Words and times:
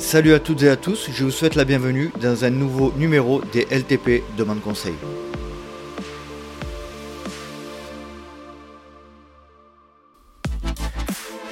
Salut 0.00 0.32
à 0.32 0.40
toutes 0.40 0.62
et 0.62 0.68
à 0.68 0.76
tous, 0.76 1.10
je 1.14 1.24
vous 1.24 1.30
souhaite 1.30 1.54
la 1.54 1.64
bienvenue 1.66 2.10
dans 2.22 2.44
un 2.44 2.50
nouveau 2.50 2.92
numéro 2.96 3.42
des 3.52 3.66
LTP 3.70 4.22
Demande 4.36 4.60
Conseil. 4.62 4.94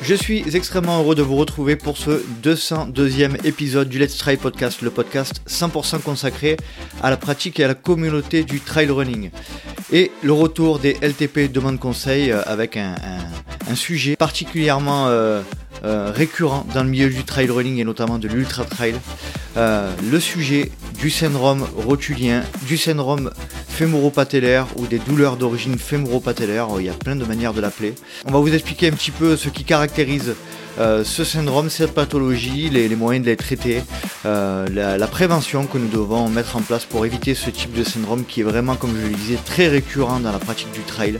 Je 0.00 0.14
suis 0.14 0.56
extrêmement 0.56 0.98
heureux 0.98 1.14
de 1.14 1.22
vous 1.22 1.36
retrouver 1.36 1.76
pour 1.76 1.98
ce 1.98 2.22
202e 2.42 3.46
épisode 3.46 3.90
du 3.90 3.98
Let's 3.98 4.16
Try 4.16 4.38
Podcast, 4.38 4.80
le 4.80 4.90
podcast 4.90 5.42
100% 5.46 6.00
consacré 6.00 6.56
à 7.02 7.10
la 7.10 7.18
pratique 7.18 7.60
et 7.60 7.64
à 7.64 7.68
la 7.68 7.74
communauté 7.74 8.44
du 8.44 8.60
trail 8.60 8.88
running. 8.88 9.30
Et 9.92 10.10
le 10.22 10.32
retour 10.32 10.78
des 10.78 10.94
LTP 11.02 11.52
Demande 11.52 11.78
Conseil 11.78 12.32
euh, 12.32 12.40
avec 12.46 12.78
un, 12.78 12.94
sujet 13.74 14.16
particulièrement 14.16 15.08
euh, 15.08 15.42
euh, 15.84 16.12
récurrent 16.14 16.66
dans 16.74 16.82
le 16.82 16.90
milieu 16.90 17.08
du 17.08 17.24
trail 17.24 17.48
running 17.50 17.78
et 17.78 17.84
notamment 17.84 18.18
de 18.18 18.28
l'ultra 18.28 18.64
trail. 18.64 18.94
le 19.56 20.20
sujet 20.20 20.70
du 21.00 21.10
syndrome 21.10 21.66
rotulien, 21.76 22.42
du 22.66 22.76
syndrome 22.76 23.30
fémoro-patellaire 23.68 24.66
ou 24.76 24.86
des 24.86 24.98
douleurs 24.98 25.36
d'origine 25.36 25.78
fémoro-patellaire, 25.78 26.68
il 26.78 26.86
y 26.86 26.88
a 26.88 26.92
plein 26.92 27.16
de 27.16 27.24
manières 27.24 27.54
de 27.54 27.60
l'appeler. 27.60 27.94
On 28.26 28.32
va 28.32 28.38
vous 28.38 28.54
expliquer 28.54 28.88
un 28.88 28.92
petit 28.92 29.10
peu 29.10 29.36
ce 29.36 29.48
qui 29.48 29.64
caractérise 29.64 30.34
euh, 30.78 31.02
ce 31.02 31.24
syndrome, 31.24 31.70
cette 31.70 31.92
pathologie, 31.92 32.70
les, 32.70 32.88
moyens 32.94 33.24
de 33.24 33.30
les 33.30 33.36
traiter, 33.36 33.82
euh, 34.26 34.96
la, 34.96 35.06
prévention 35.08 35.66
que 35.66 35.76
nous 35.76 35.88
devons 35.88 36.28
mettre 36.28 36.56
en 36.56 36.60
place 36.60 36.84
pour 36.84 37.04
éviter 37.04 37.34
ce 37.34 37.50
type 37.50 37.72
de 37.72 37.82
syndrome 37.82 38.24
qui 38.24 38.40
est 38.40 38.44
vraiment, 38.44 38.76
comme 38.76 38.96
je 38.96 39.08
le 39.08 39.14
disais, 39.14 39.38
très 39.44 39.66
récurrent 39.66 40.20
dans 40.20 40.30
la 40.30 40.38
pratique 40.38 40.70
du 40.72 40.82
trail. 40.82 41.18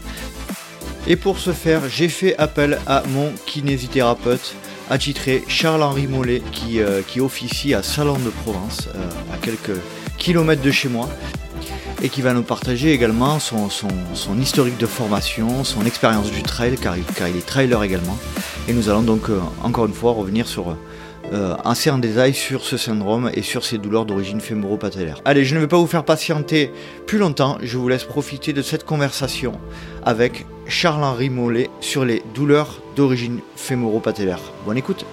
Et 1.10 1.16
pour 1.16 1.38
ce 1.38 1.52
faire, 1.52 1.88
j'ai 1.88 2.08
fait 2.08 2.36
appel 2.36 2.78
à 2.86 3.02
mon 3.08 3.32
kinésithérapeute 3.46 4.54
attitré 4.90 5.42
Charles-Henri 5.48 6.06
Mollet 6.06 6.42
qui, 6.52 6.80
euh, 6.80 7.00
qui 7.06 7.20
officie 7.20 7.74
à 7.74 7.82
Salon 7.82 8.18
de 8.18 8.28
Provence, 8.28 8.88
à 9.32 9.38
quelques 9.38 9.78
kilomètres 10.18 10.62
de 10.62 10.70
chez 10.70 10.88
moi 10.88 11.08
et 12.02 12.08
qui 12.08 12.22
va 12.22 12.32
nous 12.32 12.42
partager 12.42 12.92
également 12.92 13.38
son, 13.38 13.68
historique 14.38 14.78
de 14.78 14.86
formation, 14.86 15.64
son 15.64 15.84
expérience 15.84 16.30
du 16.30 16.42
trail, 16.42 16.76
car 16.76 16.96
il, 16.96 17.04
car 17.04 17.28
il, 17.28 17.36
est 17.36 17.46
trailer 17.46 17.82
également. 17.82 18.18
Et 18.68 18.72
nous 18.72 18.88
allons 18.88 19.02
donc 19.02 19.30
euh, 19.30 19.40
encore 19.62 19.86
une 19.86 19.94
fois 19.94 20.12
revenir 20.12 20.46
sur 20.46 20.76
euh, 21.32 21.56
assez 21.64 21.90
en 21.90 21.98
détail 21.98 22.34
sur 22.34 22.64
ce 22.64 22.76
syndrome 22.76 23.30
et 23.34 23.42
sur 23.42 23.64
ses 23.64 23.78
douleurs 23.78 24.06
d'origine 24.06 24.40
fémoro-patellaire. 24.40 25.20
Allez, 25.24 25.44
je 25.44 25.54
ne 25.54 25.60
vais 25.60 25.66
pas 25.66 25.76
vous 25.76 25.86
faire 25.86 26.04
patienter 26.04 26.70
plus 27.06 27.18
longtemps, 27.18 27.58
je 27.62 27.76
vous 27.76 27.88
laisse 27.88 28.04
profiter 28.04 28.52
de 28.52 28.62
cette 28.62 28.84
conversation 28.84 29.52
avec 30.04 30.46
Charles-Henri 30.69 31.30
Mollet 31.30 31.70
sur 31.80 32.05
les 32.05 32.22
douleurs 32.34 32.83
d'origine 32.94 33.41
fémoro-patellaire. 33.56 34.41
Bonne 34.66 34.77
écoute 34.77 35.06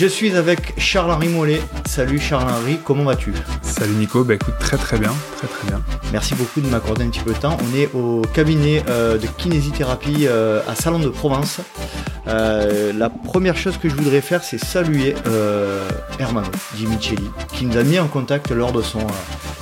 Je 0.00 0.06
suis 0.06 0.34
avec 0.34 0.80
Charles-Henri 0.80 1.28
Mollet. 1.28 1.60
Salut 1.84 2.18
Charles-Henri, 2.18 2.78
comment 2.82 3.04
vas-tu? 3.04 3.34
Salut 3.60 3.92
Nico, 3.92 4.24
bah 4.24 4.32
écoute 4.32 4.54
très 4.58 4.78
très 4.78 4.98
bien, 4.98 5.12
très 5.36 5.46
très 5.46 5.68
bien. 5.68 5.82
Merci 6.10 6.34
beaucoup 6.34 6.62
de 6.62 6.68
m'accorder 6.68 7.04
un 7.04 7.10
petit 7.10 7.20
peu 7.20 7.34
de 7.34 7.38
temps. 7.38 7.58
On 7.60 7.76
est 7.76 7.90
au 7.92 8.22
cabinet 8.32 8.82
euh, 8.88 9.18
de 9.18 9.26
kinésithérapie 9.26 10.26
euh, 10.26 10.62
à 10.66 10.74
Salon 10.74 11.00
de 11.00 11.10
Provence. 11.10 11.60
Euh, 12.28 12.94
la 12.94 13.10
première 13.10 13.58
chose 13.58 13.76
que 13.76 13.90
je 13.90 13.94
voudrais 13.94 14.22
faire, 14.22 14.42
c'est 14.42 14.56
saluer 14.56 15.14
Hermano 16.18 16.48
Di 16.76 16.86
Micheli, 16.86 17.30
qui 17.52 17.66
nous 17.66 17.76
a 17.76 17.82
mis 17.82 17.98
en 17.98 18.08
contact 18.08 18.52
lors 18.52 18.72
de 18.72 18.80
son, 18.80 19.06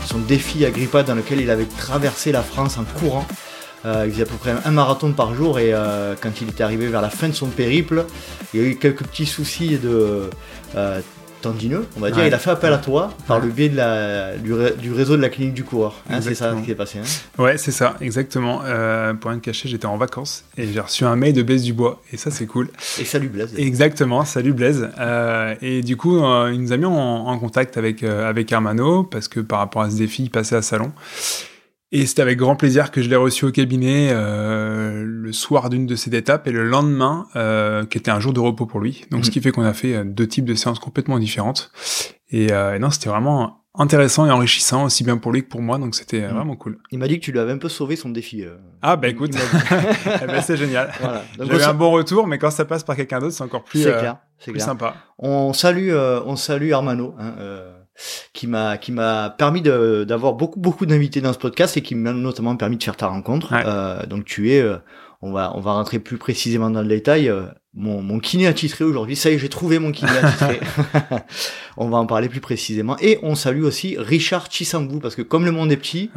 son 0.07 0.19
défi 0.19 0.65
Agrippa 0.65 1.03
dans 1.03 1.17
lequel 1.17 1.41
il 1.41 1.51
avait 1.51 1.67
traversé 1.67 2.31
la 2.31 2.45
France 2.45 2.79
en 2.79 2.85
courant. 2.85 3.27
Euh, 3.85 4.05
il 4.07 4.13
faisait 4.13 4.23
à 4.23 4.27
peu 4.27 4.37
près 4.37 4.55
un 4.65 4.71
marathon 4.71 5.13
par 5.13 5.35
jour 5.35 5.59
et 5.59 5.73
euh, 5.73 6.15
quand 6.21 6.41
il 6.41 6.49
était 6.49 6.65
arrivé 6.65 6.89
vers 6.89 7.03
la 7.03 7.11
fin 7.11 7.29
de 7.29 7.35
son 7.35 7.47
périple, 7.47 8.05
il 8.53 8.61
y 8.61 8.65
a 8.65 8.67
eu 8.67 8.77
quelques 8.77 9.05
petits 9.05 9.27
soucis 9.27 9.79
de 9.79 10.31
euh, 10.75 11.01
tendineux, 11.43 11.87
on 11.97 12.01
va 12.01 12.11
dire. 12.11 12.27
Il 12.27 12.35
a 12.35 12.39
fait 12.39 12.51
appel 12.51 12.73
à 12.73 12.79
toi 12.79 13.13
par 13.29 13.39
le 13.39 13.47
biais 13.47 13.69
de 13.69 13.77
la, 13.77 14.37
du, 14.37 14.53
réseau 14.93 15.17
de 15.17 15.23
la 15.23 15.29
clinique 15.29 15.55
du 15.55 15.63
coureur. 15.63 15.95
Hein, 16.11 16.21
c'est 16.21 16.35
ça 16.35 16.57
qui 16.61 16.67
s'est 16.67 16.75
passé. 16.75 16.99
Hein 16.99 17.41
ouais, 17.41 17.57
c'est 17.57 17.71
ça, 17.71 17.95
exactement. 18.01 18.59
pour 19.21 19.31
rien 19.31 19.39
te 19.39 19.45
cacher, 19.45 19.69
j'étais 19.69 19.87
en 19.87 19.97
vacances 19.97 20.45
et 20.57 20.67
j'ai 20.67 20.81
reçu 20.81 21.05
un 21.05 21.15
mail 21.15 21.33
de 21.33 21.43
Blaise 21.43 21.63
Dubois 21.63 22.03
et 22.13 22.17
ça, 22.17 22.33
c'est 22.33 22.47
cool. 22.47 22.71
Et 22.99 23.05
salut 23.05 23.29
Blaise. 23.29 23.55
Exactement, 23.57 24.25
salut 24.25 24.53
Blaise. 24.53 24.89
et 25.63 25.83
du 25.83 25.97
coup, 25.97 26.17
il 26.17 26.61
nous 26.61 26.73
a 26.73 26.77
mis 26.77 26.85
en, 26.85 27.39
contact 27.39 27.77
avec, 27.77 28.03
avec 28.03 28.51
Hermano 28.51 29.05
parce 29.05 29.29
que 29.29 29.39
par 29.39 29.61
rapport 29.61 29.83
à 29.83 29.91
ce 29.91 29.97
défi, 29.97 30.25
il 30.25 30.31
passait 30.31 30.57
à 30.57 30.63
Salon. 30.63 30.91
Et 31.91 32.05
c'est 32.05 32.21
avec 32.21 32.37
grand 32.37 32.55
plaisir 32.55 32.91
que 32.91 33.01
je 33.01 33.09
l'ai 33.09 33.17
reçu 33.17 33.47
au 33.47 33.51
cabinet 33.51 34.11
euh, 34.13 35.05
le 35.07 35.33
soir 35.33 35.71
d'une 35.71 35.87
de 35.87 35.97
ces 35.97 36.15
étapes 36.15 36.47
et 36.47 36.51
le 36.51 36.65
lendemain, 36.69 37.27
euh, 37.35 37.87
qui 37.87 37.97
était 37.97 38.11
un 38.11 38.21
jour 38.21 38.35
de 38.35 38.41
repos 38.41 38.67
pour 38.67 38.81
lui. 38.81 39.07
Donc, 39.11 39.25
ce 39.25 39.31
mhm. 39.31 39.33
qui 39.33 39.41
fait 39.41 39.53
qu'on 39.53 39.65
a 39.65 39.73
fait 39.73 39.95
euh, 39.95 40.05
deux 40.05 40.27
types 40.27 40.45
de 40.45 40.55
séances 40.55 40.81
complètement 40.81 41.19
différentes. 41.19 41.71
Et, 42.31 42.53
euh, 42.53 42.79
non, 42.79 42.91
c'était 42.91 43.09
vraiment 43.09 43.65
intéressant 43.75 44.27
et 44.27 44.31
enrichissant, 44.31 44.85
aussi 44.85 45.03
bien 45.03 45.17
pour 45.17 45.33
lui 45.33 45.45
que 45.45 45.49
pour 45.49 45.63
moi. 45.63 45.79
Donc, 45.79 45.95
c'était 45.95 46.27
mhm. 46.27 46.35
vraiment 46.35 46.57
cool. 46.57 46.79
Il 46.91 46.99
m'a 46.99 47.09
dit 47.09 47.19
que 47.21 47.25
tu 47.25 47.33
lui 47.33 47.39
avais 47.39 47.53
un 47.53 47.59
peu 47.59 47.71
sauvé 47.71 47.97
son 47.97 48.11
défi. 48.11 48.45
Ah 48.83 48.97
bah 48.97 49.09
écoute, 49.09 49.31
eh 50.23 50.27
ben, 50.27 50.43
c'est 50.43 50.59
génial. 50.59 50.93
Voilà. 51.01 51.23
J'ai 51.41 51.57
eu 51.57 51.63
un 51.63 51.75
bon 51.75 51.91
retour, 51.91 52.27
mais 52.27 52.37
quand 52.37 52.51
ça 52.51 52.67
passe 52.67 52.85
par 52.85 52.97
quelqu'un 52.97 53.19
d'autre, 53.19 53.33
c'est 53.33 53.45
encore 53.45 53.65
plus, 53.65 53.83
clair, 53.83 54.19
plus 54.47 54.61
sympa. 54.61 54.95
On 55.19 55.55
salue, 55.55 55.91
on 55.95 56.37
salue 56.37 56.73
Armano. 56.73 57.15
Hein, 57.19 57.35
qui 58.33 58.47
m'a 58.47 58.79
qui 58.79 58.93
m'a 58.93 59.31
permis 59.31 59.63
d'avoir 59.63 60.35
beaucoup 60.35 60.61
beaucoup 60.61 60.87
d'invités 60.87 61.21
dans 61.21 61.33
ce 61.33 61.39
podcast 61.39 61.77
et 61.77 61.83
qui 61.83 61.95
m'a 61.95 62.13
notamment 62.13 62.57
permis 62.57 62.77
de 62.77 62.83
faire 62.83 62.97
ta 62.97 63.09
rencontre. 63.09 63.53
Euh, 63.53 64.07
donc 64.07 64.25
tu 64.25 64.53
es, 64.53 64.61
euh, 64.61 64.77
on 65.21 65.33
va 65.33 65.53
on 65.55 65.61
va 65.61 65.73
rentrer 65.73 65.99
plus 65.99 66.19
précisément 66.19 66.71
dans 66.71 66.83
le 66.83 66.89
détail. 66.89 67.29
Euh, 67.29 67.47
mon, 67.75 68.03
mon 68.03 68.19
kiné 68.19 68.47
attitré 68.47 68.85
aujourd'hui, 68.85 69.15
ça 69.15 69.31
y 69.31 69.35
est, 69.35 69.39
j'ai 69.39 69.49
trouvé 69.49 69.79
mon 69.79 69.93
kiné 69.93 70.11
attitré. 70.11 70.61
on 71.77 71.89
va 71.89 71.99
en 71.99 72.07
parler 72.07 72.29
plus 72.29 72.41
précisément. 72.41 72.97
Et 73.01 73.19
on 73.23 73.35
salue 73.35 73.63
aussi 73.63 73.97
Richard 73.99 74.51
Chisambou, 74.51 74.99
parce 74.99 75.15
que 75.15 75.23
comme 75.23 75.45
le 75.45 75.53
monde 75.53 75.71
est 75.71 75.77
petit, 75.77 76.11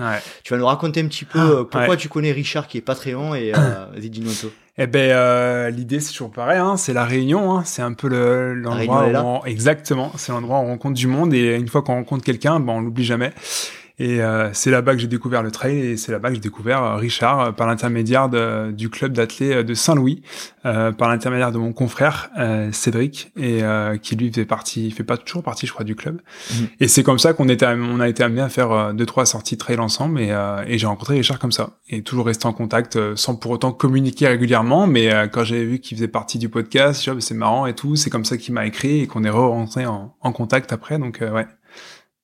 tu 0.44 0.54
vas 0.54 0.60
nous 0.60 0.66
raconter 0.66 1.02
un 1.02 1.08
petit 1.08 1.26
peu 1.26 1.40
ah, 1.40 1.68
pourquoi 1.70 1.98
tu 1.98 2.10
connais 2.10 2.32
Richard 2.32 2.68
qui 2.68 2.78
est 2.78 2.82
Patreon 2.82 3.36
et 3.36 3.52
dis-nous 3.98 4.52
eh 4.78 4.88
ben, 4.88 5.12
euh, 5.12 5.70
l'idée 5.70 6.00
c'est 6.00 6.12
toujours 6.12 6.32
pareil, 6.32 6.58
hein, 6.58 6.78
c'est 6.78 6.94
la 6.94 7.04
réunion, 7.04 7.58
hein, 7.58 7.64
c'est 7.66 7.82
un 7.82 7.92
peu 7.92 8.08
l'endroit 8.54 9.06
où 9.06 9.16
on... 9.16 9.46
exactement, 9.46 10.12
c'est 10.16 10.32
l'endroit 10.32 10.60
où 10.60 10.64
on 10.64 10.68
rencontre 10.68 10.96
du 10.96 11.08
monde 11.08 11.34
et 11.34 11.56
une 11.56 11.68
fois 11.68 11.82
qu'on 11.82 11.96
rencontre 11.96 12.24
quelqu'un, 12.24 12.60
ben 12.60 12.74
on 12.74 12.80
l'oublie 12.80 13.04
jamais. 13.04 13.34
Et 14.00 14.22
euh, 14.22 14.50
c'est 14.54 14.72
là-bas 14.72 14.94
que 14.94 15.00
j'ai 15.00 15.08
découvert 15.08 15.44
le 15.44 15.52
trail 15.52 15.78
et 15.78 15.98
c'est 15.98 16.12
là-bas 16.12 16.30
que 16.30 16.36
j'ai 16.36 16.42
découvert 16.42 16.84
euh, 16.84 16.96
Richard 16.96 17.40
euh, 17.40 17.52
par 17.52 17.68
l'intermédiaire 17.68 18.30
du 18.72 18.90
club 18.90 19.14
d'athlètes 19.14 19.66
de 19.66 19.74
Saint-Louis, 19.74 20.22
par 20.64 21.10
l'intermédiaire 21.10 21.52
de 21.52 21.58
mon 21.58 21.74
confrère 21.74 22.30
Cédric 22.72 23.32
et 23.36 23.62
qui 24.02 24.16
lui 24.16 24.32
fait 24.32 24.46
partie, 24.46 24.88
il 24.88 24.94
fait 24.94 25.04
pas 25.04 25.18
toujours 25.18 25.44
partie, 25.44 25.66
je 25.66 25.74
crois, 25.74 25.84
du 25.84 25.96
club. 25.96 26.22
Mhm. 26.52 26.68
Et 26.80 26.88
c'est 26.88 27.04
comme 27.04 27.20
ça 27.20 27.34
qu'on 27.34 27.50
était, 27.50 27.66
on 27.66 28.00
a 28.00 28.08
été 28.08 28.24
amené 28.24 28.42
à 28.42 28.50
faire 28.50 28.94
deux 28.94 29.06
trois 29.06 29.26
sorties 29.26 29.58
trail 29.58 29.80
ensemble 29.80 30.20
et, 30.20 30.36
et 30.68 30.78
j'ai 30.78 30.88
rencontré 30.88 31.16
Richard 31.16 31.40
comme 31.40 31.52
ça 31.52 31.78
et 31.90 32.04
toujours 32.04 32.26
resté 32.26 32.46
en 32.48 32.54
contact 32.54 32.98
sans 33.16 33.36
pour 33.36 33.52
autant 33.52 33.72
communiquer 33.72 34.28
régulièrement. 34.28 34.88
Mais 34.88 35.10
quand 35.32 35.44
j'avais 35.44 35.66
vu 35.66 35.80
qu'il 35.80 35.98
faisait 35.98 36.08
partie 36.08 36.38
du 36.38 36.50
podcast, 36.50 37.10
c'est 37.20 37.34
marrant 37.34 37.66
et 37.66 37.74
tout, 37.74 37.96
c'est 37.96 38.10
comme 38.10 38.26
ça 38.26 38.38
qu'il 38.38 38.54
m'a 38.54 38.66
écrit 38.66 39.02
et 39.02 39.08
qu'on 39.08 39.24
est 39.24 39.30
re-rentré 39.30 39.86
en, 39.86 40.16
en, 40.22 40.32
contact 40.32 40.74
après. 40.74 41.00
Donc 41.00 41.20
ouais. 41.22 41.46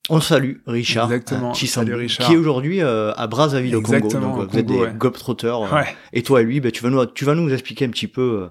On 0.10 0.22
salue 0.22 0.56
Richard, 0.66 1.12
Exactement. 1.12 1.52
Richard. 1.96 2.28
qui 2.28 2.34
est 2.34 2.38
aujourd'hui 2.38 2.82
euh, 2.82 3.14
à 3.16 3.28
Brazzaville 3.28 3.76
au 3.76 3.82
Congo. 3.82 4.08
Donc, 4.10 4.50
vous 4.50 4.58
êtes 4.58 4.66
des 4.66 4.80
ouais. 4.80 4.94
Euh, 5.70 5.84
et 6.14 6.24
toi 6.24 6.42
et 6.42 6.44
lui, 6.46 6.60
bah, 6.62 6.72
tu 6.72 6.82
vas 6.84 6.90
nous 6.90 7.06
tu 7.06 7.26
vas 7.26 7.36
nous 7.36 7.52
expliquer 7.52 7.86
un 7.86 7.90
petit 7.90 8.08
peu 8.08 8.48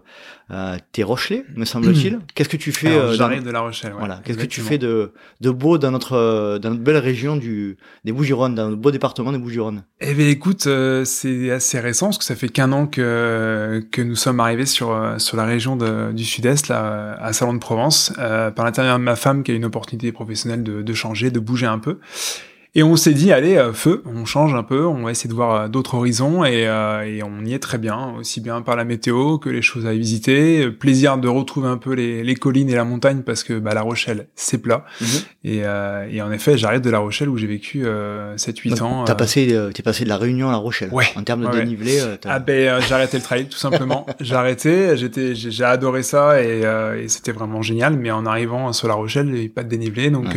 euh, 0.50 0.54
euh, 0.56 0.76
t'es 0.93 1.02
Rochelais, 1.02 1.44
me 1.56 1.64
semble-t-il. 1.64 2.20
Qu'est-ce 2.34 2.48
que 2.48 2.56
tu 2.56 2.72
fais 2.72 2.88
euh, 2.88 3.14
J'arrive 3.14 3.43
de 3.43 3.50
La 3.50 3.60
Rochelle. 3.60 3.93
Ouais, 3.93 3.98
voilà. 3.98 4.20
Qu'est-ce 4.25 4.38
que 4.38 4.46
tu 4.46 4.60
fais 4.60 4.78
de, 4.78 5.12
de 5.40 5.50
beau 5.50 5.76
dans 5.76 5.90
notre 5.90 6.14
euh, 6.14 6.58
dans 6.58 6.70
notre 6.70 6.82
belle 6.82 6.98
région 6.98 7.37
du 7.37 7.76
des 8.04 8.12
Bouches-du-Rhône, 8.12 8.54
dans 8.54 8.69
notre 8.69 8.81
beau 8.81 8.90
département 8.90 9.32
des 9.32 9.38
Bouches-du-Rhône? 9.38 9.82
Eh 10.00 10.14
bien, 10.14 10.28
écoute, 10.28 10.66
euh, 10.66 11.04
c'est 11.04 11.50
assez 11.50 11.81
récent 11.81 12.06
parce 12.06 12.19
que 12.19 12.25
ça 12.25 12.37
fait 12.37 12.48
qu'un 12.48 12.72
an 12.72 12.87
que 12.87 13.84
que 13.90 14.02
nous 14.02 14.16
sommes 14.16 14.40
arrivés 14.40 14.66
sur 14.66 15.14
sur 15.19 15.37
la 15.37 15.44
région 15.44 15.76
de, 15.76 16.12
du 16.12 16.25
Sud-Est, 16.25 16.69
là, 16.69 17.16
à 17.20 17.32
Salon 17.32 17.54
de 17.54 17.58
Provence, 17.58 18.12
par 18.16 18.64
l'intérieur 18.64 18.99
de 18.99 19.04
ma 19.04 19.16
femme 19.16 19.42
qui 19.42 19.52
a 19.52 19.54
une 19.54 19.64
opportunité 19.64 20.12
professionnelle 20.12 20.62
de, 20.62 20.82
de 20.82 20.94
changer, 20.94 21.31
de 21.31 21.40
bouger 21.40 21.66
un 21.66 21.78
peu. 21.78 21.99
Et 22.78 22.82
on 22.82 22.94
s'est 22.94 23.14
dit, 23.14 23.32
allez, 23.32 23.56
euh, 23.56 23.73
feu, 23.73 24.02
on 24.05 24.26
change 24.26 24.55
un 24.55 24.62
peu, 24.62 24.84
on 24.84 25.05
va 25.05 25.11
essayer 25.11 25.31
de 25.31 25.34
voir 25.34 25.55
euh, 25.55 25.69
d'autres 25.69 25.94
horizons 25.94 26.44
et, 26.44 26.69
euh, 26.69 27.06
et, 27.06 27.23
on 27.23 27.43
y 27.43 27.55
est 27.55 27.58
très 27.58 27.78
bien, 27.78 28.14
aussi 28.19 28.43
bien 28.43 28.61
par 28.61 28.76
la 28.76 28.84
météo 28.84 29.38
que 29.38 29.49
les 29.49 29.62
choses 29.62 29.87
à 29.87 29.94
visiter. 29.94 30.70
Plaisir 30.70 31.17
de 31.17 31.26
retrouver 31.26 31.69
un 31.69 31.78
peu 31.78 31.94
les, 31.94 32.23
les 32.23 32.34
collines 32.34 32.69
et 32.69 32.75
la 32.75 32.84
montagne 32.84 33.23
parce 33.23 33.44
que 33.44 33.58
bah, 33.58 33.73
La 33.73 33.81
Rochelle, 33.81 34.28
c'est 34.34 34.58
plat. 34.58 34.84
Mhm. 35.00 35.06
et, 35.44 35.62
et, 36.17 36.20
en 36.20 36.31
effet, 36.31 36.58
j'arrête 36.58 36.82
de 36.82 36.90
La 36.90 36.99
Rochelle 36.99 37.31
où 37.31 37.38
j'ai 37.38 37.46
vécu 37.46 37.87
7-8 37.87 38.82
ans. 38.82 39.05
T'as 39.05 39.14
passé, 39.14 39.58
t'es 39.73 39.82
passé 39.82 40.05
de 40.05 40.11
La 40.11 40.19
Réunion 40.19 40.50
à 40.50 40.52
La 40.52 40.58
Rochelle. 40.58 40.90
Ouais. 40.93 41.06
En 41.17 41.23
termes 41.23 41.50
de 41.50 41.58
dénivelé. 41.58 41.99
Ah 42.26 42.40
ben, 42.40 42.78
j'ai 42.87 42.93
arrêté 42.94 43.17
le 43.17 43.23
trail 43.23 43.46
tout 43.46 43.56
simplement. 43.56 44.05
j'ai 44.20 44.34
arrêté, 44.34 44.99
j'étais, 44.99 45.34
j'ai 45.34 45.64
adoré 45.64 46.02
ça 46.02 46.43
et, 46.43 46.61
et 46.99 47.08
c'était 47.08 47.32
vraiment 47.32 47.62
génial. 47.62 47.96
Mais 47.96 48.11
en 48.11 48.26
arrivant 48.26 48.75
sur 48.75 48.87
La 48.87 48.94
Rochelle, 48.94 49.28
il 49.28 49.32
n'y 49.32 49.38
avait 49.38 49.49
pas 49.49 49.64
de 49.64 49.70
dénivelé, 49.70 50.11
donc 50.11 50.37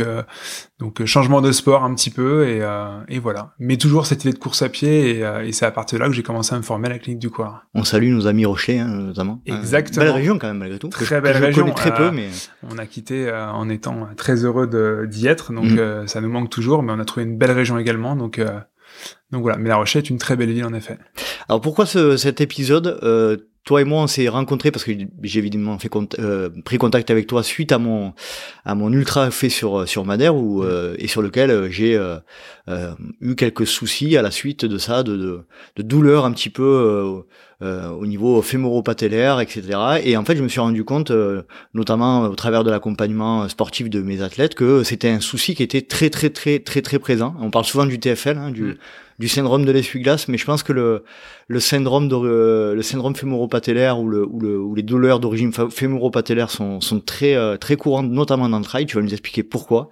Donc 0.80 1.04
changement 1.04 1.40
de 1.40 1.52
sport 1.52 1.84
un 1.84 1.94
petit 1.94 2.10
peu 2.10 2.48
et, 2.48 2.66
et 3.08 3.18
voilà. 3.18 3.54
Mais 3.58 3.76
toujours 3.76 4.06
cette 4.06 4.24
idée 4.24 4.32
de 4.32 4.38
course 4.38 4.62
à 4.62 4.68
pied 4.68 5.10
et, 5.10 5.20
et 5.44 5.52
c'est 5.52 5.66
à 5.66 5.70
partir 5.70 5.98
de 5.98 6.04
là 6.04 6.08
que 6.08 6.14
j'ai 6.14 6.22
commencé 6.22 6.54
à 6.54 6.58
me 6.58 6.62
former 6.62 6.88
à 6.88 6.92
la 6.92 6.98
clinique 6.98 7.20
du 7.20 7.30
coureur. 7.30 7.66
On 7.74 7.84
salue 7.84 8.12
nos 8.12 8.26
amis 8.26 8.46
Rocher 8.46 8.78
hein, 8.78 8.88
notamment. 8.88 9.42
Exactement. 9.46 10.06
belle 10.06 10.14
région 10.14 10.38
quand 10.38 10.48
même 10.48 10.58
malgré 10.58 10.78
tout. 10.78 10.88
Très 10.88 11.20
belle 11.20 11.36
région. 11.36 11.64
Connais 11.64 11.74
très 11.74 11.94
peu 11.94 12.10
mais 12.10 12.28
on 12.68 12.78
a 12.78 12.86
quitté 12.86 13.30
en 13.30 13.68
étant 13.68 14.08
très 14.16 14.44
heureux 14.44 15.06
d'y 15.06 15.26
être 15.26 15.52
donc 15.52 15.66
mm. 15.66 16.06
ça 16.06 16.20
nous 16.20 16.30
manque 16.30 16.50
toujours 16.50 16.82
mais 16.82 16.92
on 16.92 16.98
a 16.98 17.04
trouvé 17.04 17.26
une 17.26 17.36
belle 17.36 17.52
région 17.52 17.78
également 17.78 18.16
donc 18.16 18.40
donc 19.30 19.42
voilà, 19.42 19.58
mais 19.58 19.68
La 19.68 19.76
Rochelle 19.76 20.02
est 20.02 20.10
une 20.10 20.18
très 20.18 20.36
belle 20.36 20.50
ville 20.50 20.64
en 20.64 20.74
effet. 20.74 20.98
Alors 21.48 21.60
pourquoi 21.60 21.86
ce, 21.86 22.16
cet 22.16 22.40
épisode 22.40 22.98
euh, 23.02 23.36
Toi 23.64 23.82
et 23.82 23.84
moi, 23.84 24.02
on 24.02 24.06
s'est 24.06 24.28
rencontrés 24.28 24.70
parce 24.70 24.84
que 24.84 24.92
j'ai 25.22 25.38
évidemment 25.38 25.78
fait 25.78 25.90
euh, 26.18 26.48
pris 26.64 26.78
contact 26.78 27.10
avec 27.10 27.26
toi 27.26 27.42
suite 27.42 27.72
à 27.72 27.78
mon 27.78 28.14
à 28.64 28.74
mon 28.74 28.90
ultra 28.92 29.30
fait 29.30 29.50
sur 29.50 29.86
sur 29.86 30.04
Madère 30.06 30.34
où, 30.34 30.62
euh, 30.62 30.96
et 30.98 31.08
sur 31.08 31.20
lequel 31.20 31.50
euh, 31.50 31.70
j'ai 31.70 31.94
euh, 31.94 32.18
eu 33.20 33.34
quelques 33.34 33.66
soucis 33.66 34.16
à 34.16 34.22
la 34.22 34.30
suite 34.30 34.64
de 34.64 34.78
ça, 34.78 35.02
de 35.02 35.16
de, 35.16 35.40
de 35.76 35.82
douleurs 35.82 36.24
un 36.24 36.32
petit 36.32 36.50
peu 36.50 37.22
au 37.62 38.06
niveau 38.06 38.40
fémoro-patellaire, 38.40 39.40
etc. 39.40 40.00
Et 40.04 40.16
en 40.16 40.24
fait, 40.24 40.36
je 40.36 40.42
me 40.42 40.48
suis 40.48 40.60
rendu 40.60 40.84
compte, 40.84 41.12
notamment 41.74 42.22
au 42.22 42.34
travers 42.34 42.64
de 42.64 42.70
l'accompagnement 42.70 43.48
sportif 43.48 43.90
de 43.90 44.00
mes 44.00 44.22
athlètes, 44.22 44.54
que 44.54 44.82
c'était 44.82 45.10
un 45.10 45.20
souci 45.20 45.54
qui 45.54 45.62
était 45.62 45.82
très 45.82 46.10
très 46.10 46.30
très 46.30 46.58
très 46.58 46.82
très 46.82 46.98
présent. 46.98 47.34
On 47.40 47.50
parle 47.50 47.64
souvent 47.64 47.86
du 47.86 47.98
TFL, 47.98 48.38
hein, 48.38 48.50
du 48.50 48.62
mm 48.62 48.76
du 49.20 49.28
syndrome 49.28 49.66
de 49.66 49.70
l'essuie-glace, 49.70 50.28
mais 50.28 50.38
je 50.38 50.46
pense 50.46 50.62
que 50.62 50.72
le, 50.72 51.04
le 51.46 51.60
syndrome 51.60 52.08
de, 52.08 52.72
le 52.74 52.82
syndrome 52.82 53.14
fémoro-patellaire 53.14 54.00
ou, 54.00 54.08
le, 54.08 54.26
ou, 54.26 54.40
le, 54.40 54.58
ou 54.58 54.74
les 54.74 54.82
douleurs 54.82 55.20
d'origine 55.20 55.52
fémoro-patellaire 55.52 56.48
sont, 56.48 56.80
sont 56.80 57.00
très 57.00 57.34
euh, 57.34 57.58
très 57.58 57.76
courantes, 57.76 58.10
notamment 58.10 58.48
dans 58.48 58.58
le 58.58 58.64
trail. 58.64 58.86
Tu 58.86 58.96
vas 58.96 59.02
nous 59.02 59.12
expliquer 59.12 59.42
pourquoi. 59.42 59.90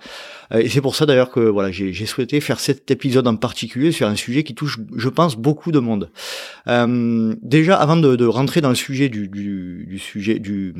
Euh, 0.52 0.58
et 0.60 0.68
c'est 0.68 0.80
pour 0.80 0.96
ça 0.96 1.06
d'ailleurs 1.06 1.30
que 1.30 1.40
voilà, 1.40 1.70
j'ai 1.70 2.06
souhaité 2.06 2.40
faire 2.40 2.60
cet 2.60 2.90
épisode 2.90 3.26
en 3.26 3.36
particulier 3.36 3.92
sur 3.92 4.06
un 4.06 4.16
sujet 4.16 4.44
qui 4.44 4.54
touche, 4.54 4.78
je 4.96 5.08
pense, 5.08 5.36
beaucoup 5.36 5.72
de 5.72 5.78
monde. 5.78 6.10
Euh, 6.66 7.34
déjà, 7.42 7.76
avant 7.76 7.96
de, 7.96 8.16
de, 8.16 8.24
rentrer 8.26 8.60
dans 8.60 8.68
le 8.68 8.74
sujet 8.74 9.08
du, 9.08 9.28
du, 9.28 9.86
du, 9.88 9.98
sujet 9.98 10.38
du, 10.38 10.74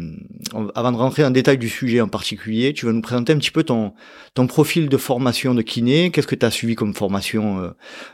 avant 0.75 0.93
de 0.93 0.97
rentrer 0.97 1.23
dans 1.23 1.29
le 1.29 1.35
détail 1.35 1.59
du 1.59 1.69
sujet 1.69 2.01
en 2.01 2.09
particulier, 2.09 2.73
tu 2.73 2.87
vas 2.87 2.93
nous 2.93 3.03
présenter 3.03 3.33
un 3.33 3.39
petit 3.39 3.51
peu 3.51 3.63
ton 3.63 3.93
ton 4.35 4.47
profil 4.47 4.89
de 4.89 4.97
formation 4.97 5.55
de 5.55 5.63
kiné. 5.63 6.11
Qu'est-ce 6.11 6.27
que 6.27 6.35
tu 6.35 6.47
as 6.47 6.51
suivi 6.51 6.75
comme 6.75 6.95
formation 6.95 7.61
euh, 7.61 7.71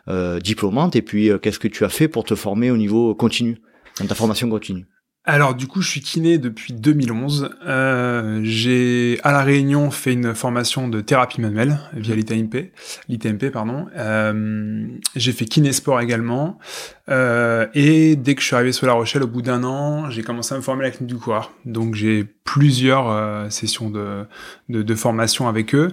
euh, 0.08 0.40
diplômante? 0.40 0.96
Et 0.96 1.02
puis 1.02 1.30
qu'est-ce 1.42 1.58
que 1.58 1.68
tu 1.68 1.84
as 1.84 1.88
fait 1.88 2.08
pour 2.08 2.24
te 2.24 2.34
former 2.34 2.70
au 2.70 2.76
niveau 2.76 3.14
continu, 3.14 3.60
dans 4.00 4.06
ta 4.06 4.14
formation 4.14 4.48
continue? 4.48 4.86
Alors 5.26 5.54
du 5.54 5.66
coup, 5.66 5.80
je 5.80 5.88
suis 5.88 6.00
kiné 6.02 6.36
depuis 6.36 6.74
2011. 6.74 7.50
Euh, 7.66 8.40
j'ai 8.42 9.18
à 9.22 9.32
la 9.32 9.42
Réunion 9.42 9.90
fait 9.90 10.12
une 10.12 10.34
formation 10.34 10.86
de 10.86 11.00
thérapie 11.00 11.40
manuelle 11.40 11.78
via 11.94 12.14
l'ITMP, 12.14 12.72
l'ITMP 13.08 13.50
pardon. 13.50 13.86
Euh, 13.96 14.86
j'ai 15.16 15.32
fait 15.32 15.46
kiné 15.46 15.72
sport 15.72 16.00
également. 16.02 16.58
Euh, 17.10 17.66
et 17.74 18.16
dès 18.16 18.34
que 18.34 18.40
je 18.40 18.46
suis 18.46 18.56
arrivé 18.56 18.72
sur 18.72 18.86
La 18.86 18.94
Rochelle, 18.94 19.22
au 19.22 19.26
bout 19.26 19.42
d'un 19.42 19.64
an, 19.64 20.10
j'ai 20.10 20.22
commencé 20.22 20.54
à 20.54 20.58
me 20.58 20.62
former 20.62 20.84
à 20.84 20.88
la 20.88 20.90
clinique 20.90 21.14
du 21.14 21.20
coureur. 21.20 21.52
Donc 21.64 21.94
j'ai 21.94 22.24
plusieurs 22.44 23.10
euh, 23.10 23.48
sessions 23.50 23.90
de, 23.90 24.24
de, 24.68 24.82
de, 24.82 24.94
formation 24.94 25.48
avec 25.48 25.74
eux. 25.74 25.90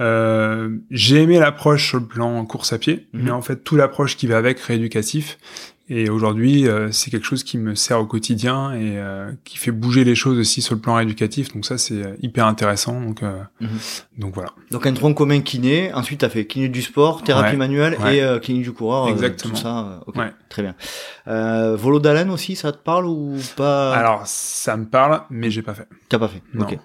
Euh, 0.00 0.76
j'ai 0.90 1.22
aimé 1.22 1.38
l'approche 1.38 1.88
sur 1.88 1.98
le 1.98 2.06
plan 2.06 2.44
course 2.44 2.72
à 2.72 2.78
pied, 2.78 3.06
mhm. 3.12 3.24
mais 3.24 3.30
en 3.30 3.42
fait 3.42 3.64
tout 3.64 3.76
l'approche 3.76 4.16
qui 4.16 4.26
va 4.26 4.38
avec 4.38 4.60
rééducatif. 4.60 5.38
Et 5.92 6.08
aujourd'hui, 6.08 6.68
euh, 6.68 6.92
c'est 6.92 7.10
quelque 7.10 7.26
chose 7.26 7.42
qui 7.42 7.58
me 7.58 7.74
sert 7.74 7.98
au 7.98 8.06
quotidien 8.06 8.72
et 8.74 8.96
euh, 8.96 9.32
qui 9.44 9.58
fait 9.58 9.72
bouger 9.72 10.04
les 10.04 10.14
choses 10.14 10.38
aussi 10.38 10.62
sur 10.62 10.76
le 10.76 10.80
plan 10.80 10.96
éducatif. 11.00 11.52
Donc 11.52 11.66
ça, 11.66 11.78
c'est 11.78 12.04
euh, 12.04 12.14
hyper 12.22 12.46
intéressant. 12.46 13.00
Donc, 13.00 13.22
mhm. 13.22 13.68
donc 14.16 14.32
voilà. 14.32 14.50
Donc 14.70 14.86
un 14.86 14.92
tronc 14.92 15.14
commun 15.14 15.40
kiné. 15.40 15.92
Ensuite, 15.92 16.20
tu 16.20 16.24
as 16.24 16.28
fait 16.28 16.46
kiné 16.46 16.68
du 16.68 16.80
sport, 16.80 17.24
thérapie 17.24 17.56
manuelle 17.56 17.98
et 18.08 18.22
kiné 18.40 18.60
du 18.60 18.70
coureur. 18.70 19.08
Exactement. 19.08 19.52
tout 19.52 19.60
ça. 19.60 20.00
ok 20.06 20.16
Très 20.48 20.62
bien. 20.62 20.76
volo 21.74 21.98
d'haleine 21.98 22.30
aussi, 22.30 22.54
ça 22.54 22.70
te 22.70 22.78
parle 22.78 23.06
ou 23.06 23.36
pas? 23.56 23.92
Alors, 23.92 24.22
ça 24.26 24.76
me 24.76 24.84
parle, 24.84 25.22
mais 25.28 25.50
j'ai 25.50 25.62
pas 25.62 25.74
fait. 25.74 25.88
T'as 26.08 26.20
pas 26.20 26.28
fait. 26.28 26.42
Non. 26.54 26.66
Ok. 26.66 26.78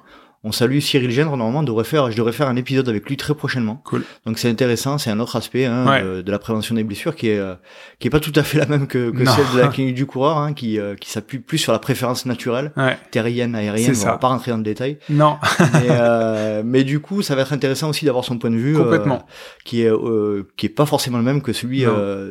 On 0.47 0.51
salue 0.51 0.77
Cyril 0.77 1.09
Gendre, 1.09 1.35
normalement, 1.37 1.63
devrait 1.63 1.83
faire, 1.83 2.11
je 2.11 2.15
devrais 2.15 2.31
faire 2.31 2.47
un 2.47 2.55
épisode 2.55 2.87
avec 2.87 3.09
lui 3.09 3.17
très 3.17 3.33
prochainement. 3.33 3.81
Cool. 3.83 4.03
Donc 4.27 4.37
c'est 4.37 4.47
intéressant, 4.47 4.99
c'est 4.99 5.09
un 5.09 5.19
autre 5.19 5.35
aspect 5.35 5.65
hein, 5.65 6.21
de, 6.21 6.31
la 6.31 6.37
prévention 6.37 6.75
des 6.75 6.83
blessures 6.83 7.15
qui 7.15 7.29
est 7.29 7.39
euh, 7.39 7.55
qui 7.97 8.07
est 8.07 8.11
pas 8.11 8.19
tout 8.19 8.31
à 8.35 8.43
fait 8.43 8.59
la 8.59 8.67
même 8.67 8.85
que, 8.85 9.09
que 9.09 9.25
celle 9.25 9.45
de 9.55 9.59
la 9.59 9.67
clinique 9.73 9.95
du 9.95 10.05
coureur, 10.05 10.37
hein, 10.37 10.53
qui 10.53 10.79
euh, 10.79 10.93
qui 10.93 11.09
s'appuie 11.09 11.39
plus 11.39 11.57
sur 11.57 11.71
la 11.71 11.79
préférence 11.79 12.27
naturelle, 12.27 12.71
ouais. 12.77 12.95
terrienne, 13.09 13.55
aérienne. 13.55 13.95
On 13.99 14.05
va 14.05 14.19
pas 14.19 14.27
rentrer 14.27 14.51
dans 14.51 14.57
le 14.57 14.63
détail. 14.63 14.99
Non. 15.09 15.37
mais, 15.73 15.87
euh, 15.89 16.61
mais 16.63 16.83
du 16.83 16.99
coup, 16.99 17.23
ça 17.23 17.33
va 17.33 17.41
être 17.41 17.53
intéressant 17.53 17.89
aussi 17.89 18.05
d'avoir 18.05 18.23
son 18.23 18.37
point 18.37 18.51
de 18.51 18.57
vue, 18.57 18.77
complètement, 18.77 19.25
qui 19.63 19.81
est 19.81 19.91
qui 20.57 20.67
est 20.67 20.69
pas 20.69 20.85
forcément 20.85 21.17
le 21.17 21.23
même 21.23 21.41
que 21.41 21.53
celui 21.53 21.85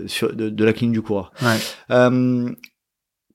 sur, 0.06 0.32
de, 0.32 0.50
de, 0.50 0.64
la 0.64 0.72
clinique 0.72 0.94
du 0.94 1.02
coureur. 1.02 1.32
Ouais 1.42 1.58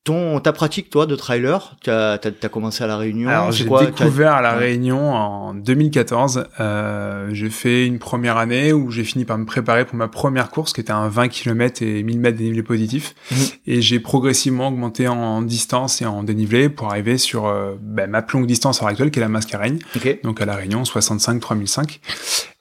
ton 0.04 0.40
ta 0.40 0.54
pratique 0.54 0.90
toi 0.90 1.06
de 1.06 1.16
trailer, 1.16 1.76
tu 1.84 1.90
as, 1.90 2.14
as, 2.14 2.50
commencé 2.50 2.84
à 2.84 2.88
la 2.88 2.98
Réunion. 2.98 3.30
Alors 3.30 3.52
j'ai 3.52 3.66
découvert 3.66 4.34
à 4.34 4.42
la 4.42 4.54
Réunion 4.54 5.14
en 5.14 5.54
2014. 5.54 6.46
Euh, 6.60 7.30
j'ai 7.34 7.50
fait 7.50 7.86
une 7.86 8.00
première 8.00 8.38
année 8.38 8.72
où 8.72 8.92
j'ai 8.92 9.04
fini 9.04 9.26
par 9.26 9.38
me 9.38 9.46
préparer 9.46 9.86
pour 9.86 9.96
ma 9.96 10.08
première 10.08 10.50
course 10.50 10.74
qui 10.74 10.82
était 10.82 10.92
un 10.92 11.10
20 11.10 11.28
km 11.28 11.84
et 11.84 12.02
1000 12.04 12.20
mètres 12.20 12.38
dénivelé 12.38 12.64
positif. 12.64 13.14
Mhm. 13.32 13.38
Et 13.68 13.82
j'ai 13.82 14.00
progressivement 14.00 14.70
augmenté 14.70 15.08
en, 15.08 15.42
distance 15.42 16.02
et 16.02 16.06
en 16.06 16.24
dénivelé 16.24 16.70
pour 16.70 16.90
arriver 16.90 17.18
sur 17.18 17.48
euh, 17.48 17.76
ben, 17.82 18.10
ma 18.10 18.26
longue 18.34 18.48
distance 18.48 18.80
à 18.80 18.82
l'heure 18.82 18.92
actuelle 18.92 19.12
qui 19.12 19.20
est 19.20 19.22
la 19.22 19.30
Mascareigne. 19.30 19.80
Donc 20.24 20.42
à 20.42 20.46
la 20.46 20.56
Réunion 20.56 20.86
65 20.86 21.40
3005. 21.40 22.00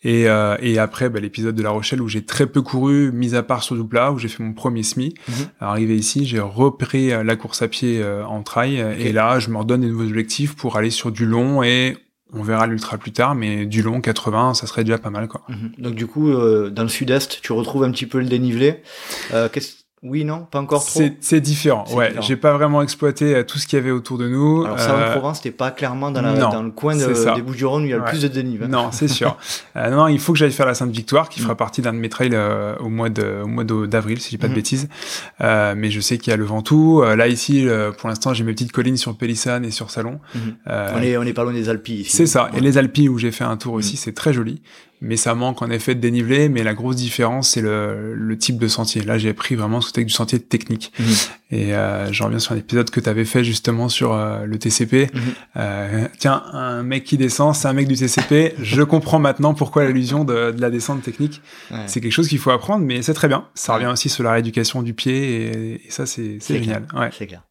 Et, 0.02 0.28
euh, 0.28 0.56
et 0.60 0.78
après, 0.78 1.08
bah, 1.08 1.20
l'épisode 1.20 1.54
de 1.54 1.62
La 1.62 1.70
Rochelle 1.70 2.00
où 2.00 2.08
j'ai 2.08 2.24
très 2.24 2.46
peu 2.46 2.62
couru, 2.62 3.10
mis 3.12 3.34
à 3.34 3.42
part 3.42 3.62
sur 3.62 3.74
Doupla, 3.74 4.12
où 4.12 4.18
j'ai 4.18 4.28
fait 4.28 4.42
mon 4.42 4.52
premier 4.52 4.82
SMI. 4.82 5.14
Mhm. 5.28 5.34
Arrivé 5.60 5.96
ici, 5.96 6.26
j'ai 6.26 6.40
repris 6.40 7.12
euh, 7.12 7.24
la 7.24 7.36
course 7.36 7.62
à 7.62 7.68
pied 7.68 8.00
euh, 8.00 8.24
en 8.24 8.42
trail. 8.42 8.76
Et 8.98 9.12
là, 9.12 9.38
je 9.38 9.50
me 9.50 9.58
redonne 9.58 9.80
des 9.80 9.88
nouveaux 9.88 10.04
objectifs 10.04 10.54
pour 10.54 10.76
aller 10.76 10.90
sur 10.90 11.10
du 11.10 11.26
long 11.26 11.62
et 11.62 11.96
on 12.32 12.42
verra 12.42 12.66
l'ultra 12.66 12.98
plus 12.98 13.12
tard, 13.12 13.34
mais 13.34 13.66
du 13.66 13.82
long 13.82 14.00
80, 14.00 14.54
ça 14.54 14.66
serait 14.66 14.84
déjà 14.84 14.98
pas 14.98 15.10
mal. 15.10 15.28
Quoi. 15.28 15.42
Mhm. 15.48 15.72
Donc 15.78 15.94
du 15.94 16.06
coup, 16.06 16.30
euh, 16.30 16.70
dans 16.70 16.82
le 16.82 16.88
sud-est, 16.88 17.40
tu 17.40 17.52
retrouves 17.52 17.84
un 17.84 17.90
petit 17.90 18.06
peu 18.06 18.18
le 18.18 18.26
dénivelé. 18.26 18.82
Euh, 19.32 19.48
oui, 20.02 20.24
non, 20.24 20.46
pas 20.48 20.60
encore 20.60 20.84
trop. 20.84 21.00
C'est 21.20 21.40
différent. 21.40 21.84
Ouais, 21.92 22.14
j'ai 22.20 22.36
pas 22.36 22.52
vraiment 22.52 22.82
exploité 22.82 23.34
euh, 23.34 23.42
tout 23.42 23.58
ce 23.58 23.66
qu'il 23.66 23.78
y 23.78 23.82
avait 23.82 23.90
autour 23.90 24.16
de 24.16 24.28
nous. 24.28 24.64
Alors 24.64 24.78
ça, 24.78 24.94
en 24.94 24.98
euh, 24.98 25.10
Provence, 25.10 25.40
t'es 25.40 25.50
pas 25.50 25.72
clairement 25.72 26.12
dans, 26.12 26.22
la, 26.22 26.34
dans 26.34 26.62
le 26.62 26.70
coin 26.70 26.94
de, 26.94 27.34
des 27.34 27.42
Bouches-du-Rhône 27.42 27.82
où 27.82 27.86
il 27.86 27.90
y 27.90 27.94
a 27.94 27.98
le 27.98 28.04
plus 28.04 28.22
de 28.22 28.28
dénivelé. 28.28 28.68
Non, 28.68 28.90
c'est 28.92 29.08
sûr. 29.08 29.36
euh, 29.76 29.90
non, 29.90 30.06
il 30.06 30.20
faut 30.20 30.32
que 30.32 30.38
j'aille 30.38 30.52
faire 30.52 30.66
la 30.66 30.74
Sainte-Victoire, 30.74 31.28
qui 31.28 31.40
fera 31.40 31.54
mm. 31.54 31.56
partie 31.56 31.82
d'un 31.82 31.92
de 31.92 31.98
mes 31.98 32.08
trails 32.08 32.30
euh, 32.32 32.76
au 32.78 32.88
mois 32.88 33.08
de, 33.08 33.42
au 33.42 33.48
mois 33.48 33.64
d'avril, 33.64 34.20
si 34.20 34.30
j'ai 34.30 34.38
pas 34.38 34.46
de 34.46 34.52
mm. 34.52 34.56
bêtises. 34.56 34.88
Euh, 35.40 35.74
mais 35.76 35.90
je 35.90 36.00
sais 36.00 36.16
qu'il 36.18 36.30
y 36.30 36.34
a 36.34 36.36
le 36.36 36.44
Ventoux. 36.44 37.02
là 37.02 37.26
ici, 37.26 37.66
pour 37.98 38.08
l'instant, 38.08 38.32
j'ai 38.34 38.44
mes 38.44 38.52
petites 38.52 38.72
collines 38.72 38.96
sur 38.96 39.16
Pélissane 39.16 39.64
et 39.64 39.72
sur 39.72 39.90
Salon. 39.90 40.20
Mm. 40.34 40.38
on 40.66 41.02
est, 41.02 41.16
on 41.16 41.22
est 41.24 41.32
pas 41.32 41.42
loin 41.42 41.52
des 41.52 41.68
Alpes 41.68 41.88
ici. 41.88 42.16
C'est 42.16 42.26
ça. 42.26 42.50
Et 42.54 42.60
les 42.60 42.78
Alpes 42.78 42.98
où 43.10 43.18
j'ai 43.18 43.32
fait 43.32 43.44
un 43.44 43.56
tour 43.56 43.74
aussi, 43.74 43.96
c'est 43.96 44.12
très 44.12 44.32
joli 44.32 44.62
mais 45.00 45.16
ça 45.16 45.34
manque 45.34 45.62
en 45.62 45.70
effet 45.70 45.94
de 45.94 46.00
dénivelé. 46.00 46.48
Mais 46.48 46.62
la 46.62 46.74
grosse 46.74 46.96
différence, 46.96 47.50
c'est 47.50 47.60
le, 47.60 48.36
type 48.38 48.58
de 48.58 48.68
sentier. 48.68 49.02
Là, 49.02 49.18
j'ai 49.18 49.32
pris 49.32 49.54
vraiment 49.54 49.80
ce 49.80 49.92
que 49.92 50.00
du 50.00 50.10
sentier 50.10 50.38
technique. 50.38 50.92
Mhm. 50.98 51.14
Et 51.50 51.74
euh, 51.74 52.12
j'en 52.12 52.26
reviens 52.26 52.38
sur 52.38 52.52
un 52.52 52.58
épisode 52.58 52.90
que 52.90 53.00
tu 53.00 53.08
avais 53.08 53.24
fait 53.24 53.42
justement 53.42 53.88
sur 53.88 54.12
euh, 54.12 54.44
le 54.44 54.58
TCP. 54.58 55.08
Mhm. 55.12 55.20
Euh, 55.56 56.08
tiens, 56.18 56.42
un 56.52 56.82
mec 56.82 57.04
qui 57.04 57.16
descend, 57.16 57.54
c'est 57.54 57.68
un 57.68 57.72
mec 57.72 57.88
du 57.88 57.94
TCP. 57.94 58.54
Je 58.60 58.82
comprends 58.82 59.18
maintenant 59.18 59.54
pourquoi 59.54 59.84
l'allusion 59.84 60.24
de, 60.24 60.50
de, 60.50 60.60
la 60.60 60.70
descente 60.70 61.02
technique. 61.02 61.40
C'est 61.86 62.00
quelque 62.00 62.12
chose 62.12 62.28
qu'il 62.28 62.38
faut 62.38 62.50
apprendre, 62.50 62.84
mais 62.84 63.02
c'est 63.02 63.14
très 63.14 63.28
bien. 63.28 63.46
Ça 63.54 63.74
revient 63.74 63.86
aussi 63.86 64.08
sur 64.08 64.24
la 64.24 64.32
rééducation 64.32 64.82
du 64.82 64.92
pied, 64.94 65.14
et, 65.14 65.86
et 65.86 65.90
ça, 65.90 66.06
c'est 66.06 66.38
génial. 66.46 66.86
Ouais. 66.94 67.10
C'est 67.16 67.26
clair. 67.26 67.42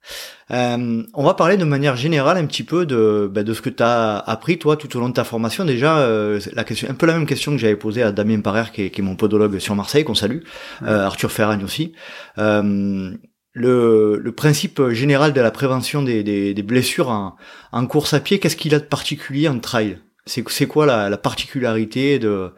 Euh, 0.52 1.04
on 1.14 1.24
va 1.24 1.34
parler 1.34 1.58
de 1.58 1.66
manière 1.66 1.96
générale 1.96 2.38
un 2.38 2.46
petit 2.46 2.64
peu 2.64 2.86
de, 2.86 3.30
bah, 3.32 3.44
de 3.44 3.54
ce 3.54 3.62
que 3.62 3.70
tu 3.70 3.84
as 3.84 4.18
appris 4.18 4.58
toi 4.58 4.78
tout 4.78 4.96
au 4.96 5.00
long 5.00 5.10
de 5.10 5.14
ta 5.14 5.24
formation. 5.24 5.66
Déjà, 5.66 6.00
euh, 6.00 6.40
la 6.54 6.64
question, 6.64 6.90
un 6.90 6.94
peu 6.94 7.06
la 7.06 7.14
même 7.14 7.26
question 7.26 7.52
que 7.52 7.58
j'avais 7.58 7.76
posée 7.76 8.04
à 8.04 8.12
Damien 8.12 8.40
Parère, 8.40 8.72
qui 8.72 8.84
est, 8.84 8.90
qui 8.90 9.02
est 9.02 9.04
mon 9.04 9.16
podologue 9.16 9.60
sur 9.60 9.76
Marseille, 9.76 10.04
qu'on 10.04 10.16
salue, 10.16 10.40
euh, 10.84 11.06
Arthur 11.06 11.32
Ferragne 11.32 11.64
aussi. 11.64 11.94
Euh, 12.38 13.12
le, 13.58 14.20
le, 14.22 14.32
principe 14.32 14.90
général 14.90 15.34
de 15.34 15.42
la 15.42 15.52
prévention 15.52 16.04
des, 16.04 16.24
des, 16.24 16.54
des 16.54 16.64
blessures 16.64 17.10
en, 17.10 17.36
en, 17.72 17.88
course 17.88 18.14
à 18.14 18.20
pied, 18.20 18.40
qu'est-ce 18.40 18.56
qu'il 18.56 18.76
a 18.76 18.80
de 18.80 18.86
particulier 18.86 19.48
en 19.48 19.60
trail? 19.60 20.00
C'est 20.26 20.68
quoi 20.68 20.86
la, 20.86 21.10
la 21.10 21.18
particularité 21.18 22.20
de, 22.20 22.52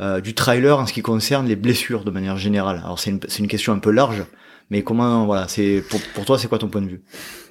euh, 0.00 0.20
du 0.20 0.34
trailer 0.34 0.78
en 0.78 0.86
ce 0.86 0.92
qui 0.92 1.02
concerne 1.02 1.46
les 1.46 1.56
blessures 1.56 2.04
de 2.04 2.10
manière 2.10 2.36
générale? 2.36 2.82
Alors 2.84 2.98
c'est 2.98 3.10
une, 3.10 3.20
une 3.38 3.48
question 3.48 3.72
un 3.72 3.78
peu 3.78 3.90
large, 3.90 4.24
mais 4.70 4.82
comment, 4.82 5.26
voilà, 5.26 5.48
c'est 5.48 5.82
pour, 5.88 6.00
pour 6.14 6.24
toi, 6.24 6.38
c'est 6.38 6.48
quoi 6.48 6.58
ton 6.58 6.68
point 6.68 6.82
de 6.82 6.88
vue? 6.88 7.02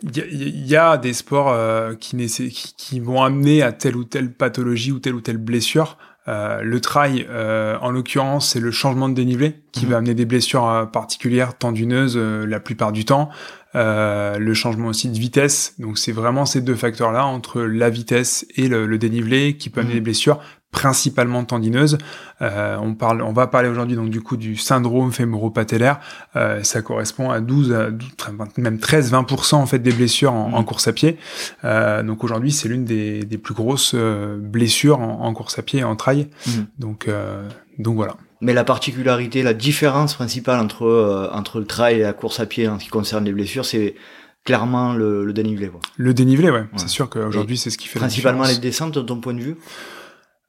Il 0.03 0.67
y, 0.67 0.75
a 0.75 0.97
des 0.97 1.13
sports 1.13 1.51
euh, 1.51 1.95
qui, 1.95 2.17
qui, 2.27 2.73
qui, 2.77 2.99
vont 2.99 3.21
amener 3.21 3.61
à 3.61 3.71
telle 3.71 3.95
ou 3.95 4.03
telle 4.03 4.33
pathologie 4.33 4.91
ou 4.91 4.99
telle 4.99 5.15
ou 5.15 5.21
telle 5.21 5.37
blessure. 5.37 5.97
Euh, 6.27 6.61
le 6.61 6.79
trail, 6.79 7.27
euh, 7.29 7.77
en 7.81 7.91
l'occurrence, 7.91 8.49
c'est 8.49 8.59
le 8.59 8.71
changement 8.71 9.09
de 9.09 9.13
dénivelé 9.13 9.61
qui 9.71 9.85
mhm. 9.85 9.91
va 9.91 9.97
amener 9.97 10.13
des 10.13 10.25
blessures 10.25 10.67
euh, 10.67 10.85
particulières, 10.85 11.57
tendineuses 11.57 12.15
euh, 12.15 12.45
la 12.45 12.59
plupart 12.59 12.91
du 12.91 13.03
temps. 13.05 13.29
le 13.73 14.53
changement 14.53 14.89
aussi 14.89 15.09
de 15.09 15.17
vitesse. 15.17 15.73
Donc 15.79 15.97
c'est 15.97 16.11
vraiment 16.11 16.45
ces 16.45 16.61
deux 16.61 16.75
facteurs-là 16.75 17.25
entre 17.25 17.61
la 17.61 17.89
vitesse 17.89 18.45
et 18.55 18.67
le, 18.67 18.85
le 18.85 18.97
dénivelé 18.97 19.57
qui 19.57 19.69
peut 19.69 19.81
amener 19.81 19.95
mhm. 19.95 19.99
des 19.99 20.03
blessures 20.03 20.39
principalement 20.73 21.45
tendineuses. 21.45 21.97
Euh, 22.41 22.77
on 22.81 22.95
parle, 22.95 23.21
on 23.21 23.31
va 23.31 23.47
parler 23.47 23.69
aujourd'hui 23.69 23.95
donc 23.95 24.09
du 24.09 24.19
coup 24.19 24.35
du 24.35 24.57
syndrome 24.57 25.13
fémoro-patellaire. 25.13 25.99
Euh, 26.35 26.61
ça 26.63 26.81
correspond 26.81 27.29
à 27.29 27.39
12, 27.39 27.71
à 27.71 27.91
12 27.91 28.09
même 28.57 28.77
13-20% 28.77 29.55
en 29.55 29.65
fait 29.65 29.79
des 29.79 29.93
blessures 29.93 30.33
en, 30.33 30.59
mmh. 30.59 30.65
course 30.65 30.87
à 30.89 30.93
pied. 30.93 31.17
Euh, 31.63 32.03
donc 32.03 32.25
aujourd'hui, 32.25 32.51
c'est 32.51 32.67
l'une 32.67 32.83
des, 32.83 33.23
des, 33.23 33.37
plus 33.37 33.53
grosses 33.53 33.93
euh, 33.95 34.37
blessures 34.37 34.99
en, 34.99 35.21
en, 35.23 35.33
course 35.33 35.57
à 35.57 35.61
pied 35.61 35.83
en 35.83 35.95
trail. 35.95 36.27
Mmh. 36.45 36.51
Donc 36.79 37.07
euh, 37.07 37.47
donc 37.77 37.95
voilà. 37.95 38.17
Mais 38.41 38.53
la 38.53 38.65
particularité, 38.65 39.41
la 39.43 39.53
différence 39.53 40.15
principale 40.15 40.59
entre 40.59 40.83
euh, 40.85 41.29
entre 41.31 41.59
le 41.59 41.65
trail 41.65 41.99
et 41.99 42.03
la 42.03 42.13
course 42.13 42.39
à 42.39 42.45
pied 42.45 42.67
en 42.67 42.79
ce 42.79 42.85
qui 42.85 42.89
concerne 42.89 43.23
les 43.23 43.31
blessures, 43.31 43.63
c'est 43.63 43.95
clairement 44.43 44.93
le, 44.93 45.23
le 45.23 45.33
dénivelé. 45.33 45.69
Quoi. 45.69 45.79
Le 45.95 46.13
dénivelé, 46.13 46.49
ouais. 46.49 46.65
C'est 46.75 46.89
sûr 46.89 47.09
qu'aujourd'hui, 47.09 47.57
c'est 47.57 47.69
ce 47.69 47.77
qui 47.77 47.87
fait 47.87 47.99
Principalement 47.99 48.43
les 48.43 48.57
descentes, 48.57 48.95
de 48.95 49.01
ton 49.01 49.21
point 49.21 49.33
de 49.33 49.39
vue? 49.39 49.55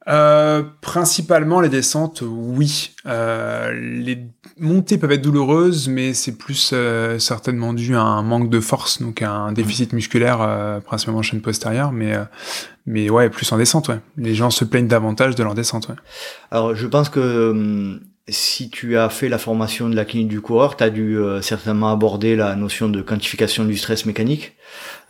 Euh, 0.08 0.62
principalement 0.80 1.60
les 1.60 1.68
descentes, 1.68 2.22
oui. 2.26 2.90
Euh, 3.06 3.72
les 3.72 4.26
montées 4.58 4.98
peuvent 4.98 5.12
être 5.12 5.22
douloureuses, 5.22 5.88
mais 5.88 6.14
c'est 6.14 6.36
plus 6.36 6.70
euh, 6.72 7.18
certainement 7.18 7.72
dû 7.72 7.96
à 7.96 8.02
un 8.02 8.22
manque 8.22 8.50
de 8.50 8.60
force, 8.60 9.00
donc 9.00 9.22
à 9.22 9.30
un 9.30 9.52
déficit 9.52 9.92
musculaire, 9.92 10.42
euh, 10.42 10.80
principalement 10.80 11.22
chaîne 11.22 11.40
postérieure, 11.40 11.92
mais 11.92 12.14
euh, 12.14 12.24
mais 12.86 13.08
ouais, 13.08 13.30
plus 13.30 13.50
en 13.52 13.56
descente. 13.56 13.88
Ouais. 13.88 14.00
Les 14.16 14.34
gens 14.34 14.50
se 14.50 14.64
plaignent 14.64 14.88
davantage 14.88 15.34
de 15.34 15.42
leur 15.42 15.54
descente. 15.54 15.88
Ouais. 15.88 15.96
Alors, 16.50 16.74
je 16.74 16.86
pense 16.86 17.08
que 17.08 17.50
hum, 17.50 18.00
si 18.28 18.70
tu 18.70 18.96
as 18.96 19.08
fait 19.08 19.28
la 19.28 19.38
formation 19.38 19.88
de 19.88 19.96
la 19.96 20.04
clinique 20.04 20.28
du 20.28 20.40
coureur, 20.40 20.76
tu 20.76 20.84
as 20.84 20.90
dû 20.90 21.18
euh, 21.18 21.42
certainement 21.42 21.90
aborder 21.90 22.36
la 22.36 22.56
notion 22.56 22.88
de 22.88 23.02
quantification 23.02 23.64
du 23.64 23.76
stress 23.76 24.06
mécanique. 24.06 24.54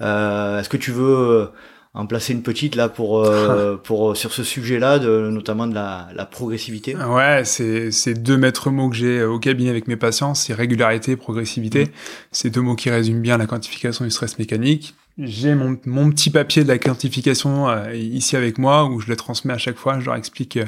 Euh, 0.01 0.61
Est-ce 0.61 0.69
que 0.69 0.77
tu 0.77 0.91
veux 0.91 1.17
euh, 1.17 1.47
en 1.95 2.07
placer 2.07 2.33
une 2.33 2.43
petite 2.43 2.75
là 2.75 2.89
pour 2.89 3.25
euh, 3.25 3.77
pour 3.83 4.17
sur 4.17 4.33
ce 4.33 4.43
sujet-là, 4.43 4.99
de, 4.99 5.31
notamment 5.31 5.67
de 5.67 5.75
la, 5.75 6.09
la 6.15 6.27
progressivité 6.27 6.97
Ouais, 6.97 7.43
c'est 7.45 7.91
c'est 7.93 8.15
deux 8.15 8.37
maîtres 8.37 8.71
mots 8.71 8.91
que 8.91 8.97
j'ai 8.97 9.23
au 9.23 9.39
cabinet 9.39 9.71
avec 9.71 9.87
mes 9.87 9.97
patients, 9.97 10.35
c'est 10.35 10.55
régularité, 10.55 11.17
progressivité. 11.17 11.85
Mmh. 11.85 11.91
C'est 12.33 12.51
deux 12.51 12.61
mots 12.61 12.75
qui 12.75 12.91
résument 12.91 13.21
bien 13.21 13.39
la 13.39 13.47
quantification 13.47 14.05
du 14.05 14.11
stress 14.11 14.39
mécanique 14.39 14.95
j'ai 15.17 15.55
mon, 15.55 15.79
mon, 15.87 16.11
petit 16.11 16.31
papier 16.31 16.65
de 16.65 16.69
la 16.69 16.79
quantification 16.79 17.69
euh, 17.69 17.95
ici 17.95 18.37
avec 18.37 18.59
moi 18.59 18.87
où 18.87 19.01
je 19.01 19.09
le 19.09 19.15
transmets 19.15 19.53
à 19.53 19.59
chaque 19.59 19.77
fois, 19.77 20.01
je 20.01 20.07
leur 20.07 20.17
explique 20.17 20.57
euh, 20.57 20.65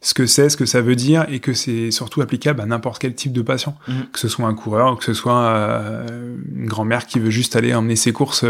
ce 0.00 0.14
que 0.14 0.26
c'est, 0.26 0.48
ce 0.48 0.56
que 0.56 0.64
ça 0.64 0.80
veut 0.80 0.94
dire 0.94 1.26
et 1.28 1.40
que 1.40 1.54
c'est 1.54 1.90
surtout 1.90 2.20
applicable 2.20 2.60
à 2.60 2.66
n'importe 2.66 3.00
quel 3.00 3.14
type 3.14 3.32
de 3.32 3.42
patient, 3.42 3.76
mhm. 3.88 4.06
que 4.12 4.20
ce 4.20 4.28
soit 4.28 4.46
un 4.46 4.54
coureur, 4.54 4.96
que 4.96 5.04
ce 5.04 5.12
soit 5.12 5.42
euh, 5.44 6.36
une 6.54 6.66
grand-mère 6.66 7.06
qui 7.06 7.18
veut 7.18 7.30
juste 7.30 7.56
aller 7.56 7.74
emmener 7.74 7.96
ses 7.96 8.12
courses 8.12 8.44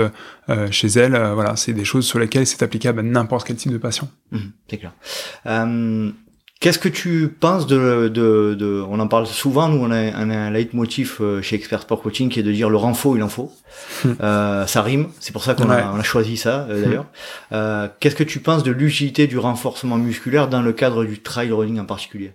chez 0.73 0.89
elle, 0.89 1.13
voilà, 1.35 1.55
c'est 1.55 1.73
des 1.73 1.85
choses 1.85 2.05
sur 2.05 2.19
lesquelles 2.19 2.47
c'est 2.47 2.63
applicable 2.63 2.99
à 2.99 3.03
n'importe 3.03 3.47
quel 3.47 3.57
type 3.57 3.71
de 3.71 3.79
patient. 3.79 4.11
Mhm, 4.33 4.51
c'est 4.69 4.79
clair. 4.79 4.93
Qu'est-ce 6.61 6.79
que 6.79 6.91
tu 6.91 7.29
penses 7.29 7.67
de, 7.67 8.09
de, 8.09 8.55
de, 8.55 8.85
on 8.87 9.01
en 9.01 9.09
parle 9.09 9.27
souvent, 9.27 9.69
nous 9.69 9.83
on 9.83 9.91
a, 9.91 10.11
on 10.13 10.29
a 10.29 10.37
un 10.37 10.51
leitmotiv 10.51 11.17
euh, 11.23 11.41
chez 11.41 11.57
Expert 11.57 11.81
Sport 11.81 12.03
Coaching 12.03 12.29
qui 12.29 12.39
est 12.39 12.43
de 12.43 12.53
dire 12.53 12.69
le 12.69 12.77
renfort 12.77 13.17
il 13.17 13.23
en 13.23 13.31
faut. 13.31 13.51
Hmm. 14.05 14.13
euh, 14.21 14.67
ça 14.67 14.83
rime, 14.83 15.09
c'est 15.21 15.33
pour 15.33 15.43
ça 15.43 15.55
qu'on 15.55 15.71
a, 15.71 15.91
on 15.91 15.99
a, 15.99 16.03
choisi 16.03 16.37
ça 16.37 16.67
euh, 16.69 16.85
d'ailleurs. 16.85 17.05
Hmm. 17.05 17.55
Euh, 17.55 17.89
Qu'est-ce 17.99 18.15
que 18.15 18.25
tu 18.25 18.41
penses 18.41 18.63
de 18.63 18.73
l'utilité 18.73 19.27
du 19.27 19.39
renforcement 19.39 19.97
musculaire 19.97 20.49
dans 20.49 20.61
le 20.61 20.75
cadre 20.75 21.07
du 21.07 21.23
trail 21.23 21.51
running 21.51 21.81
en 21.81 21.87
particulier? 21.87 22.33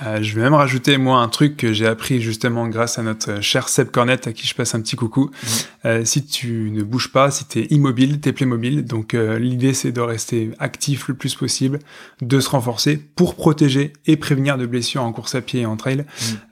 Euh, 0.00 0.22
je 0.22 0.34
vais 0.34 0.40
même 0.40 0.54
rajouter 0.54 0.96
moi 0.96 1.18
un 1.18 1.28
truc 1.28 1.56
que 1.58 1.72
j'ai 1.72 1.86
appris 1.86 2.22
justement 2.22 2.66
grâce 2.66 2.98
à 2.98 3.02
notre 3.02 3.42
cher 3.42 3.68
Seb 3.68 3.90
Cornette 3.90 4.26
à 4.26 4.32
qui 4.32 4.46
je 4.46 4.54
passe 4.54 4.74
un 4.74 4.80
petit 4.80 4.96
coucou. 4.96 5.30
Mhm. 5.30 5.48
Euh, 5.84 6.04
si 6.04 6.24
tu 6.24 6.70
ne 6.72 6.82
bouges 6.82 7.12
pas, 7.12 7.30
si 7.30 7.46
tu 7.46 7.60
es 7.60 7.66
immobile, 7.70 8.20
t'es 8.20 8.32
playmobil. 8.32 8.84
Donc 8.84 9.12
euh, 9.12 9.38
l'idée 9.38 9.74
c'est 9.74 9.92
de 9.92 10.00
rester 10.00 10.50
actif 10.58 11.08
le 11.08 11.14
plus 11.14 11.34
possible, 11.34 11.78
de 12.22 12.40
se 12.40 12.48
renforcer 12.48 12.96
pour 12.96 13.34
protéger 13.34 13.92
et 14.06 14.16
prévenir 14.16 14.56
de 14.56 14.64
blessures 14.64 15.02
en 15.02 15.12
course 15.12 15.34
à 15.34 15.42
pied 15.42 15.60
et 15.60 15.66
en 15.66 15.76
trail. 15.76 16.04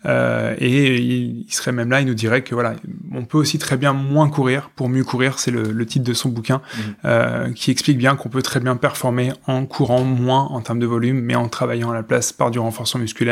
Euh, 0.05 0.55
et 0.59 0.99
il, 0.99 1.47
serait 1.51 1.73
même 1.73 1.91
là, 1.91 2.01
il 2.03 2.07
nous 2.07 2.15
dirait 2.15 2.43
que 2.43 2.55
voilà, 2.55 2.75
on 3.13 3.25
peut 3.25 3.39
aussi 3.39 3.59
très 3.59 3.77
bien 3.79 3.95
moins 3.95 4.29
courir 4.29 4.71
pour 4.77 4.89
mieux 4.89 5.05
courir. 5.05 5.39
C'est 5.39 5.51
le, 5.51 5.73
le, 5.73 5.87
titre 5.87 6.05
de 6.05 6.15
son 6.15 6.29
bouquin 6.29 6.61
mhm. 7.05 7.55
qui 7.55 7.71
explique 7.71 7.99
bien 7.99 8.17
qu'on 8.17 8.29
peut 8.29 8.43
très 8.43 8.61
bien 8.61 8.77
performer 8.77 9.33
en 9.47 9.65
courant 9.65 10.05
moins 10.05 10.45
en 10.45 10.61
termes 10.61 10.79
de 10.79 10.87
volume, 10.87 11.21
mais 11.21 11.35
en 11.35 11.49
travaillant 11.49 11.91
à 11.91 11.95
la 11.95 12.03
place 12.03 12.33
par 12.33 12.51
du 12.51 12.59
renforcement 12.59 13.01
musculaire 13.01 13.30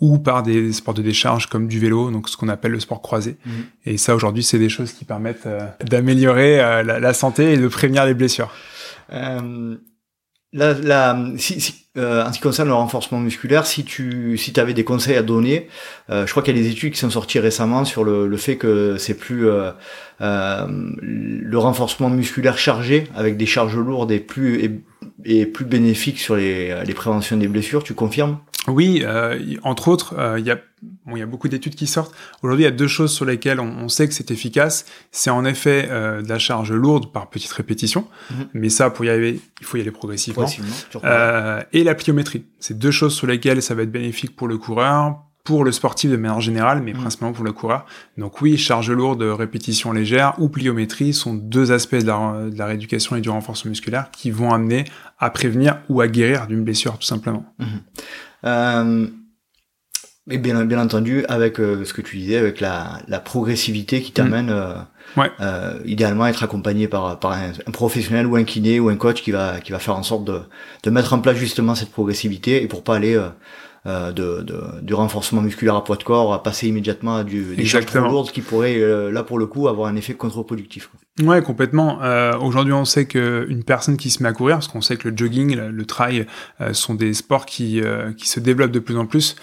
ou 0.00 0.18
par 0.18 0.42
des 0.42 0.72
sports 0.72 0.94
de 0.94 1.02
décharge 1.02 1.46
comme 1.46 1.68
du 1.68 1.78
vélo, 1.78 2.10
donc 2.10 2.28
ce 2.28 2.36
qu'on 2.36 2.48
appelle 2.48 2.72
le 2.72 2.80
sport 2.80 3.02
croisé. 3.02 3.36
Mhm. 3.44 3.52
Et 3.86 3.98
ça, 3.98 4.14
aujourd'hui, 4.14 4.42
c'est 4.42 4.58
des 4.58 4.68
choses 4.68 4.92
qui 4.92 5.04
permettent 5.04 5.46
euh, 5.46 5.60
d'améliorer 5.84 6.60
euh, 6.60 6.82
la, 6.82 7.14
santé 7.14 7.52
et 7.52 7.56
de 7.58 7.68
prévenir 7.68 8.06
les 8.06 8.14
blessures. 8.14 8.50
Euh, 9.12 9.76
la, 10.52 11.16
si, 11.36 11.60
si, 11.60 11.86
euh, 11.96 12.24
en 12.24 12.32
ce 12.32 12.38
qui 12.38 12.42
concerne 12.42 12.68
le 12.68 12.74
renforcement 12.74 13.20
musculaire, 13.20 13.66
si 13.66 13.84
tu 13.84 14.36
si 14.38 14.58
avais 14.58 14.74
des 14.74 14.84
conseils 14.84 15.16
à 15.16 15.22
donner, 15.22 15.68
je 16.08 16.28
crois 16.28 16.42
qu'il 16.42 16.56
y 16.56 16.60
a 16.60 16.62
des 16.62 16.70
études 16.70 16.92
qui 16.92 16.98
sont 16.98 17.10
sorties 17.10 17.38
récemment 17.38 17.84
sur 17.84 18.02
le, 18.02 18.26
le 18.26 18.36
fait 18.36 18.56
que 18.56 18.96
c'est 18.98 19.14
plus 19.14 19.48
le 20.18 21.56
renforcement 21.56 22.10
musculaire 22.10 22.58
chargé 22.58 23.04
avec 23.14 23.36
des 23.36 23.46
charges 23.46 23.76
lourdes 23.76 24.10
et 24.10 24.18
plus 24.18 24.82
et, 25.24 25.46
plus 25.46 25.64
bénéfique 25.66 26.18
sur 26.18 26.34
les, 26.34 26.84
les 26.84 26.94
préventions 26.94 27.36
des 27.36 27.46
blessures. 27.46 27.84
Tu 27.84 27.94
confirmes? 27.94 28.38
Oui, 28.68 29.02
euh, 29.04 29.56
entre 29.62 29.88
autres, 29.88 30.14
euh, 30.18 30.38
il 30.38 30.44
y, 30.44 30.50
a, 30.50 30.58
bon, 31.06 31.16
y 31.16 31.22
a 31.22 31.26
beaucoup 31.26 31.48
d'études 31.48 31.74
qui 31.74 31.86
sortent. 31.86 32.14
Aujourd'hui, 32.42 32.64
il 32.64 32.66
y 32.66 32.68
a 32.68 32.74
deux 32.74 32.88
choses 32.88 33.12
sur 33.12 33.24
lesquelles 33.24 33.58
on, 33.58 33.88
sait 33.88 34.06
que 34.06 34.14
c'est 34.14 34.30
efficace. 34.30 34.84
C'est 35.10 35.30
en 35.30 35.44
effet 35.44 35.88
euh, 35.90 36.20
de 36.20 36.28
la 36.28 36.38
charge 36.38 36.70
lourde 36.72 37.10
par 37.10 37.30
petite 37.30 37.52
répétition, 37.52 38.06
mhm. 38.30 38.48
mais 38.54 38.68
ça, 38.68 38.90
pour 38.90 39.04
y 39.04 39.08
arriver, 39.08 39.40
il 39.60 39.66
faut 39.66 39.78
y 39.78 39.80
aller 39.80 39.90
progressivement. 39.90 40.46
et 41.72 41.84
la 41.84 41.94
pliométrie. 41.94 42.44
C'est 42.58 42.78
deux 42.78 42.90
choses 42.90 43.14
sur 43.14 43.26
lesquelles 43.26 43.62
ça 43.62 43.74
va 43.74 43.82
être 43.82 43.92
bénéfique 43.92 44.36
pour 44.36 44.46
le 44.46 44.58
coureur, 44.58 45.16
pour 45.42 45.64
le 45.64 45.72
sportif 45.72 46.10
de 46.10 46.16
manière 46.16 46.42
générale, 46.42 46.82
mais 46.82 46.92
mhm. 46.92 47.00
principalement 47.00 47.32
pour 47.32 47.46
le 47.46 47.52
coureur. 47.52 47.86
Donc 48.18 48.42
oui, 48.42 48.58
charge 48.58 48.90
lourde, 48.90 49.22
répétition 49.22 49.92
légère 49.92 50.34
ou 50.38 50.50
pliométrie 50.50 51.14
sont 51.14 51.32
deux 51.32 51.72
aspects 51.72 51.96
de 51.96 52.06
la, 52.06 52.50
de 52.50 52.58
la 52.58 52.66
rééducation 52.66 53.16
et 53.16 53.22
du 53.22 53.30
renforcement 53.30 53.70
musculaire 53.70 54.10
qui 54.10 54.30
vont 54.30 54.52
amener 54.52 54.84
à 55.18 55.30
prévenir 55.30 55.78
ou 55.88 56.02
à 56.02 56.08
guérir 56.08 56.46
d'une 56.46 56.62
blessure 56.62 56.98
tout 56.98 57.06
simplement. 57.06 57.46
Mhm. 57.58 57.80
Euh, 58.44 59.06
et 60.30 60.38
bien, 60.38 60.64
bien 60.64 60.80
entendu, 60.80 61.24
avec 61.28 61.58
euh, 61.58 61.84
ce 61.84 61.92
que 61.92 62.02
tu 62.02 62.16
disais, 62.16 62.36
avec 62.36 62.60
la, 62.60 63.00
la 63.08 63.18
progressivité 63.18 64.00
qui 64.00 64.12
t'amène 64.12 64.46
mm. 64.46 64.50
euh, 64.50 64.74
ouais. 65.16 65.30
euh, 65.40 65.78
idéalement 65.84 66.24
à 66.24 66.30
être 66.30 66.44
accompagné 66.44 66.88
par, 66.88 67.18
par 67.18 67.32
un, 67.32 67.52
professionnel 67.72 68.26
ou 68.26 68.36
un 68.36 68.44
kiné 68.44 68.78
ou 68.78 68.88
un 68.88 68.96
coach 68.96 69.22
qui 69.22 69.32
va, 69.32 69.60
qui 69.60 69.72
va 69.72 69.78
faire 69.78 69.96
en 69.96 70.02
sorte 70.02 70.24
de, 70.24 70.40
de 70.82 70.90
mettre 70.90 71.12
en 71.14 71.20
place 71.20 71.36
justement 71.36 71.74
cette 71.74 71.90
progressivité 71.90 72.62
et 72.62 72.68
pour 72.68 72.84
pas 72.84 72.96
aller 72.96 73.20
euh, 73.86 74.12
de, 74.12 74.42
de, 74.42 74.62
du 74.82 74.94
renforcement 74.94 75.40
musculaire 75.40 75.74
à 75.74 75.82
poids 75.82 75.96
de 75.96 76.04
corps 76.04 76.32
à 76.32 76.42
passer 76.42 76.68
immédiatement 76.68 77.16
à 77.16 77.24
du, 77.24 77.56
des 77.56 77.64
charges 77.64 77.86
trop 77.86 78.00
lourdes 78.00 78.30
qui 78.30 78.42
pourrait 78.42 78.78
là 79.10 79.22
pour 79.22 79.38
le 79.38 79.46
coup 79.46 79.68
avoir 79.68 79.88
un 79.88 79.96
effet 79.96 80.14
contre-productif. 80.14 80.90
Ouais, 81.22 81.42
complètement. 81.42 82.02
Euh, 82.02 82.36
Aujourd'hui, 82.38 82.72
on 82.72 82.84
sait 82.84 83.06
qu'une 83.06 83.62
personne 83.64 83.96
qui 83.96 84.10
se 84.10 84.22
met 84.22 84.28
à 84.28 84.32
courir, 84.32 84.56
parce 84.56 84.68
qu'on 84.68 84.80
sait 84.80 84.96
que 84.96 85.08
le 85.08 85.16
jogging, 85.16 85.56
le, 85.56 85.84
trail 85.84 86.26
euh, 86.60 86.72
sont 86.72 86.94
des 86.94 87.14
sports 87.14 87.46
qui, 87.46 87.80
euh, 87.80 88.12
qui 88.12 88.28
se 88.28 88.40
développent 88.40 88.70
de 88.70 88.78
plus 88.78 88.96
en 88.96 89.06
plus. 89.06 89.36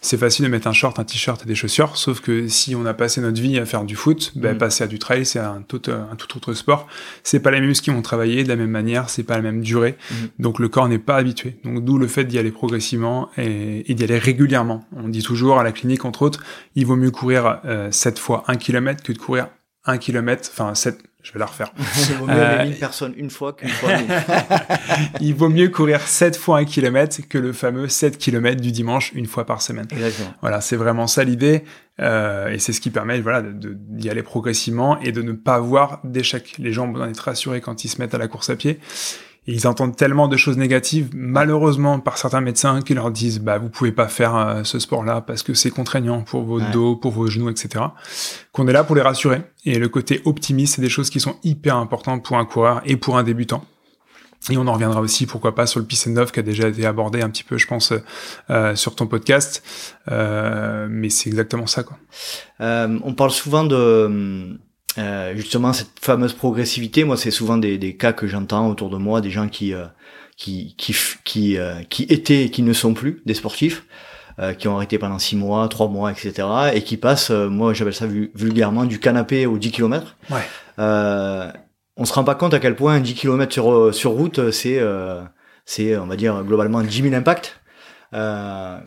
C'est 0.00 0.16
facile 0.16 0.44
de 0.44 0.50
mettre 0.50 0.66
un 0.66 0.72
short, 0.72 0.98
un 0.98 1.04
t-shirt 1.04 1.42
et 1.42 1.46
des 1.46 1.54
chaussures, 1.54 1.96
sauf 1.96 2.20
que 2.20 2.46
si 2.48 2.74
on 2.74 2.86
a 2.86 2.94
passé 2.94 3.20
notre 3.20 3.40
vie 3.40 3.58
à 3.58 3.66
faire 3.66 3.84
du 3.84 3.96
foot, 3.96 4.32
ben, 4.36 4.54
mm. 4.54 4.58
passer 4.58 4.84
à 4.84 4.86
du 4.86 4.98
trail, 4.98 5.24
c'est 5.26 5.38
un 5.38 5.62
tout, 5.66 5.82
un 5.88 6.14
tout 6.16 6.36
autre 6.36 6.52
sport. 6.54 6.86
C'est 7.22 7.40
pas 7.40 7.50
les 7.50 7.60
mêmes 7.60 7.68
muscles 7.68 7.84
qui 7.84 7.90
vont 7.90 8.02
travailler 8.02 8.44
de 8.44 8.48
la 8.48 8.56
même 8.56 8.70
manière, 8.70 9.10
c'est 9.10 9.22
pas 9.22 9.36
la 9.36 9.42
même 9.42 9.62
durée. 9.62 9.96
Mm. 10.10 10.14
Donc 10.38 10.58
le 10.58 10.68
corps 10.68 10.88
n'est 10.88 10.98
pas 10.98 11.16
habitué. 11.16 11.58
Donc 11.64 11.84
d'où 11.84 11.98
le 11.98 12.06
fait 12.06 12.24
d'y 12.24 12.38
aller 12.38 12.52
progressivement 12.52 13.30
et, 13.38 13.90
et 13.90 13.94
d'y 13.94 14.04
aller 14.04 14.18
régulièrement. 14.18 14.84
On 14.96 15.08
dit 15.08 15.22
toujours 15.22 15.58
à 15.58 15.64
la 15.64 15.72
clinique, 15.72 16.04
entre 16.04 16.22
autres, 16.22 16.44
il 16.74 16.86
vaut 16.86 16.96
mieux 16.96 17.10
courir 17.10 17.60
7 17.90 18.18
fois 18.18 18.44
1 18.48 18.56
km 18.56 19.02
que 19.02 19.12
de 19.12 19.18
courir 19.18 19.48
1 19.86 19.98
km, 19.98 20.50
enfin 20.52 20.74
7 20.74 21.02
je 21.24 21.32
vais 21.32 21.38
la 21.38 21.46
refaire. 21.46 21.72
Il 22.10 22.16
vaut 22.16 22.26
mieux 22.26 22.42
aller 22.42 22.68
1000 22.68 22.78
personnes 22.78 23.14
une 23.16 23.30
fois 23.30 23.54
qu'une 23.54 23.70
fois 23.70 23.90
Il 25.20 25.34
vaut 25.34 25.48
mieux 25.48 25.68
courir 25.68 26.00
7 26.02 26.36
fois 26.36 26.58
un 26.58 26.64
kilomètre 26.66 27.16
que 27.28 27.38
le 27.38 27.54
fameux 27.54 27.88
7 27.88 28.18
km 28.18 28.60
du 28.60 28.70
dimanche 28.70 29.10
une 29.14 29.26
fois 29.26 29.46
par 29.46 29.62
semaine. 29.62 29.86
Exactement. 29.90 30.34
Voilà, 30.42 30.60
c'est 30.60 30.76
vraiment 30.76 31.06
ça 31.06 31.24
l'idée. 31.24 31.64
Euh, 32.00 32.48
et 32.48 32.58
c'est 32.58 32.74
ce 32.74 32.80
qui 32.80 32.90
permet 32.90 33.20
voilà, 33.20 33.42
d'y 33.42 34.10
aller 34.10 34.22
progressivement 34.22 35.00
et 35.00 35.12
de 35.12 35.22
ne 35.22 35.32
pas 35.32 35.54
avoir 35.54 36.00
d'échec. 36.04 36.56
Les 36.58 36.72
gens 36.72 36.92
vont 36.92 37.06
être 37.06 37.20
rassurés 37.20 37.62
quand 37.62 37.84
ils 37.84 37.88
se 37.88 38.00
mettent 38.00 38.14
à 38.14 38.18
la 38.18 38.28
course 38.28 38.50
à 38.50 38.56
pied 38.56 38.78
ils 39.46 39.66
entendent 39.66 39.94
tellement 39.94 40.28
de 40.28 40.36
choses 40.36 40.56
négatives, 40.56 41.10
malheureusement, 41.14 42.00
par 42.00 42.16
certains 42.16 42.40
médecins 42.40 42.80
qui 42.80 42.94
leur 42.94 43.10
disent, 43.10 43.40
bah, 43.40 43.58
vous 43.58 43.68
pouvez 43.68 43.92
pas 43.92 44.08
faire 44.08 44.34
euh, 44.34 44.64
ce 44.64 44.78
sport-là 44.78 45.20
parce 45.20 45.42
que 45.42 45.52
c'est 45.52 45.70
contraignant 45.70 46.22
pour 46.22 46.44
vos 46.44 46.60
dos, 46.60 46.96
pour 46.96 47.12
vos 47.12 47.26
genoux, 47.26 47.50
etc. 47.50 47.84
Qu'on 48.52 48.66
est 48.68 48.72
là 48.72 48.84
pour 48.84 48.96
les 48.96 49.02
rassurer. 49.02 49.42
Et 49.66 49.78
le 49.78 49.88
côté 49.88 50.22
optimiste, 50.24 50.76
c'est 50.76 50.82
des 50.82 50.88
choses 50.88 51.10
qui 51.10 51.20
sont 51.20 51.36
hyper 51.42 51.76
importantes 51.76 52.24
pour 52.24 52.38
un 52.38 52.46
coureur 52.46 52.80
et 52.86 52.96
pour 52.96 53.18
un 53.18 53.22
débutant. 53.22 53.64
Et 54.50 54.56
on 54.56 54.66
en 54.66 54.74
reviendra 54.74 55.00
aussi, 55.00 55.26
pourquoi 55.26 55.54
pas, 55.54 55.66
sur 55.66 55.80
le 55.80 55.86
Peace 55.86 56.06
and 56.06 56.14
Love 56.14 56.32
qui 56.32 56.40
a 56.40 56.42
déjà 56.42 56.68
été 56.68 56.84
abordé 56.84 57.22
un 57.22 57.30
petit 57.30 57.44
peu, 57.44 57.56
je 57.56 57.66
pense, 57.66 57.94
euh, 58.50 58.76
sur 58.76 58.94
ton 58.94 59.06
podcast. 59.06 59.62
Euh, 60.10 60.86
mais 60.90 61.08
c'est 61.10 61.28
exactement 61.28 61.66
ça, 61.66 61.82
quoi. 61.82 61.98
on 62.60 63.14
parle 63.14 63.30
souvent 63.30 63.64
de 63.64 64.58
justement 65.34 65.72
cette 65.72 65.98
fameuse 66.00 66.32
progressivité. 66.32 67.04
Moi, 67.04 67.16
c'est 67.16 67.30
souvent 67.30 67.56
des, 67.56 67.78
des 67.78 67.96
cas 67.96 68.12
que 68.12 68.26
j'entends 68.26 68.68
autour 68.68 68.90
de 68.90 68.96
moi, 68.96 69.20
des 69.20 69.30
gens 69.30 69.48
qui 69.48 69.72
qui 70.36 70.74
qui 70.76 70.94
qui, 71.24 71.58
qui 71.90 72.02
étaient 72.04 72.44
et 72.44 72.50
qui 72.50 72.62
ne 72.62 72.72
sont 72.72 72.94
plus 72.94 73.22
des 73.26 73.34
sportifs. 73.34 73.84
qui 74.58 74.68
ont 74.68 74.76
arrêté 74.76 74.98
pendant 74.98 75.18
6 75.18 75.36
mois, 75.36 75.68
3 75.68 75.88
mois, 75.88 76.10
etc. 76.10 76.46
et 76.74 76.82
qui 76.82 76.96
passent, 76.96 77.30
moi 77.30 77.72
j'appelle 77.72 77.94
ça 77.94 78.06
vulgairement, 78.06 78.84
du 78.84 78.98
canapé 78.98 79.46
aux 79.46 79.58
10 79.58 79.70
km. 79.70 80.16
Ouais. 80.30 80.38
Euh, 80.78 81.50
on 81.96 82.04
se 82.04 82.12
rend 82.12 82.24
pas 82.24 82.34
compte 82.34 82.54
à 82.54 82.58
quel 82.58 82.74
point 82.74 82.98
10 83.00 83.14
km 83.14 83.52
sur, 83.52 83.94
sur 83.94 84.10
route, 84.12 84.50
c'est, 84.50 84.80
c'est 85.64 85.96
on 85.96 86.06
va 86.06 86.16
dire 86.16 86.42
globalement 86.44 86.82
10 86.82 87.02
000 87.02 87.14
impacts. 87.14 87.60
Euh, 88.14 88.78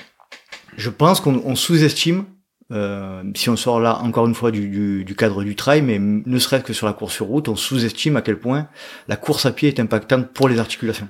je 0.78 0.90
pense 0.90 1.20
qu'on 1.20 1.56
sous-estime, 1.56 2.26
euh, 2.72 3.24
si 3.36 3.50
on 3.50 3.56
sort 3.56 3.80
là 3.80 4.00
encore 4.00 4.28
une 4.28 4.36
fois 4.36 4.52
du, 4.52 5.06
cadre 5.18 5.44
du 5.44 5.56
trail, 5.56 5.82
mais 5.82 6.00
ne 6.00 6.40
serait-ce 6.40 6.64
que 6.64 6.74
sur 6.74 6.88
la 6.88 6.94
course 6.94 7.14
sur 7.14 7.28
route, 7.28 7.48
on 7.48 7.56
sous-estime 7.56 8.18
à 8.18 8.22
quel 8.22 8.38
point 8.38 8.68
la 9.08 9.16
course 9.16 9.46
à 9.46 9.52
pied 9.52 9.70
est 9.70 9.80
impactante 9.80 10.28
pour 10.34 10.50
les 10.50 10.60
articulations. 10.60 11.08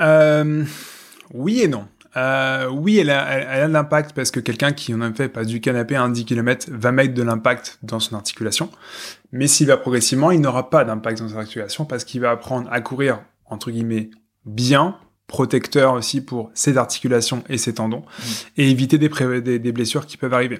Euh, 0.00 0.64
oui 1.34 1.62
et 1.62 1.68
non. 1.68 1.86
oui, 2.70 2.98
elle 2.98 3.10
a, 3.10 3.28
elle 3.30 3.62
a 3.62 3.68
de 3.68 3.72
l'impact 3.72 4.12
parce 4.12 4.30
que 4.30 4.40
quelqu'un 4.40 4.72
qui 4.72 4.94
en 4.94 5.00
a 5.00 5.12
fait 5.12 5.28
pas 5.28 5.44
du 5.44 5.60
canapé 5.60 5.96
à 5.96 6.02
un 6.02 6.10
10 6.10 6.24
km 6.24 6.66
va 6.70 6.92
mettre 6.92 7.14
de 7.14 7.22
l'impact 7.22 7.78
dans 7.82 8.00
son 8.00 8.14
articulation. 8.14 8.70
Mais 9.32 9.46
s'il 9.46 9.66
va 9.66 9.76
progressivement, 9.76 10.30
il 10.30 10.40
n'aura 10.40 10.70
pas 10.70 10.84
d'impact 10.84 11.18
dans 11.18 11.28
son 11.28 11.38
articulation 11.38 11.84
parce 11.84 12.04
qu'il 12.04 12.20
va 12.20 12.30
apprendre 12.30 12.68
à 12.70 12.80
courir, 12.80 13.20
entre 13.46 13.70
guillemets, 13.70 14.10
bien, 14.44 14.96
protecteur 15.28 15.92
aussi 15.92 16.20
pour 16.20 16.50
ses 16.54 16.76
articulations 16.76 17.44
et 17.48 17.58
ses 17.58 17.74
tendons, 17.74 18.00
mmh. 18.00 18.22
et 18.56 18.70
éviter 18.70 18.98
des, 18.98 19.58
des, 19.58 19.72
blessures 19.72 20.06
qui 20.06 20.16
peuvent 20.16 20.34
arriver. 20.34 20.58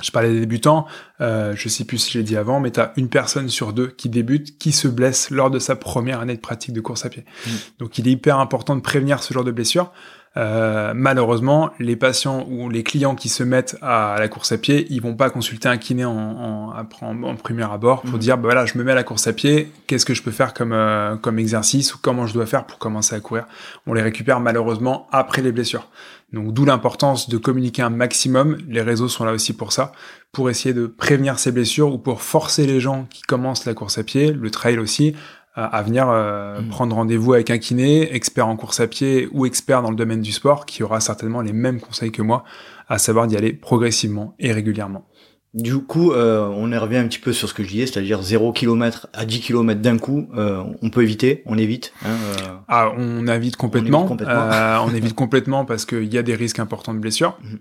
Je 0.00 0.10
parlais 0.10 0.32
des 0.32 0.40
débutants, 0.40 0.86
euh, 1.20 1.52
je 1.54 1.68
sais 1.68 1.84
plus 1.84 1.98
si 1.98 2.10
j'ai 2.10 2.22
dit 2.22 2.36
avant, 2.36 2.58
mais 2.58 2.70
tu 2.72 2.80
as 2.80 2.94
une 2.96 3.10
personne 3.10 3.50
sur 3.50 3.74
deux 3.74 3.88
qui 3.88 4.08
débute, 4.08 4.58
qui 4.58 4.72
se 4.72 4.88
blesse 4.88 5.30
lors 5.30 5.50
de 5.50 5.58
sa 5.58 5.76
première 5.76 6.20
année 6.20 6.34
de 6.34 6.40
pratique 6.40 6.72
de 6.72 6.80
course 6.80 7.04
à 7.04 7.10
pied. 7.10 7.24
Mmh. 7.46 7.50
Donc 7.78 7.98
il 7.98 8.08
est 8.08 8.12
hyper 8.12 8.38
important 8.38 8.74
de 8.74 8.80
prévenir 8.80 9.22
ce 9.22 9.32
genre 9.34 9.44
de 9.44 9.52
blessures. 9.52 9.92
Euh, 10.38 10.92
malheureusement, 10.94 11.70
les 11.78 11.94
patients 11.94 12.46
ou 12.48 12.70
les 12.70 12.82
clients 12.82 13.14
qui 13.14 13.28
se 13.28 13.42
mettent 13.42 13.76
à 13.82 14.16
la 14.18 14.28
course 14.28 14.52
à 14.52 14.58
pied, 14.58 14.86
ils 14.88 15.02
vont 15.02 15.14
pas 15.14 15.28
consulter 15.28 15.68
un 15.68 15.76
kiné 15.76 16.06
en, 16.06 16.16
en, 16.16 16.86
en, 17.02 17.22
en 17.22 17.36
premier 17.36 17.70
abord 17.70 18.00
pour 18.02 18.14
mmh. 18.14 18.18
dire, 18.18 18.36
bah 18.38 18.44
voilà, 18.44 18.64
je 18.64 18.78
me 18.78 18.84
mets 18.84 18.92
à 18.92 18.94
la 18.94 19.04
course 19.04 19.26
à 19.26 19.34
pied, 19.34 19.70
qu'est-ce 19.86 20.06
que 20.06 20.14
je 20.14 20.22
peux 20.22 20.30
faire 20.30 20.54
comme, 20.54 20.72
euh, 20.72 21.16
comme 21.16 21.38
exercice 21.38 21.94
ou 21.94 21.98
comment 22.00 22.26
je 22.26 22.32
dois 22.32 22.46
faire 22.46 22.64
pour 22.64 22.78
commencer 22.78 23.14
à 23.14 23.20
courir. 23.20 23.46
On 23.86 23.92
les 23.92 24.02
récupère 24.02 24.40
malheureusement 24.40 25.06
après 25.12 25.42
les 25.42 25.52
blessures. 25.52 25.88
Donc 26.32 26.54
d'où 26.54 26.64
l'importance 26.64 27.28
de 27.28 27.36
communiquer 27.36 27.82
un 27.82 27.90
maximum. 27.90 28.56
Les 28.68 28.80
réseaux 28.80 29.08
sont 29.08 29.24
là 29.24 29.32
aussi 29.32 29.52
pour 29.52 29.72
ça, 29.72 29.92
pour 30.32 30.48
essayer 30.48 30.72
de 30.72 30.86
prévenir 30.86 31.38
ces 31.38 31.52
blessures 31.52 31.92
ou 31.92 31.98
pour 31.98 32.22
forcer 32.22 32.66
les 32.66 32.80
gens 32.80 33.06
qui 33.10 33.20
commencent 33.20 33.66
la 33.66 33.74
course 33.74 33.98
à 33.98 34.02
pied, 34.02 34.32
le 34.32 34.50
trail 34.50 34.78
aussi, 34.78 35.14
à, 35.54 35.82
venir 35.82 36.08
euh, 36.08 36.60
mm. 36.60 36.68
prendre 36.68 36.96
rendez-vous 36.96 37.34
avec 37.34 37.50
un 37.50 37.58
kiné, 37.58 38.14
expert 38.14 38.48
en 38.48 38.56
course 38.56 38.80
à 38.80 38.86
pied 38.86 39.28
ou 39.32 39.44
expert 39.46 39.82
dans 39.82 39.90
le 39.90 39.96
domaine 39.96 40.22
du 40.22 40.32
sport, 40.32 40.66
qui 40.66 40.82
aura 40.82 41.00
certainement 41.00 41.42
les 41.42 41.52
mêmes 41.52 41.80
conseils 41.80 42.12
que 42.12 42.22
moi, 42.22 42.44
à 42.88 42.98
savoir 42.98 43.26
d'y 43.26 43.36
aller 43.36 43.52
progressivement 43.52 44.34
et 44.38 44.52
régulièrement. 44.52 45.06
Du 45.54 45.80
coup, 45.80 46.12
euh, 46.12 46.48
on 46.48 46.72
y 46.72 46.78
revient 46.78 46.96
un 46.96 47.06
petit 47.06 47.18
peu 47.18 47.34
sur 47.34 47.46
ce 47.46 47.52
que 47.52 47.62
je 47.62 47.68
disais, 47.68 47.86
c'est-à-dire 47.86 48.22
0 48.22 48.52
km 48.52 49.08
à 49.12 49.26
10 49.26 49.40
km 49.40 49.82
d'un 49.82 49.98
coup, 49.98 50.26
euh, 50.34 50.62
on 50.80 50.88
peut 50.88 51.02
éviter, 51.02 51.42
on 51.44 51.58
évite. 51.58 51.92
Hein, 52.06 52.08
euh, 52.08 52.46
ah, 52.68 52.90
on 52.96 53.26
évite 53.26 53.56
complètement. 53.56 53.98
On 53.98 54.06
évite 54.06 54.08
complètement, 54.08 54.52
euh, 54.52 54.78
on 54.82 54.94
évite 54.94 55.14
complètement 55.14 55.64
parce 55.66 55.84
qu'il 55.84 56.10
y 56.12 56.16
a 56.16 56.22
des 56.22 56.34
risques 56.34 56.58
importants 56.58 56.94
de 56.94 57.00
blessures 57.00 57.38
mm. 57.42 57.56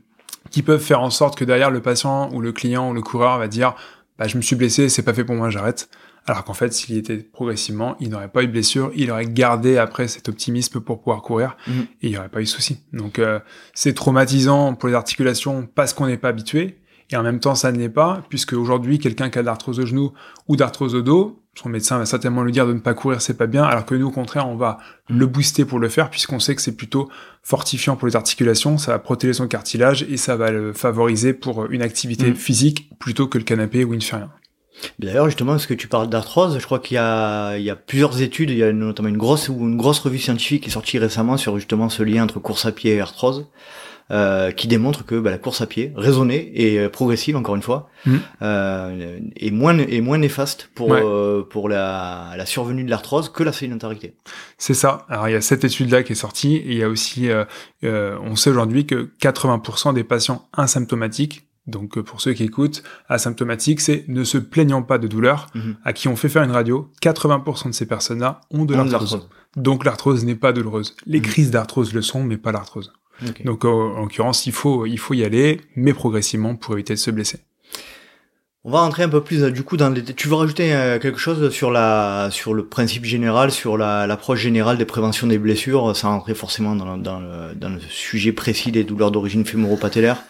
qui 0.51 0.61
peuvent 0.61 0.81
faire 0.81 1.01
en 1.01 1.09
sorte 1.09 1.37
que 1.37 1.43
derrière 1.43 1.69
le 1.69 1.81
patient 1.81 2.29
ou 2.31 2.39
le 2.39 2.53
client 2.53 2.91
ou 2.91 2.93
le 2.93 3.01
coureur 3.01 3.37
va 3.37 3.49
dire 3.49 3.75
bah, 4.17 4.25
je 4.25 4.37
me 4.37 4.41
suis 4.41 4.55
blessé, 4.55 4.87
c'est 4.87 5.03
pas 5.03 5.13
fait 5.13 5.25
pour 5.25 5.35
moi, 5.35 5.49
j'arrête. 5.49 5.89
Alors 6.27 6.43
qu'en 6.43 6.53
fait, 6.53 6.71
s'il 6.71 6.95
y 6.95 6.97
était 6.99 7.17
progressivement, 7.17 7.95
il 7.99 8.09
n'aurait 8.09 8.27
pas 8.27 8.43
eu 8.43 8.47
de 8.47 8.51
blessure, 8.51 8.91
il 8.95 9.09
aurait 9.11 9.25
gardé 9.25 9.77
après 9.77 10.07
cet 10.07 10.29
optimisme 10.29 10.79
pour 10.79 10.99
pouvoir 10.99 11.21
courir 11.23 11.57
mhm. 11.67 11.81
et 12.01 12.07
il 12.07 12.11
n'y 12.11 12.17
aurait 12.17 12.29
pas 12.29 12.41
eu 12.41 12.43
de 12.43 12.49
souci. 12.49 12.79
Donc 12.93 13.17
euh, 13.17 13.39
c'est 13.73 13.93
traumatisant 13.93 14.75
pour 14.75 14.87
les 14.89 14.95
articulations 14.95 15.67
parce 15.73 15.93
qu'on 15.93 16.05
n'est 16.05 16.17
pas 16.17 16.29
habitué 16.29 16.77
et 17.09 17.17
en 17.17 17.23
même 17.23 17.39
temps 17.39 17.55
ça 17.55 17.71
ne 17.71 17.77
l'est 17.79 17.89
pas 17.89 18.23
puisque 18.29 18.53
aujourd'hui 18.53 18.99
quelqu'un 18.99 19.29
qui 19.29 19.39
a 19.39 19.41
de 19.41 19.47
l'arthrose 19.47 19.79
au 19.79 19.85
genou 19.85 20.13
ou 20.47 20.55
d'arthrose 20.55 20.93
au 20.93 21.01
dos, 21.01 21.39
son 21.55 21.69
médecin 21.69 21.97
va 21.97 22.05
certainement 22.05 22.43
lui 22.43 22.53
dire 22.53 22.65
de 22.65 22.73
ne 22.73 22.79
pas 22.79 22.93
courir, 22.93 23.21
c'est 23.21 23.33
pas 23.33 23.47
bien, 23.47 23.63
alors 23.63 23.85
que 23.85 23.95
nous 23.95 24.07
au 24.07 24.11
contraire 24.11 24.47
on 24.47 24.55
va 24.55 24.77
le 25.09 25.25
booster 25.25 25.65
pour 25.65 25.79
le 25.79 25.89
faire 25.89 26.11
puisqu'on 26.11 26.39
sait 26.39 26.55
que 26.55 26.61
c'est 26.61 26.77
plutôt 26.77 27.09
fortifiant 27.41 27.95
pour 27.95 28.07
les 28.07 28.15
articulations, 28.15 28.77
ça 28.77 28.91
va 28.91 28.99
protéger 28.99 29.33
son 29.33 29.47
cartilage 29.47 30.03
et 30.03 30.17
ça 30.17 30.35
va 30.35 30.51
le 30.51 30.71
favoriser 30.71 31.33
pour 31.33 31.65
une 31.71 31.81
activité 31.81 32.27
mhm. 32.27 32.35
physique 32.35 32.91
plutôt 32.99 33.27
que 33.27 33.39
le 33.39 33.43
canapé 33.43 33.83
ou 33.83 33.93
une 33.93 34.01
rien. 34.01 34.29
D'ailleurs, 34.99 35.25
justement, 35.25 35.51
parce 35.53 35.65
que 35.65 35.73
tu 35.73 35.87
parles 35.87 36.09
d'arthrose, 36.09 36.57
je 36.59 36.65
crois 36.65 36.79
qu'il 36.79 36.95
y 36.95 36.97
a, 36.97 37.57
il 37.57 37.63
y 37.63 37.69
a 37.69 37.75
plusieurs 37.75 38.21
études, 38.21 38.49
il 38.49 38.57
y 38.57 38.63
a 38.63 38.71
notamment 38.71 39.09
une 39.09 39.17
grosse 39.17 39.47
une 39.47 39.77
grosse 39.77 39.99
revue 39.99 40.19
scientifique 40.19 40.63
qui 40.63 40.69
est 40.69 40.73
sortie 40.73 40.97
récemment 40.97 41.37
sur 41.37 41.55
justement 41.55 41.89
ce 41.89 42.03
lien 42.03 42.23
entre 42.23 42.39
course 42.39 42.65
à 42.65 42.71
pied 42.71 42.95
et 42.95 43.01
arthrose. 43.01 43.47
Euh, 44.09 44.51
qui 44.51 44.67
démontre 44.67 45.05
que 45.05 45.17
bah, 45.17 45.31
la 45.31 45.37
course 45.37 45.61
à 45.61 45.67
pied, 45.67 45.93
raisonnée 45.95 46.51
et 46.53 46.79
euh, 46.79 46.89
progressive 46.89 47.37
encore 47.37 47.55
une 47.55 47.61
fois, 47.61 47.87
mmh. 48.05 48.15
euh, 48.41 49.19
est 49.37 49.51
moins 49.51 49.77
est 49.77 50.01
moins 50.01 50.17
néfaste 50.17 50.69
pour 50.75 50.93
euh, 50.93 51.47
pour 51.49 51.69
la, 51.69 52.33
la 52.35 52.45
survenue 52.45 52.83
de 52.83 52.89
l'arthrose 52.89 53.29
que 53.29 53.41
la 53.41 53.53
sédentarité. 53.53 54.15
C'est 54.57 54.73
ça. 54.73 55.05
Alors 55.07 55.29
il 55.29 55.31
y 55.31 55.35
a 55.35 55.39
cette 55.39 55.63
étude 55.63 55.91
là 55.91 56.03
qui 56.03 56.11
est 56.11 56.15
sortie 56.15 56.57
et 56.57 56.71
il 56.71 56.77
y 56.77 56.83
a 56.83 56.89
aussi 56.89 57.29
euh, 57.29 58.17
on 58.21 58.35
sait 58.35 58.49
aujourd'hui 58.49 58.85
que 58.85 59.11
80% 59.21 59.93
des 59.93 60.03
patients 60.03 60.49
asymptomatiques 60.51 61.45
donc 61.67 61.97
euh, 61.97 62.03
pour 62.03 62.21
ceux 62.21 62.33
qui 62.33 62.43
écoutent, 62.43 62.83
asymptomatique, 63.07 63.81
c'est 63.81 64.05
ne 64.07 64.23
se 64.23 64.37
plaignant 64.37 64.81
pas 64.81 64.97
de 64.97 65.07
douleur, 65.07 65.47
mhm. 65.53 65.75
à 65.83 65.93
qui 65.93 66.07
on 66.07 66.15
fait 66.15 66.29
faire 66.29 66.43
une 66.43 66.51
radio, 66.51 66.89
80% 67.01 67.67
de 67.67 67.71
ces 67.73 67.85
personnes-là 67.85 68.41
ont 68.49 68.65
de 68.65 68.73
l'arthrose. 68.73 69.27
Donc 69.55 69.85
l'arthrose 69.85 70.25
n'est 70.25 70.35
pas 70.35 70.53
douloureuse. 70.53 70.95
Les 71.05 71.19
mhm. 71.19 71.25
crises 71.25 71.51
d'arthrose 71.51 71.93
le 71.93 72.01
sont, 72.01 72.23
mais 72.23 72.37
pas 72.37 72.51
l'arthrose. 72.51 72.93
Donc 73.45 73.65
en 73.65 74.01
l'occurrence, 74.01 74.47
il 74.47 74.51
faut, 74.51 74.87
il 74.87 74.97
faut 74.97 75.13
y 75.13 75.23
aller, 75.23 75.61
mais 75.75 75.93
progressivement 75.93 76.55
pour 76.55 76.73
éviter 76.73 76.95
de 76.95 76.99
se 76.99 77.11
blesser. 77.11 77.41
On 78.63 78.69
va 78.71 78.81
rentrer 78.81 79.01
un 79.01 79.09
peu 79.09 79.21
plus 79.21 79.43
euh, 79.43 79.49
du 79.49 79.63
coup 79.63 79.75
dans 79.75 79.89
les... 79.89 80.03
Tu 80.03 80.27
veux 80.27 80.35
rajouter 80.35 80.73
euh, 80.73 80.99
quelque 80.99 81.17
chose 81.17 81.49
sur 81.49 81.71
la 81.71 82.29
sur 82.31 82.53
le 82.53 82.65
principe 82.65 83.05
général, 83.05 83.51
sur 83.51 83.75
l'approche 83.75 84.39
générale 84.39 84.77
des 84.77 84.85
préventions 84.85 85.25
des 85.25 85.39
blessures, 85.39 85.95
sans 85.95 86.09
rentrer 86.09 86.35
forcément 86.35 86.75
dans, 86.75 86.95
dans, 86.97 87.19
le, 87.19 87.55
dans 87.55 87.69
le 87.69 87.79
sujet 87.79 88.31
précis 88.31 88.71
des 88.71 88.83
douleurs 88.83 89.09
d'origine 89.09 89.45
fémoro-patellaire? 89.45 90.23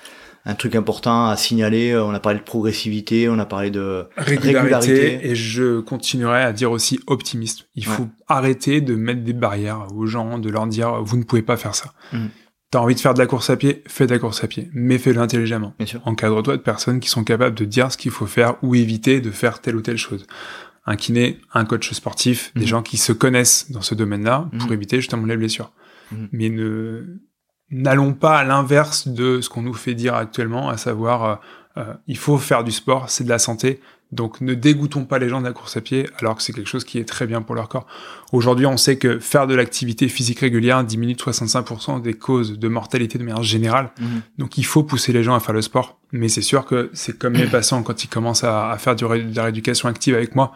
Un 0.45 0.55
truc 0.55 0.75
important 0.75 1.27
à 1.27 1.37
signaler. 1.37 1.95
On 1.95 2.11
a 2.11 2.19
parlé 2.19 2.39
de 2.39 2.43
progressivité, 2.43 3.29
on 3.29 3.39
a 3.39 3.45
parlé 3.45 3.69
de 3.69 4.07
régularité, 4.17 5.19
et 5.27 5.35
je 5.35 5.79
continuerai 5.79 6.41
à 6.41 6.53
dire 6.53 6.71
aussi 6.71 6.99
optimiste. 7.07 7.67
Il 7.75 7.85
faut 7.85 8.07
arrêter 8.27 8.81
de 8.81 8.95
mettre 8.95 9.23
des 9.23 9.33
barrières 9.33 9.87
aux 9.95 10.05
gens, 10.05 10.39
de 10.39 10.49
leur 10.49 10.67
dire 10.67 11.01
vous 11.03 11.17
ne 11.17 11.23
pouvez 11.23 11.41
pas 11.41 11.57
faire 11.57 11.75
ça. 11.75 11.93
Mm. 12.13 12.27
T'as 12.71 12.79
envie 12.79 12.95
de 12.95 13.01
faire 13.01 13.13
de 13.13 13.19
la 13.19 13.25
course 13.25 13.49
à 13.49 13.57
pied, 13.57 13.83
fais 13.85 14.07
de 14.07 14.13
la 14.13 14.19
course 14.19 14.45
à 14.45 14.47
pied, 14.47 14.69
mais 14.73 14.97
fais-le 14.97 15.19
intelligemment. 15.19 15.73
Encadre-toi 16.05 16.55
de 16.55 16.61
personnes 16.61 17.01
qui 17.01 17.09
sont 17.09 17.25
capables 17.25 17.55
de 17.55 17.65
dire 17.65 17.91
ce 17.91 17.97
qu'il 17.97 18.11
faut 18.11 18.27
faire 18.27 18.55
ou 18.63 18.75
éviter 18.75 19.19
de 19.19 19.29
faire 19.29 19.59
telle 19.59 19.75
ou 19.75 19.81
telle 19.81 19.97
chose. 19.97 20.25
Un 20.85 20.95
kiné, 20.95 21.39
un 21.53 21.65
coach 21.65 21.91
sportif, 21.91 22.51
des 22.55 22.63
mm. 22.63 22.67
gens 22.67 22.81
qui 22.81 22.97
se 22.97 23.11
connaissent 23.11 23.71
dans 23.71 23.81
ce 23.81 23.93
domaine-là 23.93 24.49
pour 24.57 24.69
mm. 24.69 24.73
éviter 24.73 24.97
justement 24.97 25.25
les 25.25 25.37
blessures. 25.37 25.71
Mais 26.33 26.49
ne 26.49 27.21
n'allons 27.71 28.13
pas 28.13 28.37
à 28.37 28.43
l'inverse 28.43 29.07
de 29.07 29.41
ce 29.41 29.49
qu'on 29.49 29.61
nous 29.61 29.73
fait 29.73 29.93
dire 29.93 30.15
actuellement, 30.15 30.69
à 30.69 30.77
savoir 30.77 31.23
euh, 31.23 31.35
euh, 31.77 31.93
il 32.07 32.17
faut 32.17 32.37
faire 32.37 32.63
du 32.63 32.71
sport, 32.71 33.09
c'est 33.09 33.23
de 33.23 33.29
la 33.29 33.39
santé. 33.39 33.79
Donc 34.11 34.41
ne 34.41 34.53
dégoûtons 34.53 35.05
pas 35.05 35.19
les 35.19 35.29
gens 35.29 35.39
de 35.39 35.45
la 35.45 35.53
course 35.53 35.77
à 35.77 35.81
pied 35.81 36.09
alors 36.19 36.35
que 36.35 36.43
c'est 36.43 36.51
quelque 36.51 36.67
chose 36.67 36.83
qui 36.83 36.99
est 36.99 37.05
très 37.05 37.25
bien 37.25 37.41
pour 37.41 37.55
leur 37.55 37.69
corps. 37.69 37.87
Aujourd'hui, 38.33 38.65
on 38.65 38.75
sait 38.75 38.97
que 38.97 39.19
faire 39.19 39.47
de 39.47 39.55
l'activité 39.55 40.09
physique 40.09 40.39
régulière 40.39 40.83
diminue 40.83 41.13
de 41.13 41.21
65% 41.21 42.01
des 42.01 42.13
causes 42.13 42.59
de 42.59 42.67
mortalité 42.67 43.17
de 43.17 43.23
manière 43.23 43.43
générale. 43.43 43.91
Mhm. 43.99 44.21
Donc 44.37 44.57
il 44.57 44.65
faut 44.65 44.83
pousser 44.83 45.13
les 45.13 45.23
gens 45.23 45.33
à 45.33 45.39
faire 45.39 45.53
le 45.53 45.61
sport. 45.61 45.97
Mais 46.11 46.27
c'est 46.27 46.41
sûr 46.41 46.65
que 46.65 46.89
c'est 46.93 47.17
comme 47.17 47.37
mes 47.37 47.45
patients 47.47 47.81
quand 47.83 48.03
ils 48.03 48.09
commencent 48.09 48.43
à, 48.43 48.75
faire 48.79 48.97
du 48.97 49.05
de 49.05 49.35
la 49.35 49.43
rééducation 49.43 49.87
active 49.87 50.13
avec 50.13 50.35
moi 50.35 50.51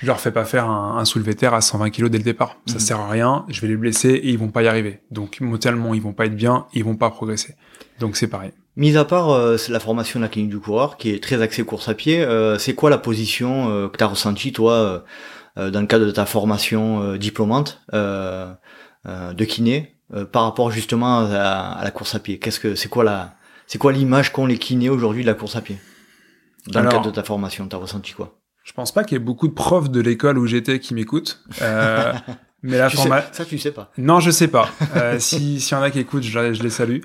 je 0.00 0.06
leur 0.06 0.18
fais 0.18 0.32
pas 0.32 0.44
faire 0.44 0.68
un, 0.68 0.96
un 0.98 1.04
soulevé 1.04 1.34
terre 1.34 1.52
à 1.54 1.60
120 1.60 1.90
kg 1.90 2.08
dès 2.08 2.18
le 2.18 2.24
départ. 2.24 2.56
Ça 2.66 2.74
mhm. 2.74 2.80
sert 2.80 3.00
à 3.00 3.08
rien. 3.08 3.44
Je 3.48 3.60
vais 3.60 3.68
les 3.68 3.76
blesser 3.76 4.08
et 4.08 4.30
ils 4.30 4.38
vont 4.38 4.48
pas 4.48 4.62
y 4.62 4.68
arriver. 4.68 5.00
Donc, 5.10 5.40
mentalement, 5.40 5.92
ils 5.92 6.00
vont 6.02 6.12
pas 6.12 6.26
être 6.26 6.36
bien, 6.36 6.66
ils 6.72 6.84
vont 6.84 6.96
pas 6.96 7.10
progresser. 7.10 7.54
Donc, 7.98 8.16
c'est 8.16 8.28
pareil. 8.28 8.52
Mis 8.76 8.96
à 8.96 9.04
part 9.04 9.30
euh, 9.30 9.56
la 9.68 9.80
formation 9.80 10.20
de 10.20 10.24
la 10.24 10.30
clinique 10.30 10.50
du 10.50 10.58
coureur, 10.58 10.96
qui 10.96 11.10
est 11.10 11.22
très 11.22 11.42
axée 11.42 11.64
course 11.64 11.88
à 11.88 11.94
pied, 11.94 12.22
euh, 12.22 12.56
c'est 12.58 12.74
quoi 12.74 12.88
la 12.88 12.98
position 12.98 13.68
euh, 13.70 13.88
que 13.88 13.98
tu 13.98 14.04
as 14.04 14.06
ressentie, 14.06 14.52
toi, 14.52 15.04
dans 15.56 15.80
le 15.80 15.86
cadre 15.86 16.06
de 16.06 16.10
ta 16.10 16.24
formation 16.24 17.16
diplômante 17.16 17.82
de 17.92 19.44
kiné, 19.44 19.96
par 20.32 20.44
rapport 20.44 20.70
justement 20.70 21.18
à, 21.18 21.80
la 21.82 21.90
course 21.90 22.14
à 22.14 22.20
pied? 22.20 22.38
Qu'est-ce 22.38 22.60
que 22.60 22.74
c'est 22.74 22.88
quoi 22.88 23.04
la 23.04 23.34
c'est 23.66 23.78
quoi 23.78 23.92
l'image 23.92 24.32
qu'ont 24.32 24.46
les 24.46 24.58
kinés 24.58 24.88
aujourd'hui 24.88 25.22
de 25.22 25.26
la 25.26 25.34
course 25.34 25.56
à 25.56 25.60
pied? 25.60 25.78
Dans 26.68 26.80
le 26.80 26.88
cadre 26.88 27.04
de 27.04 27.10
ta 27.10 27.22
formation, 27.22 27.68
t'as 27.68 27.76
ressenti 27.76 28.12
quoi? 28.12 28.39
Je 28.64 28.72
pense 28.72 28.92
pas 28.92 29.04
qu'il 29.04 29.18
y 29.18 29.20
ait 29.20 29.24
beaucoup 29.24 29.48
de 29.48 29.52
profs 29.52 29.90
de 29.90 30.00
l'école 30.00 30.38
où 30.38 30.46
j'étais 30.46 30.78
qui 30.78 30.94
m'écoutent. 30.94 31.42
Euh, 31.62 32.12
mais 32.62 32.78
la 32.78 32.90
formation... 32.90 33.28
Ça, 33.32 33.44
tu 33.44 33.58
sais 33.58 33.72
pas. 33.72 33.90
Non, 33.98 34.20
je 34.20 34.30
sais 34.30 34.48
pas. 34.48 34.68
Euh, 34.96 35.18
si 35.18 35.60
s'il 35.60 35.76
y 35.76 35.80
en 35.80 35.82
a 35.82 35.90
qui 35.90 36.00
écoutent, 36.00 36.22
je, 36.22 36.52
je 36.52 36.62
les 36.62 36.70
salue. 36.70 37.00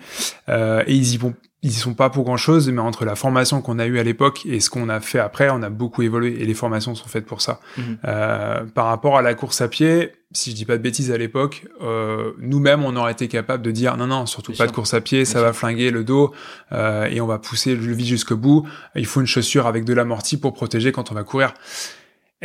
Euh, 0.49 0.83
et 0.87 0.93
ils 0.93 1.13
y 1.13 1.17
vont, 1.17 1.33
ils 1.65 1.71
y 1.71 1.73
sont 1.73 1.95
pas 1.95 2.11
pour 2.11 2.25
grand 2.25 2.37
chose, 2.37 2.69
mais 2.69 2.79
entre 2.79 3.05
la 3.05 3.15
formation 3.15 3.59
qu'on 3.59 3.79
a 3.79 3.87
eue 3.87 3.97
à 3.97 4.03
l'époque 4.03 4.45
et 4.45 4.59
ce 4.59 4.69
qu'on 4.69 4.87
a 4.87 4.99
fait 4.99 5.17
après, 5.17 5.49
on 5.49 5.63
a 5.63 5.71
beaucoup 5.71 6.03
évolué 6.03 6.39
et 6.39 6.45
les 6.45 6.53
formations 6.53 6.93
sont 6.93 7.07
faites 7.07 7.25
pour 7.25 7.41
ça. 7.41 7.59
Mhm. 7.77 7.97
Euh, 8.05 8.65
par 8.65 8.85
rapport 8.85 9.17
à 9.17 9.23
la 9.23 9.33
course 9.33 9.61
à 9.61 9.67
pied, 9.67 10.11
si 10.31 10.51
je 10.51 10.55
dis 10.55 10.65
pas 10.65 10.77
de 10.77 10.83
bêtises 10.83 11.09
à 11.09 11.17
l'époque, 11.17 11.65
euh, 11.81 12.33
nous-mêmes 12.37 12.85
on 12.85 12.95
aurait 12.95 13.13
été 13.13 13.27
capable 13.27 13.63
de 13.63 13.71
dire 13.71 13.97
non 13.97 14.05
non 14.05 14.27
surtout 14.27 14.53
pas 14.53 14.67
de 14.67 14.71
course 14.71 14.93
à 14.93 15.01
pied, 15.01 15.25
ça 15.25 15.41
va 15.41 15.53
flinguer 15.53 15.89
le 15.89 16.03
dos 16.03 16.33
euh, 16.71 17.05
et 17.05 17.19
on 17.19 17.25
va 17.25 17.39
pousser 17.39 17.75
le 17.75 17.93
vis 17.93 18.05
jusqu'au 18.05 18.37
bout. 18.37 18.67
Il 18.93 19.07
faut 19.07 19.21
une 19.21 19.27
chaussure 19.27 19.65
avec 19.65 19.85
de 19.85 19.93
l'amorti 19.93 20.37
pour 20.37 20.53
protéger 20.53 20.91
quand 20.91 21.11
on 21.11 21.15
va 21.15 21.23
courir. 21.23 21.55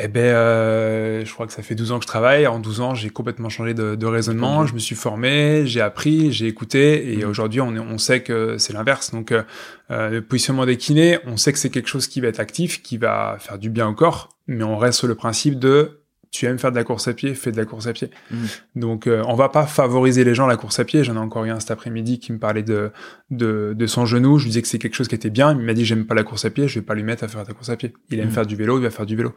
Eh 0.02 0.08
ben, 0.08 0.20
euh, 0.20 1.24
je 1.26 1.32
crois 1.34 1.46
que 1.46 1.52
ça 1.52 1.62
fait 1.62 1.74
12 1.74 1.92
ans 1.92 1.98
que 1.98 2.04
je 2.04 2.08
travaille. 2.08 2.46
En 2.46 2.58
12 2.58 2.80
ans, 2.80 2.94
j'ai 2.94 3.10
complètement 3.10 3.50
changé 3.50 3.74
de, 3.74 3.96
de 3.96 4.06
raisonnement. 4.06 4.64
Je 4.64 4.72
me 4.72 4.78
suis 4.78 4.94
formé, 4.94 5.66
j'ai 5.66 5.82
appris, 5.82 6.32
j'ai 6.32 6.46
écouté, 6.46 7.12
et 7.12 7.24
mmh. 7.24 7.28
aujourd'hui, 7.28 7.60
on, 7.60 7.68
on, 7.76 7.98
sait 7.98 8.22
que 8.22 8.56
c'est 8.56 8.72
l'inverse. 8.72 9.10
Donc, 9.10 9.30
euh, 9.30 9.42
euh, 9.90 10.08
le 10.08 10.22
positionnement 10.22 10.64
des 10.64 10.78
kinés, 10.78 11.18
on 11.26 11.36
sait 11.36 11.52
que 11.52 11.58
c'est 11.58 11.68
quelque 11.68 11.88
chose 11.88 12.06
qui 12.06 12.22
va 12.22 12.28
être 12.28 12.40
actif, 12.40 12.82
qui 12.82 12.96
va 12.96 13.36
faire 13.40 13.58
du 13.58 13.68
bien 13.68 13.88
au 13.88 13.94
corps, 13.94 14.30
mais 14.46 14.64
on 14.64 14.78
reste 14.78 14.98
sur 14.98 15.08
le 15.08 15.14
principe 15.14 15.58
de 15.58 15.99
tu 16.30 16.46
aimes 16.46 16.58
faire 16.58 16.70
de 16.70 16.76
la 16.76 16.84
course 16.84 17.08
à 17.08 17.12
pied, 17.12 17.34
fais 17.34 17.50
de 17.50 17.56
la 17.56 17.64
course 17.64 17.88
à 17.88 17.92
pied. 17.92 18.10
Mmh. 18.30 18.36
Donc, 18.76 19.06
euh, 19.06 19.22
on 19.26 19.34
va 19.34 19.48
pas 19.48 19.66
favoriser 19.66 20.22
les 20.22 20.34
gens 20.34 20.46
la 20.46 20.56
course 20.56 20.78
à 20.78 20.84
pied. 20.84 21.02
J'en 21.02 21.16
ai 21.16 21.18
encore 21.18 21.44
eu 21.44 21.50
un 21.50 21.58
cet 21.58 21.72
après-midi 21.72 22.20
qui 22.20 22.32
me 22.32 22.38
parlait 22.38 22.62
de, 22.62 22.92
de, 23.30 23.74
de 23.76 23.86
son 23.86 24.06
genou. 24.06 24.38
Je 24.38 24.44
lui 24.44 24.50
disais 24.50 24.62
que 24.62 24.68
c'est 24.68 24.78
quelque 24.78 24.94
chose 24.94 25.08
qui 25.08 25.16
était 25.16 25.30
bien. 25.30 25.52
Il 25.52 25.64
m'a 25.64 25.74
dit 25.74 25.84
j'aime 25.84 26.06
pas 26.06 26.14
la 26.14 26.22
course 26.22 26.44
à 26.44 26.50
pied, 26.50 26.68
je 26.68 26.78
vais 26.78 26.84
pas 26.84 26.94
lui 26.94 27.02
mettre 27.02 27.24
à 27.24 27.28
faire 27.28 27.42
de 27.42 27.48
la 27.48 27.54
course 27.54 27.68
à 27.68 27.76
pied. 27.76 27.92
Il 28.10 28.20
aime 28.20 28.28
mmh. 28.28 28.30
faire 28.30 28.46
du 28.46 28.54
vélo, 28.54 28.78
il 28.78 28.82
va 28.82 28.90
faire 28.90 29.06
du 29.06 29.16
vélo. 29.16 29.34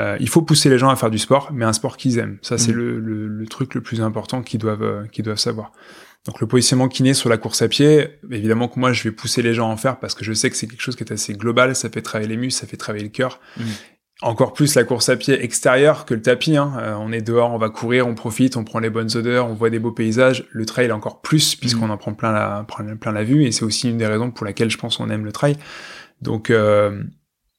Euh, 0.00 0.16
il 0.18 0.30
faut 0.30 0.40
pousser 0.40 0.70
les 0.70 0.78
gens 0.78 0.88
à 0.88 0.96
faire 0.96 1.10
du 1.10 1.18
sport, 1.18 1.50
mais 1.52 1.66
un 1.66 1.74
sport 1.74 1.98
qu'ils 1.98 2.18
aiment. 2.18 2.38
Ça, 2.40 2.56
c'est 2.56 2.72
mmh. 2.72 2.76
le, 2.76 3.00
le, 3.00 3.28
le, 3.28 3.46
truc 3.46 3.74
le 3.74 3.82
plus 3.82 4.00
important 4.00 4.40
qu'ils 4.42 4.60
doivent, 4.60 4.82
euh, 4.82 5.06
qu'ils 5.08 5.24
doivent 5.24 5.38
savoir. 5.38 5.72
Donc 6.26 6.40
le 6.40 6.46
positionnement 6.46 6.88
kiné 6.88 7.14
sur 7.14 7.28
la 7.30 7.38
course 7.38 7.62
à 7.62 7.68
pied, 7.68 8.08
évidemment 8.30 8.68
que 8.68 8.78
moi 8.78 8.92
je 8.92 9.02
vais 9.04 9.10
pousser 9.10 9.40
les 9.40 9.54
gens 9.54 9.70
à 9.70 9.72
en 9.72 9.78
faire 9.78 9.98
parce 9.98 10.14
que 10.14 10.22
je 10.22 10.34
sais 10.34 10.50
que 10.50 10.56
c'est 10.56 10.66
quelque 10.66 10.82
chose 10.82 10.94
qui 10.94 11.02
est 11.02 11.12
assez 11.12 11.32
global, 11.32 11.74
ça 11.74 11.88
fait 11.88 12.02
travailler 12.02 12.28
les 12.28 12.36
muscles, 12.36 12.60
ça 12.60 12.66
fait 12.66 12.76
travailler 12.76 13.04
le 13.04 13.10
cœur 13.10 13.40
encore 14.22 14.52
plus 14.52 14.74
la 14.74 14.84
course 14.84 15.08
à 15.08 15.16
pied 15.16 15.42
extérieure 15.42 16.04
que 16.04 16.14
le 16.14 16.22
tapis. 16.22 16.56
Hein. 16.56 16.72
Euh, 16.78 16.94
on 16.98 17.12
est 17.12 17.22
dehors, 17.22 17.52
on 17.52 17.58
va 17.58 17.70
courir, 17.70 18.06
on 18.06 18.14
profite, 18.14 18.56
on 18.56 18.64
prend 18.64 18.78
les 18.78 18.90
bonnes 18.90 19.14
odeurs, 19.16 19.46
on 19.46 19.54
voit 19.54 19.70
des 19.70 19.78
beaux 19.78 19.92
paysages. 19.92 20.46
Le 20.50 20.66
trail 20.66 20.92
encore 20.92 21.20
plus 21.20 21.54
puisqu'on 21.54 21.86
mm. 21.86 21.92
en 21.92 21.96
prend 21.96 22.14
plein 22.14 22.32
la, 22.32 22.66
plein 23.00 23.12
la 23.12 23.24
vue 23.24 23.44
et 23.44 23.52
c'est 23.52 23.64
aussi 23.64 23.88
une 23.88 23.98
des 23.98 24.06
raisons 24.06 24.30
pour 24.30 24.44
laquelle 24.44 24.70
je 24.70 24.78
pense 24.78 24.98
qu'on 24.98 25.10
aime 25.10 25.24
le 25.24 25.32
trail. 25.32 25.56
Donc 26.20 26.50
euh, 26.50 27.02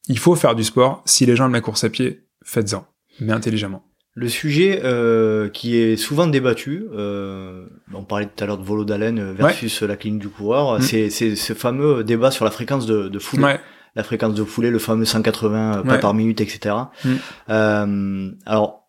il 0.07 0.19
faut 0.19 0.35
faire 0.35 0.55
du 0.55 0.63
sport. 0.63 1.01
Si 1.05 1.25
les 1.25 1.35
gens 1.35 1.45
aiment 1.45 1.53
la 1.53 1.61
course 1.61 1.83
à 1.83 1.89
pied, 1.89 2.21
faites-en, 2.43 2.85
mais 3.19 3.33
intelligemment. 3.33 3.83
Le 4.13 4.27
sujet 4.27 4.81
euh, 4.83 5.47
qui 5.47 5.77
est 5.77 5.95
souvent 5.95 6.27
débattu, 6.27 6.85
euh, 6.93 7.65
on 7.93 8.03
parlait 8.03 8.25
tout 8.25 8.43
à 8.43 8.45
l'heure 8.45 8.57
de 8.57 8.63
volo 8.63 8.83
d'haleine 8.83 9.31
versus 9.31 9.81
la 9.83 9.95
clinique 9.95 10.19
du 10.21 10.27
coureur, 10.27 10.79
mm. 10.79 10.81
c'est 10.81 11.09
ce 11.09 11.53
fameux 11.53 12.03
débat 12.03 12.29
sur 12.29 12.45
la 12.45 12.51
fréquence 12.51 12.85
de, 12.85 13.07
de 13.07 13.19
foulée. 13.19 13.43
Ouais 13.43 13.59
la 13.95 14.03
fréquence 14.03 14.33
de 14.33 14.43
foulée, 14.43 14.69
le 14.69 14.79
fameux 14.79 15.05
180 15.05 15.79
euh, 15.79 15.83
pas 15.83 15.97
par 15.97 16.13
minute, 16.13 16.41
etc. 16.41 16.75
Mm. 17.03 17.09
Euh, 17.49 18.31
alors, 18.45 18.87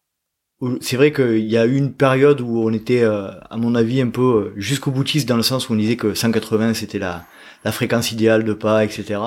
c'est 0.81 0.97
vrai 0.97 1.13
qu'il 1.13 1.51
y 1.51 1.57
a 1.57 1.67
eu 1.67 1.75
une 1.75 1.93
période 1.93 2.41
où 2.41 2.63
on 2.65 2.73
était, 2.73 3.03
euh, 3.03 3.31
à 3.51 3.57
mon 3.57 3.75
avis, 3.75 4.01
un 4.01 4.11
peu 4.11 4.53
jusqu'au 4.57 4.93
boutiste 4.93 5.29
dans 5.29 5.37
le 5.37 5.43
sens 5.43 5.69
où 5.69 5.73
on 5.73 5.77
disait 5.77 5.97
que 5.97 6.15
180 6.15 6.75
c'était 6.75 7.01
la, 7.01 7.25
la 7.65 7.73
fréquence 7.73 8.13
idéale 8.13 8.45
de 8.45 8.53
pas, 8.53 8.85
etc. 8.85 9.21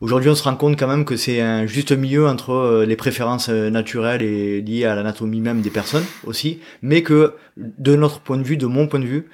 Aujourd'hui, 0.00 0.30
on 0.30 0.34
se 0.34 0.42
rend 0.42 0.56
compte 0.56 0.78
quand 0.78 0.88
même 0.88 1.04
que 1.04 1.16
c'est 1.16 1.42
un 1.42 1.66
juste 1.66 1.92
milieu 1.92 2.26
entre 2.26 2.84
les 2.88 2.96
préférences 2.96 3.50
naturelles 3.50 4.22
et 4.22 4.62
liées 4.62 4.86
à 4.86 4.94
l'anatomie 4.94 5.42
même 5.42 5.60
des 5.60 5.68
personnes 5.68 6.04
aussi, 6.24 6.60
mais 6.80 7.02
que 7.02 7.34
de 7.58 7.94
notre 7.94 8.20
point 8.20 8.38
de 8.38 8.42
vue, 8.42 8.56
de 8.56 8.64
mon 8.64 8.86
point 8.86 9.00
de 9.00 9.04
vue, 9.04 9.28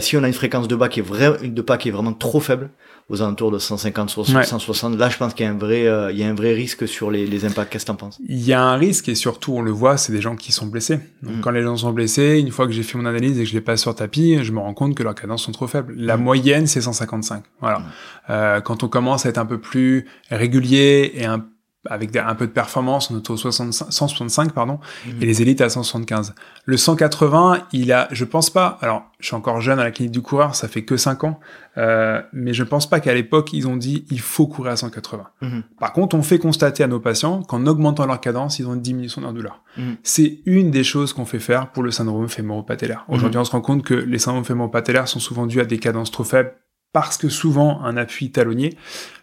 si 0.00 0.16
on 0.16 0.24
a 0.24 0.26
une 0.26 0.34
fréquence 0.34 0.66
de 0.66 0.74
pas 0.74 0.88
qui 0.88 0.98
est 0.98 1.04
vrai, 1.04 1.48
de 1.48 1.62
pas 1.62 1.78
qui 1.78 1.90
est 1.90 1.92
vraiment 1.92 2.12
trop 2.12 2.40
faible, 2.40 2.70
aux 3.08 3.22
alentours 3.22 3.50
de 3.50 3.58
150, 3.58 4.10
160. 4.10 4.98
Là, 4.98 5.08
je 5.08 5.16
pense 5.16 5.32
qu'il 5.32 5.46
y 5.46 5.48
a 5.48 5.52
un 5.52 5.56
vrai, 5.56 5.86
euh, 5.86 6.12
il 6.12 6.18
y 6.18 6.24
a 6.24 6.28
un 6.28 6.34
vrai 6.34 6.52
risque 6.52 6.86
sur 6.86 7.10
les, 7.10 7.26
les 7.26 7.44
impacts. 7.46 7.72
Qu'est-ce 7.72 7.86
que 7.86 7.90
t'en 7.90 7.96
penses? 7.96 8.18
Il 8.28 8.40
y 8.44 8.52
a 8.52 8.62
un 8.62 8.76
risque 8.76 9.08
et 9.08 9.14
surtout, 9.14 9.54
on 9.54 9.62
le 9.62 9.70
voit, 9.70 9.96
c'est 9.96 10.12
des 10.12 10.20
gens 10.20 10.36
qui 10.36 10.52
sont 10.52 10.66
blessés. 10.66 11.00
Donc, 11.22 11.36
mm. 11.36 11.40
quand 11.40 11.50
les 11.50 11.62
gens 11.62 11.76
sont 11.76 11.92
blessés, 11.92 12.38
une 12.38 12.50
fois 12.50 12.66
que 12.66 12.72
j'ai 12.72 12.82
fait 12.82 12.98
mon 12.98 13.06
analyse 13.06 13.38
et 13.38 13.44
que 13.44 13.48
je 13.48 13.54
les 13.54 13.62
passe 13.62 13.80
sur 13.80 13.94
tapis, 13.94 14.42
je 14.42 14.52
me 14.52 14.58
rends 14.58 14.74
compte 14.74 14.94
que 14.94 15.02
leurs 15.02 15.14
cadences 15.14 15.42
sont 15.42 15.52
trop 15.52 15.66
faibles. 15.66 15.94
La 15.96 16.18
mm. 16.18 16.22
moyenne, 16.22 16.66
c'est 16.66 16.82
155. 16.82 17.44
Voilà. 17.60 17.78
Mm. 17.78 17.84
Euh, 18.30 18.60
quand 18.60 18.82
on 18.82 18.88
commence 18.88 19.24
à 19.24 19.30
être 19.30 19.38
un 19.38 19.46
peu 19.46 19.58
plus 19.58 20.06
régulier 20.30 21.12
et 21.14 21.24
un 21.24 21.46
avec 21.88 22.14
un 22.16 22.34
peu 22.34 22.46
de 22.46 22.52
performance, 22.52 23.10
on 23.10 23.16
est 23.16 23.30
au 23.30 23.36
165 23.36 24.52
pardon, 24.52 24.78
et 25.20 25.26
les 25.26 25.42
élites 25.42 25.60
à 25.60 25.68
175. 25.68 26.34
Le 26.64 26.76
180, 26.76 27.66
il 27.72 27.92
a, 27.92 28.08
je 28.10 28.24
pense 28.24 28.50
pas, 28.50 28.78
alors 28.80 29.04
je 29.20 29.26
suis 29.26 29.34
encore 29.34 29.60
jeune 29.60 29.78
à 29.78 29.84
la 29.84 29.90
clinique 29.90 30.12
du 30.12 30.22
coureur, 30.22 30.54
ça 30.54 30.68
fait 30.68 30.84
que 30.84 30.96
5 30.96 31.24
ans, 31.24 31.40
euh, 31.76 32.20
mais 32.32 32.52
je 32.52 32.64
pense 32.64 32.88
pas 32.88 33.00
qu'à 33.00 33.14
l'époque 33.14 33.52
ils 33.52 33.66
ont 33.66 33.76
dit 33.76 34.04
il 34.10 34.20
faut 34.20 34.46
courir 34.46 34.72
à 34.72 34.76
180. 34.76 35.24
Mhm. 35.40 35.62
Par 35.78 35.92
contre, 35.92 36.16
on 36.16 36.22
fait 36.22 36.38
constater 36.38 36.82
à 36.82 36.86
nos 36.86 37.00
patients 37.00 37.42
qu'en 37.42 37.66
augmentant 37.66 38.06
leur 38.06 38.20
cadence, 38.20 38.58
ils 38.58 38.66
ont 38.66 38.74
une 38.74 38.82
diminution 38.82 39.20
de 39.20 39.26
leur 39.26 39.34
douleur. 39.34 39.62
Mhm. 39.76 39.96
C'est 40.02 40.40
une 40.46 40.70
des 40.70 40.84
choses 40.84 41.12
qu'on 41.12 41.24
fait 41.24 41.38
faire 41.38 41.70
pour 41.70 41.82
le 41.82 41.90
syndrome 41.90 42.28
fémoro-patellaire. 42.28 43.04
Aujourd'hui, 43.08 43.36
mhm. 43.36 43.42
on 43.42 43.44
se 43.44 43.52
rend 43.52 43.60
compte 43.60 43.82
que 43.82 43.94
les 43.94 44.18
syndromes 44.18 44.44
fémoro-patellaires 44.44 45.08
sont 45.08 45.20
souvent 45.20 45.46
dus 45.46 45.60
à 45.60 45.64
des 45.64 45.78
cadences 45.78 46.10
trop 46.10 46.24
faibles 46.24 46.54
parce 46.92 47.18
que 47.18 47.28
souvent 47.28 47.82
un 47.82 47.96
appui 47.96 48.30
talonnier, 48.30 48.76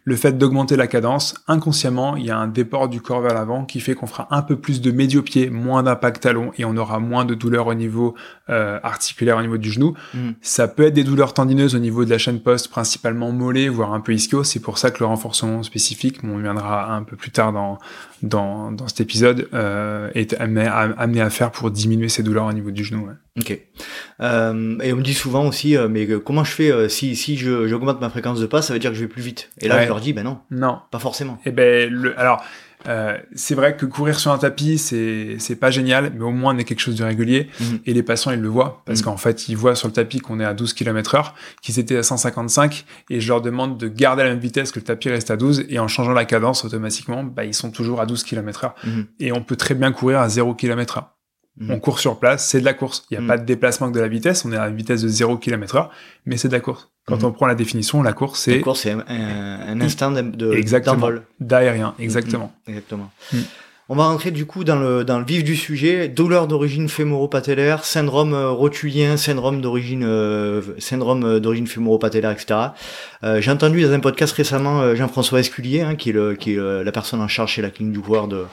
le 0.05 0.15
fait 0.15 0.37
d'augmenter 0.37 0.75
la 0.75 0.85
cadence, 0.85 1.33
inconsciemment, 1.47 2.15
il 2.15 2.25
y 2.25 2.29
a 2.29 2.37
un 2.37 2.47
déport 2.47 2.89
du 2.89 3.01
corps 3.01 3.21
vers 3.21 3.33
l'avant 3.33 3.65
qui 3.65 3.79
fait 3.79 3.95
qu'on 3.95 4.05
fera 4.05 4.27
un 4.29 4.43
peu 4.43 4.55
plus 4.55 4.79
de 4.79 4.91
médio-pied, 4.91 5.49
moins 5.49 5.81
d'impact 5.81 6.21
talon 6.21 6.51
et 6.59 6.63
on 6.63 6.77
aura 6.77 6.99
moins 6.99 7.25
de 7.25 7.33
douleurs 7.33 7.65
au 7.65 7.73
niveau 7.73 8.13
euh, 8.51 8.79
articulaire, 8.83 9.37
au 9.37 9.41
niveau 9.41 9.57
du 9.57 9.71
genou. 9.71 9.95
Mm. 10.13 10.31
Ça 10.41 10.67
peut 10.67 10.83
être 10.83 10.93
des 10.93 11.03
douleurs 11.03 11.33
tendineuses 11.33 11.73
au 11.73 11.79
niveau 11.79 12.05
de 12.05 12.11
la 12.11 12.19
chaîne 12.19 12.39
poste, 12.39 12.67
principalement 12.67 13.31
mollet, 13.31 13.67
voire 13.67 13.93
un 13.93 13.99
peu 13.99 14.13
ischio. 14.13 14.43
C'est 14.43 14.59
pour 14.59 14.77
ça 14.77 14.91
que 14.91 14.99
le 14.99 15.07
renforcement 15.07 15.63
spécifique, 15.63 16.19
on 16.23 16.37
viendra 16.37 16.93
un 16.93 17.01
peu 17.01 17.15
plus 17.15 17.31
tard 17.31 17.51
dans, 17.51 17.79
dans, 18.21 18.71
dans 18.71 18.87
cet 18.87 19.01
épisode, 19.01 19.49
euh, 19.55 20.11
est 20.13 20.39
amené 20.39 20.67
à, 20.67 20.81
amené 20.99 21.21
à, 21.21 21.31
faire 21.31 21.49
pour 21.49 21.71
diminuer 21.71 22.09
ces 22.09 22.21
douleurs 22.21 22.45
au 22.45 22.53
niveau 22.53 22.69
du 22.69 22.83
genou. 22.83 23.09
Ok. 23.39 23.59
Euh, 24.21 24.77
et 24.81 24.93
on 24.93 24.97
me 24.97 25.01
dit 25.01 25.15
souvent 25.15 25.47
aussi, 25.47 25.75
mais 25.89 26.07
comment 26.23 26.43
je 26.43 26.51
fais 26.51 26.89
si, 26.89 27.15
si 27.15 27.35
j'augmente 27.37 27.99
ma 27.99 28.11
fréquence 28.11 28.39
de 28.39 28.45
pas, 28.45 28.61
ça 28.61 28.71
veut 28.71 28.79
dire 28.79 28.91
que 28.91 28.95
je 28.95 29.01
vais 29.01 29.09
plus 29.09 29.23
vite. 29.23 29.49
Et 29.59 29.67
là, 29.67 29.83
je 29.83 29.94
leur 29.95 30.03
dis, 30.03 30.13
ben 30.13 30.23
non. 30.23 30.39
Non. 30.51 30.79
Pas 30.91 30.99
forcément. 30.99 31.39
Et 31.45 31.49
eh 31.49 31.51
ben, 31.51 31.89
le, 31.89 32.19
alors, 32.19 32.43
euh, 32.87 33.17
c'est 33.33 33.55
vrai 33.55 33.75
que 33.75 33.85
courir 33.85 34.19
sur 34.19 34.31
un 34.31 34.37
tapis, 34.37 34.77
c'est 34.77 35.37
c'est 35.39 35.55
pas 35.55 35.71
génial, 35.71 36.11
mais 36.15 36.23
au 36.23 36.31
moins 36.31 36.55
on 36.55 36.57
est 36.57 36.63
quelque 36.63 36.79
chose 36.79 36.95
de 36.95 37.03
régulier. 37.03 37.49
Mhm. 37.59 37.79
Et 37.85 37.93
les 37.93 38.03
patients, 38.03 38.31
ils 38.31 38.39
le 38.39 38.47
voient 38.47 38.83
parce 38.85 38.99
mhm. 38.99 39.05
qu'en 39.05 39.17
fait, 39.17 39.47
ils 39.49 39.57
voient 39.57 39.75
sur 39.75 39.87
le 39.87 39.93
tapis 39.93 40.19
qu'on 40.19 40.39
est 40.39 40.45
à 40.45 40.53
12 40.53 40.73
km 40.73 41.15
heure, 41.15 41.35
qu'ils 41.61 41.79
étaient 41.79 41.97
à 41.97 42.03
155, 42.03 42.85
et 43.09 43.19
je 43.19 43.27
leur 43.27 43.41
demande 43.41 43.77
de 43.77 43.87
garder 43.87 44.23
la 44.23 44.29
même 44.29 44.39
vitesse 44.39 44.71
que 44.71 44.79
le 44.79 44.85
tapis 44.85 45.09
reste 45.09 45.31
à 45.31 45.37
12, 45.37 45.65
et 45.69 45.79
en 45.79 45.87
changeant 45.87 46.13
la 46.13 46.25
cadence 46.25 46.65
automatiquement, 46.65 47.23
bah, 47.23 47.45
ils 47.45 47.53
sont 47.53 47.71
toujours 47.71 48.01
à 48.01 48.05
12 48.05 48.23
km 48.23 48.65
heure. 48.65 48.75
Mhm. 48.83 49.05
Et 49.19 49.31
on 49.31 49.41
peut 49.41 49.55
très 49.55 49.73
bien 49.73 49.91
courir 49.91 50.19
à 50.19 50.29
0 50.29 50.53
km 50.53 50.97
heure. 50.97 51.14
On 51.69 51.79
court 51.79 51.99
sur 51.99 52.19
place, 52.19 52.45
c'est 52.47 52.59
de 52.59 52.65
la 52.65 52.73
course. 52.73 53.05
Il 53.09 53.13
n'y 53.13 53.17
a 53.17 53.21
mm. 53.21 53.27
pas 53.27 53.37
de 53.37 53.45
déplacement 53.45 53.89
que 53.89 53.95
de 53.95 54.01
la 54.01 54.09
vitesse, 54.09 54.43
on 54.43 54.51
est 54.51 54.57
à 54.57 54.67
une 54.67 54.75
vitesse 54.75 55.01
de 55.01 55.07
0 55.07 55.37
km 55.37 55.75
heure, 55.75 55.91
mais 56.25 56.35
c'est 56.35 56.49
de 56.49 56.53
la 56.53 56.59
course. 56.59 56.89
Quand 57.05 57.21
mm. 57.21 57.25
on 57.25 57.31
prend 57.31 57.47
la 57.47 57.55
définition, 57.55 58.03
la 58.03 58.13
course, 58.13 58.41
c'est... 58.41 58.57
La 58.57 58.61
course, 58.61 58.81
c'est 58.81 58.91
un, 58.91 59.81
instant 59.81 60.11
d'envol. 60.11 61.23
D'aérien, 61.39 61.95
exactement. 61.97 62.51
Exactement. 62.67 63.09
On 63.87 63.95
va 63.95 64.07
rentrer 64.07 64.31
du 64.31 64.47
coup 64.47 64.63
dans 64.63 64.77
le, 64.77 65.03
dans 65.03 65.19
le 65.19 65.25
vif 65.25 65.43
du 65.43 65.55
sujet. 65.55 66.07
Douleur 66.07 66.47
d'origine 66.47 66.89
fémoro-patellaire, 66.89 67.85
syndrome 67.85 68.33
euh, 68.33 68.49
rotulien, 68.49 69.15
syndrome 69.15 69.61
d'origine 69.61 70.03
euh, 70.03 70.63
syndrome 70.79 71.23
euh, 71.23 71.39
d'origine 71.39 71.67
fémoro-patellaire, 71.67 72.31
etc. 72.31 72.55
J'ai 73.39 73.51
entendu 73.51 73.83
dans 73.83 73.91
un 73.91 73.99
podcast 73.99 74.33
récemment 74.33 74.95
Jean-François 74.95 75.39
Esculier, 75.39 75.81
hein, 75.81 75.95
qui 75.95 76.09
est, 76.09 76.13
le, 76.13 76.35
qui 76.35 76.53
est 76.53 76.83
la 76.83 76.91
personne 76.91 77.21
en 77.21 77.27
charge 77.27 77.53
chez 77.53 77.61
la 77.61 77.69
clinique 77.69 77.93
du 77.93 77.99
coureur 77.99 78.27
de, 78.27 78.45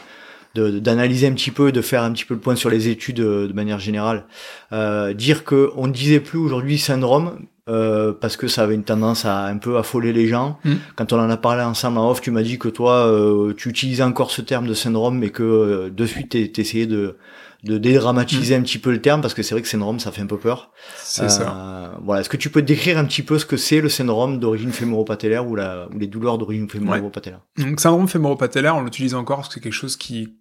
d'analyser 0.55 1.27
un 1.27 1.33
petit 1.33 1.51
peu, 1.51 1.73
de 1.73 1.81
faire 1.81 2.03
un 2.03 2.13
petit 2.13 2.25
peu 2.25 2.35
le 2.35 2.41
point 2.41 2.57
sur 2.57 2.71
les 2.71 2.89
études 2.89 3.21
euh, 3.21 3.49
de, 3.49 3.53
manière 3.53 3.79
générale, 3.79 4.27
euh, 4.73 5.15
dire 5.15 5.45
que 5.45 5.71
on 5.77 5.87
ne 5.87 5.93
disait 5.93 6.21
plus 6.21 6.39
aujourd'hui 6.39 6.79
syndrome 6.79 7.47
euh, 7.69 8.13
parce 8.13 8.37
que 8.37 8.49
ça 8.49 8.65
avait 8.65 8.75
une 8.75 8.83
tendance 8.83 9.25
à 9.25 9.45
un 9.45 9.57
peu 9.57 9.79
affoler 9.79 10.13
les 10.13 10.27
gens. 10.27 10.59
Mm. 10.65 10.75
Quand 10.97 11.13
on 11.13 11.21
en 11.21 11.31
a 11.31 11.37
parlé 11.37 11.63
ensemble 11.63 11.99
en 11.99 12.11
off, 12.11 12.21
tu 12.21 12.33
m'as 12.33 12.43
dit 12.43 12.59
que 12.59 12.69
toi, 12.69 13.07
euh, 13.07 13.55
tu 13.57 13.69
utilisais 13.69 14.03
encore 14.03 14.33
ce 14.33 14.43
terme 14.43 14.67
de 14.67 14.75
syndrome, 14.75 15.17
mais 15.17 15.31
que 15.31 15.45
euh, 15.45 15.91
de 15.91 16.05
suite 16.05 16.53
t'essayais 16.53 16.87
de 16.87 17.17
de 17.63 17.79
dédramatiser 17.79 18.57
mm. 18.57 18.61
un 18.61 18.63
petit 18.65 18.79
peu 18.79 18.91
le 18.91 19.01
terme 19.01 19.21
parce 19.21 19.35
que 19.35 19.45
c'est 19.45 19.55
vrai 19.55 19.63
que 19.63 19.69
syndrome 19.69 20.01
ça 20.01 20.11
fait 20.11 20.23
un 20.23 20.27
peu 20.27 20.39
peur. 20.39 20.73
C'est 20.99 21.31
ça. 21.31 21.97
Voilà, 22.03 22.23
est-ce 22.23 22.29
que 22.29 22.37
tu 22.37 22.51
peux 22.51 22.63
décrire 22.63 22.99
un 22.99 23.05
petit 23.05 23.23
peu 23.23 23.39
ce 23.39 23.47
que 23.47 23.57
c'est 23.57 23.81
le 23.81 23.89
syndrome 23.89 24.41
d'origine 24.41 24.73
fémoro-patellaire 24.73 25.47
ou, 25.47 25.55
la, 25.55 25.87
ou 25.95 25.99
les 26.01 26.09
douleurs 26.09 26.39
d'origine 26.39 26.69
fémoro-patellaire? 26.69 27.43
Donc 27.59 27.79
syndrome 27.79 28.09
fémoro-patellaire, 28.09 28.75
on 28.75 28.83
l'utilise 28.83 29.15
encore 29.15 29.37
parce 29.37 29.49
que 29.49 29.55
c'est 29.55 29.61
quelque 29.61 29.73
chose 29.73 29.97
qui 29.97 30.35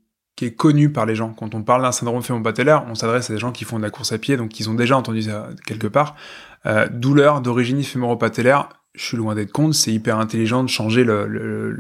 est 0.45 0.53
connu 0.53 0.91
par 0.91 1.05
les 1.05 1.15
gens. 1.15 1.33
Quand 1.33 1.55
on 1.55 1.63
parle 1.63 1.81
d'un 1.81 1.91
syndrome 1.91 2.21
fémoro-patellaire, 2.21 2.85
on 2.89 2.95
s'adresse 2.95 3.29
à 3.29 3.33
des 3.33 3.39
gens 3.39 3.51
qui 3.51 3.65
font 3.65 3.77
de 3.77 3.83
la 3.83 3.89
course 3.89 4.11
à 4.11 4.17
pied, 4.17 4.37
donc 4.37 4.59
ils 4.59 4.69
ont 4.69 4.73
déjà 4.73 4.97
entendu 4.97 5.23
ça 5.23 5.49
quelque 5.65 5.87
part. 5.87 6.15
Euh, 6.65 6.87
douleur 6.91 7.41
d'origine 7.41 7.83
fémoro-patellaire, 7.83 8.69
je 8.93 9.05
suis 9.05 9.17
loin 9.17 9.35
d'être 9.35 9.51
contre, 9.51 9.75
c'est 9.75 9.91
hyper 9.91 10.19
intelligent 10.19 10.63
de 10.63 10.69
changer 10.69 11.03
le, 11.03 11.27
le, 11.27 11.71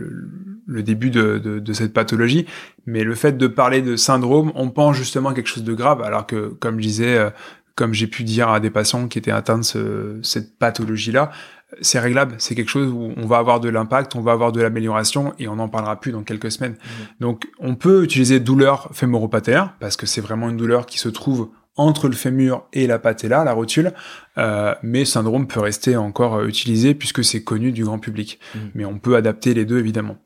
le, 0.65 0.83
début 0.83 1.09
de, 1.09 1.37
de, 1.37 1.59
de, 1.59 1.73
cette 1.73 1.93
pathologie, 1.93 2.45
mais 2.85 3.03
le 3.03 3.15
fait 3.15 3.37
de 3.37 3.47
parler 3.47 3.81
de 3.81 3.95
syndrome, 3.95 4.51
on 4.55 4.69
pense 4.69 4.95
justement 4.95 5.29
à 5.29 5.33
quelque 5.33 5.49
chose 5.49 5.63
de 5.63 5.73
grave, 5.73 6.01
alors 6.01 6.25
que, 6.25 6.55
comme 6.59 6.77
je 6.77 6.87
disais, 6.87 7.17
euh, 7.17 7.29
comme 7.75 7.93
j'ai 7.93 8.07
pu 8.07 8.23
dire 8.23 8.49
à 8.49 8.59
des 8.59 8.69
patients 8.69 9.07
qui 9.07 9.17
étaient 9.17 9.31
atteints 9.31 9.57
de 9.57 9.63
ce, 9.63 10.19
cette 10.23 10.57
pathologie-là, 10.57 11.31
c'est 11.79 11.99
réglable, 11.99 12.35
c'est 12.37 12.55
quelque 12.55 12.69
chose 12.69 12.91
où 12.91 13.13
on 13.15 13.25
va 13.25 13.37
avoir 13.37 13.59
de 13.59 13.69
l'impact, 13.69 14.15
on 14.15 14.21
va 14.21 14.33
avoir 14.33 14.51
de 14.51 14.61
l'amélioration 14.61 15.33
et 15.39 15.47
on 15.47 15.55
n'en 15.55 15.69
parlera 15.69 15.99
plus 15.99 16.11
dans 16.11 16.23
quelques 16.23 16.51
semaines. 16.51 16.73
Mmh. 16.73 17.21
Donc 17.21 17.47
on 17.59 17.75
peut 17.75 18.03
utiliser 18.03 18.39
douleur 18.39 18.89
fémoropathélaire 18.93 19.73
parce 19.79 19.95
que 19.95 20.05
c'est 20.05 20.21
vraiment 20.21 20.49
une 20.49 20.57
douleur 20.57 20.85
qui 20.85 20.99
se 20.99 21.09
trouve 21.09 21.49
entre 21.77 22.09
le 22.09 22.15
fémur 22.15 22.67
et 22.73 22.85
la 22.85 22.99
patella, 22.99 23.45
la 23.45 23.53
rotule, 23.53 23.93
euh, 24.37 24.75
mais 24.83 25.05
syndrome 25.05 25.47
peut 25.47 25.61
rester 25.61 25.95
encore 25.95 26.35
euh, 26.35 26.47
utilisé 26.47 26.93
puisque 26.93 27.23
c'est 27.23 27.43
connu 27.43 27.71
du 27.71 27.85
grand 27.85 27.99
public. 27.99 28.39
Mmh. 28.53 28.59
Mais 28.75 28.85
on 28.85 28.99
peut 28.99 29.15
adapter 29.15 29.53
les 29.53 29.63
deux 29.63 29.79
évidemment. 29.79 30.17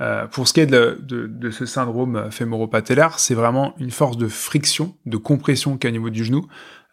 Euh, 0.00 0.26
pour 0.26 0.48
ce 0.48 0.52
qui 0.52 0.60
est 0.60 0.66
de, 0.66 0.98
de, 1.02 1.26
de 1.26 1.50
ce 1.50 1.66
syndrome 1.66 2.30
fémoropatellaire, 2.30 3.18
c'est 3.18 3.34
vraiment 3.34 3.74
une 3.78 3.90
force 3.90 4.16
de 4.16 4.28
friction, 4.28 4.94
de 5.06 5.16
compression 5.16 5.76
qu'il 5.76 5.90
y 5.90 5.92
a 5.92 5.92
au 5.92 5.98
niveau 5.98 6.10
du 6.10 6.24
genou 6.24 6.46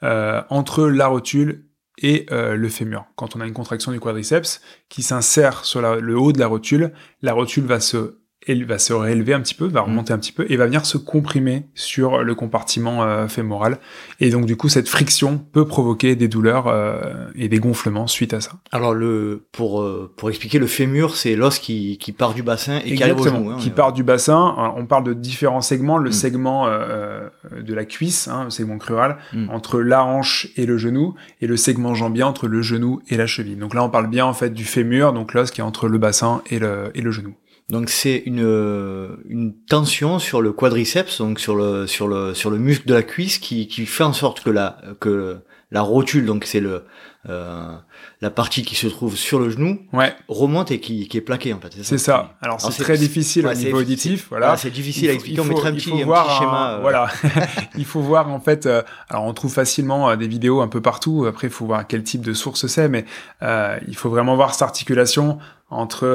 euh, 0.04 0.42
entre 0.50 0.88
la 0.88 1.08
rotule 1.08 1.66
et 1.98 2.26
euh, 2.32 2.56
le 2.56 2.70
fémur. 2.70 3.06
Quand 3.16 3.36
on 3.36 3.42
a 3.42 3.48
une 3.48 3.54
contraction 3.54 3.92
du 3.92 4.00
quadriceps 4.00 4.62
qui 4.90 5.04
s'insère 5.04 5.66
sur 5.66 5.82
le 5.82 6.18
haut 6.18 6.32
de 6.32 6.40
la 6.40 6.48
rotule, 6.48 6.94
la 7.22 7.34
rotule 7.34 7.66
va 7.66 7.80
se 7.80 8.18
elle 8.48 8.66
va 8.66 8.78
se 8.78 8.94
réélever 8.94 9.34
un 9.34 9.42
petit 9.42 9.54
peu, 9.54 9.66
va 9.66 9.82
mm. 9.82 9.86
remonter 9.86 10.14
un 10.14 10.18
petit 10.18 10.32
peu 10.32 10.46
et 10.50 10.58
va 10.58 10.66
venir 10.66 10.86
se 10.86 10.98
comprimer 10.98 11.66
sur 11.74 12.24
le 12.24 12.36
compartiment 12.36 13.04
euh, 13.04 13.28
fémoral. 13.28 13.80
Et 14.20 14.30
donc 14.30 14.46
du 14.46 14.56
coup, 14.56 14.70
cette 14.70 14.88
friction 14.88 15.38
peut 15.38 15.66
provoquer 15.66 16.16
des 16.16 16.28
douleurs 16.28 16.68
euh, 16.68 17.28
et 17.36 17.50
des 17.50 17.60
gonflements 17.60 18.08
suite 18.08 18.34
à 18.34 18.42
ça. 18.42 18.54
Alors 18.72 18.94
le 18.94 19.46
pour 19.52 19.82
euh, 19.82 20.12
pour 20.16 20.30
expliquer 20.30 20.60
le 20.60 20.68
fémur, 20.68 21.16
c'est 21.16 21.36
l'os 21.36 21.60
qui, 21.60 21.98
qui 21.98 22.12
part 22.12 22.34
du 22.34 22.44
bassin 22.44 22.80
et 22.86 22.96
qui 22.96 23.04
arrive 23.04 23.20
au 23.20 23.24
genou. 23.24 23.52
Hein, 23.52 23.58
qui 23.60 23.70
part 23.70 23.94
du 23.94 24.04
bassin. 24.04 24.74
On 24.78 24.86
parle 24.86 25.04
de 25.04 25.14
différents 25.14 25.62
segments. 25.62 25.98
Le 25.98 26.10
mm. 26.10 26.14
segment 26.14 26.68
de 26.68 27.74
la 27.74 27.86
cuisse, 27.86 28.28
hein, 28.28 28.46
le 28.46 28.50
segment 28.50 28.78
crural, 28.78 29.18
mm. 29.34 29.50
entre 29.50 29.80
la 29.80 30.04
hanche 30.04 30.48
et 30.56 30.66
le 30.66 30.78
genou, 30.78 31.16
et 31.42 31.48
le 31.48 31.58
segment 31.58 31.94
jambier 31.94 32.24
entre 32.24 32.48
le 32.48 32.62
genou 32.62 33.02
et 33.10 33.18
la 33.18 33.28
cheville. 33.28 33.56
Donc 33.56 33.74
là, 33.74 33.84
on 33.84 33.90
parle 33.90 34.08
bien 34.08 34.26
en 34.26 34.34
fait 34.34 34.52
du 34.52 34.66
fémur, 34.66 35.14
donc 35.14 35.34
l'os 35.34 35.52
qui 35.52 35.62
est 35.62 35.64
entre 35.64 35.88
le 35.88 35.98
bassin 35.98 36.42
et 36.50 36.60
le 36.60 36.92
et 36.96 37.02
le 37.02 37.12
genou. 37.12 37.36
Donc 37.70 37.90
c'est 37.90 38.22
une, 38.26 38.44
euh, 38.44 39.16
une 39.28 39.56
tension 39.66 40.20
sur 40.20 40.42
le 40.42 40.52
quadriceps, 40.52 41.18
donc 41.18 41.40
sur 41.40 41.56
le 41.56 41.88
sur 41.88 42.08
le 42.08 42.36
sur 42.36 42.52
le 42.52 42.60
muscle 42.60 42.88
de 42.88 42.94
la 42.94 43.02
cuisse 43.02 43.40
qui, 43.40 43.68
qui 43.68 43.88
fait 43.88 44.04
en 44.04 44.14
sorte 44.14 44.44
que 44.44 44.52
la 44.52 44.78
que 45.00 45.40
la 45.72 45.82
rotule, 45.82 46.26
donc 46.26 46.46
c'est 46.46 46.60
le 46.60 46.84
euh, 47.28 47.76
la 48.22 48.30
partie 48.30 48.62
qui 48.62 48.76
se 48.76 48.86
trouve 48.86 49.16
sur 49.16 49.40
le 49.40 49.50
genou, 49.50 49.80
ouais. 49.94 50.14
remonte 50.28 50.70
et 50.70 50.80
qui, 50.80 51.08
qui 51.08 51.18
est 51.18 51.22
plaquée 51.22 51.54
en 51.54 51.60
fait. 51.60 51.74
C'est 51.82 51.98
ça. 51.98 52.36
Alors 52.40 52.62
c'est 52.62 52.84
très 52.84 52.98
difficile 53.00 53.48
au 53.48 53.54
niveau 53.54 53.80
auditif, 53.80 54.28
voilà. 54.30 54.56
c'est 54.58 54.70
difficile 54.70 55.10
à 55.10 55.14
expliquer. 55.14 55.42
on 55.42 55.46
mettra 55.46 55.70
un 55.70 55.74
petit, 55.74 56.04
voir 56.04 56.38
schéma. 56.38 56.74
Euh. 56.74 56.82
Voilà. 56.82 57.10
il 57.78 57.86
faut 57.86 58.02
voir 58.02 58.30
en 58.30 58.40
fait. 58.40 58.68
Euh, 58.68 58.84
alors 59.10 59.24
on 59.24 59.34
trouve 59.34 59.52
facilement 59.52 60.16
des 60.16 60.28
vidéos 60.28 60.62
un 60.62 60.68
peu 60.68 60.82
partout. 60.82 61.26
Après 61.28 61.48
il 61.48 61.54
faut 61.54 61.66
voir 61.66 61.88
quel 61.88 62.04
type 62.04 62.22
de 62.22 62.34
source 62.34 62.68
c'est, 62.68 62.90
mais 62.90 63.06
il 63.42 63.96
faut 63.96 64.10
vraiment 64.10 64.36
voir 64.36 64.54
cette 64.54 64.62
articulation 64.62 65.40
entre 65.72 66.06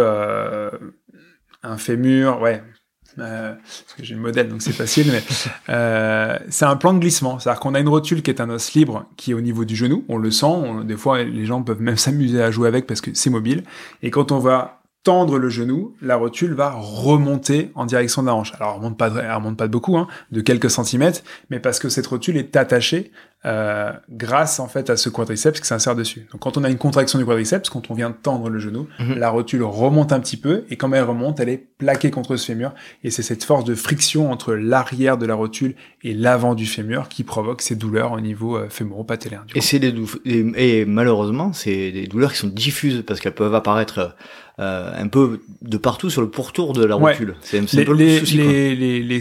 un 1.63 1.77
fémur, 1.77 2.41
ouais. 2.41 2.63
Euh, 3.19 3.55
parce 3.55 3.95
que 3.97 4.05
j'ai 4.05 4.15
le 4.15 4.21
modèle, 4.21 4.49
donc 4.49 4.63
c'est 4.63 4.73
facile, 4.73 5.09
mais 5.11 5.23
euh, 5.69 6.39
c'est 6.49 6.65
un 6.65 6.77
plan 6.77 6.95
de 6.95 7.01
glissement. 7.01 7.39
C'est-à-dire 7.39 7.61
qu'on 7.61 7.75
a 7.75 7.81
une 7.81 7.89
rotule 7.89 8.23
qui 8.23 8.31
est 8.31 8.41
un 8.41 8.49
os 8.51 8.73
libre 8.75 9.07
qui 9.17 9.33
est 9.33 9.35
au 9.35 9.41
niveau 9.41 9.65
du 9.65 9.75
genou. 9.77 10.05
On 10.09 10.17
le 10.17 10.31
sent. 10.31 10.85
des 10.85 10.97
fois, 10.97 11.23
les 11.23 11.45
gens 11.45 11.63
peuvent 11.63 11.83
même 11.83 11.97
s'amuser 11.99 12.43
à 12.43 12.51
jouer 12.51 12.69
avec 12.69 12.87
parce 12.87 13.01
que 13.01 13.11
c'est 13.15 13.31
mobile. 13.31 13.65
Et 14.03 14.11
quand 14.11 14.33
on 14.33 14.39
va 14.39 14.81
tendre 15.03 15.39
le 15.39 15.49
genou, 15.49 15.95
la 16.03 16.17
rotule 16.17 16.53
va 16.53 16.73
remonter 16.73 17.71
en 17.75 17.87
direction 17.87 18.23
de 18.23 18.27
la 18.27 18.35
hanche. 18.35 18.53
Alors 18.55 18.75
elle 18.75 18.81
remonte 18.81 18.99
pas, 18.99 19.09
elle 19.09 19.33
remonte 19.33 19.57
pas 19.57 19.67
de 19.67 19.73
beaucoup, 19.73 19.97
hein, 19.97 20.07
de 20.31 20.41
quelques 20.43 20.71
centimètres, 20.71 21.23
mais 21.49 21.59
parce 21.59 21.79
que 21.79 21.89
cette 21.89 22.07
rotule 22.07 22.37
est 22.37 22.55
attachée 22.55 23.11
euh, 23.47 23.93
grâce 24.11 24.61
en 24.61 24.69
fait 24.69 24.91
à 24.91 24.99
ce 24.99 25.09
quadriceps 25.09 25.61
qui 25.61 25.67
s'insère 25.67 25.97
dessus. 25.97 26.27
Donc 26.31 26.43
quand 26.43 26.59
on 26.59 26.65
a 26.65 26.69
une 26.69 26.77
contraction 26.77 27.19
du 27.19 27.25
quadriceps, 27.25 27.71
quand 27.71 27.91
on 27.91 27.95
vient 27.95 28.13
tendre 28.13 28.51
le 28.51 28.59
genou, 28.59 28.87
mhm. 28.99 29.19
la 29.19 29.31
rotule 29.31 29.63
remonte 29.63 30.13
un 30.13 30.21
petit 30.21 30.37
peu 30.37 30.65
et 30.69 30.77
quand 30.77 30.93
elle 30.93 31.05
remonte, 31.05 31.41
elle 31.41 31.49
est 31.49 31.65
plaquée 31.79 32.11
contre 32.11 32.37
ce 32.37 32.45
fémur 32.45 32.75
et 33.03 33.11
c'est 33.11 33.23
cette 33.23 33.43
force 33.45 33.65
de 33.65 33.75
friction 33.75 34.31
entre 34.31 34.53
l'arrière 34.53 35.17
de 35.17 35.25
la 35.25 35.35
rotule 35.35 35.75
et 36.03 36.13
l'avant 36.13 36.55
du 36.55 36.67
fémur 36.67 37.09
qui 37.09 37.25
provoque 37.25 37.63
ces 37.63 37.77
douleurs 37.77 38.13
au 38.13 38.21
niveau 38.21 38.59
euh, 38.59 38.69
fémoro-patellaire. 38.69 39.47
Et 39.55 39.63
c'est 39.63 39.79
des 39.79 39.95
et, 40.27 40.85
malheureusement, 40.85 41.55
c'est 41.55 41.93
des 41.93 42.07
douleurs 42.07 42.33
qui 42.33 42.39
sont 42.39 42.49
diffuses 42.49 43.05
parce 43.07 43.21
qu'elles 43.21 43.35
peuvent 43.35 43.55
apparaître 43.55 44.15
euh, 44.61 44.93
un 44.95 45.09
peu 45.09 45.41
de 45.63 45.79
partout 45.79 46.11
sur 46.11 46.21
le 46.21 46.29
pourtour 46.29 46.75
de 46.75 46.85
la 46.85 46.95
rotule. 46.95 47.37
C'est 47.41 47.59
un 47.59 47.85
peu 47.85 47.95
le 47.95 48.19
souci, 48.19 48.37
les, 48.37 48.77
les, 48.77 49.03
les, 49.03 49.21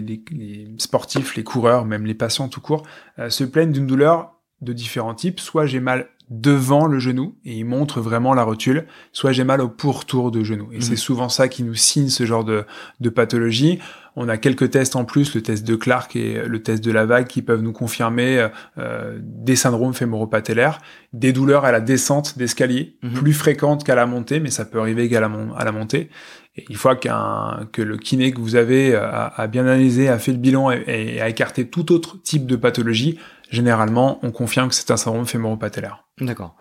les, 0.00 0.68
sportifs, 0.78 1.36
les 1.36 1.44
coureurs, 1.44 1.84
même 1.84 2.04
les 2.04 2.14
patients 2.14 2.48
tout 2.48 2.60
court, 2.60 2.82
euh, 3.20 3.30
se 3.30 3.44
plaignent 3.52 3.72
d'une 3.72 3.86
douleur 3.86 4.32
de 4.60 4.72
différents 4.72 5.14
types. 5.14 5.38
Soit 5.38 5.66
j'ai 5.66 5.80
mal 5.80 6.08
devant 6.32 6.86
le 6.86 6.98
genou 6.98 7.36
et 7.44 7.58
ils 7.58 7.64
montrent 7.64 8.00
vraiment 8.00 8.32
la 8.32 8.42
rotule, 8.42 8.86
soit 9.12 9.32
j'ai 9.32 9.44
mal 9.44 9.60
au 9.60 9.68
pourtour 9.68 10.30
de 10.30 10.42
genou. 10.42 10.70
Et 10.72 10.80
c'est 10.80 10.94
mmh. 10.94 10.96
souvent 10.96 11.28
ça 11.28 11.48
qui 11.48 11.62
nous 11.62 11.74
signe 11.74 12.08
ce 12.08 12.24
genre 12.24 12.44
de, 12.44 12.64
de 13.00 13.10
pathologie. 13.10 13.80
On 14.16 14.28
a 14.28 14.36
quelques 14.36 14.70
tests 14.70 14.96
en 14.96 15.04
plus, 15.04 15.34
le 15.34 15.42
test 15.42 15.66
de 15.66 15.74
Clark 15.74 16.16
et 16.16 16.42
le 16.46 16.62
test 16.62 16.84
de 16.84 16.90
la 16.90 17.06
vague, 17.06 17.26
qui 17.26 17.40
peuvent 17.40 17.62
nous 17.62 17.72
confirmer 17.72 18.46
euh, 18.76 19.18
des 19.22 19.56
syndromes 19.56 19.94
fémoropatellaires, 19.94 20.80
des 21.12 21.32
douleurs 21.32 21.64
à 21.64 21.72
la 21.72 21.80
descente 21.80 22.36
d'escalier, 22.36 22.96
mhm. 23.02 23.14
plus 23.14 23.32
fréquentes 23.32 23.84
qu'à 23.84 23.94
la 23.94 24.04
montée, 24.04 24.38
mais 24.40 24.50
ça 24.50 24.64
peut 24.64 24.80
arriver 24.80 25.02
également 25.02 25.54
à 25.56 25.64
la, 25.64 25.72
montée. 25.72 26.10
Et 26.56 26.64
une 26.68 26.76
fois 26.76 26.94
qu'un 26.96 27.66
que 27.72 27.80
le 27.80 27.96
kiné 27.96 28.32
que 28.32 28.40
vous 28.40 28.56
avez 28.56 28.94
a, 28.94 29.46
bien 29.46 29.62
analysé, 29.62 30.08
a 30.08 30.18
fait 30.18 30.32
le 30.32 30.38
bilan 30.38 30.70
et, 30.70 31.18
a 31.20 31.28
écarté 31.30 31.66
tout 31.68 31.90
autre 31.92 32.20
type 32.22 32.44
de 32.46 32.56
pathologie, 32.56 33.18
généralement, 33.52 34.18
on 34.22 34.32
confirme 34.32 34.68
que 34.68 34.74
c'est 34.74 34.90
un 34.90 34.96
syndrome 34.96 35.26
fémoropatellaire. 35.26 36.04
D'accord. 36.20 36.56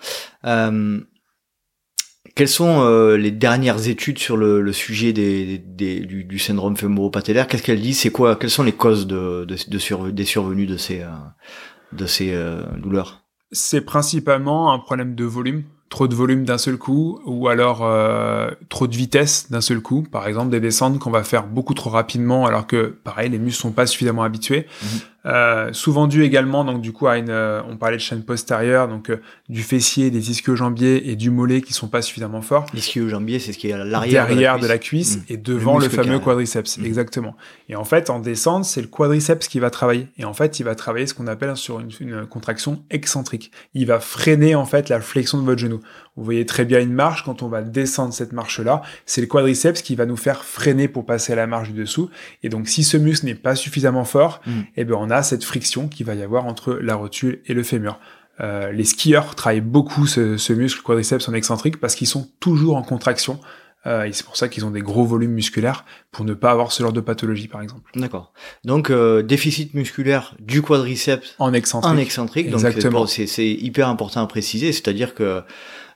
Euh, 0.45 0.99
quelles 2.35 2.47
sont 2.47 2.81
euh, 2.81 3.17
les 3.17 3.31
dernières 3.31 3.87
études 3.87 4.19
sur 4.19 4.37
le, 4.37 4.71
sujet 4.71 5.13
des, 5.13 5.57
du, 5.57 6.39
syndrome 6.39 6.77
fémoro-patellaire 6.77 7.47
Qu'est-ce 7.47 7.63
qu'elles 7.63 7.81
disent? 7.81 7.99
C'est 7.99 8.11
quoi 8.11 8.35
Quelles 8.35 8.51
sont 8.51 8.63
les 8.63 8.73
causes 8.73 9.07
de, 9.07 9.45
des 9.45 10.25
survenues 10.25 10.67
de 10.67 10.77
ces, 10.77 11.01
euh, 11.01 11.09
de 11.93 12.05
ces 12.05 12.37
douleurs? 12.77 13.23
C'est 13.51 13.81
principalement 13.81 14.71
un 14.71 14.79
problème 14.79 15.15
de 15.15 15.25
volume 15.25 15.63
trop 15.91 16.07
de 16.07 16.15
volume 16.15 16.45
d'un 16.45 16.57
seul 16.57 16.77
coup 16.77 17.19
ou 17.25 17.49
alors 17.49 17.81
euh, 17.83 18.49
trop 18.69 18.87
de 18.87 18.95
vitesse 18.95 19.51
d'un 19.51 19.61
seul 19.61 19.81
coup. 19.81 20.03
Par 20.09 20.27
exemple, 20.27 20.49
des 20.49 20.61
descentes 20.61 20.97
qu'on 20.97 21.11
va 21.11 21.23
faire 21.23 21.45
beaucoup 21.45 21.75
trop 21.75 21.91
rapidement 21.91 22.47
alors 22.47 22.65
que, 22.65 22.97
pareil, 23.03 23.29
les 23.29 23.37
muscles 23.37 23.61
sont 23.61 23.73
pas 23.73 23.85
suffisamment 23.85 24.23
habitués. 24.23 24.65
Mhm. 24.81 24.99
Euh, 25.25 25.71
souvent 25.73 26.07
dû 26.07 26.23
également, 26.23 26.63
donc 26.63 26.81
du 26.81 26.93
coup, 26.93 27.07
à 27.07 27.17
une, 27.17 27.29
euh, 27.29 27.61
on 27.69 27.77
parlait 27.77 27.97
de 27.97 28.01
chaîne 28.01 28.23
postérieure, 28.23 28.87
donc 28.87 29.11
du 29.49 29.61
fessier, 29.61 30.09
des 30.09 30.31
ischio-jambiers 30.31 31.09
et 31.09 31.15
du 31.15 31.29
mollet 31.29 31.61
qui 31.61 31.73
sont 31.73 31.87
pas 31.87 32.01
suffisamment 32.01 32.41
forts. 32.41 32.65
L'ischio-jambier, 32.73 33.39
c'est 33.39 33.53
ce 33.53 33.57
qui 33.57 33.69
est 33.69 33.73
à 33.73 33.83
l'arrière 33.83 34.59
de, 34.59 34.67
la 34.67 34.77
cuisse, 34.77 35.17
mhm. 35.17 35.23
et 35.29 35.37
devant 35.37 35.77
le, 35.77 35.89
fameux 35.89 36.19
quadriceps, 36.19 36.77
mhm. 36.77 36.85
exactement. 36.85 37.35
Et 37.69 37.75
en 37.75 37.83
fait, 37.83 38.09
en 38.09 38.19
descente, 38.19 38.65
c'est 38.65 38.81
le 38.81 38.87
quadriceps 38.87 39.47
qui 39.47 39.59
va 39.59 39.69
travailler. 39.69 40.07
Et 40.17 40.25
en 40.25 40.33
fait, 40.33 40.59
il 40.59 40.63
va 40.63 40.75
travailler 40.75 41.05
ce 41.05 41.13
qu'on 41.13 41.27
appelle 41.27 41.55
sur 41.55 41.79
une, 41.79 41.91
une 41.99 42.25
contraction 42.25 42.83
excentrique. 42.89 43.51
Il 43.73 43.85
va 43.85 43.99
freiner 43.99 44.55
en 44.55 44.65
fait 44.65 44.89
la 44.89 45.01
flexion 45.01 45.39
de 45.39 45.43
votre 45.43 45.59
genou. 45.59 45.79
Vous 46.17 46.25
voyez 46.25 46.45
très 46.45 46.65
bien 46.65 46.81
une 46.81 46.93
marche, 46.93 47.23
quand 47.23 47.41
on 47.41 47.47
va 47.47 47.61
descendre 47.61 48.13
cette 48.13 48.33
marche-là, 48.33 48.81
c'est 49.05 49.21
le 49.21 49.27
quadriceps 49.27 49.81
qui 49.81 49.95
va 49.95 50.05
nous 50.05 50.17
faire 50.17 50.43
freiner 50.43 50.87
pour 50.87 51.05
passer 51.05 51.33
à 51.33 51.35
la 51.37 51.47
marche 51.47 51.69
du 51.69 51.79
dessous. 51.79 52.09
Et 52.43 52.49
donc 52.49 52.67
si 52.67 52.83
ce 52.83 52.97
muscle 52.97 53.25
n'est 53.25 53.35
pas 53.35 53.55
suffisamment 53.55 54.03
fort, 54.03 54.41
mm. 54.45 54.51
eh 54.75 54.83
bien 54.83 54.95
on 54.97 55.09
a 55.09 55.23
cette 55.23 55.43
friction 55.43 55.87
qui 55.87 56.03
va 56.03 56.13
y 56.15 56.21
avoir 56.21 56.45
entre 56.45 56.73
la 56.73 56.95
rotule 56.95 57.41
et 57.45 57.53
le 57.53 57.63
fémur. 57.63 57.99
Euh, 58.41 58.71
les 58.71 58.85
skieurs 58.85 59.35
travaillent 59.35 59.61
beaucoup 59.61 60.05
ce, 60.05 60.35
ce 60.37 60.51
muscle 60.53 60.81
quadriceps 60.81 61.29
en 61.29 61.33
excentrique 61.33 61.79
parce 61.79 61.95
qu'ils 61.95 62.07
sont 62.07 62.29
toujours 62.39 62.75
en 62.75 62.83
contraction 62.83 63.39
euh, 63.87 64.03
et 64.03 64.13
c'est 64.13 64.25
pour 64.25 64.37
ça 64.37 64.47
qu'ils 64.47 64.63
ont 64.65 64.71
des 64.71 64.81
gros 64.81 65.05
volumes 65.05 65.31
musculaires 65.31 65.85
pour 66.11 66.23
ne 66.23 66.33
pas 66.33 66.51
avoir 66.51 66.71
ce 66.71 66.83
genre 66.83 66.93
de 66.93 67.01
pathologie, 67.01 67.47
par 67.47 67.61
exemple. 67.61 67.89
D'accord. 67.95 68.31
Donc 68.63 68.89
euh, 68.89 69.23
déficit 69.23 69.73
musculaire 69.73 70.35
du 70.39 70.61
quadriceps 70.61 71.35
en 71.39 71.53
excentrique. 71.53 71.93
En 71.93 71.97
excentrique. 71.97 72.47
Exactement. 72.47 73.07
c'est 73.07 73.49
hyper 73.49 73.87
important 73.87 74.21
à 74.21 74.27
préciser, 74.27 74.71
c'est-à-dire 74.71 75.15
que 75.15 75.41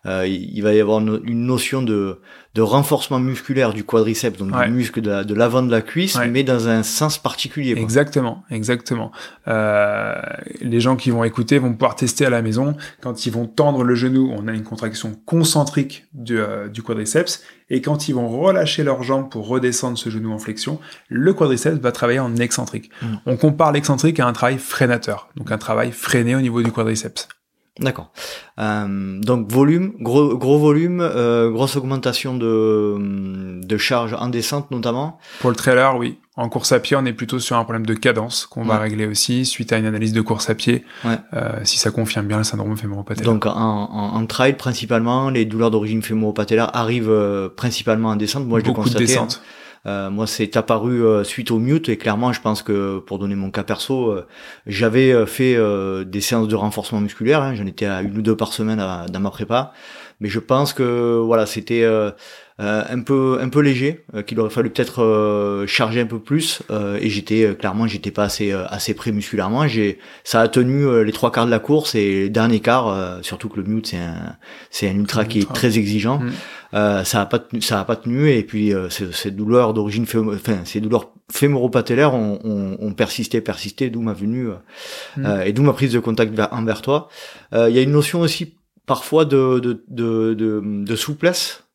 euh, 0.05 0.27
il 0.27 0.61
va 0.61 0.73
y 0.73 0.79
avoir 0.79 0.99
une 0.99 1.45
notion 1.45 1.81
de, 1.81 2.19
de 2.55 2.61
renforcement 2.61 3.19
musculaire 3.19 3.73
du 3.73 3.83
quadriceps, 3.83 4.37
donc 4.39 4.51
du 4.63 4.71
muscle 4.71 5.01
de 5.01 5.33
l'avant 5.33 5.61
de, 5.61 5.69
la 5.69 5.81
cuisse, 5.81 6.17
mais 6.29 6.43
dans 6.43 6.69
un 6.69 6.83
sens 6.83 7.17
particulier. 7.17 7.73
Quoi. 7.73 7.81
Exactement, 7.81 8.43
exactement. 8.49 9.11
Euh, 9.47 10.15
les 10.61 10.79
gens 10.79 10.95
qui 10.95 11.09
vont 11.09 11.25
écouter 11.25 11.59
vont 11.59 11.73
pouvoir 11.73 11.95
tester 11.95 12.25
à 12.25 12.29
la 12.29 12.41
maison. 12.41 12.77
Quand 13.01 13.25
ils 13.25 13.31
vont 13.31 13.45
tendre 13.45 13.83
le 13.83 13.93
genou, 13.93 14.31
on 14.33 14.47
a 14.47 14.53
une 14.53 14.63
contraction 14.63 15.19
concentrique 15.25 16.05
du, 16.13 16.39
euh, 16.39 16.69
du 16.69 16.81
quadriceps, 16.81 17.43
et 17.69 17.81
quand 17.81 18.07
ils 18.07 18.15
vont 18.15 18.29
relâcher 18.29 18.83
leurs 18.83 19.03
jambes 19.03 19.29
pour 19.29 19.47
redescendre 19.47 19.97
ce 19.97 20.09
genou 20.09 20.31
en 20.31 20.39
flexion, 20.39 20.79
le 21.09 21.33
quadriceps 21.33 21.81
va 21.81 21.91
travailler 21.91 22.19
en 22.19 22.37
excentrique. 22.37 22.89
Mm. 23.01 23.15
On 23.25 23.35
compare 23.37 23.73
l'excentrique 23.73 24.21
à 24.21 24.27
un 24.27 24.33
travail 24.33 24.59
freinateur, 24.59 25.27
donc 25.35 25.51
un 25.51 25.57
travail 25.57 25.91
freiné 25.91 26.35
au 26.35 26.41
niveau 26.41 26.61
du 26.61 26.71
quadriceps. 26.71 27.27
D'accord. 27.79 28.11
Euh, 28.57 29.19
donc 29.19 29.51
volume, 29.51 29.93
gros, 29.99 30.37
gros 30.37 30.57
volume, 30.57 31.01
euh, 31.01 31.51
grosse 31.51 31.75
augmentation 31.75 32.37
de, 32.37 32.95
de 33.61 33.77
charge 33.77 34.13
en 34.17 34.29
descente 34.29 34.71
notamment. 34.71 35.19
Pour 35.41 35.49
le 35.49 35.57
trailer, 35.57 35.97
oui. 35.97 36.17
En 36.37 36.49
course 36.49 36.73
à 36.73 36.79
pied, 36.79 36.97
on 36.97 37.05
est 37.05 37.13
plutôt 37.13 37.39
sur 37.39 37.55
un 37.55 37.63
problème 37.63 37.85
de 37.85 37.93
cadence 37.93 38.45
qu'on 38.45 38.65
va 38.65 38.77
régler 38.77 39.05
aussi 39.07 39.45
suite 39.45 39.71
à 39.71 39.77
une 39.77 39.85
analyse 39.85 40.11
de 40.11 40.19
course 40.19 40.49
à 40.49 40.55
pied, 40.55 40.83
ouais. 41.05 41.17
euh, 41.33 41.59
si 41.63 41.77
ça 41.77 41.91
confirme 41.91 42.27
bien 42.27 42.37
le 42.37 42.43
syndrome 42.43 42.75
fémoro-patellaire. 42.75 43.31
Donc 43.31 43.45
en, 43.45 43.51
en, 43.51 44.15
en, 44.17 44.25
trail 44.25 44.57
principalement, 44.57 45.29
les 45.29 45.45
douleurs 45.45 45.71
d'origine 45.71 46.01
fémoro-patellaire 46.01 46.75
arrivent 46.75 47.09
euh, 47.09 47.47
principalement 47.47 48.09
en 48.09 48.15
descente. 48.17 48.45
Moi, 48.45 48.59
je 48.59 48.65
Beaucoup 48.65 48.89
de 48.89 48.95
descente. 48.95 49.41
Hein. 49.41 49.64
Euh, 49.85 50.09
moi, 50.09 50.25
c'est 50.27 50.57
apparu 50.57 51.03
euh, 51.03 51.23
suite 51.23 51.51
au 51.51 51.59
mute 51.59 51.89
et 51.89 51.97
clairement, 51.97 52.33
je 52.33 52.41
pense 52.41 52.63
que 52.63 52.99
pour 52.99 53.19
donner 53.19 53.35
mon 53.35 53.51
cas 53.51 53.63
perso, 53.63 54.09
euh, 54.09 54.25
j'avais 54.65 55.25
fait 55.25 55.55
des 56.05 56.21
séances 56.21 56.47
de 56.47 56.55
renforcement 56.55 57.01
musculaire. 57.01 57.41
Hein, 57.41 57.55
J'en 57.55 57.65
étais 57.65 57.85
à 57.85 58.01
une 58.01 58.17
ou 58.17 58.21
deux 58.21 58.35
par 58.35 58.53
semaine 58.53 58.77
dans 58.77 59.19
ma 59.19 59.29
prépa, 59.29 59.73
mais 60.19 60.29
je 60.29 60.39
pense 60.39 60.73
que 60.73 61.19
voilà, 61.19 61.45
c'était 61.45 61.83
euh, 62.61 62.83
un 62.89 63.01
peu 63.01 63.37
un 63.41 63.49
peu 63.49 63.59
léger, 63.59 64.05
euh, 64.13 64.21
qu'il 64.21 64.39
aurait 64.39 64.49
fallu 64.49 64.69
peut-être 64.69 65.03
euh, 65.03 65.67
charger 65.67 65.99
un 65.99 66.05
peu 66.05 66.19
plus. 66.19 66.61
et 67.01 67.09
j'étais 67.09 67.53
clairement 67.59 67.85
j'étais 67.85 68.11
pas 68.11 68.23
assez 68.23 68.53
assez 68.53 68.93
prêt 68.93 69.11
musculairement. 69.11 69.67
J'ai 69.67 69.99
ça 70.23 70.39
a 70.39 70.47
tenu 70.47 71.03
les 71.03 71.11
trois 71.11 71.33
quarts 71.33 71.47
de 71.47 71.51
la 71.51 71.59
course 71.59 71.95
et 71.95 72.23
le 72.23 72.29
dernier 72.29 72.61
quart, 72.61 73.19
surtout 73.23 73.49
que 73.49 73.59
le 73.59 73.63
mute 73.63 73.87
c'est 73.87 73.97
un 73.97 74.37
c'est 74.69 74.89
un 74.89 74.95
ultra 74.95 75.25
qui 75.25 75.39
est 75.39 75.53
très 75.53 75.77
exigeant. 75.77 76.21
Mm. 76.75 77.03
ça 77.05 77.21
a 77.21 77.25
pas 77.25 77.39
tenu, 77.39 77.61
ça 77.61 77.79
a 77.79 77.85
pas 77.85 77.95
tenu 77.95 78.29
et 78.29 78.43
puis 78.43 78.73
ces 78.89 79.31
douleurs 79.31 79.73
d'origine 79.73 80.05
enfin 80.27 80.59
ces 80.65 80.81
douleurs 80.81 81.13
fémoro-patellaires 81.31 82.13
ont, 82.13 82.39
ont, 82.43 82.77
ont, 82.79 82.93
persisté 82.93 83.41
persisté 83.41 83.89
d'où 83.89 84.01
ma 84.01 84.13
venue 84.13 84.49
mm. 85.17 85.41
et 85.45 85.53
d'où 85.53 85.63
ma 85.63 85.73
prise 85.73 85.93
de 85.93 85.99
contact 85.99 86.39
envers 86.51 86.81
toi. 86.81 87.09
Il 87.53 87.71
y 87.71 87.79
a 87.79 87.81
une 87.81 87.91
notion 87.91 88.19
aussi 88.19 88.57
parfois 88.85 89.25
de, 89.25 89.59
de, 89.59 89.83
de, 89.87 90.33
de, 90.33 90.61
de 90.83 90.95
souplesse 90.95 91.65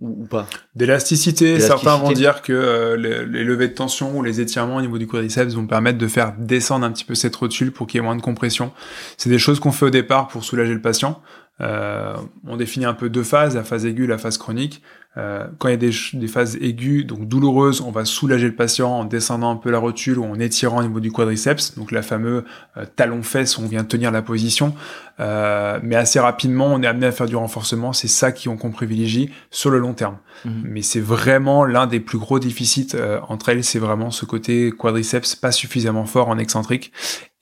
ou, 0.00 0.24
pas? 0.24 0.46
D'élasticité, 0.74 1.60
certains 1.60 1.96
vont 1.96 2.12
dire 2.12 2.40
que 2.40 2.54
euh, 2.54 2.96
les, 2.96 3.44
levées 3.44 3.68
de 3.68 3.74
tension 3.74 4.16
ou 4.16 4.22
les 4.22 4.40
étirements 4.40 4.76
au 4.76 4.80
niveau 4.80 4.96
du 4.96 5.06
quadriceps 5.06 5.52
vont 5.54 5.66
permettre 5.66 5.98
de 5.98 6.08
faire 6.08 6.32
descendre 6.38 6.86
un 6.86 6.90
petit 6.90 7.04
peu 7.04 7.14
cette 7.14 7.36
rotule 7.36 7.70
pour 7.70 7.86
qu'il 7.86 7.98
y 7.98 8.02
ait 8.02 8.04
moins 8.04 8.16
de 8.16 8.22
compression. 8.22 8.72
C'est 9.18 9.28
des 9.28 9.38
choses 9.38 9.60
qu'on 9.60 9.72
fait 9.72 9.84
au 9.84 9.90
départ 9.90 10.28
pour 10.28 10.42
soulager 10.42 10.72
le 10.72 10.80
patient. 10.80 11.20
Euh, 11.60 12.16
on 12.46 12.56
définit 12.56 12.86
un 12.86 12.94
peu 12.94 13.10
deux 13.10 13.22
phases, 13.22 13.54
la 13.54 13.64
phase 13.64 13.86
aiguë, 13.86 14.06
la 14.06 14.18
phase 14.18 14.38
chronique. 14.38 14.82
Euh, 15.16 15.48
quand 15.58 15.66
il 15.66 15.72
y 15.72 15.74
a 15.74 15.76
des, 15.76 15.90
des, 16.12 16.28
phases 16.28 16.56
aiguës, 16.60 17.04
donc 17.04 17.26
douloureuses, 17.26 17.80
on 17.80 17.90
va 17.90 18.04
soulager 18.04 18.46
le 18.46 18.54
patient 18.54 18.90
en 18.90 19.04
descendant 19.04 19.50
un 19.50 19.56
peu 19.56 19.70
la 19.70 19.78
rotule 19.78 20.20
ou 20.20 20.24
en 20.24 20.38
étirant 20.38 20.78
au 20.78 20.82
niveau 20.82 21.00
du 21.00 21.10
quadriceps, 21.10 21.74
donc 21.76 21.90
la 21.90 22.02
fameuse 22.02 22.44
euh, 22.76 22.84
talon-fesse 22.94 23.58
où 23.58 23.62
on 23.62 23.66
vient 23.66 23.82
tenir 23.82 24.12
la 24.12 24.22
position. 24.22 24.72
Euh, 25.18 25.80
mais 25.82 25.96
assez 25.96 26.20
rapidement, 26.20 26.66
on 26.66 26.80
est 26.82 26.86
amené 26.86 27.06
à 27.06 27.12
faire 27.12 27.26
du 27.26 27.36
renforcement. 27.36 27.92
C'est 27.92 28.08
ça 28.08 28.30
qu'on 28.32 28.70
privilégie 28.70 29.30
sur 29.50 29.70
le 29.70 29.78
long 29.78 29.94
terme. 29.94 30.16
Mhm. 30.44 30.62
Mais 30.64 30.82
c'est 30.82 31.00
vraiment 31.00 31.64
l'un 31.64 31.86
des 31.86 32.00
plus 32.00 32.18
gros 32.18 32.38
déficits 32.38 32.88
euh, 32.94 33.20
entre 33.28 33.50
elles, 33.50 33.64
c'est 33.64 33.78
vraiment 33.78 34.10
ce 34.10 34.24
côté 34.24 34.70
quadriceps 34.70 35.34
pas 35.34 35.52
suffisamment 35.52 36.06
fort 36.06 36.28
en 36.28 36.38
excentrique. 36.38 36.92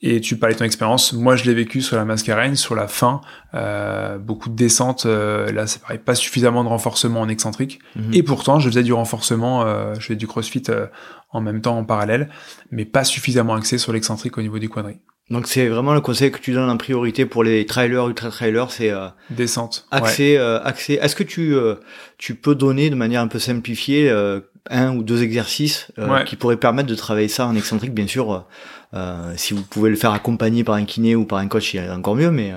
Et 0.01 0.21
tu 0.21 0.37
parlais 0.37 0.53
de 0.53 0.59
ton 0.59 0.65
expérience. 0.65 1.11
Moi, 1.11 1.35
je 1.35 1.43
l'ai 1.43 1.53
vécu 1.53 1.81
sur 1.81 1.97
la 1.97 2.05
mascarène, 2.05 2.55
sur 2.55 2.73
la 2.73 2.87
fin, 2.87 3.19
euh, 3.53 4.17
beaucoup 4.17 4.47
de 4.47 4.55
descentes. 4.55 5.05
Euh, 5.05 5.51
là, 5.51 5.67
c'est 5.67 5.81
pareil, 5.81 5.97
pas 5.97 6.15
suffisamment 6.15 6.63
de 6.63 6.69
renforcement 6.69 7.19
en 7.19 7.27
excentrique. 7.27 7.58
Mhm. 7.95 8.13
Et 8.13 8.23
pourtant, 8.23 8.59
je 8.59 8.69
faisais 8.69 8.83
du 8.83 8.93
renforcement, 8.93 9.63
euh, 9.63 9.95
je 9.95 10.01
faisais 10.01 10.15
du 10.15 10.27
CrossFit 10.27 10.63
euh, 10.69 10.87
en 11.31 11.41
même 11.41 11.61
temps 11.61 11.77
en 11.77 11.83
parallèle, 11.83 12.29
mais 12.71 12.85
pas 12.85 13.03
suffisamment 13.03 13.55
axé 13.55 13.77
sur 13.77 13.93
l'excentrique 13.93 14.37
au 14.37 14.41
niveau 14.41 14.59
du 14.59 14.69
quadri. 14.69 14.99
Donc 15.29 15.45
c'est 15.45 15.67
vraiment 15.67 15.93
le 15.93 16.01
conseil 16.01 16.31
que 16.31 16.39
tu 16.39 16.53
donnes 16.53 16.69
en 16.69 16.77
priorité 16.77 17.25
pour 17.25 17.43
les 17.43 17.65
trailers, 17.65 18.07
ultra 18.07 18.29
trailers, 18.29 18.71
c'est 18.71 18.89
euh, 18.89 19.07
descente. 19.29 19.85
Accès, 19.91 20.37
euh, 20.37 20.59
accès. 20.63 20.93
Est-ce 20.93 21.15
que 21.15 21.23
tu 21.23 21.53
euh, 21.53 21.75
tu 22.17 22.33
peux 22.33 22.55
donner 22.55 22.89
de 22.89 22.95
manière 22.95 23.21
un 23.21 23.27
peu 23.27 23.37
simplifiée 23.37 24.11
un 24.69 24.95
ou 24.95 25.03
deux 25.03 25.23
exercices 25.23 25.91
qui 26.25 26.35
pourraient 26.35 26.57
permettre 26.57 26.89
de 26.89 26.95
travailler 26.95 27.27
ça 27.27 27.45
en 27.45 27.55
excentrique, 27.55 27.93
bien 27.93 28.07
sûr. 28.07 28.47
Si 29.35 29.53
vous 29.53 29.63
pouvez 29.63 29.89
le 29.89 29.95
faire 29.95 30.11
accompagné 30.11 30.63
par 30.63 30.75
un 30.75 30.85
kiné 30.85 31.15
ou 31.15 31.25
par 31.25 31.39
un 31.39 31.47
coach, 31.47 31.73
il 31.73 31.77
y 31.77 31.79
a 31.79 31.95
encore 31.95 32.15
mieux. 32.15 32.31
Mais 32.31 32.53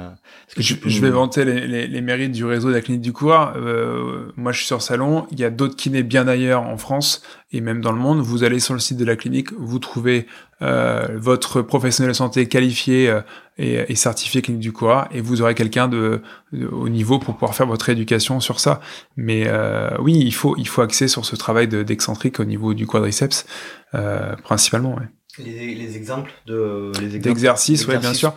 je, 0.56 0.74
je, 0.84 1.00
vais 1.00 1.10
vanter 1.10 1.44
les, 1.44 1.66
les, 1.66 1.86
les, 1.86 2.00
mérites 2.02 2.32
du 2.32 2.44
réseau 2.44 2.68
de 2.68 2.74
la 2.74 2.82
clinique 2.82 3.00
du 3.00 3.12
coureur. 3.12 3.54
Euh, 3.56 4.32
moi, 4.36 4.52
je 4.52 4.58
suis 4.58 4.66
sur 4.66 4.82
Salon. 4.82 5.26
Il 5.30 5.40
y 5.40 5.44
a 5.44 5.50
d'autres 5.50 5.76
kinés 5.76 6.02
bien 6.02 6.28
ailleurs 6.28 6.62
en 6.62 6.76
France 6.76 7.22
et 7.52 7.62
même 7.62 7.80
dans 7.80 7.92
le 7.92 7.98
monde. 7.98 8.20
Vous 8.20 8.44
allez 8.44 8.60
sur 8.60 8.74
le 8.74 8.80
site 8.80 8.98
de 8.98 9.04
la 9.04 9.16
clinique, 9.16 9.52
vous 9.58 9.78
trouvez 9.78 10.26
euh, 10.60 11.06
votre 11.16 11.62
professionnel 11.62 12.12
de 12.12 12.16
santé 12.16 12.48
qualifié 12.48 13.08
euh, 13.08 13.20
et, 13.58 13.90
et, 13.90 13.94
certifié 13.94 14.42
clinique 14.42 14.62
du 14.62 14.72
coureur 14.72 15.08
et 15.10 15.20
vous 15.20 15.42
aurez 15.42 15.54
quelqu'un 15.54 15.88
de, 15.88 16.22
au 16.70 16.88
niveau 16.88 17.18
pour 17.18 17.34
pouvoir 17.34 17.54
faire 17.54 17.66
votre 17.66 17.88
éducation 17.88 18.40
sur 18.40 18.60
ça. 18.60 18.80
Mais 19.16 19.44
euh, 19.46 19.90
oui, 20.00 20.18
il 20.18 20.34
faut 20.34 20.54
il 20.58 20.68
faut 20.68 20.82
axer 20.82 21.08
sur 21.08 21.24
ce 21.24 21.36
travail 21.36 21.68
d'excentrique 21.68 22.40
au 22.40 22.44
niveau 22.44 22.74
du 22.74 22.86
quadriceps 22.86 23.46
euh, 23.94 24.34
principalement. 24.36 24.94
Ouais. 24.96 25.08
Les, 25.38 25.74
les, 25.74 25.96
exemples 25.96 26.30
de 26.46 26.92
les 27.00 27.18
d'exercices, 27.18 27.86
ouais, 27.86 27.98
bien 27.98 28.12
sûr, 28.12 28.34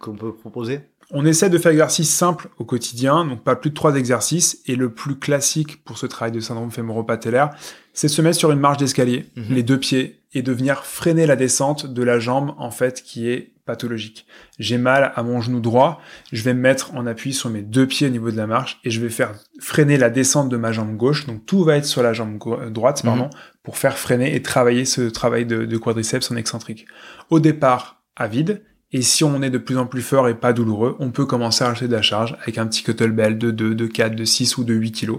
qu'on 0.00 0.16
peut 0.16 0.34
proposer. 0.34 0.80
On 1.10 1.24
essaie 1.26 1.50
de 1.50 1.58
faire 1.58 1.72
exercices 1.72 2.12
simples 2.12 2.48
au 2.58 2.64
quotidien, 2.64 3.24
donc 3.24 3.44
pas 3.44 3.56
plus 3.56 3.70
de 3.70 3.74
trois 3.74 3.94
exercices. 3.94 4.60
Et 4.66 4.74
le 4.74 4.90
plus 4.90 5.16
classique 5.16 5.84
pour 5.84 5.98
ce 5.98 6.06
travail 6.06 6.32
de 6.32 6.40
syndrome 6.40 6.70
fémoro-patellaire, 6.70 7.50
c'est 7.92 8.08
de 8.08 8.12
se 8.12 8.22
mettre 8.22 8.38
sur 8.38 8.50
une 8.50 8.58
marche 8.58 8.78
d'escalier, 8.78 9.26
mhm. 9.36 9.54
les 9.54 9.62
deux 9.62 9.78
pieds, 9.78 10.20
et 10.32 10.42
de 10.42 10.52
venir 10.52 10.84
freiner 10.84 11.26
la 11.26 11.36
descente 11.36 11.86
de 11.86 12.02
la 12.02 12.18
jambe, 12.18 12.54
en 12.58 12.70
fait, 12.70 13.02
qui 13.02 13.28
est 13.28 13.52
pathologique. 13.64 14.26
J'ai 14.58 14.76
mal 14.76 15.12
à 15.14 15.22
mon 15.22 15.40
genou 15.40 15.60
droit, 15.60 16.00
je 16.32 16.42
vais 16.42 16.52
me 16.52 16.60
mettre 16.60 16.94
en 16.94 17.06
appui 17.06 17.32
sur 17.32 17.48
mes 17.48 17.62
deux 17.62 17.86
pieds 17.86 18.08
au 18.08 18.10
niveau 18.10 18.30
de 18.30 18.36
la 18.36 18.46
marche, 18.46 18.80
et 18.84 18.90
je 18.90 19.00
vais 19.00 19.08
faire 19.08 19.34
freiner 19.60 19.96
la 19.96 20.10
descente 20.10 20.48
de 20.48 20.56
ma 20.56 20.72
jambe 20.72 20.96
gauche. 20.96 21.26
Donc 21.26 21.46
tout 21.46 21.64
va 21.64 21.76
être 21.76 21.86
sur 21.86 22.02
la 22.02 22.12
jambe 22.12 22.38
droite, 22.70 23.02
pardon, 23.04 23.26
mhm. 23.26 23.30
Pour 23.64 23.78
faire 23.78 23.98
freiner 23.98 24.36
et 24.36 24.42
travailler 24.42 24.84
ce 24.84 25.02
travail 25.02 25.46
de, 25.46 25.64
de 25.64 25.76
quadriceps 25.76 26.30
en 26.30 26.36
excentrique. 26.36 26.86
Au 27.30 27.40
départ, 27.40 28.02
à 28.14 28.28
vide, 28.28 28.62
et 28.92 29.02
si 29.02 29.24
on 29.24 29.42
est 29.42 29.50
de 29.50 29.58
plus 29.58 29.76
en 29.76 29.86
plus 29.86 30.02
fort 30.02 30.28
et 30.28 30.34
pas 30.34 30.52
douloureux, 30.52 30.96
on 31.00 31.10
peut 31.10 31.26
commencer 31.26 31.64
à 31.64 31.70
acheter 31.70 31.88
de 31.88 31.92
la 31.92 32.02
charge 32.02 32.36
avec 32.42 32.58
un 32.58 32.66
petit 32.68 32.84
kettlebell 32.84 33.38
de 33.38 33.50
2, 33.50 33.74
de 33.74 33.86
4, 33.86 34.14
de 34.14 34.24
6 34.24 34.56
ou 34.58 34.62
de 34.62 34.72
8 34.72 34.92
kilos. 34.92 35.18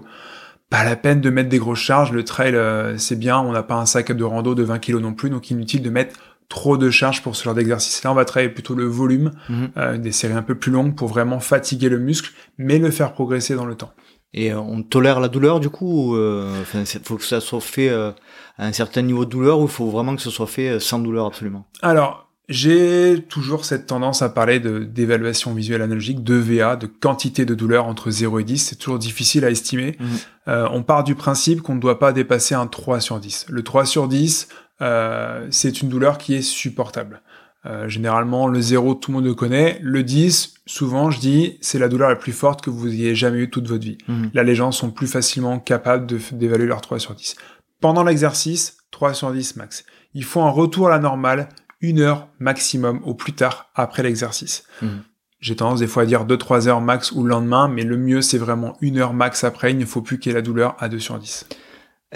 Pas 0.70 0.86
la 0.86 0.96
peine 0.96 1.20
de 1.20 1.30
mettre 1.30 1.50
des 1.50 1.58
grosses 1.58 1.80
charges, 1.80 2.14
le 2.14 2.24
trail 2.24 2.56
euh, 2.56 2.98
c'est 2.98 3.18
bien, 3.18 3.38
on 3.40 3.52
n'a 3.52 3.64
pas 3.64 3.76
un 3.76 3.86
sac 3.86 4.12
de 4.14 4.24
rando 4.24 4.56
de 4.56 4.64
20 4.64 4.80
kilos 4.80 5.02
non 5.02 5.14
plus, 5.14 5.30
donc 5.30 5.52
inutile 5.52 5.82
de 5.82 5.90
mettre 5.90 6.16
trop 6.48 6.78
de 6.78 6.90
charges 6.90 7.22
pour 7.22 7.36
ce 7.36 7.44
genre 7.44 7.54
d'exercice. 7.54 8.04
Là, 8.04 8.12
on 8.12 8.16
va 8.16 8.24
travailler 8.24 8.52
plutôt 8.52 8.76
le 8.76 8.86
volume, 8.86 9.32
mhm. 9.50 9.70
euh, 9.78 9.98
des 9.98 10.12
séries 10.12 10.36
un 10.36 10.42
peu 10.42 10.56
plus 10.56 10.72
longues 10.72 10.96
pour 10.96 11.10
vraiment 11.10 11.40
fatiguer 11.40 11.90
le 11.90 12.00
muscle, 12.00 12.32
mais 12.58 12.80
le 12.80 12.92
faire 12.92 13.14
progresser 13.14 13.56
dans 13.56 13.66
le 13.66 13.76
temps. 13.76 13.94
Et 14.36 14.52
euh, 14.52 14.60
on 14.60 14.84
tolère 14.84 15.20
la 15.20 15.30
douleur 15.30 15.60
du 15.60 15.70
coup 15.70 16.16
Il 16.16 16.86
faut 17.04 17.18
que 17.18 17.24
ça 17.24 17.42
soit 17.42 17.62
fait 17.62 17.90
à 17.90 18.14
un 18.60 18.72
certain 18.72 19.02
niveau 19.02 19.26
de 19.26 19.32
douleur 19.32 19.60
ou 19.60 19.64
il 19.64 19.72
faut 19.72 19.90
vraiment 19.90 20.16
que 20.16 20.22
ce 20.22 20.30
soit 20.30 20.48
fait 20.48 20.80
sans 20.80 21.00
douleur 21.00 21.26
absolument? 21.26 21.66
Alors, 21.82 22.26
j'ai 22.48 23.24
toujours 23.28 23.66
cette 23.66 23.88
tendance 23.88 24.22
à 24.22 24.30
parler 24.30 24.60
de 24.60 24.80
d'évaluation 24.80 25.54
visuelle 25.54 25.82
analogique, 25.82 26.24
de 26.24 26.36
VA, 26.36 26.76
de 26.76 26.86
quantité 26.86 27.44
de 27.44 27.56
douleur 27.56 27.88
entre 27.88 28.12
0 28.12 28.40
et 28.40 28.44
10. 28.44 28.60
C'est 28.60 28.76
toujours 28.76 29.00
difficile 29.00 29.46
à 29.46 29.50
estimer. 29.50 29.98
Mhm. 30.00 30.08
Euh, 30.48 30.68
on 30.72 30.84
part 30.84 31.04
du 31.04 31.16
principe 31.16 31.62
qu'on 31.62 31.76
ne 31.76 31.80
doit 31.80 31.98
pas 31.98 32.14
dépasser 32.14 32.54
un 32.54 32.68
3 32.68 33.00
sur 33.00 33.20
10. 33.20 33.48
Le 33.50 33.64
3 33.64 33.86
sur 33.86 34.08
10, 34.08 34.48
euh, 34.82 35.48
c'est 35.50 35.82
une 35.82 35.90
douleur 35.90 36.20
qui 36.20 36.36
est 36.36 36.44
supportable. 36.44 37.22
Euh, 37.66 37.88
généralement, 37.88 38.48
le 38.48 38.62
0, 38.62 38.96
tout 38.96 39.12
le 39.12 39.16
monde 39.16 39.26
le 39.26 39.34
connaît. 39.34 39.80
Le 39.82 40.04
10, 40.04 40.56
souvent, 40.66 41.10
je 41.10 41.20
dis, 41.20 41.58
c'est 41.62 41.80
la 41.80 41.88
douleur 41.88 42.10
la 42.10 42.16
plus 42.16 42.32
forte 42.32 42.62
que 42.62 42.70
vous 42.70 42.88
ayez 42.88 43.16
jamais 43.16 43.40
eue 43.40 43.50
toute 43.50 43.68
votre 43.68 43.84
vie. 43.84 43.98
Mhm. 44.08 44.32
Là, 44.34 44.44
les 44.44 44.56
gens 44.56 44.72
sont 44.72 44.92
plus 44.92 45.08
facilement 45.08 45.60
capables 45.60 46.06
d'évaluer 46.34 46.68
leur 46.68 46.82
3 46.82 47.00
sur 47.00 47.16
10. 47.16 47.36
Pendant 47.82 48.04
l'exercice, 48.04 48.78
3 48.92 49.14
sur 49.14 49.32
10 49.32 49.56
max. 49.56 49.86
Il 50.14 50.24
faut 50.24 50.42
un 50.42 50.50
retour 50.50 50.88
à 50.88 50.92
la 50.92 51.00
normale 51.00 51.50
une 51.82 52.00
heure 52.00 52.28
maximum 52.40 53.02
au 53.04 53.14
plus 53.14 53.34
tard 53.34 53.70
après 53.76 54.04
l'exercice. 54.04 54.64
Mhm. 54.82 55.02
J'ai 55.40 55.56
tendance 55.56 55.80
des 55.80 55.88
fois 55.88 56.04
à 56.04 56.06
dire 56.06 56.26
2-3 56.26 56.68
heures 56.68 56.82
max 56.82 57.12
ou 57.12 57.24
le 57.24 57.30
lendemain, 57.30 57.68
mais 57.68 57.84
le 57.84 57.98
mieux 57.98 58.22
c'est 58.22 58.38
vraiment 58.38 58.78
une 58.82 58.98
heure 58.98 59.14
max 59.14 59.44
après, 59.44 59.72
il 59.72 59.78
ne 59.78 59.86
faut 59.86 60.02
plus 60.02 60.18
qu'il 60.18 60.32
y 60.32 60.34
ait 60.34 60.38
la 60.38 60.42
douleur 60.42 60.76
à 60.80 60.90
2 60.90 61.00
sur 61.00 61.20
10. 61.20 61.46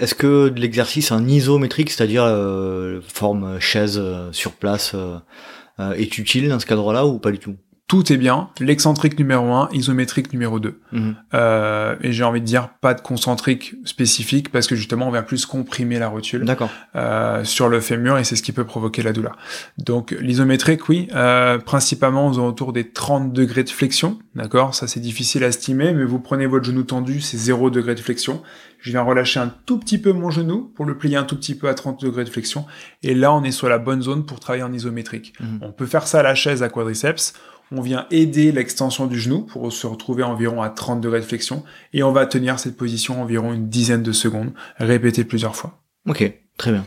Est-ce 0.00 0.14
que 0.14 0.48
de 0.48 0.58
l'exercice 0.58 1.12
en 1.12 1.28
isométrique, 1.28 1.90
c'est-à-dire 1.90 2.24
euh, 2.24 3.02
forme 3.06 3.60
chaise 3.60 3.98
euh, 3.98 4.32
sur 4.32 4.52
place, 4.52 4.92
euh, 4.94 5.92
est 5.92 6.16
utile 6.16 6.48
dans 6.48 6.58
ce 6.58 6.64
cadre-là 6.64 7.04
ou 7.04 7.18
pas 7.18 7.30
du 7.30 7.38
tout? 7.38 7.56
Tout 7.90 8.12
est 8.12 8.16
bien, 8.16 8.50
l'excentrique 8.60 9.18
numéro 9.18 9.52
1, 9.52 9.70
isométrique 9.72 10.32
numéro 10.32 10.60
2. 10.60 10.78
Mhm. 10.92 11.16
Euh, 11.34 11.96
et 12.00 12.12
j'ai 12.12 12.22
envie 12.22 12.40
de 12.40 12.46
dire 12.46 12.68
pas 12.80 12.94
de 12.94 13.00
concentrique 13.00 13.74
spécifique 13.84 14.52
parce 14.52 14.68
que 14.68 14.76
justement 14.76 15.08
on 15.08 15.10
vient 15.10 15.24
plus 15.24 15.44
comprimer 15.44 15.98
la 15.98 16.06
rotule 16.06 16.46
euh, 16.94 17.42
sur 17.42 17.68
le 17.68 17.80
fémur 17.80 18.16
et 18.16 18.22
c'est 18.22 18.36
ce 18.36 18.44
qui 18.44 18.52
peut 18.52 18.62
provoquer 18.62 19.02
la 19.02 19.12
douleur. 19.12 19.36
Donc 19.76 20.12
l'isométrique, 20.20 20.88
oui, 20.88 21.08
euh, 21.16 21.58
principalement 21.58 22.28
aux 22.28 22.38
autour 22.38 22.72
des 22.72 22.92
30 22.92 23.32
degrés 23.32 23.64
de 23.64 23.70
flexion, 23.70 24.20
d'accord? 24.36 24.76
Ça 24.76 24.86
c'est 24.86 25.00
difficile 25.00 25.42
à 25.42 25.48
estimer, 25.48 25.92
mais 25.92 26.04
vous 26.04 26.20
prenez 26.20 26.46
votre 26.46 26.66
genou 26.66 26.84
tendu, 26.84 27.20
c'est 27.20 27.38
0 27.38 27.70
degré 27.70 27.96
de 27.96 28.00
flexion. 28.00 28.40
Je 28.78 28.92
viens 28.92 29.02
relâcher 29.02 29.40
un 29.40 29.52
tout 29.66 29.80
petit 29.80 29.98
peu 29.98 30.12
mon 30.12 30.30
genou 30.30 30.70
pour 30.76 30.84
le 30.84 30.96
plier 30.96 31.16
un 31.16 31.24
tout 31.24 31.34
petit 31.34 31.56
peu 31.56 31.68
à 31.68 31.74
30 31.74 32.00
degrés 32.00 32.22
de 32.22 32.30
flexion. 32.30 32.66
Et 33.02 33.16
là 33.16 33.32
on 33.32 33.42
est 33.42 33.50
sur 33.50 33.68
la 33.68 33.78
bonne 33.78 34.00
zone 34.00 34.26
pour 34.26 34.38
travailler 34.38 34.62
en 34.62 34.72
isométrique. 34.72 35.32
Mhm. 35.40 35.58
On 35.62 35.72
peut 35.72 35.86
faire 35.86 36.06
ça 36.06 36.20
à 36.20 36.22
la 36.22 36.36
chaise 36.36 36.62
à 36.62 36.68
quadriceps 36.68 37.34
on 37.72 37.80
vient 37.80 38.06
aider 38.10 38.52
l'extension 38.52 39.06
du 39.06 39.18
genou 39.18 39.42
pour 39.42 39.72
se 39.72 39.86
retrouver 39.86 40.22
environ 40.22 40.62
à 40.62 40.70
30 40.70 41.00
degrés 41.00 41.20
de 41.20 41.24
flexion 41.24 41.64
et 41.92 42.02
on 42.02 42.12
va 42.12 42.26
tenir 42.26 42.58
cette 42.58 42.76
position 42.76 43.22
environ 43.22 43.52
une 43.52 43.68
dizaine 43.68 44.02
de 44.02 44.12
secondes, 44.12 44.52
répéter 44.78 45.24
plusieurs 45.24 45.56
fois. 45.56 45.78
Ok, 46.08 46.32
très 46.56 46.72
bien. 46.72 46.84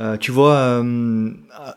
Euh, 0.00 0.16
tu 0.16 0.32
vois, 0.32 0.54
euh, 0.54 1.30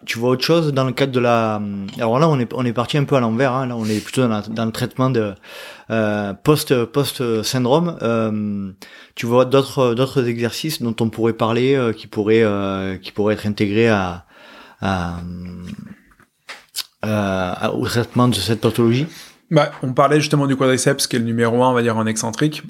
tu 0.06 0.18
vois 0.20 0.32
autre 0.32 0.44
chose 0.44 0.74
dans 0.74 0.84
le 0.84 0.92
cadre 0.92 1.12
de 1.12 1.20
la. 1.20 1.62
Alors 1.98 2.18
là, 2.20 2.28
on 2.28 2.40
est 2.40 2.52
on 2.54 2.66
est 2.66 2.74
parti 2.74 2.98
un 2.98 3.04
peu 3.04 3.16
à 3.16 3.20
l'envers. 3.20 3.54
Hein. 3.54 3.68
Là, 3.68 3.78
on 3.78 3.86
est 3.86 4.04
plutôt 4.04 4.28
dans, 4.28 4.42
dans 4.42 4.66
le 4.66 4.72
traitement 4.72 5.12
de 5.12 5.34
euh, 5.92 6.34
post 6.34 6.86
post 6.86 7.44
syndrome. 7.44 7.98
Euh, 8.02 8.72
tu 9.16 9.26
vois 9.26 9.46
d'autres 9.46 9.94
d'autres 9.94 10.28
exercices 10.28 10.82
dont 10.82 10.96
on 11.00 11.10
pourrait 11.10 11.34
parler, 11.34 11.76
euh, 11.76 11.94
qui 11.94 12.08
pourraient 12.08 12.44
euh, 12.44 12.98
qui 12.98 13.12
pourraient 13.12 13.34
être 13.34 13.46
intégrés 13.46 13.90
à, 13.90 14.26
à, 14.82 15.20
à, 17.02 17.74
au 17.74 17.86
traitement 17.86 18.28
de 18.28 18.36
cette 18.36 18.62
pathologie? 18.62 19.08
Bah, 19.50 19.72
on 19.84 19.94
parlait 19.94 20.20
justement 20.20 20.48
du 20.48 20.56
quadriceps, 20.56 21.08
qui 21.08 21.16
est 21.18 21.20
le 21.20 21.26
numéro 21.26 21.64
un, 21.64 21.70
on 21.70 21.74
va 21.74 21.82
dire 21.82 21.98
en 21.98 22.06
excentrique 22.06 22.64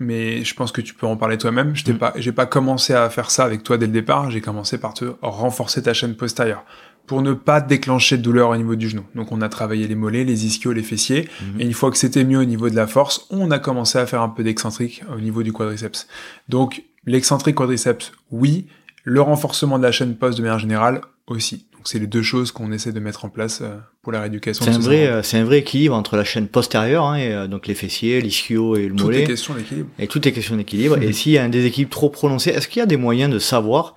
mais 0.00 0.42
je 0.44 0.54
pense 0.54 0.72
que 0.72 0.80
tu 0.80 0.94
peux 0.94 1.06
en 1.06 1.16
parler 1.16 1.38
toi-même. 1.38 1.76
Je 1.76 1.86
n'ai 1.86 1.92
mm. 1.92 1.98
pas, 1.98 2.12
j'ai 2.16 2.32
pas 2.32 2.46
commencé 2.46 2.94
à 2.94 3.08
faire 3.10 3.30
ça 3.30 3.44
avec 3.44 3.62
toi 3.62 3.76
dès 3.76 3.86
le 3.86 3.92
départ. 3.92 4.30
J'ai 4.30 4.40
commencé 4.40 4.78
par 4.78 4.94
te 4.94 5.04
renforcer 5.22 5.82
ta 5.82 5.92
chaîne 5.92 6.16
postérieure 6.16 6.64
pour 7.06 7.22
ne 7.22 7.32
pas 7.34 7.60
déclencher 7.60 8.16
de 8.16 8.22
douleur 8.22 8.50
au 8.50 8.56
niveau 8.56 8.76
du 8.76 8.88
genou. 8.88 9.04
Donc 9.14 9.30
on 9.30 9.40
a 9.42 9.48
travaillé 9.48 9.86
les 9.86 9.94
mollets, 9.94 10.24
les 10.24 10.46
ischios, 10.46 10.72
les 10.72 10.82
fessiers, 10.82 11.22
mm-hmm. 11.24 11.60
et 11.60 11.64
une 11.64 11.72
fois 11.72 11.90
que 11.90 11.96
c'était 11.98 12.24
mieux 12.24 12.38
au 12.38 12.44
niveau 12.44 12.70
de 12.70 12.76
la 12.76 12.86
force, 12.86 13.26
on 13.30 13.50
a 13.50 13.58
commencé 13.58 13.98
à 13.98 14.06
faire 14.06 14.22
un 14.22 14.28
peu 14.28 14.42
d'excentrique 14.42 15.02
au 15.14 15.20
niveau 15.20 15.42
du 15.42 15.52
quadriceps. 15.52 16.06
Donc 16.48 16.82
l'excentrique 17.06 17.56
quadriceps, 17.56 18.12
oui. 18.30 18.66
Le 19.02 19.22
renforcement 19.22 19.78
de 19.78 19.82
la 19.82 19.92
chaîne 19.92 20.14
post 20.14 20.36
de 20.36 20.42
manière 20.42 20.58
générale 20.58 21.00
aussi. 21.26 21.66
Donc 21.80 21.88
c'est 21.88 21.98
les 21.98 22.06
deux 22.06 22.20
choses 22.20 22.52
qu'on 22.52 22.72
essaie 22.72 22.92
de 22.92 23.00
mettre 23.00 23.24
en 23.24 23.30
place 23.30 23.62
euh, 23.62 23.78
pour 24.02 24.12
la 24.12 24.20
rééducation. 24.20 24.66
C'est 24.66 24.72
un 24.72 24.78
vrai, 24.78 25.06
euh, 25.06 25.22
c'est 25.22 25.38
un 25.38 25.44
vrai 25.44 25.60
équilibre 25.60 25.94
entre 25.94 26.18
la 26.18 26.24
chaîne 26.24 26.46
postérieure, 26.46 27.06
hein, 27.06 27.16
et, 27.16 27.32
euh, 27.32 27.46
donc 27.46 27.66
les 27.66 27.74
fessiers, 27.74 28.20
l'ischio 28.20 28.76
et 28.76 28.86
le 28.86 28.92
mollet. 28.92 29.20
Tout 29.20 29.24
est 29.24 29.26
question 29.26 29.54
d'équilibre. 29.54 29.88
Et 29.98 30.06
tout 30.06 30.28
est 30.28 30.32
question 30.32 30.56
d'équilibre. 30.56 31.02
Et 31.02 31.10
s'il 31.14 31.32
y 31.32 31.38
a 31.38 31.42
un 31.42 31.48
déséquilibre 31.48 31.90
trop 31.90 32.10
prononcé, 32.10 32.50
est-ce 32.50 32.68
qu'il 32.68 32.80
y 32.80 32.82
a 32.82 32.86
des 32.86 32.98
moyens 32.98 33.32
de 33.32 33.38
savoir 33.38 33.96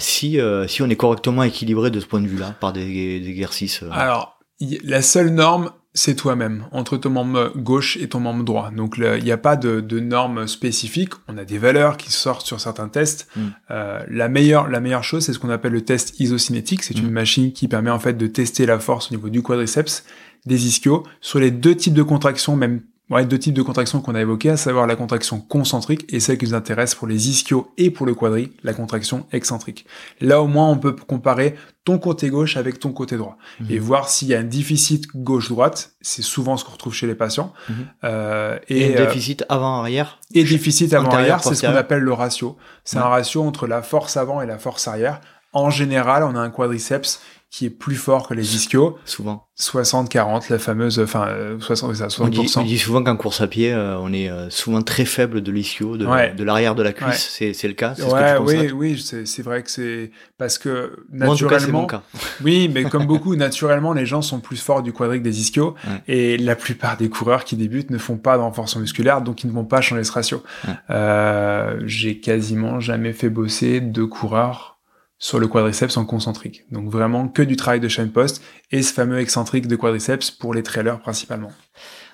si 0.00 0.40
si 0.66 0.82
on 0.82 0.90
est 0.90 0.96
correctement 0.96 1.44
équilibré 1.44 1.92
de 1.92 2.00
ce 2.00 2.06
point 2.06 2.20
de 2.20 2.26
vue-là 2.26 2.56
par 2.58 2.72
des, 2.72 3.20
des 3.20 3.28
exercices 3.28 3.84
Alors 3.92 4.40
la 4.82 5.00
seule 5.00 5.30
norme, 5.30 5.70
c'est 5.92 6.14
toi-même, 6.14 6.66
entre 6.70 6.96
ton 6.96 7.10
membre 7.10 7.52
gauche 7.56 7.96
et 7.96 8.08
ton 8.08 8.20
membre 8.20 8.44
droit. 8.44 8.70
Donc 8.70 8.94
il 8.96 9.24
n'y 9.24 9.32
a 9.32 9.36
pas 9.36 9.56
de, 9.56 9.80
de 9.80 9.98
normes 9.98 10.46
spécifiques. 10.46 11.14
On 11.26 11.36
a 11.36 11.44
des 11.44 11.58
valeurs 11.58 11.96
qui 11.96 12.12
sortent 12.12 12.46
sur 12.46 12.60
certains 12.60 12.88
tests. 12.88 13.26
Mm. 13.34 13.40
Euh, 13.72 14.04
la 14.08 14.28
meilleure, 14.28 14.68
la 14.68 14.80
meilleure 14.80 15.02
chose, 15.02 15.24
c'est 15.24 15.32
ce 15.32 15.40
qu'on 15.40 15.50
appelle 15.50 15.72
le 15.72 15.84
test 15.84 16.20
isocinétique. 16.20 16.84
C'est 16.84 16.98
une 16.98 17.10
mm. 17.10 17.12
machine 17.12 17.52
qui 17.52 17.66
permet 17.66 17.90
en 17.90 17.98
fait 17.98 18.14
de 18.14 18.26
tester 18.28 18.66
la 18.66 18.78
force 18.78 19.10
au 19.10 19.16
niveau 19.16 19.30
du 19.30 19.42
quadriceps, 19.42 20.04
des 20.46 20.66
ischios, 20.66 21.02
sur 21.20 21.40
les 21.40 21.50
deux 21.50 21.74
types 21.74 21.94
de 21.94 22.04
contractions, 22.04 22.54
même 22.54 22.82
Ouais, 23.10 23.24
deux 23.24 23.40
types 23.40 23.54
de 23.54 23.62
contractions 23.62 24.00
qu'on 24.00 24.14
a 24.14 24.20
évoquées, 24.20 24.50
à 24.50 24.56
savoir 24.56 24.86
la 24.86 24.94
contraction 24.94 25.40
concentrique 25.40 26.06
et 26.10 26.20
celle 26.20 26.38
qui 26.38 26.44
nous 26.44 26.54
intéresse 26.54 26.94
pour 26.94 27.08
les 27.08 27.28
ischios 27.28 27.72
et 27.76 27.90
pour 27.90 28.06
le 28.06 28.14
quadri, 28.14 28.52
la 28.62 28.72
contraction 28.72 29.26
excentrique. 29.32 29.84
Là, 30.20 30.40
au 30.40 30.46
moins, 30.46 30.68
on 30.68 30.76
peut 30.76 30.92
comparer 30.92 31.56
ton 31.84 31.98
côté 31.98 32.30
gauche 32.30 32.56
avec 32.56 32.78
ton 32.78 32.92
côté 32.92 33.16
droit 33.16 33.36
mhm. 33.58 33.66
et 33.68 33.78
voir 33.80 34.08
s'il 34.08 34.28
y 34.28 34.34
a 34.34 34.38
un 34.38 34.44
déficit 34.44 35.08
gauche-droite. 35.16 35.92
C'est 36.00 36.22
souvent 36.22 36.56
ce 36.56 36.64
qu'on 36.64 36.72
retrouve 36.72 36.94
chez 36.94 37.08
les 37.08 37.16
patients. 37.16 37.52
Mhm. 37.68 37.74
Euh, 38.04 38.58
et, 38.68 38.94
un 38.94 39.00
euh, 39.00 39.06
déficit 39.06 39.44
avant-arrière. 39.48 40.20
Et 40.32 40.44
déficit 40.44 40.94
avant-arrière, 40.94 41.42
c'est 41.42 41.56
ce 41.56 41.66
qu'on 41.66 41.74
appelle 41.74 42.02
le 42.02 42.12
ratio. 42.12 42.56
C'est 42.84 42.98
un 42.98 43.02
ratio 43.02 43.42
entre 43.42 43.66
la 43.66 43.82
force 43.82 44.16
avant 44.16 44.40
et 44.40 44.46
la 44.46 44.58
force 44.58 44.86
arrière. 44.86 45.20
En 45.52 45.70
général, 45.70 46.22
on 46.22 46.36
a 46.36 46.40
un 46.40 46.50
quadriceps 46.50 47.20
qui 47.50 47.66
est 47.66 47.70
plus 47.70 47.96
fort 47.96 48.28
que 48.28 48.34
les 48.34 48.54
ischios. 48.54 48.96
Souvent. 49.04 49.48
60-40, 49.58 50.50
la 50.50 50.58
fameuse, 50.58 51.00
enfin, 51.00 51.28
60, 51.58 51.90
euh, 51.90 51.94
60%. 51.94 52.22
On 52.22 52.28
dit, 52.28 52.52
on 52.56 52.62
dit 52.62 52.78
souvent 52.78 53.02
qu'en 53.02 53.16
course 53.16 53.40
à 53.40 53.48
pied, 53.48 53.72
euh, 53.72 53.98
on 53.98 54.12
est 54.12 54.30
euh, 54.30 54.48
souvent 54.50 54.80
très 54.82 55.04
faible 55.04 55.42
de 55.42 55.50
l'ischio, 55.52 55.96
de, 55.96 56.06
de 56.34 56.44
l'arrière 56.44 56.74
de 56.74 56.82
la 56.82 56.92
cuisse. 56.92 57.28
C'est, 57.30 57.52
c'est 57.52 57.68
le 57.68 57.74
cas. 57.74 57.94
C'est 57.96 58.04
ouais, 58.04 58.38
oui, 58.38 58.70
oui, 58.72 59.02
c'est, 59.04 59.26
c'est 59.26 59.42
vrai 59.42 59.62
que 59.62 59.70
c'est 59.70 60.12
parce 60.38 60.58
que 60.58 61.04
naturellement. 61.12 61.86
cas, 61.86 62.02
oui, 62.44 62.70
mais 62.72 62.84
comme 62.84 63.06
beaucoup, 63.06 63.34
naturellement, 63.34 63.92
les 63.92 64.06
gens 64.06 64.22
sont 64.22 64.40
plus 64.40 64.56
forts 64.56 64.82
du 64.82 64.92
quadrique 64.92 65.22
des 65.22 65.40
ischios 65.40 65.74
et 66.06 66.38
la 66.38 66.54
plupart 66.54 66.96
des 66.96 67.08
coureurs 67.08 67.44
qui 67.44 67.56
débutent 67.56 67.90
ne 67.90 67.98
font 67.98 68.16
pas 68.16 68.36
de 68.36 68.42
renforcement 68.42 68.80
musculaire, 68.80 69.22
donc 69.22 69.42
ils 69.42 69.48
ne 69.48 69.52
vont 69.52 69.64
pas 69.64 69.80
changer 69.80 70.04
ce 70.04 70.12
ratio. 70.12 70.42
Euh, 70.88 71.80
j'ai 71.84 72.20
quasiment 72.20 72.80
jamais 72.80 73.12
fait 73.12 73.28
bosser 73.28 73.80
de 73.80 74.04
coureurs 74.04 74.79
sur 75.20 75.38
le 75.38 75.46
quadriceps 75.46 75.96
en 75.96 76.04
concentrique. 76.04 76.64
Donc 76.72 76.88
vraiment 76.90 77.28
que 77.28 77.42
du 77.42 77.54
travail 77.54 77.78
de 77.78 77.88
chaîne 77.88 78.10
poste 78.10 78.42
et 78.72 78.82
ce 78.82 78.92
fameux 78.92 79.20
excentrique 79.20 79.68
de 79.68 79.76
quadriceps 79.76 80.32
pour 80.32 80.54
les 80.54 80.62
trailers 80.62 80.98
principalement. 80.98 81.52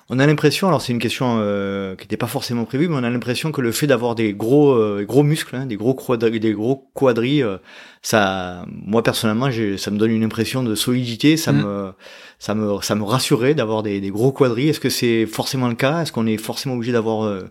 On 0.09 0.21
a 0.21 0.27
l'impression, 0.27 0.69
alors 0.69 0.83
c'est 0.83 0.93
une 0.93 1.01
question 1.01 1.39
euh, 1.41 1.97
qui 1.97 2.05
n'était 2.05 2.17
pas 2.17 2.29
forcément 2.29 2.65
prévue, 2.65 2.89
mais 2.89 2.95
on 2.95 3.03
a 3.03 3.11
l'impression 3.11 3.51
que 3.51 3.61
le 3.61 3.73
fait 3.73 3.89
d'avoir 3.89 4.15
des 4.15 4.35
gros 4.35 4.73
euh, 4.73 5.05
gros 5.05 5.25
muscles, 5.25 5.57
hein, 5.57 5.67
des 5.67 5.77
gros 5.77 5.95
quadris, 5.95 6.39
des 6.39 6.53
gros 6.53 6.89
quadris, 6.95 7.43
euh, 7.43 7.59
ça, 8.03 8.65
moi 8.69 9.03
personnellement, 9.03 9.51
ça 9.51 9.91
me 9.91 9.99
donne 9.99 10.13
une 10.13 10.23
impression 10.23 10.63
de 10.63 10.77
solidité, 10.77 11.37
ça 11.37 11.53
mm. 11.53 11.57
me 11.57 11.93
ça 12.39 12.55
me 12.55 12.81
ça 12.83 12.95
me 12.95 13.03
rassurait 13.03 13.55
d'avoir 13.55 13.83
des, 13.83 14.01
des, 14.01 14.11
gros 14.11 14.31
quadris. 14.31 14.69
Est-ce 14.69 14.81
que 14.81 14.91
c'est 14.91 15.27
forcément 15.27 15.69
le 15.69 15.75
cas? 15.75 16.03
Est-ce 16.03 16.13
qu'on 16.13 16.27
est 16.27 16.37
forcément 16.37 16.77
obligé 16.77 16.93
d'avoir 16.93 17.43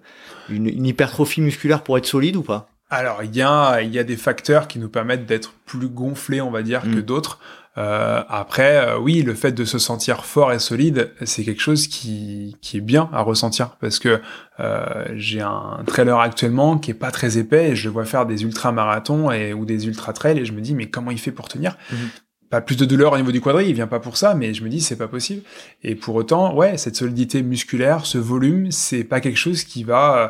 une, 0.49 0.67
une 0.67 0.85
hypertrophie 0.85 1.41
musculaire 1.41 1.83
pour 1.83 1.97
être 1.97 2.05
solide 2.05 2.37
ou 2.37 2.43
pas? 2.43 2.69
Alors 2.95 3.23
il 3.23 3.35
y 3.35 3.41
a 3.41 3.81
il 3.81 3.93
y 3.93 3.99
a 3.99 4.03
des 4.03 4.17
facteurs 4.17 4.67
qui 4.67 4.79
nous 4.79 4.89
permettent 4.89 5.25
d'être 5.25 5.53
plus 5.65 5.87
gonflés, 5.87 6.41
on 6.41 6.51
va 6.51 6.61
dire, 6.61 6.81
que 6.81 6.87
mm. 6.99 7.01
d'autres. 7.01 7.39
Euh, 7.77 8.23
après, 8.29 8.77
euh, 8.77 8.97
oui, 8.97 9.21
le 9.21 9.33
fait 9.33 9.51
de 9.51 9.65
se 9.65 9.79
sentir 9.79 10.25
fort 10.25 10.53
et 10.53 10.59
solide, 10.59 11.11
c'est 11.23 11.43
quelque 11.43 11.61
chose 11.61 11.87
qui, 11.87 12.55
qui 12.61 12.77
est 12.77 12.81
bien 12.81 13.09
à 13.11 13.21
ressentir 13.21 13.71
parce 13.81 13.99
que 13.99 14.21
euh, 14.61 15.05
j'ai 15.15 15.41
un 15.41 15.83
trailer 15.85 16.17
actuellement 16.19 16.77
qui 16.77 16.91
est 16.91 16.95
pas 16.95 17.11
très 17.11 17.37
épais 17.37 17.71
et 17.71 17.75
je 17.75 17.89
le 17.89 17.93
vois 17.93 18.05
faire 18.05 18.25
des 18.25 18.43
ultra 18.43 18.71
marathons 18.71 19.29
et 19.29 19.53
ou 19.53 19.65
des 19.65 19.87
ultra 19.87 20.13
trails 20.13 20.39
et 20.39 20.45
je 20.45 20.53
me 20.53 20.61
dis 20.61 20.73
mais 20.73 20.89
comment 20.89 21.11
il 21.11 21.19
fait 21.19 21.31
pour 21.31 21.49
tenir? 21.49 21.77
Mm. 21.91 21.95
Pas 22.49 22.61
plus 22.61 22.77
de 22.77 22.85
douleur 22.85 23.11
au 23.11 23.17
niveau 23.17 23.31
du 23.31 23.41
quadrille, 23.41 23.69
il 23.69 23.75
vient 23.75 23.87
pas 23.87 23.99
pour 23.99 24.15
ça, 24.15 24.35
mais 24.35 24.53
je 24.53 24.63
me 24.63 24.69
dis 24.69 24.79
c'est 24.79 24.95
pas 24.95 25.07
possible. 25.07 25.41
Et 25.83 25.95
pour 25.95 26.15
autant, 26.15 26.55
ouais, 26.55 26.77
cette 26.77 26.95
solidité 26.95 27.41
musculaire, 27.41 28.05
ce 28.05 28.19
volume, 28.19 28.71
c'est 28.71 29.03
pas 29.03 29.19
quelque 29.19 29.37
chose 29.37 29.63
qui 29.63 29.83
va 29.83 30.17
euh, 30.17 30.27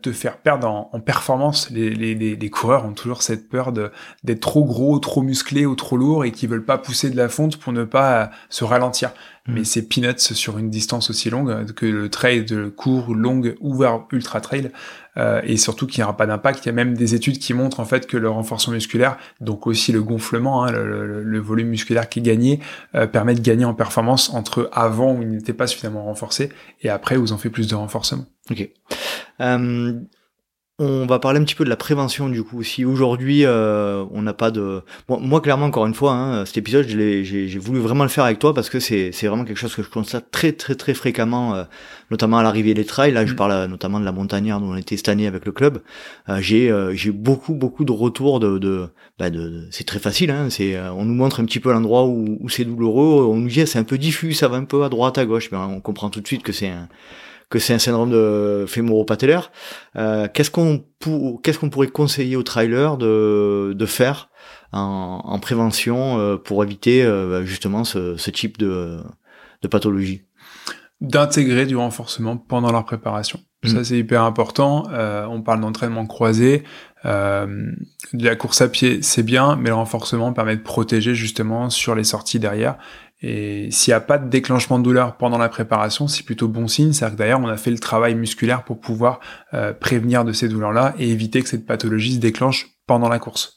te 0.00 0.10
faire 0.10 0.38
perdre 0.38 0.68
en, 0.68 0.90
en 0.92 1.00
performance. 1.00 1.70
Les, 1.70 1.90
les, 1.90 2.14
les, 2.14 2.50
coureurs 2.50 2.86
ont 2.86 2.92
toujours 2.92 3.22
cette 3.22 3.48
peur 3.48 3.72
de 3.72 3.90
d'être 4.24 4.40
trop 4.40 4.64
gros, 4.64 4.98
trop 4.98 5.22
musclés 5.22 5.66
ou 5.66 5.74
trop 5.74 5.96
lourds 5.96 6.24
et 6.24 6.32
qui 6.32 6.46
veulent 6.46 6.64
pas 6.64 6.78
pousser 6.78 7.10
de 7.10 7.16
la 7.16 7.28
fonte 7.28 7.58
pour 7.58 7.72
ne 7.72 7.84
pas 7.84 8.22
euh, 8.22 8.26
se 8.48 8.64
ralentir. 8.64 9.10
Mm. 9.46 9.52
Mais 9.52 9.64
c'est 9.64 9.82
peanuts 9.82 10.18
sur 10.18 10.58
une 10.58 10.70
distance 10.70 11.10
aussi 11.10 11.30
longue 11.30 11.50
euh, 11.50 11.64
que 11.64 11.86
le 11.86 12.08
trail 12.08 12.44
de 12.44 12.68
court, 12.68 13.14
longue 13.14 13.56
ou 13.60 13.84
ultra 14.12 14.40
trail. 14.40 14.70
Euh, 15.16 15.40
et 15.44 15.56
surtout 15.56 15.86
qu'il 15.86 16.00
n'y 16.00 16.04
aura 16.04 16.16
pas 16.16 16.26
d'impact. 16.26 16.64
Il 16.64 16.66
y 16.66 16.70
a 16.70 16.72
même 16.72 16.94
des 16.94 17.14
études 17.14 17.38
qui 17.38 17.54
montrent 17.54 17.80
en 17.80 17.84
fait 17.84 18.06
que 18.06 18.16
le 18.16 18.28
renforcement 18.28 18.74
musculaire, 18.74 19.16
donc 19.40 19.66
aussi 19.66 19.92
le 19.92 20.02
gonflement, 20.02 20.64
hein, 20.64 20.72
le, 20.72 21.22
le, 21.22 21.38
volume 21.38 21.68
musculaire 21.68 22.08
qui 22.08 22.18
est 22.18 22.22
gagné, 22.22 22.60
euh, 22.94 23.06
permet 23.06 23.34
de 23.34 23.40
gagner 23.40 23.64
en 23.64 23.74
performance 23.74 24.32
entre 24.34 24.68
avant 24.72 25.14
où 25.14 25.22
il 25.22 25.30
n'était 25.30 25.54
pas 25.54 25.66
suffisamment 25.66 26.04
renforcé 26.04 26.50
et 26.82 26.90
après 26.90 27.16
où 27.16 27.20
vous 27.20 27.32
en 27.32 27.38
fait 27.38 27.50
plus 27.50 27.66
de 27.66 27.74
renforcement. 27.74 28.26
Ok. 28.50 28.68
Euh, 29.40 30.00
on 30.78 31.06
va 31.06 31.18
parler 31.18 31.40
un 31.40 31.44
petit 31.44 31.54
peu 31.54 31.64
de 31.64 31.70
la 31.70 31.76
prévention 31.76 32.28
du 32.28 32.42
coup. 32.42 32.62
Si 32.62 32.84
aujourd'hui 32.84 33.46
euh, 33.46 34.04
on 34.10 34.20
n'a 34.20 34.34
pas 34.34 34.50
de, 34.50 34.82
moi 35.08 35.40
clairement 35.40 35.64
encore 35.64 35.86
une 35.86 35.94
fois, 35.94 36.12
hein, 36.12 36.44
cet 36.44 36.58
épisode 36.58 36.86
j'ai 36.86 37.58
voulu 37.58 37.80
vraiment 37.80 38.02
le 38.02 38.10
faire 38.10 38.24
avec 38.24 38.38
toi 38.38 38.52
parce 38.52 38.68
que 38.68 38.78
c'est 38.78 39.10
vraiment 39.22 39.46
quelque 39.46 39.56
chose 39.56 39.74
que 39.74 39.82
je 39.82 39.88
constate 39.88 40.30
très 40.30 40.52
très 40.52 40.74
très 40.74 40.92
fréquemment, 40.92 41.54
euh, 41.54 41.64
notamment 42.10 42.36
à 42.36 42.42
l'arrivée 42.42 42.74
des 42.74 42.84
trails. 42.84 43.12
Là, 43.12 43.24
je 43.24 43.32
mm. 43.32 43.36
parle 43.36 43.52
euh, 43.52 43.66
notamment 43.66 44.00
de 44.00 44.04
la 44.04 44.12
montagnère 44.12 44.60
dont 44.60 44.72
on 44.72 44.76
était 44.76 44.98
cette 44.98 45.08
année 45.08 45.26
avec 45.26 45.46
le 45.46 45.52
club. 45.52 45.80
j'ai 46.40 46.70
j'ai 46.92 47.10
beaucoup 47.10 47.54
beaucoup 47.54 47.86
de 47.86 47.92
retours 47.92 48.38
de 48.38 48.58
de, 48.58 48.88
bah 49.18 49.30
de 49.30 49.66
c'est 49.70 49.84
très 49.84 49.98
facile. 49.98 50.30
Hein, 50.30 50.50
c'est 50.50 50.78
on 50.78 51.06
nous 51.06 51.14
montre 51.14 51.40
un 51.40 51.46
petit 51.46 51.60
peu 51.60 51.72
l'endroit 51.72 52.04
où, 52.04 52.36
où 52.38 52.48
c'est 52.50 52.66
douloureux. 52.66 53.24
On 53.24 53.36
nous 53.36 53.48
dit 53.48 53.66
c'est 53.66 53.78
un 53.78 53.84
peu 53.84 53.96
diffus, 53.96 54.34
ça 54.34 54.48
va 54.48 54.58
un 54.58 54.64
peu 54.64 54.84
à 54.84 54.90
droite 54.90 55.16
à 55.16 55.24
gauche, 55.24 55.48
mais 55.52 55.56
on 55.56 55.80
comprend 55.80 56.10
tout 56.10 56.20
de 56.20 56.26
suite 56.26 56.42
que 56.42 56.52
c'est 56.52 56.68
un 56.68 56.88
que 57.48 57.58
c'est 57.58 57.74
un 57.74 57.78
syndrome 57.78 58.10
de 58.10 58.64
fémoro-patellaire. 58.66 59.52
Euh, 59.96 60.28
qu'est-ce 60.32 60.50
qu'on 60.50 60.84
qu'est-ce 61.42 61.58
qu'on 61.58 61.70
pourrait 61.70 61.88
conseiller 61.88 62.36
aux 62.36 62.42
trailers 62.42 62.96
de, 62.96 63.72
de 63.76 63.86
faire 63.86 64.30
en, 64.72 65.20
en 65.24 65.38
prévention 65.38 66.18
euh, 66.18 66.36
pour 66.36 66.64
éviter 66.64 67.04
euh, 67.04 67.44
justement 67.44 67.84
ce, 67.84 68.16
ce, 68.16 68.30
type 68.30 68.58
de, 68.58 68.98
de 69.62 69.68
pathologie? 69.68 70.22
D'intégrer 71.00 71.66
du 71.66 71.76
renforcement 71.76 72.36
pendant 72.36 72.72
leur 72.72 72.84
préparation. 72.84 73.40
Mmh. 73.62 73.68
Ça 73.68 73.84
c'est 73.84 73.98
hyper 73.98 74.22
important. 74.22 74.88
Euh, 74.90 75.26
on 75.26 75.42
parle 75.42 75.60
d'entraînement 75.60 76.06
croisé. 76.06 76.64
Euh, 77.04 77.70
de 78.12 78.24
la 78.24 78.34
course 78.34 78.60
à 78.62 78.68
pied, 78.68 79.00
c'est 79.02 79.22
bien, 79.22 79.54
mais 79.54 79.68
le 79.68 79.74
renforcement 79.74 80.32
permet 80.32 80.56
de 80.56 80.62
protéger 80.62 81.14
justement 81.14 81.70
sur 81.70 81.94
les 81.94 82.02
sorties 82.02 82.40
derrière. 82.40 82.78
Et 83.28 83.72
s'il 83.72 83.90
n'y 83.90 83.96
a 83.96 84.00
pas 84.00 84.18
de 84.18 84.28
déclenchement 84.30 84.78
de 84.78 84.84
douleur 84.84 85.16
pendant 85.16 85.36
la 85.36 85.48
préparation, 85.48 86.06
c'est 86.06 86.22
plutôt 86.22 86.46
bon 86.46 86.68
signe. 86.68 86.92
C'est-à-dire 86.92 87.16
que 87.16 87.18
d'ailleurs, 87.18 87.40
on 87.40 87.48
a 87.48 87.56
fait 87.56 87.72
le 87.72 87.78
travail 87.78 88.14
musculaire 88.14 88.62
pour 88.62 88.78
pouvoir 88.78 89.18
euh, 89.52 89.72
prévenir 89.72 90.24
de 90.24 90.32
ces 90.32 90.48
douleurs-là 90.48 90.94
et 91.00 91.10
éviter 91.10 91.42
que 91.42 91.48
cette 91.48 91.66
pathologie 91.66 92.14
se 92.14 92.20
déclenche 92.20 92.68
pendant 92.86 93.08
la 93.08 93.18
course. 93.18 93.56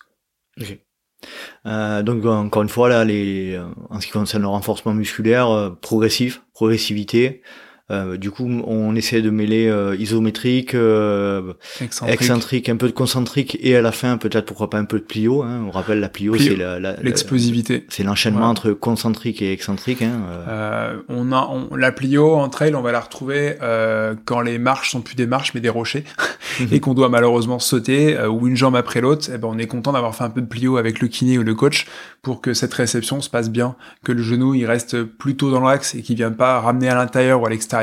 donc 1.66 2.26
encore 2.26 2.64
une 2.64 2.70
fois 2.70 2.90
là, 2.90 3.06
les, 3.06 3.62
en 3.90 4.00
ce 4.00 4.08
qui 4.08 4.12
concerne 4.12 4.42
le 4.42 4.48
renforcement 4.48 4.94
musculaire, 4.94 5.76
progressif, 5.82 6.42
progressivité, 6.54 7.44
euh, 7.92 8.18
du 8.18 8.30
coup, 8.30 8.48
on 8.68 8.96
essaie 8.96 9.22
de 9.22 9.32
mêler 9.32 9.68
euh, 9.68 9.96
isométrique, 9.98 10.76
euh, 10.76 11.54
excentrique. 12.06 12.70
un 12.70 12.76
peu 12.76 12.86
de 12.86 12.94
concentrique 12.94 13.58
et 13.62 13.76
à 13.76 13.82
la 13.82 13.92
fin 13.92 14.18
peut-être 14.18 14.46
pourquoi 14.46 14.70
pas 14.70 14.78
un 14.78 14.86
peu 14.86 15.00
de 15.00 15.04
plio. 15.04 15.42
Hein. 15.42 15.64
On 15.68 15.72
rappelle 15.72 16.00
la 16.00 16.10
plio, 16.10 16.38
c'est 16.38 16.56
l'explosivité. 17.02 17.86
c'est 17.90 18.04
l'enchaînement 18.04 18.50
entre 18.50 18.72
concentrique 18.72 19.42
et 19.42 19.52
excentrique. 19.52 20.04
Hein. 20.04 21.02
on 21.10 21.32
a 21.32 21.50
la 21.76 21.92
plio 21.92 22.36
en 22.36 22.50
trail, 22.50 22.76
on 22.76 22.82
va 22.82 22.92
la 22.92 23.00
retrouver 23.00 23.56
quand 24.26 24.42
les 24.42 24.60
marches 24.60 24.92
sont 24.92 25.02
plus 25.02 25.16
des 25.16 25.28
marches 25.28 25.54
mais 25.56 25.62
des 25.62 25.70
rochers 25.70 26.04
et 26.72 26.80
qu'on 26.80 26.94
doit 26.94 27.10
malheureusement 27.10 27.60
sauter 27.60 28.20
ou 28.28 28.48
une 28.48 28.56
jambe 28.56 28.76
après 28.76 29.02
l'autre. 29.02 29.30
Eh 29.34 29.38
ben 29.38 29.48
on 29.52 29.58
est 29.58 29.68
content 29.68 29.94
d'avoir 29.94 30.16
fait 30.16 30.24
un 30.24 30.30
peu 30.30 30.42
de 30.42 30.48
plio 30.48 30.78
avec 30.78 31.02
le 31.02 31.08
kiné 31.08 31.40
ou 31.40 31.44
le 31.44 31.56
coach 31.56 31.88
pour 32.22 32.42
que 32.42 32.54
cette 32.54 32.74
réception 32.74 33.22
se 33.22 33.30
passe 33.30 33.50
bien, 33.50 33.76
que 34.04 34.12
le 34.12 34.22
genou 34.22 34.54
il 34.54 34.66
reste 34.66 35.04
plutôt 35.04 35.50
dans 35.50 35.62
l'axe 35.62 35.96
et 35.96 36.02
qu'il 36.02 36.18
vienne 36.18 36.36
pas 36.36 36.60
ramener 36.60 36.90
à 36.90 36.96
l'intérieur 36.96 37.42
ou 37.42 37.46
à 37.46 37.50
l'extérieur 37.50 37.79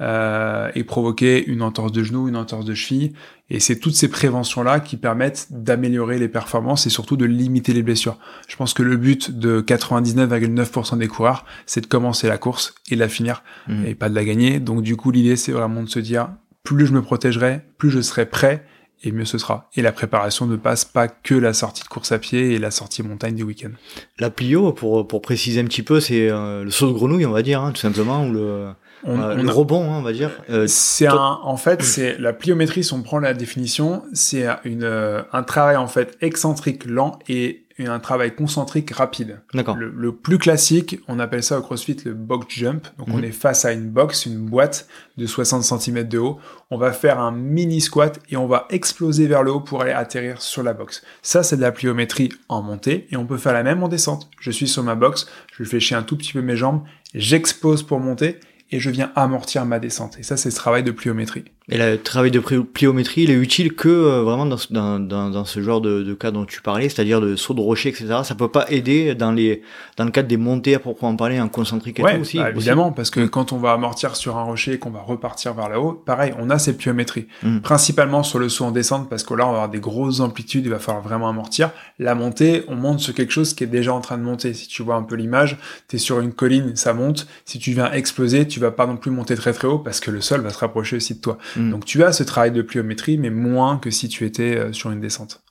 euh, 0.00 0.70
et 0.74 0.82
provoquer 0.82 1.44
une 1.46 1.62
entorse 1.62 1.92
de 1.92 2.02
genou, 2.02 2.28
une 2.28 2.36
entorse 2.36 2.64
de 2.64 2.74
cheville. 2.74 3.12
Et 3.50 3.60
c'est 3.60 3.78
toutes 3.78 3.94
ces 3.94 4.08
préventions-là 4.08 4.80
qui 4.80 4.96
permettent 4.96 5.48
d'améliorer 5.50 6.18
les 6.18 6.28
performances 6.28 6.86
et 6.86 6.90
surtout 6.90 7.16
de 7.16 7.24
limiter 7.24 7.72
les 7.72 7.82
blessures. 7.82 8.18
Je 8.48 8.56
pense 8.56 8.74
que 8.74 8.82
le 8.82 8.96
but 8.96 9.30
de 9.30 9.60
99,9% 9.60 10.98
des 10.98 11.08
coureurs, 11.08 11.44
c'est 11.66 11.82
de 11.82 11.86
commencer 11.86 12.26
la 12.26 12.38
course 12.38 12.74
et 12.90 12.94
de 12.94 13.00
la 13.00 13.08
finir 13.08 13.44
mmh. 13.68 13.84
et 13.86 13.94
pas 13.94 14.08
de 14.08 14.14
la 14.14 14.24
gagner. 14.24 14.58
Donc 14.58 14.82
du 14.82 14.96
coup, 14.96 15.10
l'idée, 15.10 15.36
c'est 15.36 15.52
vraiment 15.52 15.82
de 15.82 15.88
se 15.88 16.00
dire, 16.00 16.30
plus 16.64 16.86
je 16.86 16.92
me 16.92 17.02
protégerai, 17.02 17.62
plus 17.78 17.90
je 17.90 18.00
serai 18.00 18.26
prêt 18.26 18.64
et 19.04 19.12
mieux 19.12 19.24
ce 19.24 19.38
sera. 19.38 19.68
Et 19.76 19.82
la 19.82 19.92
préparation 19.92 20.46
ne 20.46 20.56
passe 20.56 20.84
pas 20.84 21.08
que 21.08 21.34
la 21.34 21.52
sortie 21.52 21.82
de 21.82 21.88
course 21.88 22.12
à 22.12 22.18
pied 22.18 22.54
et 22.54 22.58
la 22.58 22.70
sortie 22.70 23.02
montagne 23.02 23.34
du 23.34 23.42
week-end. 23.42 23.70
La 24.18 24.30
plio, 24.30 24.72
pour, 24.72 25.06
pour 25.06 25.22
préciser 25.22 25.60
un 25.60 25.64
petit 25.64 25.82
peu, 25.82 26.00
c'est 26.00 26.30
euh, 26.30 26.64
le 26.64 26.70
saut 26.70 26.88
de 26.88 26.92
grenouille, 26.92 27.26
on 27.26 27.32
va 27.32 27.42
dire, 27.42 27.60
hein, 27.62 27.72
tout 27.72 27.80
simplement, 27.80 28.26
ou 28.26 28.32
le 28.32 28.72
on, 29.04 29.20
euh, 29.20 29.34
le 29.34 29.50
rebond, 29.50 29.84
hein, 29.84 29.98
on 29.98 30.02
va 30.02 30.12
dire. 30.12 30.30
Euh, 30.50 30.66
c'est 30.66 31.06
un, 31.06 31.38
en 31.42 31.56
fait, 31.56 31.82
c'est 31.82 32.18
la 32.18 32.32
pliométrie. 32.32 32.84
Si 32.84 32.92
on 32.92 33.02
prend 33.02 33.18
la 33.18 33.34
définition, 33.34 34.02
c'est 34.12 34.46
une 34.64 34.84
euh, 34.84 35.22
un 35.32 35.42
travail 35.42 35.76
en 35.76 35.88
fait 35.88 36.16
excentrique 36.20 36.84
lent 36.84 37.18
et 37.28 37.62
un 37.78 38.00
travail 38.00 38.34
concentrique 38.34 38.90
rapide. 38.92 39.40
D'accord. 39.54 39.76
Le, 39.76 40.12
plus 40.12 40.38
classique, 40.38 41.00
on 41.08 41.18
appelle 41.18 41.42
ça 41.42 41.58
au 41.58 41.62
CrossFit 41.62 41.96
le 42.04 42.14
box 42.14 42.54
jump. 42.54 42.86
Donc 42.98 43.08
on 43.08 43.18
mhm. 43.18 43.24
est 43.24 43.32
face 43.32 43.64
à 43.64 43.72
une 43.72 43.88
box, 43.88 44.26
une 44.26 44.38
boîte 44.38 44.86
de 45.16 45.26
60 45.26 45.64
cm 45.64 46.04
de 46.04 46.18
haut. 46.18 46.38
On 46.70 46.78
va 46.78 46.92
faire 46.92 47.18
un 47.18 47.32
mini 47.32 47.80
squat 47.80 48.20
et 48.30 48.36
on 48.36 48.46
va 48.46 48.66
exploser 48.70 49.26
vers 49.26 49.42
le 49.42 49.52
haut 49.52 49.60
pour 49.60 49.82
aller 49.82 49.92
atterrir 49.92 50.40
sur 50.40 50.62
la 50.62 50.74
box. 50.74 51.02
Ça, 51.22 51.42
c'est 51.42 51.56
de 51.56 51.62
la 51.62 51.72
pliométrie 51.72 52.30
en 52.48 52.62
montée 52.62 53.06
et 53.10 53.16
on 53.16 53.26
peut 53.26 53.38
faire 53.38 53.52
la 53.52 53.62
même 53.62 53.82
en 53.82 53.88
descente. 53.88 54.28
Je 54.40 54.50
suis 54.50 54.68
sur 54.68 54.82
ma 54.82 54.94
box, 54.94 55.26
je 55.52 55.64
fais 55.64 55.80
chier 55.80 55.96
un 55.96 56.02
tout 56.02 56.16
petit 56.16 56.32
peu 56.32 56.42
mes 56.42 56.56
jambes, 56.56 56.82
j'expose 57.14 57.82
pour 57.82 58.00
monter 58.00 58.38
et 58.72 58.80
je 58.80 58.90
viens 58.90 59.12
amortir 59.14 59.64
ma 59.64 59.78
descente. 59.78 60.18
Et 60.18 60.22
ça, 60.22 60.36
c'est 60.36 60.50
ce 60.50 60.56
travail 60.56 60.82
de 60.82 60.90
pliométrie. 60.90 61.44
Et 61.72 61.78
le 61.78 61.96
travail 61.96 62.30
de 62.30 62.38
pliométrie, 62.38 63.22
il 63.22 63.30
est 63.30 63.34
utile 63.34 63.72
que 63.72 63.88
euh, 63.88 64.22
vraiment 64.22 64.44
dans, 64.44 64.58
dans, 64.68 65.00
dans, 65.00 65.30
dans, 65.30 65.44
ce 65.46 65.62
genre 65.62 65.80
de, 65.80 66.02
de, 66.02 66.12
cas 66.12 66.30
dont 66.30 66.44
tu 66.44 66.60
parlais, 66.60 66.90
c'est-à-dire 66.90 67.18
de 67.22 67.34
saut 67.34 67.54
de 67.54 67.62
rocher, 67.62 67.88
etc. 67.88 68.08
Ça 68.24 68.34
peut 68.34 68.48
pas 68.48 68.66
aider 68.68 69.14
dans 69.14 69.32
les 69.32 69.62
dans 69.96 70.04
le 70.04 70.10
cadre 70.10 70.28
des 70.28 70.36
montées 70.36 70.74
à 70.74 70.78
proprement 70.80 71.16
parler 71.16 71.40
en 71.40 71.48
concentrique 71.48 71.98
et 71.98 72.02
tout 72.02 72.20
aussi. 72.20 72.36
Bah, 72.36 72.50
évidemment, 72.50 72.92
parce 72.92 73.08
que 73.08 73.20
mm. 73.20 73.30
quand 73.30 73.52
on 73.52 73.56
va 73.56 73.72
amortir 73.72 74.16
sur 74.16 74.36
un 74.36 74.42
rocher 74.42 74.74
et 74.74 74.78
qu'on 74.78 74.90
va 74.90 75.00
repartir 75.00 75.54
vers 75.54 75.70
là-haut, 75.70 75.94
pareil, 75.94 76.34
on 76.38 76.50
a 76.50 76.58
cette 76.58 76.76
pliométrie. 76.76 77.26
Mm. 77.42 77.60
Principalement 77.60 78.22
sur 78.22 78.38
le 78.38 78.50
saut 78.50 78.66
en 78.66 78.70
descente, 78.70 79.08
parce 79.08 79.24
que 79.24 79.32
là, 79.32 79.46
on 79.46 79.52
va 79.52 79.54
avoir 79.54 79.68
des 79.70 79.80
grosses 79.80 80.20
amplitudes, 80.20 80.66
il 80.66 80.70
va 80.70 80.78
falloir 80.78 81.02
vraiment 81.02 81.30
amortir. 81.30 81.70
La 81.98 82.14
montée, 82.14 82.64
on 82.68 82.76
monte 82.76 83.00
sur 83.00 83.14
quelque 83.14 83.32
chose 83.32 83.54
qui 83.54 83.64
est 83.64 83.66
déjà 83.66 83.94
en 83.94 84.02
train 84.02 84.18
de 84.18 84.22
monter. 84.22 84.52
Si 84.52 84.68
tu 84.68 84.82
vois 84.82 84.96
un 84.96 85.04
peu 85.04 85.14
l'image, 85.14 85.56
tu 85.88 85.96
es 85.96 85.98
sur 85.98 86.20
une 86.20 86.34
colline, 86.34 86.76
ça 86.76 86.92
monte. 86.92 87.26
Si 87.46 87.58
tu 87.58 87.72
viens 87.72 87.90
exploser, 87.92 88.46
tu 88.46 88.60
vas 88.60 88.72
pas 88.72 88.86
non 88.86 88.98
plus 88.98 89.10
monter 89.10 89.36
très 89.36 89.54
très 89.54 89.68
haut 89.68 89.78
parce 89.78 90.00
que 90.00 90.10
le 90.10 90.20
sol 90.20 90.42
va 90.42 90.50
se 90.50 90.58
rapprocher 90.58 90.96
aussi 90.96 91.14
de 91.14 91.20
toi. 91.20 91.38
Mm. 91.62 91.70
Donc 91.70 91.84
tu 91.84 92.02
as 92.02 92.12
ce 92.12 92.22
travail 92.22 92.52
de 92.52 92.62
pliométrie, 92.62 93.18
mais 93.18 93.30
moins 93.30 93.78
que 93.78 93.90
si 93.90 94.08
tu 94.08 94.24
étais 94.24 94.56
euh, 94.56 94.72
sur 94.72 94.90
une 94.90 95.00
descente. 95.00 95.42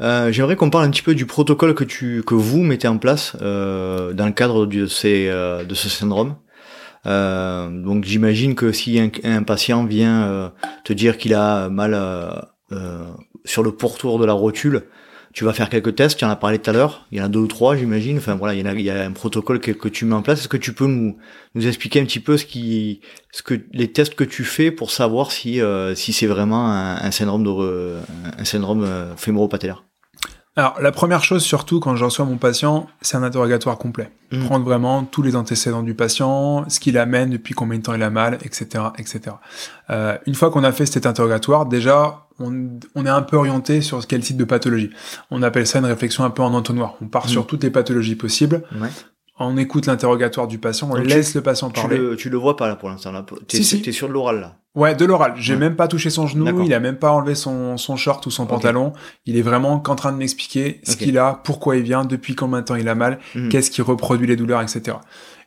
Euh, 0.00 0.32
j'aimerais 0.32 0.56
qu'on 0.56 0.70
parle 0.70 0.86
un 0.86 0.90
petit 0.90 1.02
peu 1.02 1.14
du 1.14 1.26
protocole 1.26 1.74
que 1.74 1.84
tu 1.84 2.22
que 2.26 2.34
vous 2.34 2.62
mettez 2.62 2.88
en 2.88 2.98
place 2.98 3.36
euh, 3.42 4.12
dans 4.14 4.26
le 4.26 4.32
cadre 4.32 4.66
de 4.66 4.86
ces 4.86 5.26
de 5.28 5.74
ce 5.74 5.88
syndrome. 5.90 6.36
donc 7.04 8.04
j'imagine 8.04 8.54
que 8.54 8.72
si 8.72 8.98
un, 8.98 9.42
patient 9.42 9.84
vient 9.84 10.52
te 10.84 10.92
dire 10.94 11.18
qu'il 11.18 11.34
a 11.34 11.68
mal 11.68 11.92
sur 13.44 13.62
le 13.62 13.72
pourtour 13.72 14.18
de 14.18 14.24
la 14.24 14.32
rotule, 14.32 14.84
tu 15.32 15.44
vas 15.44 15.52
faire 15.52 15.68
quelques 15.68 15.94
tests, 15.94 16.18
tu 16.18 16.24
en 16.24 16.30
as 16.30 16.36
parlé 16.36 16.58
tout 16.58 16.70
à 16.70 16.72
l'heure, 16.72 17.06
il 17.10 17.18
y 17.18 17.20
en 17.22 17.24
a 17.24 17.28
deux 17.28 17.40
ou 17.40 17.46
trois 17.46 17.76
j'imagine, 17.76 18.18
enfin 18.18 18.34
voilà, 18.34 18.54
il 18.54 18.64
y, 18.64 18.68
a, 18.68 18.72
il 18.72 18.80
y 18.80 18.90
a 18.90 19.04
un 19.04 19.12
protocole 19.12 19.60
que, 19.60 19.70
que 19.70 19.88
tu 19.88 20.04
mets 20.04 20.14
en 20.14 20.22
place, 20.22 20.40
est-ce 20.40 20.48
que 20.48 20.56
tu 20.56 20.72
peux 20.72 20.86
nous, 20.86 21.16
nous 21.54 21.66
expliquer 21.66 22.00
un 22.00 22.04
petit 22.04 22.20
peu 22.20 22.36
ce 22.36 22.44
qui, 22.44 23.00
ce 23.32 23.42
que, 23.42 23.54
les 23.72 23.90
tests 23.90 24.14
que 24.14 24.24
tu 24.24 24.44
fais 24.44 24.70
pour 24.70 24.90
savoir 24.90 25.32
si, 25.32 25.60
euh, 25.60 25.94
si 25.94 26.12
c'est 26.12 26.26
vraiment 26.26 26.70
un, 26.70 27.10
syndrome 27.10 27.44
de, 27.44 27.96
un 28.38 28.44
syndrome 28.44 28.84
euh, 28.84 29.16
fémoro-patellaire? 29.16 29.84
Alors, 30.54 30.78
la 30.82 30.92
première 30.92 31.24
chose, 31.24 31.42
surtout 31.42 31.80
quand 31.80 31.96
je 31.96 32.04
reçois 32.04 32.26
mon 32.26 32.36
patient, 32.36 32.86
c'est 33.00 33.16
un 33.16 33.22
interrogatoire 33.22 33.78
complet. 33.78 34.12
Mmh. 34.32 34.44
Prendre 34.44 34.64
vraiment 34.66 35.02
tous 35.04 35.22
les 35.22 35.34
antécédents 35.34 35.82
du 35.82 35.94
patient, 35.94 36.68
ce 36.68 36.78
qu'il 36.78 36.98
amène, 36.98 37.30
depuis 37.30 37.54
combien 37.54 37.78
de 37.78 37.82
temps 37.82 37.94
il 37.94 38.02
a 38.02 38.10
mal, 38.10 38.34
etc., 38.44 38.84
etc. 38.98 39.36
Euh, 39.88 40.18
une 40.26 40.34
fois 40.34 40.50
qu'on 40.50 40.62
a 40.62 40.72
fait 40.72 40.84
cet 40.84 41.06
interrogatoire, 41.06 41.64
déjà, 41.64 42.21
on, 42.38 43.06
est 43.06 43.08
un 43.08 43.22
peu 43.22 43.36
orienté 43.36 43.80
sur 43.80 44.06
quel 44.06 44.20
type 44.20 44.36
de 44.36 44.44
pathologie. 44.44 44.90
On 45.30 45.42
appelle 45.42 45.66
ça 45.66 45.78
une 45.78 45.86
réflexion 45.86 46.24
un 46.24 46.30
peu 46.30 46.42
en 46.42 46.54
entonnoir. 46.54 46.96
On 47.00 47.06
part 47.06 47.26
mm. 47.26 47.30
sur 47.30 47.46
toutes 47.46 47.62
les 47.62 47.70
pathologies 47.70 48.16
possibles. 48.16 48.62
On 49.38 49.56
écoute 49.56 49.86
l'interrogatoire 49.86 50.46
du 50.46 50.58
patient, 50.58 50.88
on 50.92 50.94
laisse 50.94 51.34
le 51.34 51.40
patient 51.40 51.70
parler. 51.70 51.96
Tu 51.96 52.02
le, 52.02 52.16
tu 52.16 52.30
le 52.30 52.36
vois 52.36 52.56
pas 52.56 52.68
là 52.68 52.76
pour 52.76 52.90
l'instant. 52.90 53.12
T'es 53.48 53.56
si, 53.56 53.82
si. 53.82 53.92
sur 53.92 54.06
de 54.06 54.12
l'oral 54.12 54.40
là. 54.40 54.56
Ouais, 54.74 54.94
de 54.94 55.04
l'oral. 55.04 55.34
J'ai 55.36 55.56
même 55.56 55.76
pas 55.76 55.88
touché 55.88 56.08
son 56.10 56.26
genou, 56.26 56.62
il 56.64 56.72
a 56.72 56.80
même 56.80 56.96
pas 56.96 57.10
enlevé 57.10 57.34
son, 57.34 57.76
son 57.76 57.96
short 57.96 58.24
ou 58.24 58.30
son 58.30 58.46
pantalon. 58.46 58.92
Il 59.26 59.36
est 59.36 59.42
vraiment 59.42 59.80
qu'en 59.80 59.96
train 59.96 60.12
de 60.12 60.16
m'expliquer 60.16 60.80
ce 60.84 60.96
qu'il 60.96 61.18
a, 61.18 61.40
pourquoi 61.44 61.76
il 61.76 61.82
vient, 61.82 62.04
depuis 62.04 62.34
combien 62.34 62.60
de 62.60 62.64
temps 62.64 62.76
il 62.76 62.88
a 62.88 62.94
mal, 62.94 63.18
mm. 63.34 63.48
qu'est-ce 63.48 63.70
qui 63.70 63.82
reproduit 63.82 64.26
les 64.26 64.36
douleurs, 64.36 64.62
etc. 64.62 64.96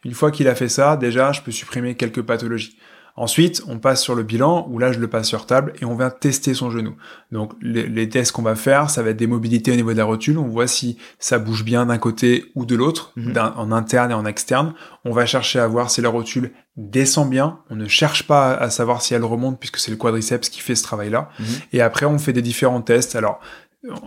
Une 0.04 0.14
fois 0.14 0.30
qu'il 0.30 0.48
a 0.48 0.54
fait 0.54 0.70
ça, 0.70 0.98
déjà, 0.98 1.32
je 1.32 1.42
peux 1.42 1.52
supprimer 1.52 1.96
quelques 1.96 2.22
pathologies. 2.22 2.78
Ensuite, 3.18 3.64
on 3.70 3.80
passe 3.80 4.04
sur 4.04 4.14
le 4.14 4.24
bilan, 4.24 4.68
où 4.70 4.78
là, 4.78 4.92
je 4.92 5.00
le 5.00 5.08
passe 5.08 5.28
sur 5.28 5.46
table 5.46 5.72
et 5.82 5.86
on 5.86 5.96
vient 5.96 6.10
tester 6.10 6.54
son 6.54 6.70
genou. 6.70 6.96
Donc, 7.32 7.54
les, 7.62 8.10
tests 8.10 8.34
qu'on 8.34 8.42
va 8.42 8.56
faire, 8.56 8.90
ça 8.90 9.04
va 9.04 9.12
être 9.12 9.18
des 9.18 9.28
mobilités 9.28 9.72
au 9.72 9.76
niveau 9.76 9.94
de 9.94 9.98
la 9.98 10.04
rotule. 10.04 10.38
On 10.38 10.50
voit 10.50 10.68
si 10.68 10.98
ça 11.18 11.40
bouge 11.40 11.64
bien 11.64 11.86
d'un 11.86 11.98
côté 11.98 12.52
ou 12.56 12.66
de 12.66 12.76
l'autre, 12.76 13.14
mhm. 13.16 13.38
en 13.56 13.72
interne 13.72 14.12
et 14.12 14.14
en 14.14 14.26
externe. 14.26 14.74
On 15.06 15.12
va 15.12 15.26
chercher 15.26 15.60
à 15.60 15.68
voir 15.68 15.90
si 15.90 16.02
la 16.02 16.10
rotule 16.10 16.52
descend 16.76 17.30
bien. 17.30 17.60
On 17.70 17.78
ne 17.78 17.88
cherche 17.88 18.24
pas 18.24 18.54
à 18.54 18.70
savoir 18.70 19.02
si 19.02 19.14
elle 19.14 19.24
remonte, 19.24 19.60
puisque 19.62 19.78
c'est 19.78 19.92
le 19.92 19.98
quadriceps 19.98 20.50
qui 20.50 20.60
fait 20.60 20.76
ce 20.76 20.84
travail-là. 20.84 21.30
Mhm. 21.40 21.46
Et 21.72 21.82
après, 21.82 22.06
on 22.06 22.20
fait 22.20 22.34
des 22.34 22.42
différents 22.42 22.82
tests. 22.82 23.16
Alors, 23.16 23.40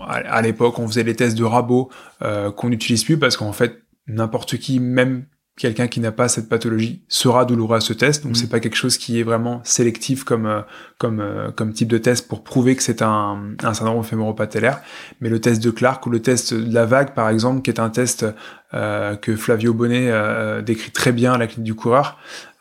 à 0.04 0.42
l'époque, 0.42 0.78
on 0.78 0.86
faisait 0.86 1.04
les 1.04 1.16
tests 1.16 1.38
de 1.38 1.44
rabot 1.44 1.88
euh, 2.22 2.50
qu'on 2.50 2.68
n'utilise 2.68 3.04
plus 3.04 3.18
parce 3.18 3.38
qu'en 3.38 3.52
fait, 3.52 3.82
n'importe 4.06 4.58
qui, 4.58 4.80
même 4.80 5.24
quelqu'un 5.58 5.88
qui 5.88 6.00
n'a 6.00 6.12
pas 6.12 6.28
cette 6.28 6.48
pathologie 6.48 7.02
sera 7.08 7.44
douloureux 7.44 7.76
à 7.76 7.80
ce 7.80 7.92
test. 7.92 8.22
Donc 8.22 8.32
mm. 8.32 8.34
c'est 8.36 8.48
pas 8.48 8.60
quelque 8.60 8.76
chose 8.76 8.96
qui 8.96 9.20
est 9.20 9.24
vraiment 9.24 9.60
sélectif 9.64 10.24
comme 10.24 10.46
euh, 10.46 10.60
comme 10.96 11.20
euh, 11.20 11.50
comme 11.50 11.72
type 11.72 11.88
de 11.88 11.98
test 11.98 12.28
pour 12.28 12.42
prouver 12.42 12.76
que 12.76 12.82
c'est 12.82 13.02
un, 13.02 13.38
un 13.62 13.74
syndrome 13.74 14.02
fémoro-patellaire. 14.04 14.80
Mais 15.20 15.28
le 15.28 15.40
test 15.40 15.62
de 15.62 15.70
Clark 15.70 16.06
ou 16.06 16.10
le 16.10 16.22
test 16.22 16.54
de 16.54 16.72
la 16.72 16.86
vague 16.86 17.12
par 17.12 17.28
exemple, 17.28 17.62
qui 17.62 17.70
est 17.70 17.80
un 17.80 17.90
test 17.90 18.24
euh, 18.72 19.16
que 19.16 19.36
Flavio 19.36 19.74
Bonnet 19.74 20.12
décrit 20.62 20.92
très 20.92 21.12
bien 21.12 21.32
à 21.32 21.38
la 21.38 21.46
clinique 21.46 21.66
du 21.66 21.74
coureur, 21.74 22.18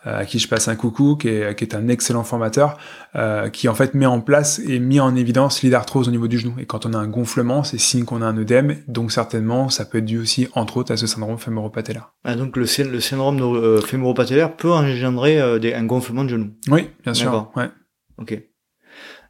à 0.08 0.26
qui 0.26 0.40
je 0.40 0.48
passe 0.48 0.68
un 0.68 0.76
coucou, 0.76 1.16
qui 1.16 1.28
est, 1.28 1.58
qui 1.58 1.64
est 1.64 1.76
un 1.76 1.88
excellent 1.88 2.24
formateur, 2.24 2.78
euh, 3.16 3.50
qui 3.50 3.68
en 3.68 3.76
fait 3.76 3.94
met 3.94 4.06
en 4.06 4.22
place 4.22 4.60
et 4.68 4.80
mis 4.80 5.00
en 5.00 5.16
évidence 5.16 5.64
l'arthrose 5.64 6.08
au 6.08 6.12
niveau 6.12 6.28
du 6.28 6.38
genou. 6.40 6.54
Et 6.60 6.66
quand 6.66 6.86
on 6.86 6.94
a 6.94 6.98
un 6.98 7.08
gonflement, 7.08 7.64
c'est 7.64 7.78
signe 7.78 8.06
qu'on 8.06 8.22
a 8.22 8.26
un 8.26 8.38
œdème, 8.38 8.78
donc 8.88 9.12
certainement 9.12 9.70
ça 9.70 9.86
peut 9.86 10.00
être 10.00 10.06
dû 10.06 10.20
aussi 10.20 10.48
entre 10.54 10.78
autres 10.78 10.94
à 10.94 10.98
ce 10.98 11.08
syndrome 11.08 11.38
fémoro-patellaire. 11.38 12.14
Ah, 12.24 12.36
donc 12.36 12.58
le, 12.58 12.66
le 12.92 13.00
syndrome 13.00 13.40
euh, 13.42 13.82
fémoro-patellaire 13.82 14.56
peut 14.56 14.72
engendrer 14.72 15.40
euh, 15.40 15.60
des, 15.60 15.74
un 15.74 15.86
gonflement 15.86 16.24
de 16.24 16.30
genou 16.30 16.50
Oui, 16.70 16.90
bien 17.04 17.14
sûr. 17.14 17.52
Ouais. 17.56 17.70
Ok. 18.18 18.42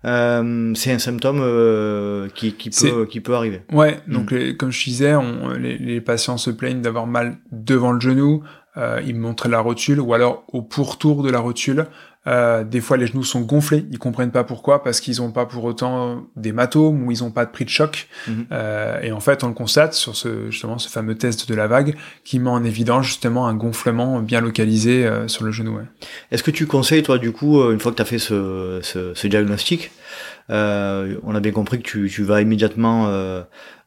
Euh, 0.05 0.73
c'est 0.75 0.91
un 0.91 0.99
symptôme 0.99 1.39
euh, 1.41 2.29
qui, 2.35 2.53
qui, 2.53 2.69
peut, 2.69 3.05
qui 3.07 3.19
peut 3.19 3.33
arriver. 3.33 3.63
Ouais, 3.71 3.99
donc 4.07 4.31
mm. 4.31 4.55
comme 4.55 4.71
je 4.71 4.83
disais, 4.83 5.15
on, 5.15 5.49
les, 5.49 5.77
les, 5.77 6.01
patients 6.01 6.37
se 6.37 6.51
plaignent 6.51 6.81
d'avoir 6.81 7.07
mal 7.07 7.39
devant 7.51 7.91
le 7.91 7.99
genou, 7.99 8.43
euh, 8.77 9.01
ils 9.05 9.15
montraient 9.15 9.49
la 9.49 9.59
rotule, 9.59 9.99
ou 9.99 10.13
alors 10.13 10.43
au 10.53 10.61
pourtour 10.61 11.23
de 11.23 11.29
la 11.29 11.39
rotule. 11.39 11.87
Euh, 12.27 12.65
des 12.65 12.81
fois, 12.81 12.97
les 12.97 13.07
genoux 13.07 13.23
sont 13.23 13.41
gonflés, 13.41 13.85
ils 13.89 13.99
comprennent 13.99 14.31
pas 14.31 14.43
pourquoi, 14.43 14.83
parce 14.83 14.99
qu'ils 14.99 15.21
ont 15.21 15.31
pas 15.31 15.45
pour 15.45 15.63
autant 15.63 16.25
d'hématomes 16.35 17.03
ou 17.03 17.11
ils 17.11 17.23
ont 17.23 17.31
pas 17.31 17.45
de 17.45 17.51
prix 17.51 17.63
de 17.63 17.69
choc. 17.69 18.09
Mhm. 18.27 18.47
Euh, 18.51 19.01
et 19.01 19.11
en 19.13 19.21
fait, 19.21 19.45
on 19.45 19.47
le 19.47 19.53
constate 19.53 19.93
sur 19.93 20.15
ce 20.15 20.51
justement 20.51 20.77
ce 20.77 20.89
fameux 20.89 21.15
test 21.15 21.47
de 21.47 21.55
la 21.55 21.67
vague 21.67 21.95
qui 22.25 22.39
met 22.39 22.49
en 22.49 22.65
évidence 22.65 23.05
justement 23.05 23.47
un 23.47 23.53
gonflement 23.53 24.19
bien 24.19 24.41
localisé 24.41 25.05
euh, 25.05 25.29
sur 25.29 25.45
le 25.45 25.51
genou. 25.51 25.79
Est-ce 26.31 26.43
que 26.43 26.51
tu 26.51 26.67
conseilles, 26.67 27.03
toi, 27.03 27.17
du 27.17 27.31
coup, 27.31 27.61
euh, 27.61 27.71
une 27.71 27.79
fois 27.79 27.91
que 27.91 27.97
tu 27.97 28.01
as 28.01 28.05
fait 28.05 28.19
ce, 28.19 28.79
ce, 28.83 29.13
ce 29.13 29.27
diagnostic, 29.27 29.91
on 30.49 31.35
a 31.35 31.39
bien 31.39 31.51
compris 31.51 31.77
que 31.79 31.87
tu, 31.87 32.09
tu 32.09 32.23
vas 32.23 32.41
immédiatement 32.41 33.11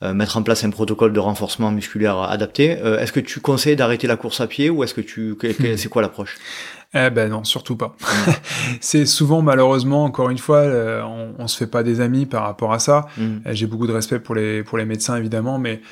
mettre 0.02 0.36
en 0.36 0.42
place 0.42 0.64
un 0.64 0.70
protocole 0.70 1.12
de 1.12 1.20
renforcement 1.20 1.70
musculaire 1.70 2.18
adapté. 2.22 2.70
est-ce 2.70 3.12
que 3.12 3.20
tu 3.20 3.40
conseilles 3.40 3.76
d'arrêter 3.76 4.06
la 4.06 4.16
course 4.16 4.40
à 4.40 4.46
pied 4.46 4.70
ou 4.70 4.84
est-ce 4.84 4.94
que 4.94 5.00
tu, 5.00 5.36
c'est 5.76 5.88
quoi 5.88 6.02
l'approche? 6.02 6.36
Eh 6.92 7.08
ben 7.08 7.30
non, 7.30 7.44
surtout 7.44 7.76
pas. 7.76 7.94
c'est 8.80 9.06
souvent 9.06 9.42
malheureusement, 9.42 10.02
encore 10.02 10.28
une 10.28 10.38
fois, 10.38 10.62
on, 11.04 11.34
on 11.38 11.46
se 11.46 11.56
fait 11.56 11.68
pas 11.68 11.84
des 11.84 12.00
amis 12.00 12.26
par 12.26 12.42
rapport 12.42 12.72
à 12.72 12.80
ça. 12.80 13.06
Mm. 13.16 13.36
J'ai 13.52 13.68
beaucoup 13.68 13.86
de 13.86 13.92
respect 13.92 14.18
pour 14.18 14.34
les 14.34 14.64
pour 14.64 14.76
les 14.76 14.84
médecins 14.84 15.16
évidemment, 15.16 15.61
mais 15.61 15.82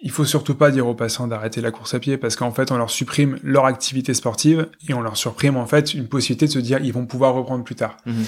il 0.00 0.10
faut 0.10 0.24
surtout 0.24 0.54
pas 0.54 0.70
dire 0.70 0.86
aux 0.86 0.94
patients 0.94 1.26
d'arrêter 1.26 1.60
la 1.60 1.70
course 1.70 1.94
à 1.94 1.98
pied 1.98 2.16
parce 2.16 2.36
qu'en 2.36 2.50
fait 2.52 2.72
on 2.72 2.78
leur 2.78 2.90
supprime 2.90 3.38
leur 3.42 3.66
activité 3.66 4.14
sportive 4.14 4.68
et 4.88 4.94
on 4.94 5.02
leur 5.02 5.16
supprime 5.16 5.56
en 5.56 5.66
fait 5.66 5.94
une 5.94 6.08
possibilité 6.08 6.46
de 6.46 6.52
se 6.52 6.58
dire 6.58 6.78
ils 6.82 6.92
vont 6.92 7.06
pouvoir 7.06 7.34
reprendre 7.34 7.64
plus 7.64 7.74
tard. 7.74 7.96
Mhm. 8.06 8.24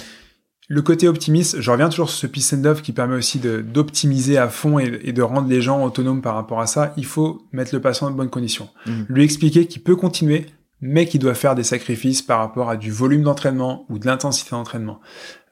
Le 0.68 0.80
côté 0.80 1.08
optimiste, 1.08 1.60
je 1.60 1.70
reviens 1.70 1.88
toujours 1.88 2.08
sur 2.08 2.18
ce 2.18 2.26
peace 2.26 2.54
and 2.54 2.62
love 2.62 2.82
qui 2.82 2.92
permet 2.92 3.16
aussi 3.16 3.40
d'optimiser 3.40 4.38
à 4.38 4.48
fond 4.48 4.78
et, 4.78 5.12
de 5.12 5.22
rendre 5.22 5.48
les 5.48 5.60
gens 5.60 5.84
autonomes 5.84 6.22
par 6.22 6.34
rapport 6.34 6.60
à 6.60 6.66
ça. 6.66 6.94
Il 6.96 7.04
faut 7.04 7.42
mettre 7.52 7.74
le 7.74 7.80
patient 7.80 8.06
dans 8.06 8.12
de 8.12 8.16
bonnes 8.16 8.30
conditions. 8.30 8.68
Mhm. 8.86 9.06
Lui 9.08 9.24
expliquer 9.24 9.66
qu'il 9.66 9.82
peut 9.82 9.96
continuer, 9.96 10.46
mais 10.80 11.06
qu'il 11.06 11.20
doit 11.20 11.34
faire 11.34 11.54
des 11.54 11.64
sacrifices 11.64 12.22
par 12.22 12.38
rapport 12.38 12.70
à 12.70 12.76
du 12.76 12.90
volume 12.90 13.22
d'entraînement 13.22 13.86
ou 13.88 13.98
de 13.98 14.06
l'intensité 14.06 14.50
d'entraînement. 14.50 15.00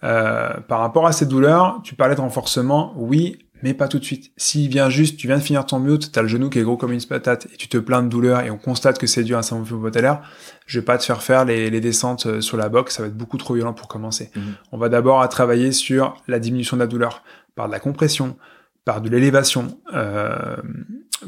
Euh, 0.02 0.54
par 0.68 0.80
rapport 0.80 1.06
à 1.06 1.12
cette 1.12 1.28
douleur, 1.28 1.80
tu 1.84 1.94
parlais 1.94 2.14
de 2.14 2.20
renforcement, 2.20 2.94
oui, 2.96 3.38
mais 3.62 3.74
pas 3.74 3.88
tout 3.88 3.98
de 3.98 4.04
suite. 4.04 4.32
S'il 4.36 4.68
vient 4.68 4.88
juste, 4.88 5.18
tu 5.18 5.26
viens 5.26 5.36
de 5.36 5.42
finir 5.42 5.66
ton 5.66 5.78
mute, 5.78 6.12
t'as 6.12 6.22
le 6.22 6.28
genou 6.28 6.48
qui 6.50 6.58
est 6.58 6.62
gros 6.62 6.76
comme 6.76 6.92
une 6.92 7.04
patate 7.04 7.46
et 7.52 7.56
tu 7.56 7.68
te 7.68 7.78
plains 7.78 8.02
de 8.02 8.08
douleur 8.08 8.40
et 8.40 8.50
on 8.50 8.58
constate 8.58 8.98
que 8.98 9.06
c'est 9.06 9.22
dû 9.22 9.34
à 9.34 9.38
un 9.38 9.42
syndrome 9.42 9.90
l'air, 9.94 10.22
je 10.70 10.78
vais 10.78 10.84
pas 10.84 10.98
te 10.98 11.04
faire 11.04 11.20
faire 11.20 11.44
les, 11.44 11.68
les, 11.68 11.80
descentes 11.80 12.26
euh, 12.26 12.40
sur 12.40 12.56
la 12.56 12.68
boxe, 12.68 12.94
ça 12.94 13.02
va 13.02 13.08
être 13.08 13.16
beaucoup 13.16 13.38
trop 13.38 13.54
violent 13.54 13.74
pour 13.74 13.88
commencer. 13.88 14.30
Mhm. 14.36 14.42
On 14.70 14.78
va 14.78 14.88
d'abord 14.88 15.20
à 15.20 15.26
travailler 15.26 15.72
sur 15.72 16.22
la 16.28 16.38
diminution 16.38 16.76
de 16.76 16.80
la 16.80 16.86
douleur 16.86 17.24
par 17.56 17.66
de 17.66 17.72
la 17.72 17.80
compression, 17.80 18.36
par 18.84 19.00
de 19.00 19.08
l'élévation, 19.08 19.80
euh, 19.94 20.56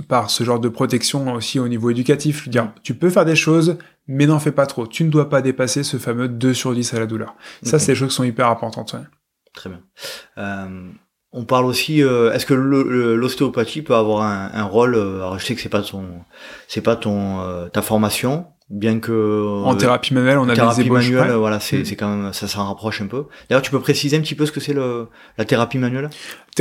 par 0.06 0.30
ce 0.30 0.44
genre 0.44 0.60
de 0.60 0.68
protection 0.68 1.32
aussi 1.34 1.58
au 1.58 1.66
niveau 1.66 1.90
éducatif. 1.90 2.48
Dire, 2.48 2.72
tu 2.84 2.94
peux 2.94 3.10
faire 3.10 3.24
des 3.24 3.34
choses, 3.34 3.78
mais 4.06 4.26
n'en 4.26 4.38
fais 4.38 4.52
pas 4.52 4.66
trop. 4.66 4.86
Tu 4.86 5.02
ne 5.02 5.10
dois 5.10 5.28
pas 5.28 5.42
dépasser 5.42 5.82
ce 5.82 5.96
fameux 5.96 6.28
2 6.28 6.54
sur 6.54 6.72
10 6.72 6.94
à 6.94 7.00
la 7.00 7.06
douleur. 7.06 7.34
Ça, 7.64 7.80
c'est 7.80 7.92
des 7.92 7.96
choses 7.96 8.10
qui 8.10 8.14
sont 8.14 8.24
hyper 8.24 8.46
importantes. 8.46 8.94
Très 9.52 9.70
bien. 9.70 9.80
Euh, 10.38 10.92
on 11.34 11.44
parle 11.44 11.64
aussi, 11.64 12.02
euh, 12.02 12.30
est-ce 12.32 12.44
que 12.44 12.52
l'ostéopathie 12.52 13.80
peut 13.80 13.94
avoir 13.94 14.22
un, 14.22 14.64
rôle 14.64 14.94
euh, 14.94 15.16
Alors 15.16 15.38
je 15.38 15.46
sais 15.46 15.54
que 15.54 15.62
c'est 15.62 15.70
pas 15.70 15.80
ton, 15.80 16.04
c'est 16.68 16.82
pas 16.82 16.94
ton 16.94 17.40
euh, 17.40 17.68
ta 17.68 17.80
formation, 17.80 18.46
bien 18.72 18.98
que 18.98 19.62
en 19.64 19.76
thérapie 19.76 20.14
manuelle, 20.14 20.38
on 20.38 20.48
a 20.48 20.54
thérapie 20.54 20.84
des 20.84 20.90
manuelle, 20.90 21.32
voilà, 21.32 21.60
c'est 21.60 21.80
mm. 21.80 21.84
c'est 21.84 21.96
quand 21.96 22.08
même 22.08 22.32
ça 22.32 22.48
s'en 22.48 22.66
rapproche 22.66 23.00
un 23.02 23.06
peu. 23.06 23.26
D'ailleurs, 23.48 23.62
tu 23.62 23.70
peux 23.70 23.80
préciser 23.80 24.16
un 24.16 24.20
petit 24.20 24.34
peu 24.34 24.46
ce 24.46 24.52
que 24.52 24.60
c'est 24.60 24.72
le 24.72 25.08
la 25.38 25.44
thérapie 25.44 25.78
manuelle? 25.78 26.10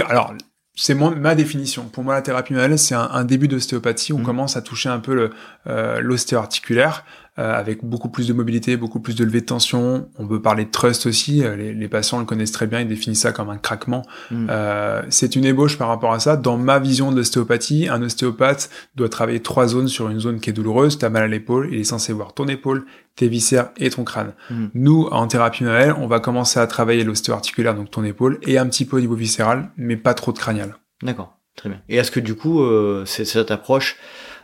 Alors 0.08 0.34
c'est 0.76 0.96
ma 0.96 1.36
définition. 1.36 1.84
Pour 1.84 2.04
moi, 2.04 2.14
la 2.14 2.22
thérapie 2.22 2.54
manuelle, 2.54 2.80
c'est 2.80 2.96
un, 2.96 3.24
début 3.26 3.48
d'ostéopathie. 3.48 4.14
On 4.14 4.20
mm. 4.20 4.24
commence 4.24 4.58
à 4.58 4.62
toucher 4.62 4.90
un 4.90 5.00
peu 5.00 5.32
l'ostéo-articulaire. 5.66 7.04
Euh, 7.06 7.21
avec 7.38 7.86
beaucoup 7.86 8.10
plus 8.10 8.28
de 8.28 8.34
mobilité, 8.34 8.76
beaucoup 8.76 9.00
plus 9.00 9.16
de 9.16 9.24
levée 9.24 9.40
de 9.40 9.46
tension. 9.46 10.10
On 10.18 10.28
peut 10.28 10.42
parler 10.42 10.66
de 10.66 10.70
trust 10.70 11.06
aussi. 11.06 11.44
Euh, 11.44 11.56
les, 11.56 11.74
les, 11.74 11.88
patients 11.88 12.20
le 12.20 12.26
connaissent 12.26 12.52
très 12.52 12.68
bien. 12.68 12.82
Ils 12.82 12.88
définissent 12.88 13.22
ça 13.22 13.32
comme 13.32 13.50
un 13.50 13.58
craquement. 13.58 14.02
Mm. 14.32 14.48
Euh, 14.50 15.02
c'est 15.10 15.36
une 15.38 15.46
ébauche 15.46 15.78
par 15.78 15.88
rapport 15.88 16.12
à 16.12 16.20
ça. 16.20 16.36
Dans 16.36 16.58
ma 16.58 16.78
vision 16.80 17.12
de 17.12 17.16
l'ostéopathie, 17.16 17.88
un 17.88 18.02
ostéopathe 18.02 18.70
doit 18.96 19.08
travailler 19.08 19.40
trois 19.40 19.68
zones 19.68 19.88
sur 19.88 20.10
une 20.10 20.20
zone 20.20 20.42
qui 20.42 20.50
est 20.50 20.54
douloureuse. 20.54 20.98
T'as 20.98 21.10
mal 21.10 21.24
à 21.24 21.28
l'épaule. 21.28 21.70
Il 21.72 21.80
est 21.80 21.86
censé 21.86 22.12
voir 22.12 22.34
ton 22.34 22.48
épaule, 22.48 22.86
tes 23.16 23.30
viscères 23.30 23.70
et 23.78 23.90
ton 23.90 24.04
crâne. 24.04 24.34
Mm. 24.50 24.66
Nous, 24.74 25.08
en 25.12 25.26
thérapie 25.28 25.64
manuelle, 25.64 25.96
on 25.98 26.08
va 26.08 26.20
commencer 26.20 26.60
à 26.60 26.68
travailler 26.68 27.06
l'ostéo-articulaire, 27.06 27.76
donc 27.76 27.92
ton 27.92 28.04
épaule, 28.04 28.40
et 28.44 28.58
un 28.58 28.68
petit 28.68 28.84
peu 28.84 28.98
au 28.98 29.00
niveau 29.00 29.16
viscéral, 29.16 29.72
mais 29.78 29.96
pas 29.96 30.14
trop 30.14 30.34
de 30.34 30.38
crânial. 30.38 30.76
D'accord. 31.02 31.38
Très 31.56 31.70
bien. 31.70 31.82
Et 31.90 31.98
est-ce 31.98 32.12
que 32.12 32.20
du 32.20 32.36
coup, 32.36 32.62
euh, 32.62 33.04
c'est 33.06 33.26
cette 33.26 33.52
approche 33.52 33.98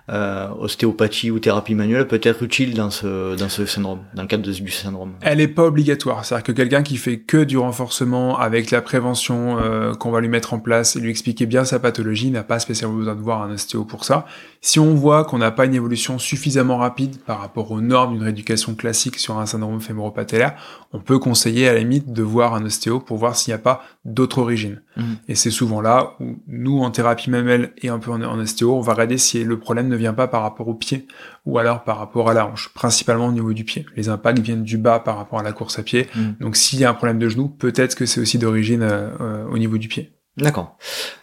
euh, 0.09 0.47
ostéopathie 0.59 1.31
ou 1.31 1.39
thérapie 1.39 1.75
manuelle 1.75 2.07
peut 2.07 2.21
être 2.23 2.43
utile 2.43 2.73
dans 2.73 2.89
ce, 2.89 3.35
dans 3.35 3.49
ce 3.49 3.65
syndrome, 3.65 3.99
dans 4.13 4.21
le 4.21 4.27
cadre 4.29 4.43
de, 4.43 4.53
du 4.53 4.71
syndrome 4.71 5.13
Elle 5.21 5.39
n'est 5.39 5.49
pas 5.49 5.65
obligatoire. 5.65 6.23
C'est-à-dire 6.23 6.45
que 6.45 6.51
quelqu'un 6.53 6.81
qui 6.81 6.95
fait 6.95 7.19
que 7.19 7.43
du 7.43 7.57
renforcement 7.57 8.39
avec 8.39 8.71
la 8.71 8.81
prévention 8.81 9.59
euh, 9.59 9.93
qu'on 9.95 10.11
va 10.11 10.21
lui 10.21 10.29
mettre 10.29 10.53
en 10.53 10.59
place 10.59 10.95
et 10.95 11.01
lui 11.01 11.09
expliquer 11.09 11.45
bien 11.45 11.65
sa 11.65 11.79
pathologie 11.79 12.31
n'a 12.31 12.43
pas 12.43 12.59
spécialement 12.59 12.95
besoin 12.95 13.15
de 13.15 13.21
voir 13.21 13.41
un 13.41 13.51
ostéo 13.51 13.83
pour 13.83 14.05
ça. 14.05 14.25
Si 14.61 14.79
on 14.79 14.95
voit 14.95 15.23
qu'on 15.23 15.37
n'a 15.37 15.51
pas 15.51 15.65
une 15.65 15.75
évolution 15.75 16.19
suffisamment 16.19 16.77
rapide 16.77 17.17
par 17.25 17.39
rapport 17.39 17.71
aux 17.71 17.81
normes 17.81 18.13
d'une 18.13 18.23
rééducation 18.23 18.75
classique 18.75 19.17
sur 19.17 19.37
un 19.37 19.45
syndrome 19.45 19.79
fémoro-patellaire, 19.81 20.55
on 20.93 20.99
peut 20.99 21.19
conseiller 21.19 21.67
à 21.67 21.73
la 21.73 21.79
limite 21.79 22.11
de 22.11 22.23
voir 22.23 22.53
un 22.53 22.65
ostéo 22.65 22.99
pour 22.99 23.17
voir 23.17 23.35
s'il 23.35 23.51
n'y 23.51 23.55
a 23.55 23.61
pas 23.61 23.83
d'autres 24.05 24.39
origines. 24.39 24.81
Mmh. 24.95 25.03
Et 25.27 25.35
c'est 25.35 25.51
souvent 25.51 25.81
là 25.81 26.15
où 26.19 26.37
nous, 26.47 26.79
en 26.79 26.91
thérapie 26.91 27.29
manuelle 27.29 27.73
et 27.81 27.89
un 27.89 27.99
peu 27.99 28.11
en, 28.11 28.21
en 28.21 28.39
ostéo, 28.39 28.75
on 28.75 28.81
va 28.81 28.93
regarder 28.93 29.17
si 29.17 29.43
le 29.43 29.59
problème 29.59 29.87
ne 29.87 29.95
vient 29.95 30.13
pas 30.13 30.27
par 30.27 30.41
rapport 30.41 30.67
au 30.67 30.73
pied 30.73 31.07
ou 31.45 31.59
alors 31.59 31.83
par 31.83 31.97
rapport 31.97 32.29
à 32.29 32.33
la 32.33 32.45
hanche, 32.45 32.69
principalement 32.73 33.27
au 33.27 33.31
niveau 33.31 33.53
du 33.53 33.63
pied. 33.63 33.85
Les 33.95 34.09
impacts 34.09 34.39
viennent 34.39 34.63
du 34.63 34.77
bas 34.77 34.99
par 34.99 35.17
rapport 35.17 35.39
à 35.39 35.43
la 35.43 35.53
course 35.53 35.79
à 35.79 35.83
pied. 35.83 36.07
Mmh. 36.15 36.21
Donc 36.41 36.55
s'il 36.55 36.79
y 36.79 36.85
a 36.85 36.89
un 36.89 36.93
problème 36.93 37.19
de 37.19 37.29
genou, 37.29 37.47
peut-être 37.47 37.95
que 37.95 38.05
c'est 38.05 38.19
aussi 38.19 38.37
d'origine 38.37 38.81
euh, 38.81 39.09
euh, 39.21 39.45
au 39.47 39.57
niveau 39.57 39.77
du 39.77 39.87
pied. 39.87 40.13
D'accord. 40.37 40.77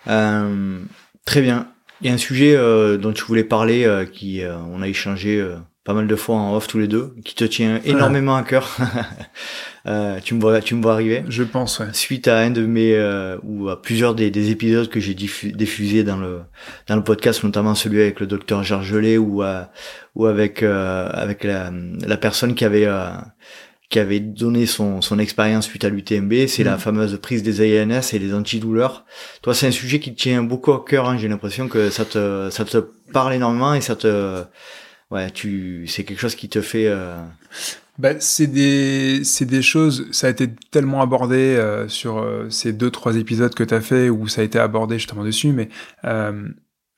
Euh, 0.09 0.81
très 1.25 1.41
bien. 1.41 1.69
Il 2.05 2.09
y 2.09 2.11
a 2.11 2.15
un 2.15 2.19
sujet 2.19 2.55
euh, 2.55 2.99
dont 2.99 3.15
tu 3.15 3.25
voulais 3.25 3.45
parler, 3.45 3.87
euh, 3.87 4.05
qui 4.05 4.43
euh, 4.43 4.59
on 4.75 4.83
a 4.83 4.89
échangé 4.89 5.43
pas 5.85 5.95
mal 5.95 6.07
de 6.07 6.17
fois 6.17 6.37
en 6.37 6.55
off 6.55 6.67
tous 6.67 6.79
les 6.79 6.87
deux, 6.87 7.15
qui 7.25 7.35
te 7.35 7.45
tient 7.45 7.81
énormément 7.83 8.37
à 8.37 8.43
cœur. 8.43 8.77
tu 10.23 10.35
me 10.35 10.41
vois, 10.41 10.61
tu 10.61 10.75
me 10.75 10.83
vois 10.83 10.93
arriver. 10.93 11.25
Je 11.29 11.43
pense. 11.43 11.79
Ouais. 11.79 11.87
Suite 11.95 12.29
à 12.29 12.41
un 12.41 12.51
de 12.51 12.67
mes 12.67 12.95
ou 13.43 13.71
à 13.71 13.81
plusieurs 13.81 14.15
des, 14.15 14.31
des 14.31 14.51
épisodes 14.51 14.91
que 14.91 15.01
j'ai 15.01 15.15
diffusés 15.15 16.05
dans 16.05 16.19
le 16.19 16.41
dans 16.89 16.97
le 16.97 17.05
podcast, 17.05 17.43
notamment 17.43 17.75
celui 17.75 18.03
avec 18.03 18.21
le 18.21 18.27
docteur 18.27 18.63
Gergelet 18.63 19.17
ou 19.17 19.43
ou 20.15 20.27
avec 20.27 20.63
avec 20.63 21.43
la, 21.43 21.73
la 22.07 22.17
personne 22.19 22.55
qui 22.55 22.67
avait 22.67 22.87
qui 23.91 23.99
avait 23.99 24.21
donné 24.21 24.67
son, 24.67 25.01
son 25.03 25.19
expérience 25.19 25.67
suite 25.67 25.85
à 25.85 25.89
l'UTMB, 25.89 26.47
c'est 26.47 26.65
la 26.65 26.77
mm. 26.77 26.81
fameuse 26.81 27.19
prise 27.21 27.43
des 27.43 27.83
ANS 27.83 28.13
et 28.13 28.19
les 28.19 28.35
antidouleurs. 28.35 29.05
Toi, 29.43 29.55
c'est 29.55 29.67
un 29.67 29.73
sujet 29.73 30.01
qui 30.01 30.15
te 30.15 30.21
tient 30.21 30.43
beaucoup 30.43 30.73
au 30.73 30.79
cœur. 30.79 31.09
Hein. 31.09 31.19
J'ai 31.19 31.29
l'impression 31.29 31.69
que 31.69 31.91
ça 31.91 32.05
te 32.05 32.49
ça 32.51 32.65
te 32.65 32.79
parle 33.13 33.35
énormément 33.35 33.75
et 33.75 33.81
ça 33.81 33.95
te 33.97 34.43
ouais 35.11 35.31
tu 35.31 35.87
c'est 35.87 36.05
quelque 36.05 36.21
chose 36.21 36.35
qui 36.35 36.49
te 36.49 36.61
fait. 36.61 36.87
Euh... 36.87 37.17
Bah, 37.99 38.19
c'est 38.19 38.49
des 38.49 39.23
c'est 39.23 39.45
des 39.45 39.63
choses. 39.63 40.09
Ça 40.11 40.27
a 40.27 40.31
été 40.31 40.49
tellement 40.73 41.01
abordé 41.01 41.37
euh, 41.37 41.87
sur 41.87 42.19
euh, 42.19 42.51
ces 42.51 42.73
deux 42.73 42.91
trois 42.91 43.17
épisodes 43.17 43.55
que 43.55 43.63
tu 43.63 43.75
as 43.75 43.81
fait 43.81 44.09
où 44.11 44.27
ça 44.27 44.41
a 44.41 44.45
été 44.45 44.59
abordé 44.59 44.99
justement 44.99 45.23
dessus. 45.25 45.53
Mais 45.53 45.69
euh, 46.05 46.49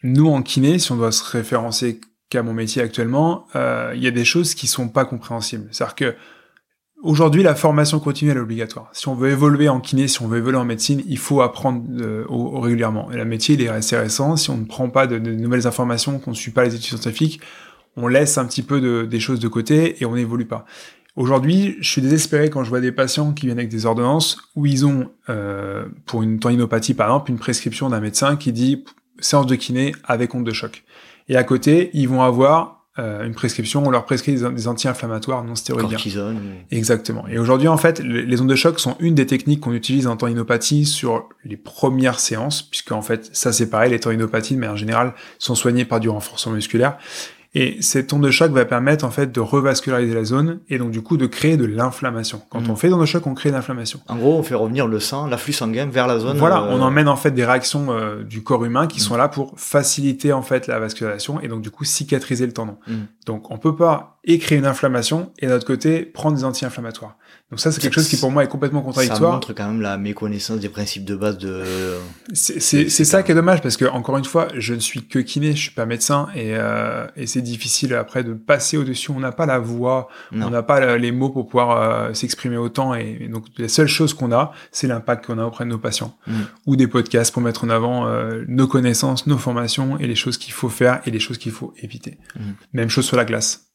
nous 0.02 0.28
en 0.28 0.40
kiné, 0.42 0.78
si 0.78 0.92
on 0.92 0.96
doit 0.96 1.12
se 1.12 1.24
référencer 1.24 2.00
qu'à 2.30 2.42
mon 2.42 2.54
métier 2.54 2.80
actuellement, 2.82 3.46
il 3.54 4.02
y 4.02 4.06
a 4.06 4.10
des 4.10 4.24
choses 4.24 4.54
qui 4.54 4.66
sont 4.66 4.88
pas 4.88 5.04
compréhensibles. 5.04 5.68
C'est-à-dire 5.70 5.94
que 5.94 6.14
Aujourd'hui, 7.06 7.44
la 7.44 7.54
formation 7.54 8.00
continue 8.00 8.32
est 8.32 8.36
obligatoire. 8.36 8.88
Si 8.92 9.06
on 9.06 9.14
veut 9.14 9.30
évoluer 9.30 9.68
en 9.68 9.78
kiné, 9.78 10.08
si 10.08 10.20
on 10.22 10.26
veut 10.26 10.38
évoluer 10.38 10.58
en 10.58 10.64
médecine, 10.64 11.04
il 11.06 11.18
faut 11.18 11.40
apprendre 11.40 11.84
euh, 12.00 12.24
régulièrement. 12.28 13.12
Et 13.12 13.16
le 13.16 13.24
métier, 13.24 13.54
il 13.54 13.62
est 13.62 13.68
assez 13.68 13.96
récent. 13.96 14.36
Si 14.36 14.50
on 14.50 14.56
ne 14.56 14.64
prend 14.64 14.90
pas 14.90 15.06
de, 15.06 15.16
nouvelles 15.20 15.68
informations, 15.68 16.18
qu'on 16.18 16.32
ne 16.32 16.36
suit 16.36 16.50
pas 16.50 16.64
les 16.64 16.74
études 16.74 16.98
scientifiques, 16.98 17.40
on 17.96 18.08
laisse 18.08 18.38
un 18.38 18.44
petit 18.44 18.64
peu 18.64 18.80
de, 18.80 19.04
des 19.04 19.20
choses 19.20 19.38
de 19.38 19.46
côté 19.46 20.02
et 20.02 20.04
on 20.04 20.16
n'évolue 20.16 20.46
pas. 20.46 20.66
Aujourd'hui, 21.14 21.76
je 21.80 21.88
suis 21.88 22.02
désespéré 22.02 22.50
quand 22.50 22.64
je 22.64 22.70
vois 22.70 22.80
des 22.80 22.90
patients 22.90 23.32
qui 23.32 23.46
viennent 23.46 23.60
avec 23.60 23.70
des 23.70 23.86
ordonnances 23.86 24.38
où 24.56 24.66
ils 24.66 24.84
ont, 24.84 25.08
euh, 25.28 25.84
pour 26.06 26.24
une 26.24 26.40
tendinopathie 26.40 26.94
par 26.94 27.06
exemple, 27.06 27.30
une 27.30 27.38
prescription 27.38 27.88
d'un 27.88 28.00
médecin 28.00 28.34
qui 28.34 28.50
dit 28.50 28.84
séance 29.20 29.46
de 29.46 29.54
kiné 29.54 29.94
avec 30.02 30.34
onde 30.34 30.44
de 30.44 30.52
choc. 30.52 30.82
Et 31.28 31.36
à 31.36 31.44
côté, 31.44 31.88
ils 31.94 32.08
vont 32.08 32.22
avoir 32.22 32.75
une 32.98 33.34
prescription, 33.34 33.84
on 33.86 33.90
leur 33.90 34.04
prescrit 34.04 34.34
des, 34.34 34.68
anti-inflammatoires 34.68 35.44
non 35.44 35.54
stéroïdiens. 35.54 35.96
Cortisone. 35.96 36.38
Exactement. 36.70 37.26
Et 37.28 37.38
aujourd'hui, 37.38 37.68
en 37.68 37.76
fait, 37.76 38.00
les 38.00 38.40
ondes 38.40 38.48
de 38.48 38.54
choc 38.54 38.80
sont 38.80 38.96
une 39.00 39.14
des 39.14 39.26
techniques 39.26 39.60
qu'on 39.60 39.72
utilise 39.72 40.06
en 40.06 40.16
tendinopathie 40.16 40.86
sur 40.86 41.28
les 41.44 41.56
premières 41.56 42.20
séances, 42.20 42.62
puisque 42.62 42.92
en 42.92 43.02
fait, 43.02 43.28
ça 43.32 43.52
c'est 43.52 43.68
pareil, 43.68 43.90
les 43.90 44.00
tendinopathies, 44.00 44.56
mais 44.56 44.68
en 44.68 44.76
général, 44.76 45.14
sont 45.38 45.54
soignées 45.54 45.84
par 45.84 46.00
du 46.00 46.08
renforcement 46.08 46.54
musculaire. 46.54 46.96
Et 47.58 47.78
cette 47.80 48.12
onde 48.12 48.22
de 48.22 48.30
choc 48.30 48.52
va 48.52 48.66
permettre 48.66 49.02
en 49.06 49.10
fait 49.10 49.32
de 49.32 49.40
revasculariser 49.40 50.12
la 50.12 50.24
zone 50.24 50.60
et 50.68 50.76
donc 50.76 50.90
du 50.90 51.00
coup 51.00 51.16
de 51.16 51.24
créer 51.24 51.56
de 51.56 51.64
l'inflammation. 51.64 52.42
Quand 52.50 52.60
mm. 52.60 52.70
on 52.70 52.76
fait 52.76 52.92
onde 52.92 53.00
de 53.00 53.06
choc, 53.06 53.26
on 53.26 53.32
crée 53.32 53.48
de 53.48 53.54
l'inflammation. 53.54 53.98
En 54.08 54.16
gros, 54.16 54.34
on 54.36 54.42
fait 54.42 54.54
revenir 54.54 54.86
le 54.86 55.00
sang, 55.00 55.26
l'afflux 55.26 55.54
sanguin 55.54 55.86
vers 55.86 56.06
la 56.06 56.18
zone. 56.18 56.36
Voilà, 56.36 56.64
on 56.64 56.80
euh, 56.80 56.82
emmène 56.82 57.08
en 57.08 57.16
fait 57.16 57.30
des 57.30 57.46
réactions 57.46 57.86
euh, 57.88 58.22
du 58.22 58.42
corps 58.42 58.66
humain 58.66 58.86
qui 58.86 58.98
mm. 58.98 59.04
sont 59.04 59.16
là 59.16 59.28
pour 59.28 59.54
faciliter 59.56 60.34
en 60.34 60.42
fait 60.42 60.66
la 60.66 60.78
vascularisation 60.78 61.40
et 61.40 61.48
donc 61.48 61.62
du 61.62 61.70
coup 61.70 61.84
cicatriser 61.84 62.44
le 62.44 62.52
tendon. 62.52 62.76
Mm. 62.86 62.94
Donc 63.24 63.50
on 63.50 63.56
peut 63.56 63.74
pas 63.74 64.18
et 64.24 64.38
créer 64.38 64.58
une 64.58 64.66
inflammation 64.66 65.32
et 65.38 65.46
d'un 65.46 65.56
autre 65.56 65.66
côté 65.66 66.02
prendre 66.02 66.36
des 66.36 66.44
anti-inflammatoires. 66.44 67.16
Donc 67.50 67.60
ça, 67.60 67.70
c'est 67.70 67.80
quelque 67.80 67.94
chose 67.94 68.08
qui 68.08 68.16
pour 68.16 68.32
moi 68.32 68.42
est 68.42 68.48
complètement 68.48 68.82
contradictoire. 68.82 69.20
Ça 69.20 69.34
montre 69.36 69.52
quand 69.52 69.68
même 69.68 69.80
la 69.80 69.96
méconnaissance 69.98 70.58
des 70.58 70.68
principes 70.68 71.04
de 71.04 71.14
base 71.14 71.38
de. 71.38 71.62
C'est 72.34 72.88
ça 72.88 73.22
qui 73.22 73.30
est 73.30 73.36
dommage 73.36 73.62
parce 73.62 73.76
que 73.76 73.84
encore 73.84 74.16
une 74.16 74.24
fois, 74.24 74.48
je 74.56 74.74
ne 74.74 74.80
suis 74.80 75.06
que 75.06 75.20
kiné, 75.20 75.52
je 75.52 75.60
suis 75.62 75.70
pas 75.70 75.86
médecin 75.86 76.26
et, 76.34 76.56
euh, 76.56 77.06
et 77.14 77.28
c'est 77.28 77.42
difficile 77.42 77.94
après 77.94 78.24
de 78.24 78.34
passer 78.34 78.76
au-dessus. 78.76 79.12
On 79.12 79.20
n'a 79.20 79.30
pas 79.30 79.46
la 79.46 79.60
voix, 79.60 80.08
on 80.32 80.50
n'a 80.50 80.64
pas 80.64 80.96
les 80.96 81.12
mots 81.12 81.30
pour 81.30 81.46
pouvoir 81.46 81.80
euh, 81.80 82.14
s'exprimer 82.14 82.56
autant 82.56 82.94
et, 82.94 83.28
donc 83.30 83.44
la 83.58 83.68
seule 83.68 83.86
chose 83.86 84.12
qu'on 84.12 84.32
a, 84.32 84.52
c'est 84.72 84.88
l'impact 84.88 85.26
qu'on 85.26 85.38
a 85.38 85.44
auprès 85.44 85.64
de 85.64 85.70
nos 85.70 85.78
patients 85.78 86.16
mm. 86.26 86.32
ou 86.66 86.74
des 86.74 86.88
podcasts 86.88 87.32
pour 87.32 87.42
mettre 87.42 87.62
en 87.62 87.70
avant 87.70 88.08
euh, 88.08 88.44
nos 88.48 88.66
connaissances, 88.66 89.28
nos 89.28 89.38
formations 89.38 89.98
et 89.98 90.08
les 90.08 90.16
choses 90.16 90.36
qu'il 90.36 90.52
faut 90.52 90.68
faire 90.68 91.00
et 91.06 91.12
les 91.12 91.20
choses 91.20 91.38
qu'il 91.38 91.52
faut 91.52 91.72
éviter. 91.80 92.18
Mm. 92.34 92.40
Même 92.72 92.88
chose 92.88 93.04
sur 93.04 93.16
la 93.16 93.24
glace. 93.24 93.65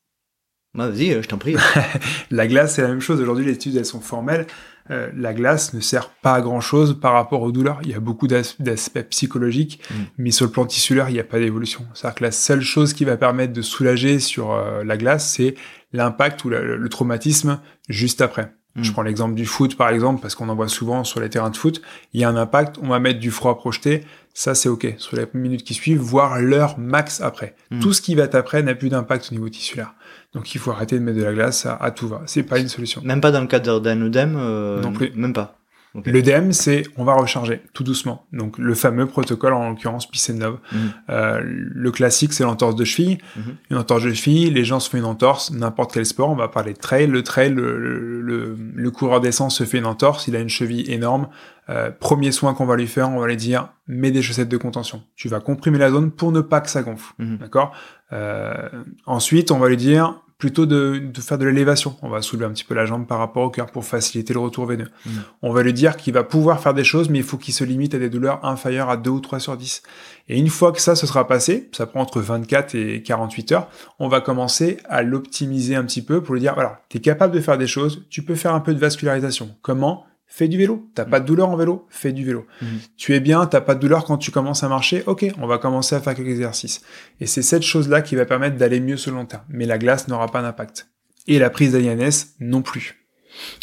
Bah, 0.73 0.89
vas-y, 0.89 1.11
euh, 1.11 1.21
je 1.21 1.27
t'en 1.27 1.37
prie. 1.37 1.55
la 2.31 2.47
glace, 2.47 2.75
c'est 2.75 2.81
la 2.81 2.87
même 2.87 3.01
chose. 3.01 3.19
Aujourd'hui, 3.19 3.45
les 3.45 3.53
études, 3.53 3.75
elles 3.75 3.85
sont 3.85 3.99
formelles. 3.99 4.47
Euh, 4.89 5.09
la 5.15 5.33
glace 5.33 5.73
ne 5.73 5.79
sert 5.79 6.09
pas 6.09 6.35
à 6.35 6.41
grand 6.41 6.61
chose 6.61 6.97
par 6.99 7.13
rapport 7.13 7.41
aux 7.41 7.51
douleurs. 7.51 7.79
Il 7.83 7.89
y 7.89 7.93
a 7.93 7.99
beaucoup 7.99 8.27
d'aspects 8.27 9.03
psychologiques, 9.09 9.81
mm. 9.89 9.95
mais 10.17 10.31
sur 10.31 10.45
le 10.45 10.51
plan 10.51 10.65
tissulaire, 10.65 11.09
il 11.09 11.13
n'y 11.13 11.19
a 11.19 11.25
pas 11.25 11.39
d'évolution. 11.39 11.85
C'est-à-dire 11.93 12.15
que 12.15 12.23
la 12.23 12.31
seule 12.31 12.61
chose 12.61 12.93
qui 12.93 13.05
va 13.05 13.17
permettre 13.17 13.53
de 13.53 13.61
soulager 13.61 14.19
sur 14.19 14.53
euh, 14.53 14.83
la 14.83 14.97
glace, 14.97 15.33
c'est 15.33 15.55
l'impact 15.93 16.45
ou 16.45 16.49
le 16.49 16.87
traumatisme 16.87 17.59
juste 17.89 18.21
après. 18.21 18.53
Je 18.75 18.89
mm. 18.89 18.93
prends 18.93 19.01
l'exemple 19.01 19.35
du 19.35 19.45
foot, 19.45 19.75
par 19.75 19.89
exemple, 19.89 20.21
parce 20.21 20.35
qu'on 20.35 20.47
en 20.47 20.55
voit 20.55 20.69
souvent 20.69 21.03
sur 21.03 21.19
les 21.19 21.29
terrains 21.29 21.49
de 21.49 21.57
foot. 21.57 21.81
Il 22.13 22.21
y 22.21 22.23
a 22.23 22.29
un 22.29 22.37
impact, 22.37 22.77
on 22.81 22.87
va 22.87 22.99
mettre 22.99 23.19
du 23.19 23.31
froid 23.31 23.57
projeté. 23.57 24.05
Ça, 24.33 24.55
c'est 24.55 24.69
OK. 24.69 24.87
Sur 24.97 25.17
les 25.17 25.25
minutes 25.33 25.63
qui 25.63 25.73
suivent, 25.73 25.99
voire 25.99 26.39
l'heure 26.39 26.79
max 26.79 27.19
après. 27.19 27.55
Mm. 27.69 27.79
Tout 27.79 27.93
ce 27.93 28.01
qui 28.01 28.15
va 28.15 28.23
être 28.23 28.35
après 28.35 28.63
n'a 28.63 28.75
plus 28.75 28.89
d'impact 28.89 29.29
au 29.31 29.35
niveau 29.35 29.49
tissulaire. 29.49 29.93
Donc, 30.33 30.55
il 30.55 30.59
faut 30.59 30.71
arrêter 30.71 30.97
de 30.97 31.03
mettre 31.03 31.17
de 31.17 31.23
la 31.23 31.33
glace 31.33 31.65
à, 31.65 31.91
tout 31.91 32.07
va. 32.07 32.21
C'est 32.25 32.43
pas 32.43 32.59
une 32.59 32.69
solution. 32.69 33.01
Même 33.03 33.21
pas 33.21 33.31
dans 33.31 33.41
le 33.41 33.47
cadre 33.47 33.79
d'un 33.79 34.01
œdème 34.01 34.35
euh, 34.37 34.81
Non 34.81 34.93
plus. 34.93 35.11
Même 35.15 35.33
pas. 35.33 35.60
Okay. 35.93 36.11
L'EDEM, 36.11 36.53
c'est 36.53 36.83
on 36.95 37.03
va 37.03 37.13
recharger 37.15 37.61
tout 37.73 37.83
doucement. 37.83 38.25
Donc 38.31 38.57
le 38.57 38.73
fameux 38.75 39.07
protocole, 39.07 39.51
en 39.53 39.71
l'occurrence 39.71 40.09
Picenov. 40.09 40.59
Mm. 40.71 40.77
Euh, 41.09 41.41
le 41.43 41.91
classique, 41.91 42.31
c'est 42.31 42.43
l'entorse 42.43 42.75
de 42.77 42.85
cheville. 42.85 43.17
Mm-hmm. 43.37 43.55
Une 43.71 43.77
entorse 43.77 44.03
de 44.03 44.13
cheville, 44.13 44.51
les 44.51 44.63
gens 44.63 44.79
se 44.79 44.89
font 44.89 44.97
une 44.97 45.05
entorse, 45.05 45.51
n'importe 45.51 45.93
quel 45.93 46.05
sport. 46.05 46.29
On 46.29 46.35
va 46.35 46.47
parler 46.47 46.73
de 46.73 46.77
trail. 46.77 47.07
Le 47.07 47.23
trail, 47.23 47.53
le, 47.53 47.77
le, 47.77 48.57
le, 48.73 48.91
coureur 48.91 49.19
d'essence 49.19 49.57
se 49.57 49.65
fait 49.65 49.79
une 49.79 49.85
entorse. 49.85 50.29
Il 50.29 50.35
a 50.37 50.39
une 50.39 50.49
cheville 50.49 50.89
énorme. 50.89 51.27
Euh, 51.69 51.91
premier 51.91 52.31
soin 52.31 52.53
qu'on 52.53 52.65
va 52.65 52.77
lui 52.77 52.87
faire, 52.87 53.09
on 53.09 53.19
va 53.19 53.27
lui 53.27 53.37
dire 53.37 53.69
mets 53.87 54.11
des 54.11 54.21
chaussettes 54.21 54.49
de 54.49 54.57
contention. 54.57 55.03
Tu 55.15 55.27
vas 55.27 55.41
comprimer 55.41 55.77
la 55.77 55.91
zone 55.91 56.11
pour 56.11 56.31
ne 56.31 56.39
pas 56.39 56.61
que 56.61 56.69
ça 56.69 56.83
gonfle. 56.83 57.13
Mm-hmm. 57.19 57.37
D'accord? 57.37 57.73
Euh, 58.13 58.69
ensuite, 59.05 59.51
on 59.51 59.59
va 59.59 59.67
lui 59.67 59.77
dire 59.77 60.21
plutôt 60.41 60.65
de, 60.65 60.97
de 60.97 61.21
faire 61.21 61.37
de 61.37 61.45
l'élévation. 61.45 61.95
On 62.01 62.09
va 62.09 62.23
soulever 62.23 62.45
un 62.45 62.49
petit 62.49 62.63
peu 62.63 62.73
la 62.73 62.87
jambe 62.87 63.05
par 63.05 63.19
rapport 63.19 63.43
au 63.43 63.51
cœur 63.51 63.67
pour 63.67 63.85
faciliter 63.85 64.33
le 64.33 64.39
retour 64.39 64.65
veineux. 64.65 64.87
Mm. 65.05 65.09
On 65.43 65.53
va 65.53 65.61
lui 65.61 65.71
dire 65.71 65.95
qu'il 65.95 66.15
va 66.15 66.23
pouvoir 66.23 66.59
faire 66.59 66.73
des 66.73 66.83
choses, 66.83 67.09
mais 67.09 67.19
il 67.19 67.23
faut 67.23 67.37
qu'il 67.37 67.53
se 67.53 67.63
limite 67.63 67.93
à 67.93 67.99
des 67.99 68.09
douleurs 68.09 68.43
inférieures 68.43 68.89
à 68.89 68.97
2 68.97 69.11
ou 69.11 69.19
3 69.19 69.39
sur 69.39 69.55
10. 69.55 69.83
Et 70.29 70.39
une 70.39 70.49
fois 70.49 70.71
que 70.71 70.81
ça 70.81 70.95
se 70.95 71.05
sera 71.05 71.27
passé, 71.27 71.69
ça 71.73 71.85
prend 71.85 72.01
entre 72.01 72.21
24 72.21 72.73
et 72.73 73.03
48 73.03 73.51
heures, 73.51 73.69
on 73.99 74.07
va 74.07 74.19
commencer 74.19 74.79
à 74.89 75.03
l'optimiser 75.03 75.75
un 75.75 75.83
petit 75.83 76.01
peu 76.01 76.23
pour 76.23 76.33
lui 76.33 76.41
dire, 76.41 76.55
voilà, 76.55 76.81
tu 76.89 76.97
es 76.97 77.01
capable 77.01 77.35
de 77.35 77.39
faire 77.39 77.59
des 77.59 77.67
choses, 77.67 78.03
tu 78.09 78.23
peux 78.23 78.33
faire 78.33 78.55
un 78.55 78.61
peu 78.61 78.73
de 78.73 78.79
vascularisation. 78.79 79.55
Comment? 79.61 80.07
Fais 80.31 80.47
du 80.47 80.57
vélo. 80.57 80.89
T'as 80.95 81.03
pas 81.03 81.19
de 81.19 81.25
douleur 81.25 81.49
en 81.49 81.57
vélo, 81.57 81.85
fais 81.89 82.13
du 82.13 82.23
vélo. 82.23 82.47
Mhm. 82.61 82.79
Tu 82.95 83.13
es 83.13 83.19
bien, 83.19 83.45
t'as 83.45 83.59
pas 83.59 83.75
de 83.75 83.81
douleur 83.81 84.05
quand 84.05 84.17
tu 84.17 84.31
commences 84.31 84.63
à 84.63 84.69
marcher, 84.69 85.03
ok, 85.05 85.25
on 85.39 85.45
va 85.45 85.57
commencer 85.57 85.93
à 85.93 85.99
faire 85.99 86.15
quelques 86.15 86.29
exercices. 86.29 86.81
Et 87.19 87.27
c'est 87.27 87.41
cette 87.41 87.63
chose-là 87.63 88.01
qui 88.01 88.15
va 88.15 88.25
permettre 88.25 88.55
d'aller 88.55 88.79
mieux 88.79 88.95
sur 88.95 89.11
le 89.11 89.17
long 89.17 89.25
terme. 89.25 89.43
Mais 89.49 89.65
la 89.65 89.77
glace 89.77 90.07
n'aura 90.07 90.27
pas 90.27 90.41
d'impact. 90.41 90.87
Et 91.27 91.37
la 91.37 91.49
prise 91.49 91.73
d'AINS 91.73 92.27
non 92.39 92.61
plus. 92.61 92.97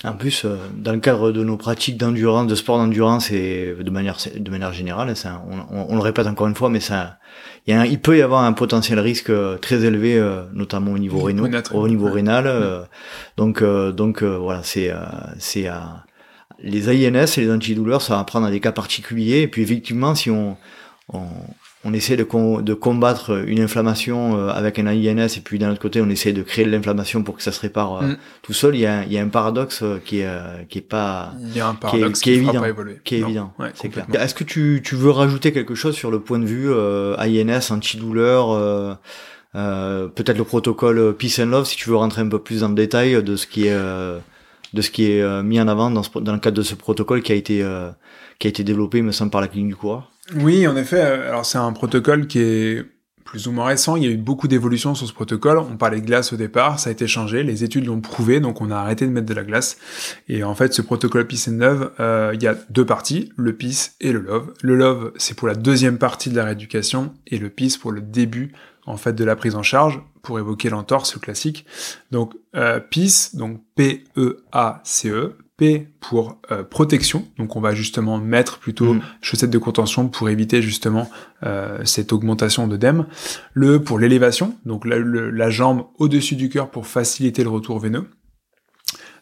En 0.04 0.12
plus, 0.12 0.44
euh, 0.44 0.56
dans 0.76 0.92
le 0.92 0.98
cadre 0.98 1.32
de 1.32 1.42
nos 1.42 1.56
pratiques 1.56 1.96
d'endurance, 1.96 2.46
de 2.46 2.54
sport 2.54 2.76
d'endurance 2.78 3.30
et 3.30 3.74
de 3.78 3.90
manière 3.90 4.18
de 4.34 4.50
manière 4.50 4.72
générale, 4.72 5.14
ça, 5.16 5.42
on, 5.70 5.94
le 5.94 6.02
répète 6.02 6.26
encore 6.26 6.48
une 6.48 6.54
fois, 6.54 6.70
mais 6.70 6.80
ça, 6.80 7.18
il, 7.66 7.74
y 7.74 7.76
a 7.76 7.86
il 7.86 8.00
peut 8.00 8.16
y 8.16 8.22
avoir 8.22 8.44
un 8.44 8.52
potentiel 8.52 8.98
risque 8.98 9.30
euh, 9.30 9.56
très 9.56 9.84
élevé, 9.84 10.16
euh, 10.16 10.42
notamment 10.52 10.92
au 10.92 10.98
niveau 10.98 11.20
rénal, 11.20 11.62
au 11.72 11.88
niveau 11.88 12.10
rénal. 12.10 12.86
donc, 13.36 13.62
donc 13.62 14.22
voilà, 14.22 14.62
c'est 14.62 14.90
c'est 15.38 15.66
les 16.62 16.88
AINS 16.88 17.26
et 17.36 17.40
les 17.40 17.50
antidouleurs, 17.50 18.02
ça 18.02 18.16
va 18.16 18.24
prendre 18.24 18.46
dans 18.46 18.52
des 18.52 18.60
cas 18.60 18.72
particuliers. 18.72 19.42
Et 19.42 19.48
puis 19.48 19.62
effectivement, 19.62 20.14
si 20.14 20.30
on, 20.30 20.56
on, 21.12 21.26
on 21.84 21.92
essaie 21.92 22.16
de, 22.16 22.60
de, 22.60 22.74
combattre 22.74 23.44
une 23.46 23.60
inflammation 23.60 24.36
euh, 24.36 24.48
avec 24.48 24.78
un 24.78 24.86
AINS 24.86 25.28
et 25.36 25.40
puis 25.42 25.58
d'un 25.58 25.70
autre 25.70 25.80
côté 25.80 26.00
on 26.00 26.08
essaie 26.08 26.32
de 26.32 26.42
créer 26.42 26.64
de 26.64 26.70
l'inflammation 26.70 27.22
pour 27.22 27.36
que 27.36 27.42
ça 27.42 27.52
se 27.52 27.60
répare 27.60 28.02
euh, 28.02 28.06
mm. 28.06 28.16
tout 28.42 28.52
seul, 28.52 28.74
il 28.74 28.80
y, 28.80 28.86
a, 28.86 29.04
il 29.04 29.12
y 29.12 29.18
a 29.18 29.22
un 29.22 29.28
paradoxe 29.28 29.80
euh, 29.82 30.00
qui 30.04 30.20
est, 30.20 30.28
qui 30.68 30.78
est 30.78 30.82
pas... 30.82 31.32
Il 31.40 31.56
y 31.56 31.60
a 31.60 31.68
un 31.68 31.74
paradoxe 31.74 32.20
qui 32.20 32.30
est, 32.30 32.36
évident. 32.36 32.62
Qui 33.04 33.16
est 33.16 33.20
évident, 33.20 33.52
c'est 33.74 33.88
clair. 33.88 34.06
Est-ce 34.14 34.34
que 34.34 34.44
tu, 34.44 34.82
tu 34.84 34.96
veux 34.96 35.10
rajouter 35.10 35.52
quelque 35.52 35.74
chose 35.74 35.94
sur 35.94 36.10
le 36.10 36.20
point 36.20 36.38
de 36.38 36.46
vue 36.46 36.70
euh, 36.70 37.16
AINS, 37.16 37.70
antidouleur 37.70 38.96
euh, 39.54 40.08
peut-être 40.08 40.36
le 40.36 40.44
protocole 40.44 41.14
Peace 41.16 41.40
and 41.40 41.46
Love 41.46 41.64
si 41.64 41.76
tu 41.76 41.88
veux 41.88 41.96
rentrer 41.96 42.20
un 42.20 42.28
peu 42.28 42.38
plus 42.38 42.60
dans 42.60 42.68
le 42.68 42.74
détail 42.74 43.22
de 43.22 43.34
ce 43.34 43.46
qui 43.46 43.66
est 43.66 43.76
de 44.72 44.82
ce 44.82 44.90
qui 44.90 45.10
est 45.10 45.22
euh, 45.22 45.42
mis 45.42 45.60
en 45.60 45.68
avant 45.68 45.90
dans, 45.90 46.02
dans 46.20 46.32
le 46.32 46.38
cadre 46.38 46.56
de 46.56 46.62
ce 46.62 46.74
protocole 46.74 47.22
qui 47.22 47.32
a 47.32 47.34
été 47.34 47.62
euh, 47.62 47.90
qui 48.38 48.46
a 48.46 48.50
été 48.50 48.64
développé, 48.64 49.02
me 49.02 49.12
semble, 49.12 49.30
par 49.30 49.40
la 49.40 49.48
clinique 49.48 49.70
du 49.70 49.76
coureur. 49.76 50.10
Oui, 50.36 50.66
en 50.66 50.76
effet. 50.76 51.00
Euh, 51.00 51.28
alors 51.28 51.46
c'est 51.46 51.58
un 51.58 51.72
protocole 51.72 52.26
qui 52.26 52.38
est 52.40 52.84
plus 53.24 53.46
ou 53.46 53.52
moins 53.52 53.66
récent. 53.66 53.96
Il 53.96 54.04
y 54.04 54.06
a 54.06 54.10
eu 54.10 54.16
beaucoup 54.16 54.48
d'évolutions 54.48 54.94
sur 54.94 55.06
ce 55.06 55.12
protocole. 55.12 55.58
On 55.58 55.76
parlait 55.76 56.00
de 56.00 56.06
glace 56.06 56.32
au 56.32 56.36
départ, 56.36 56.78
ça 56.78 56.88
a 56.88 56.92
été 56.92 57.06
changé. 57.06 57.42
Les 57.42 57.62
études 57.62 57.84
l'ont 57.84 58.00
prouvé, 58.00 58.40
donc 58.40 58.62
on 58.62 58.70
a 58.70 58.76
arrêté 58.76 59.06
de 59.06 59.10
mettre 59.10 59.26
de 59.26 59.34
la 59.34 59.44
glace. 59.44 59.76
Et 60.28 60.42
en 60.44 60.54
fait, 60.54 60.72
ce 60.72 60.80
protocole 60.80 61.26
Peace 61.26 61.46
and 61.48 61.58
Love, 61.58 61.92
euh, 62.00 62.30
il 62.32 62.42
y 62.42 62.46
a 62.46 62.56
deux 62.70 62.86
parties, 62.86 63.30
le 63.36 63.52
Peace 63.52 63.90
et 64.00 64.12
le 64.12 64.20
Love. 64.20 64.54
Le 64.62 64.76
Love, 64.76 65.12
c'est 65.16 65.36
pour 65.36 65.46
la 65.46 65.54
deuxième 65.54 65.98
partie 65.98 66.30
de 66.30 66.36
la 66.36 66.44
rééducation, 66.44 67.12
et 67.26 67.36
le 67.36 67.50
Peace 67.50 67.76
pour 67.78 67.92
le 67.92 68.00
début 68.00 68.52
en 68.88 68.96
fait 68.96 69.12
de 69.12 69.24
la 69.24 69.36
prise 69.36 69.54
en 69.54 69.62
charge 69.62 70.00
pour 70.22 70.38
évoquer 70.38 70.70
l'entorse 70.70 71.18
classique. 71.18 71.66
Donc 72.10 72.34
euh, 72.56 72.80
PIS, 72.80 73.30
donc 73.34 73.60
P-E-A-C-E, 73.76 75.12
e, 75.12 75.36
P 75.56 75.88
pour 75.98 76.38
euh, 76.52 76.62
protection, 76.62 77.26
donc 77.36 77.56
on 77.56 77.60
va 77.60 77.74
justement 77.74 78.18
mettre 78.18 78.58
plutôt 78.60 78.94
mm. 78.94 79.00
chaussettes 79.20 79.50
de 79.50 79.58
contention 79.58 80.08
pour 80.08 80.28
éviter 80.28 80.62
justement 80.62 81.10
euh, 81.42 81.84
cette 81.84 82.12
augmentation 82.12 82.68
d'œdème. 82.68 83.06
Le 83.54 83.74
E 83.74 83.78
pour 83.80 83.98
l'élévation, 83.98 84.56
donc 84.64 84.84
la 84.86 85.50
jambe 85.50 85.86
au-dessus 85.98 86.36
du 86.36 86.48
cœur 86.48 86.70
pour 86.70 86.86
faciliter 86.86 87.42
le 87.42 87.50
retour 87.50 87.80
veineux. 87.80 88.08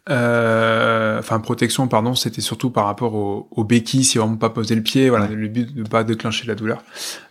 Euh, 0.08 1.18
enfin 1.18 1.40
protection 1.40 1.88
pardon 1.88 2.14
c'était 2.14 2.40
surtout 2.40 2.70
par 2.70 2.84
rapport 2.84 3.16
au, 3.16 3.48
au 3.50 3.64
béquilles 3.64 4.04
si 4.04 4.18
vraiment 4.18 4.36
pas 4.36 4.50
poser 4.50 4.76
le 4.76 4.82
pied 4.82 5.10
voilà 5.10 5.26
le 5.26 5.48
but 5.48 5.74
de 5.74 5.82
pas 5.82 6.04
déclencher 6.04 6.46
la 6.46 6.54
douleur. 6.54 6.84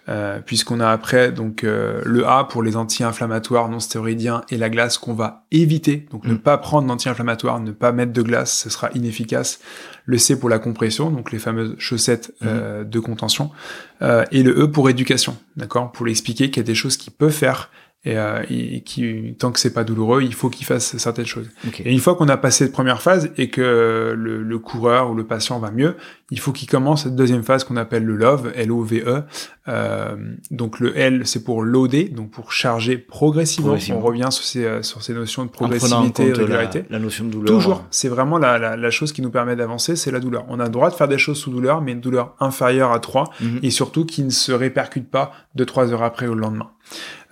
Euh, 0.09 0.39
puisqu'on 0.45 0.81
a 0.81 0.89
après 0.89 1.31
donc 1.31 1.63
euh, 1.63 2.01
le 2.05 2.27
A 2.27 2.43
pour 2.43 2.61
les 2.61 2.75
anti-inflammatoires 2.75 3.69
non 3.69 3.79
stéroïdiens 3.79 4.43
et 4.49 4.57
la 4.57 4.69
glace 4.69 4.97
qu'on 4.97 5.13
va 5.13 5.45
éviter. 5.51 6.05
Donc 6.11 6.25
ne 6.25 6.33
mm. 6.33 6.39
pas 6.39 6.57
prendre 6.57 6.87
d'anti-inflammatoires 6.89 7.61
ne 7.61 7.71
pas 7.71 7.93
mettre 7.93 8.11
de 8.11 8.21
glace 8.21 8.53
ce 8.53 8.69
sera 8.69 8.89
inefficace. 8.93 9.61
Le 10.03 10.17
C 10.17 10.37
pour 10.37 10.49
la 10.49 10.59
compression 10.59 11.09
donc 11.11 11.31
les 11.31 11.39
fameuses 11.39 11.75
chaussettes 11.77 12.33
mm. 12.41 12.83
de 12.83 12.99
contention. 12.99 13.51
Et 14.01 14.43
le 14.43 14.51
E 14.51 14.67
pour 14.69 14.89
éducation 14.89 15.37
d'accord 15.55 15.93
pour 15.93 16.05
l'expliquer 16.05 16.49
qu'il 16.51 16.57
y 16.57 16.65
a 16.65 16.67
des 16.67 16.75
choses 16.75 16.97
qui 16.97 17.09
peuvent 17.09 17.31
faire 17.31 17.69
et, 18.05 18.17
euh, 18.17 18.43
qui 18.85 19.35
tant 19.39 19.51
que 19.51 19.59
c'est 19.59 19.73
pas 19.73 19.83
douloureux, 19.83 20.21
il 20.21 20.33
faut 20.33 20.49
qu'il 20.49 20.65
fasse 20.65 20.97
certaines 20.97 21.25
choses. 21.25 21.49
Et 21.83 21.91
une 21.91 21.99
fois 21.99 22.15
qu'on 22.15 22.29
a 22.29 22.37
passé 22.37 22.65
cette 22.65 22.73
première 22.73 23.01
phase 23.01 23.31
et 23.37 23.49
que 23.49 24.13
le, 24.15 24.43
le, 24.43 24.59
coureur 24.59 25.09
ou 25.11 25.15
le 25.15 25.25
patient 25.25 25.59
va 25.59 25.71
mieux, 25.71 25.95
il 26.31 26.39
faut 26.39 26.51
qu'il 26.51 26.67
commence 26.67 27.03
cette 27.03 27.15
deuxième 27.15 27.43
phase 27.43 27.63
qu'on 27.63 27.77
appelle 27.77 28.03
le 28.03 28.15
LOVE, 28.15 28.51
L-O-V-E. 28.55 29.23
Euh, 29.67 30.15
donc 30.51 30.79
le 30.79 30.97
L, 30.97 31.21
c'est 31.25 31.43
pour 31.43 31.63
loader, 31.63 32.05
donc 32.05 32.31
pour 32.31 32.51
charger 32.51 32.97
progressivement. 32.97 33.75
On 33.91 33.99
revient 33.99 34.27
sur 34.29 34.43
ces, 34.43 34.65
euh, 34.65 34.81
sur 34.83 35.03
ces 35.03 35.13
notions 35.13 35.45
de 35.45 35.49
progressivité 35.49 36.27
et 36.27 36.31
de 36.31 36.39
régularité. 36.39 36.85
La, 36.89 36.99
notion 36.99 37.25
de 37.25 37.31
douleur. 37.31 37.47
Toujours, 37.47 37.83
c'est 37.89 38.09
vraiment 38.09 38.37
la, 38.37 38.57
la, 38.57 38.75
la, 38.75 38.89
chose 38.91 39.11
qui 39.11 39.21
nous 39.21 39.31
permet 39.31 39.55
d'avancer, 39.55 39.95
c'est 39.95 40.11
la 40.11 40.19
douleur. 40.19 40.45
On 40.49 40.59
a 40.59 40.65
le 40.65 40.69
droit 40.69 40.89
de 40.89 40.95
faire 40.95 41.07
des 41.07 41.17
choses 41.17 41.37
sous 41.37 41.51
douleur, 41.51 41.81
mais 41.81 41.91
une 41.93 42.01
douleur 42.01 42.35
inférieure 42.39 42.91
à 42.91 42.99
3, 42.99 43.31
mhm. 43.41 43.59
et 43.63 43.69
surtout 43.71 44.05
qui 44.05 44.23
ne 44.23 44.29
se 44.29 44.51
répercute 44.51 45.09
pas 45.09 45.31
de 45.55 45.63
3 45.63 45.93
heures 45.93 46.03
après 46.03 46.27
ou 46.27 46.35
le 46.35 46.41
lendemain. 46.41 46.69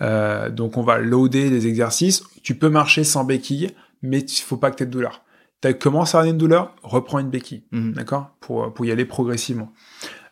Euh, 0.01 0.49
donc 0.49 0.77
on 0.77 0.83
va 0.83 0.97
loader 0.97 1.49
les 1.49 1.67
exercices. 1.67 2.23
Tu 2.43 2.55
peux 2.55 2.69
marcher 2.69 3.03
sans 3.03 3.23
béquille, 3.23 3.71
mais 4.01 4.19
il 4.19 4.41
faut 4.41 4.57
pas 4.57 4.71
que 4.71 4.77
tu 4.77 4.83
aies 4.83 4.87
de 4.87 4.91
douleur. 4.91 5.23
Tu 5.61 5.73
commences 5.75 6.13
à 6.13 6.19
avoir 6.19 6.31
une 6.31 6.37
douleur, 6.37 6.75
reprends 6.83 7.19
une 7.19 7.29
béquille, 7.29 7.63
mhm. 7.71 7.93
d'accord, 7.93 8.31
pour, 8.41 8.73
pour 8.73 8.85
y 8.85 8.91
aller 8.91 9.05
progressivement. 9.05 9.71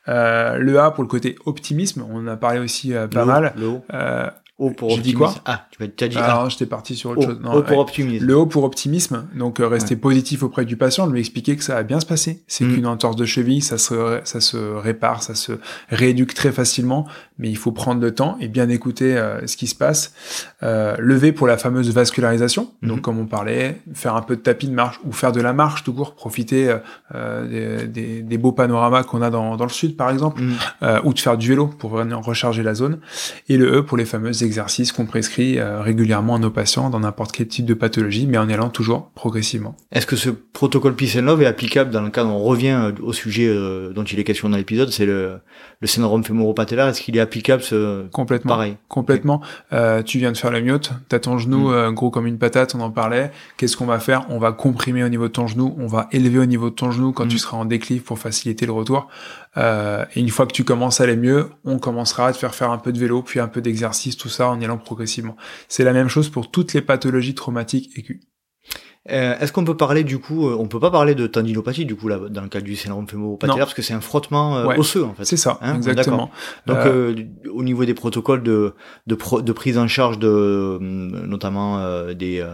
Euh, 0.07 0.57
le 0.57 0.80
A 0.80 0.91
pour 0.91 1.03
le 1.03 1.07
côté 1.07 1.36
optimisme, 1.45 2.05
on 2.09 2.17
en 2.17 2.28
a 2.28 2.38
parlé 2.38 2.59
aussi 2.59 2.93
euh, 2.93 3.07
pas 3.07 3.24
mal. 3.24 3.53
O 4.62 4.70
pour 4.70 4.91
optimisme. 4.91 5.18
quoi 5.18 5.34
Ah, 5.45 5.66
tu 5.72 6.03
as 6.03 6.07
dit 6.07 6.18
Alors, 6.20 6.47
j'étais 6.51 6.68
parti 6.68 6.95
sur 6.95 7.09
autre 7.09 7.24
chose. 7.24 7.39
Non, 7.41 7.53
o 7.53 7.64
pour 7.64 7.80
optimisme. 7.80 8.24
Le 8.24 8.36
O 8.36 8.45
pour 8.45 8.64
optimisme, 8.64 9.26
donc 9.36 9.59
euh, 9.59 9.68
rester 9.68 9.95
positif 9.95 10.43
auprès 10.43 10.66
du 10.66 10.78
patient, 10.78 11.07
lui 11.07 11.20
expliquer 11.20 11.57
que 11.57 11.64
ça 11.64 11.74
va 11.74 11.82
bien 11.82 11.99
se 11.99 12.05
passer. 12.05 12.43
C'est 12.47 12.66
mm. 12.66 12.76
qu'une 12.76 12.86
entorse 12.86 13.16
de 13.16 13.26
cheville, 13.26 13.64
ça 13.64 13.80
se, 13.80 14.20
ça 14.24 14.39
se 14.39 14.57
répare, 14.57 15.24
ça 15.24 15.34
se 15.34 15.53
rééduque 15.89 16.36
très 16.36 16.51
facilement, 16.51 17.07
mais 17.39 17.49
il 17.49 17.57
faut 17.57 17.72
prendre 17.72 17.99
le 17.99 18.14
temps 18.14 18.38
et 18.39 18.47
bien 18.47 18.70
écouter 18.70 19.18
euh, 19.18 19.47
ce 19.47 19.57
qui 19.57 19.66
se 19.66 19.74
passe. 19.74 20.14
Euh, 20.62 20.95
lever 20.99 21.32
pour 21.32 21.47
la 21.47 21.57
fameuse 21.57 21.91
vascularisation, 21.91 22.72
donc 22.84 22.99
mm-hmm. 22.99 23.01
comme 23.01 23.18
on 23.18 23.26
parlait, 23.26 23.82
faire 23.95 24.16
un 24.16 24.22
peu 24.22 24.36
de 24.36 24.41
tapis 24.41 24.68
de 24.68 24.76
marche 24.76 24.99
ou 25.03 25.12
faire 25.12 25.32
de 25.32 25.41
la 25.41 25.53
marche 25.53 25.84
tout 25.84 25.93
court, 25.93 26.14
profiter 26.14 26.78
euh, 27.16 27.88
des, 27.88 28.22
des, 28.22 28.38
beaux 28.38 28.51
panoramas 28.51 29.01
qu'on 29.03 29.24
a 29.24 29.32
dans, 29.32 29.57
dans, 29.57 29.66
le 29.66 29.72
sud 29.72 29.97
par 29.97 30.12
exemple, 30.12 30.39
mm. 30.43 30.99
ou 31.03 31.16
de 31.16 31.20
faire 31.20 31.36
du 31.36 31.49
vélo 31.49 31.66
pour 31.66 31.89
vraiment 31.89 32.22
recharger 32.22 32.62
la 32.62 32.76
zone. 32.76 32.99
Et 33.49 33.57
le 33.57 33.78
E 33.78 33.82
pour 33.82 33.97
les 33.97 34.05
fameuses 34.05 34.43
exercices 34.51 34.91
qu'on 34.91 35.05
prescrit 35.05 35.57
euh, 35.57 35.81
régulièrement 35.81 36.35
à 36.35 36.39
nos 36.39 36.51
patients 36.51 36.89
dans 36.89 36.99
n'importe 36.99 37.31
quel 37.31 37.47
type 37.47 37.65
de 37.65 37.73
pathologie, 37.73 38.27
mais 38.27 38.37
en 38.37 38.49
y 38.49 38.53
allant 38.53 38.69
toujours 38.69 39.09
progressivement. 39.15 39.77
Est-ce 39.93 40.05
que 40.05 40.17
ce 40.17 40.29
protocole 40.29 40.93
Peace 40.93 41.17
and 41.17 41.21
Love 41.21 41.41
est 41.41 41.45
applicable 41.45 41.89
dans 41.89 42.01
le 42.01 42.09
où 42.09 42.19
on 42.19 42.43
revient 42.43 42.77
euh, 42.77 42.91
au 43.01 43.13
sujet 43.13 43.47
euh, 43.47 43.93
dont 43.93 44.03
il 44.03 44.19
est 44.19 44.25
question 44.25 44.49
dans 44.49 44.57
l'épisode, 44.57 44.89
c'est 44.91 45.05
le, 45.05 45.39
le 45.79 45.87
syndrome 45.87 46.25
fémoro-patellaire, 46.25 46.87
est-ce 46.87 47.01
qu'il 47.01 47.15
est 47.15 47.21
applicable 47.21 47.63
ce 47.63 48.07
complètement 48.09 48.51
pareil? 48.51 48.75
Complètement. 48.89 49.41
tu 50.05 50.17
viens 50.17 50.33
de 50.33 50.37
faire 50.37 50.51
le 50.51 50.61
myote, 50.61 50.91
t'as 51.07 51.19
ton 51.19 51.37
genou 51.37 51.69
mm. 51.69 51.93
gros 51.93 52.11
comme 52.11 52.27
une 52.27 52.37
patate, 52.37 52.75
on 52.75 52.81
en 52.81 52.91
parlait. 52.91 53.31
Qu'est-ce 53.55 53.77
qu'on 53.77 53.85
va 53.85 53.99
faire? 53.99 54.25
On 54.29 54.37
va 54.37 54.51
comprimer 54.51 55.03
au 55.03 55.09
niveau 55.09 55.29
de 55.29 55.33
ton 55.33 55.47
genou, 55.47 55.73
on 55.79 55.87
va 55.87 56.07
élever 56.11 56.39
au 56.39 56.45
niveau 56.45 56.69
de 56.69 56.75
ton 56.75 56.91
genou 56.91 57.13
quand 57.13 57.25
mm. 57.25 57.29
tu 57.29 57.37
seras 57.37 57.57
en 57.57 57.65
déclive 57.65 58.01
pour 58.01 58.19
faciliter 58.19 58.65
le 58.65 58.73
retour. 58.73 59.07
Et 59.57 60.19
une 60.19 60.29
fois 60.29 60.47
que 60.47 60.53
tu 60.53 60.63
commences 60.63 61.01
à 61.01 61.03
aller 61.03 61.17
mieux, 61.17 61.49
on 61.65 61.79
commencera 61.79 62.27
à 62.27 62.33
te 62.33 62.37
faire 62.37 62.55
faire 62.55 62.71
un 62.71 62.77
peu 62.77 62.93
de 62.93 62.99
vélo, 62.99 63.21
puis 63.21 63.39
un 63.39 63.47
peu 63.47 63.61
d'exercice, 63.61 64.17
tout 64.17 64.29
ça 64.29 64.47
en 64.49 64.59
y 64.59 64.65
allant 64.65 64.77
progressivement. 64.77 65.35
C'est 65.67 65.83
la 65.83 65.93
même 65.93 66.07
chose 66.07 66.29
pour 66.29 66.51
toutes 66.51 66.73
les 66.73 66.81
pathologies 66.81 67.35
traumatiques 67.35 67.97
aiguës. 67.97 68.19
Euh, 69.09 69.35
est-ce 69.39 69.51
qu'on 69.51 69.65
peut 69.65 69.75
parler 69.75 70.03
du 70.03 70.19
coup, 70.19 70.47
euh, 70.47 70.55
on 70.59 70.67
peut 70.67 70.79
pas 70.79 70.91
parler 70.91 71.15
de 71.15 71.25
tendinopathie 71.25 71.85
du 71.85 71.95
coup 71.95 72.07
là 72.07 72.19
dans 72.29 72.43
le 72.43 72.49
cas 72.49 72.61
du 72.61 72.75
syndrome 72.75 73.07
fémoro-patellaire 73.07 73.65
parce 73.65 73.73
que 73.73 73.81
c'est 73.81 73.95
un 73.95 74.01
frottement 74.01 74.57
euh, 74.57 74.75
osseux 74.77 75.03
en 75.03 75.15
fait. 75.15 75.25
C'est 75.25 75.37
ça, 75.37 75.57
hein 75.61 75.75
exactement. 75.77 76.29
Donc 76.67 76.77
au 77.51 77.63
niveau 77.63 77.83
des 77.83 77.95
protocoles 77.95 78.43
de 78.43 78.75
de, 79.07 79.17
de 79.41 79.51
prise 79.53 79.79
en 79.79 79.87
charge 79.87 80.19
de 80.19 80.77
notamment 80.79 81.83
des 82.13 82.45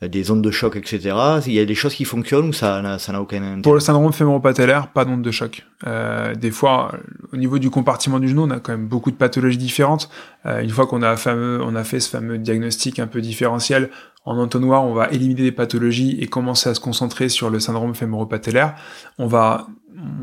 des 0.00 0.22
zones 0.22 0.40
de 0.40 0.50
choc 0.50 0.74
etc. 0.74 1.14
Il 1.46 1.52
y 1.52 1.60
a 1.60 1.66
des 1.66 1.74
choses 1.74 1.94
qui 1.94 2.06
fonctionnent 2.06 2.48
ou 2.48 2.52
ça 2.54 2.98
ça 2.98 3.12
n'a 3.12 3.20
aucun 3.20 3.42
intérêt? 3.42 3.60
Pour 3.60 3.74
le 3.74 3.80
syndrome 3.80 4.14
fémoro-patellaire, 4.14 4.88
pas 4.88 5.04
d'onde 5.04 5.20
de 5.20 5.30
choc. 5.30 5.66
des 5.84 6.50
fois, 6.50 6.92
au 7.34 7.36
niveau 7.36 7.58
du 7.58 7.68
compartiment 7.68 8.18
du 8.18 8.28
genou, 8.28 8.44
on 8.44 8.50
a 8.50 8.58
quand 8.58 8.72
même 8.72 8.88
beaucoup 8.88 9.10
de 9.10 9.16
pathologies 9.16 9.58
différentes. 9.58 10.08
une 10.46 10.70
fois 10.70 10.86
qu'on 10.86 11.02
a 11.02 11.14
fameux, 11.18 11.60
on 11.62 11.74
a 11.74 11.84
fait 11.84 12.00
ce 12.00 12.08
fameux 12.08 12.38
diagnostic 12.38 12.98
un 12.98 13.06
peu 13.06 13.20
différentiel, 13.20 13.90
en 14.24 14.38
entonnoir, 14.38 14.84
on 14.84 14.92
va 14.92 15.08
éliminer 15.10 15.42
des 15.42 15.52
pathologies 15.52 16.18
et 16.20 16.26
commencer 16.26 16.68
à 16.68 16.74
se 16.74 16.80
concentrer 16.80 17.28
sur 17.28 17.48
le 17.48 17.58
syndrome 17.58 17.94
fémoro-patellaire. 17.94 18.74
On 19.18 19.26
va, 19.26 19.66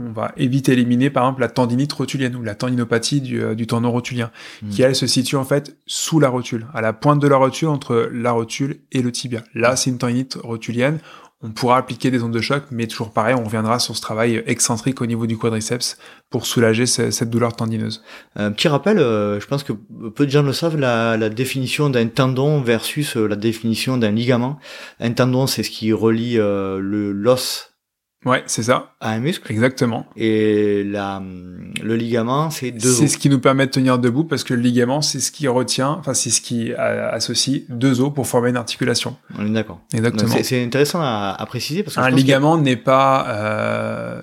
on 0.08 0.12
va 0.12 0.34
éviter 0.38 0.76
d'éliminer, 0.76 1.10
par 1.10 1.24
exemple, 1.24 1.42
la 1.42 1.50
tendinite 1.50 1.94
rotulienne 1.94 2.36
ou 2.36 2.44
la 2.44 2.54
tendinopathie 2.54 3.22
du, 3.22 3.42
euh, 3.42 3.56
tendon 3.66 3.92
rotulien, 3.92 4.32
hmm. 4.62 4.70
qui 4.70 4.84
elle 4.84 4.96
se 4.96 5.08
situe 5.08 5.36
en 5.36 5.46
fait 5.46 5.78
sous 5.88 6.20
la 6.20 6.30
rotule, 6.30 6.68
à 6.74 6.82
la 6.82 6.94
pointe 6.94 7.22
de 7.22 7.28
la 7.28 7.38
rotule 7.38 7.70
entre 7.70 8.10
la 8.14 8.32
rotule 8.32 8.78
et 8.92 9.02
le 9.02 9.12
tibia. 9.12 9.44
Là, 9.56 9.76
c'est 9.76 9.90
une 9.90 9.98
tendinite 9.98 10.38
rotulienne 10.44 11.00
on 11.44 11.52
pourra 11.52 11.78
appliquer 11.78 12.10
des 12.10 12.24
ondes 12.24 12.34
de 12.34 12.42
choc, 12.42 12.64
mais 12.72 12.88
toujours 12.88 13.12
pareil, 13.12 13.36
on 13.36 13.44
reviendra 13.44 13.78
sur 13.78 13.96
ce 13.96 14.02
travail 14.02 14.44
excentrique 14.48 15.02
au 15.02 15.06
niveau 15.06 15.28
du 15.28 15.38
quadriceps 15.38 15.98
pour 16.32 16.48
soulager 16.48 16.88
cette 16.88 17.30
douleur 17.30 17.56
tendineuse. 17.56 18.04
Un 18.36 18.52
petit 18.52 18.68
rappel, 18.68 18.98
euh, 18.98 19.40
je 19.40 19.46
pense 19.46 19.64
que 19.64 19.74
peu 19.74 20.26
de 20.26 20.32
gens 20.32 20.42
le 20.42 20.54
savent, 20.54 20.78
la, 20.78 21.30
définition 21.30 21.92
d'un 21.92 22.08
tendon 22.08 22.62
versus 22.62 23.18
euh, 23.18 23.28
la 23.28 23.36
définition 23.36 23.98
d'un 23.98 24.12
ligament. 24.12 24.58
Un 25.00 25.12
tendon, 25.12 25.46
c'est 25.46 25.62
ce 25.62 25.70
qui 25.70 25.94
relie 25.94 26.40
euh, 26.40 26.80
le 26.80 27.12
l'os 27.12 27.77
Ouais, 28.26 28.44
c'est 28.48 28.64
ça. 28.64 28.94
À 29.00 29.12
un 29.12 29.20
muscle. 29.20 29.50
Exactement. 29.52 30.08
Et 30.16 30.84
la, 30.84 31.22
le 31.84 31.96
ligament, 31.96 32.50
c'est 32.50 32.72
deux 32.72 32.90
os. 32.90 32.98
C'est 32.98 33.08
ce 33.08 33.18
qui 33.18 33.30
nous 33.30 33.40
permet 33.40 33.68
de 33.68 33.72
tenir 33.72 34.00
debout 34.00 34.24
parce 34.24 34.44
que 34.44 34.54
le 34.54 34.62
ligament, 34.62 35.02
c'est 35.02 35.20
ce 35.20 35.32
qui 35.32 35.48
retient, 35.48 35.92
enfin, 35.92 36.14
c'est 36.14 36.32
ce 36.32 36.42
qui 36.42 36.74
associe 36.74 37.62
deux 37.70 38.02
os 38.02 38.12
pour 38.14 38.28
former 38.28 38.50
une 38.50 38.58
articulation. 38.58 39.16
On 39.38 39.46
est 39.46 39.52
d'accord. 39.52 39.80
Exactement. 39.94 40.34
C'est 40.42 40.64
intéressant 40.64 41.00
à, 41.02 41.36
à, 41.38 41.46
préciser 41.46 41.84
parce 41.84 41.96
que 41.96 42.02
un 42.02 42.10
ligament 42.10 42.58
n'est 42.58 42.76
pas 42.76 43.28
euh, 43.30 44.22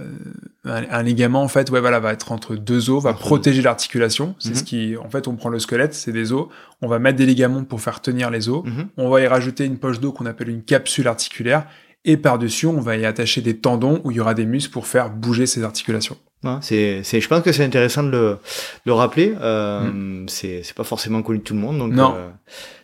un, 0.64 1.02
ligament 1.02 1.42
en 1.42 1.48
fait, 1.48 1.70
ouais, 1.70 1.80
voilà, 1.80 2.00
va 2.00 2.12
être 2.12 2.32
entre 2.32 2.56
deux 2.56 2.90
os, 2.90 3.02
va 3.02 3.12
protéger 3.12 3.62
l'articulation. 3.62 4.34
C'est 4.38 4.54
ce 4.54 4.60
mhm. 4.60 4.64
qui, 4.64 4.96
en 4.96 5.10
fait, 5.10 5.28
on 5.28 5.36
prend 5.36 5.50
le 5.50 5.58
squelette, 5.58 5.94
c'est 5.94 6.12
des 6.12 6.32
os. 6.32 6.46
On 6.80 6.88
va 6.88 6.98
mettre 6.98 7.18
des 7.18 7.26
ligaments 7.26 7.64
pour 7.64 7.80
faire 7.80 8.00
tenir 8.00 8.30
les 8.30 8.48
os. 8.48 8.64
Mhm. 8.64 8.88
On 8.96 9.10
va 9.10 9.20
y 9.20 9.26
rajouter 9.26 9.64
une 9.66 9.78
poche 9.78 10.00
d'eau 10.00 10.12
qu'on 10.12 10.26
appelle 10.26 10.48
une 10.48 10.62
capsule 10.62 11.06
articulaire 11.06 11.66
et 12.04 12.16
par-dessus, 12.16 12.66
on 12.66 12.80
va 12.80 12.96
y 12.96 13.06
attacher 13.06 13.40
des 13.40 13.56
tendons 13.56 14.00
où 14.04 14.10
il 14.10 14.16
y 14.16 14.20
aura 14.20 14.34
des 14.34 14.44
muscles 14.44 14.72
pour 14.72 14.86
faire 14.86 15.10
bouger 15.10 15.46
ces 15.46 15.62
articulations. 15.62 16.16
c'est, 16.60 17.02
c'est, 17.02 17.20
je 17.20 17.28
pense 17.28 17.42
que 17.42 17.52
c'est 17.52 17.64
intéressant 17.64 18.02
de 18.02 18.10
le, 18.10 18.38
le 18.84 18.92
rappeler. 18.92 19.34
Euh, 19.40 19.90
mm. 19.90 20.28
c'est, 20.28 20.62
c'est 20.62 20.74
pas 20.74 20.84
forcément 20.84 21.22
connu 21.22 21.38
de 21.38 21.44
tout 21.44 21.54
le 21.54 21.60
monde, 21.60 21.78
donc 21.78 21.92
non. 21.92 22.14
Euh, 22.14 22.28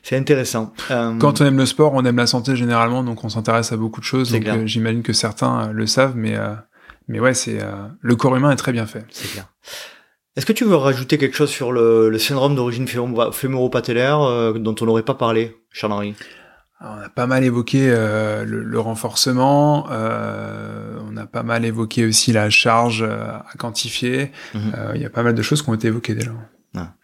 c'est 0.02 0.16
intéressant. 0.16 0.72
Euh, 0.90 1.14
Quand 1.18 1.42
on 1.42 1.44
aime 1.44 1.58
le 1.58 1.66
sport, 1.66 1.92
on 1.92 2.04
aime 2.04 2.16
la 2.16 2.26
santé 2.26 2.56
généralement, 2.56 3.04
donc 3.04 3.22
on 3.22 3.28
s'intéresse 3.28 3.72
à 3.72 3.76
beaucoup 3.76 4.00
de 4.00 4.06
choses. 4.06 4.32
Donc 4.32 4.46
euh, 4.46 4.66
j'imagine 4.66 5.02
que 5.02 5.12
certains 5.12 5.70
le 5.72 5.86
savent, 5.86 6.16
mais 6.16 6.36
mais 7.06 7.20
ouais, 7.20 7.34
c'est 7.34 7.58
le 8.00 8.16
corps 8.16 8.36
humain 8.36 8.50
est 8.50 8.56
très 8.56 8.72
bien 8.72 8.86
fait. 8.86 9.04
C'est 9.10 9.30
clair. 9.30 9.46
Est-ce 10.36 10.46
que 10.46 10.52
tu 10.52 10.64
veux 10.64 10.76
rajouter 10.76 11.18
quelque 11.18 11.36
chose 11.36 11.50
sur 11.50 11.72
le, 11.72 12.08
le 12.08 12.18
syndrome 12.18 12.54
d'origine 12.54 12.86
fémoro-patellaire 12.86 14.54
dont 14.54 14.74
on 14.80 14.86
n'aurait 14.86 15.02
pas 15.02 15.14
parlé, 15.14 15.56
Charles-Henri 15.72 16.14
on 16.80 16.98
a 16.98 17.08
pas 17.08 17.26
mal 17.26 17.44
évoqué 17.44 17.90
euh, 17.90 18.44
le, 18.44 18.80
renforcement, 18.80 19.86
euh, 19.90 20.98
on 21.10 21.16
a 21.16 21.26
pas 21.26 21.42
mal 21.42 21.64
évoqué 21.64 22.06
aussi 22.06 22.32
la 22.32 22.48
charge 22.48 23.02
euh, 23.02 23.20
à 23.20 23.52
quantifier. 23.58 24.32
Mhm. 24.54 24.72
Il 24.94 25.02
y 25.02 25.04
a 25.04 25.10
pas 25.10 25.22
mal 25.22 25.34
de 25.34 25.42
choses 25.42 25.62
qui 25.62 25.68
ont 25.68 25.74
été 25.74 25.88
évoquées 25.88 26.14
déjà. 26.14 26.30
Ah. 26.74 26.94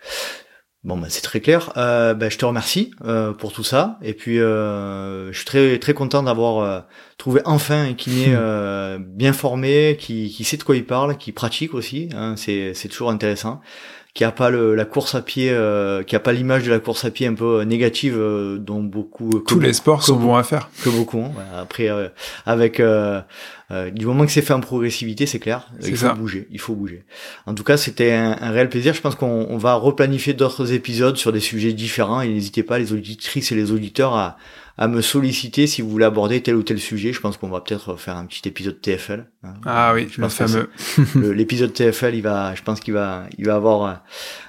Bon, 0.83 0.97
bah, 0.97 1.09
c'est 1.11 1.21
très 1.21 1.41
clair. 1.41 1.73
Ben, 1.75 2.31
je 2.31 2.39
te 2.39 2.45
remercie 2.45 2.93
pour 3.39 3.53
tout 3.53 3.65
ça. 3.65 3.99
Et 4.03 4.15
puis, 4.15 4.37
je 4.37 5.31
suis 5.33 5.45
très 5.45 5.79
très 5.81 5.95
content 5.95 6.23
d'avoir 6.23 6.87
trouvé 7.19 7.41
enfin 7.45 7.89
un 7.89 7.95
kiné 7.95 8.37
bien 9.01 9.33
formé, 9.33 9.97
qui, 9.99 10.31
qui 10.31 10.45
sait 10.45 10.57
de 10.57 10.63
quoi 10.63 10.77
il 10.77 10.87
parle, 10.87 11.17
qui 11.19 11.33
pratique 11.33 11.75
aussi. 11.75 12.09
Hein, 12.15 12.35
c'est 12.37 12.73
c'est 12.75 12.89
toujours 12.89 13.11
intéressant 13.11 13.61
qui 14.17 14.25
a 14.25 14.33
pas 14.33 14.49
le, 14.49 14.75
la 14.75 14.87
course 14.87 15.15
à 15.15 15.21
pied, 15.21 15.51
euh, 15.51 16.03
qui 16.03 16.17
a 16.17 16.21
pas 16.21 16.33
l'image 16.33 16.65
de 16.65 16.71
la 16.71 16.79
course 16.79 17.05
à 17.05 17.11
pied 17.11 17.27
un 17.27 17.35
peu 17.35 17.63
négative 17.65 18.17
euh, 18.17 18.57
dont 18.57 18.83
beaucoup. 18.83 19.29
Tous 19.47 19.61
les 19.61 19.75
sports 19.75 20.03
sont 20.03 20.17
bons 20.17 20.35
à 20.37 20.43
faire. 20.43 20.71
Que 20.83 20.89
beaucoup. 20.89 21.21
Hein. 21.21 21.33
Après, 21.55 21.91
euh, 21.91 22.09
avec 22.47 22.81
du 23.93 24.07
moment 24.07 24.25
que 24.25 24.33
c'est 24.33 24.41
fait 24.41 24.55
en 24.55 24.61
progressivité, 24.61 25.27
c'est 25.27 25.39
clair. 25.39 25.69
Il 25.83 25.97
faut 25.97 26.15
bouger. 26.15 26.49
Il 26.51 26.59
faut 26.59 26.75
bouger. 26.75 27.05
En 27.45 27.55
tout 27.55 27.63
cas, 27.63 27.77
c'était 27.77 28.13
un, 28.13 28.39
un, 28.41 28.51
réel 28.53 28.71
plaisir. 28.71 28.95
Je 28.95 29.03
pense 29.03 29.17
qu'on 29.17 29.59
va 29.59 29.75
replanifier 29.75 30.33
d'autres 30.33 30.73
épisodes 30.73 31.19
sur 31.19 31.31
des 31.31 31.41
sujets 31.41 31.75
différents. 31.75 32.23
Et 32.23 32.29
n'hésitez 32.29 32.63
pas, 32.63 32.79
les 32.79 32.95
auditrices 32.95 33.53
et 33.53 33.55
les 33.55 33.71
auditeurs, 33.71 34.15
à 34.15 34.39
à 34.79 34.89
me 34.89 35.01
solliciter 35.01 35.67
si 35.67 35.81
vous 35.81 35.89
voulez 35.89 36.05
aborder 36.05 36.43
tel 36.43 36.55
ou 36.55 36.63
tel 36.63 36.79
sujet. 36.79 37.13
Je 37.13 37.21
pense 37.21 37.39
qu'on 37.39 37.49
va 37.49 37.61
peut-être 37.61 37.97
faire 37.97 38.17
un 38.17 38.27
petit 38.27 38.47
épisode 38.47 38.81
TFL. 38.81 39.27
Hein. 39.43 39.55
Ah 39.65 39.93
oui, 39.95 40.07
je 40.11 40.21
le 40.21 40.29
fameux. 40.29 40.69
L'épisode 41.15 41.73
TFL, 41.73 42.15
il 42.15 42.23
va, 42.23 42.55
je 42.55 42.63
pense 42.63 42.81
qu'il 42.81 42.93
va, 42.93 43.25
il 43.39 43.47
va 43.47 43.55
avoir 43.55 44.03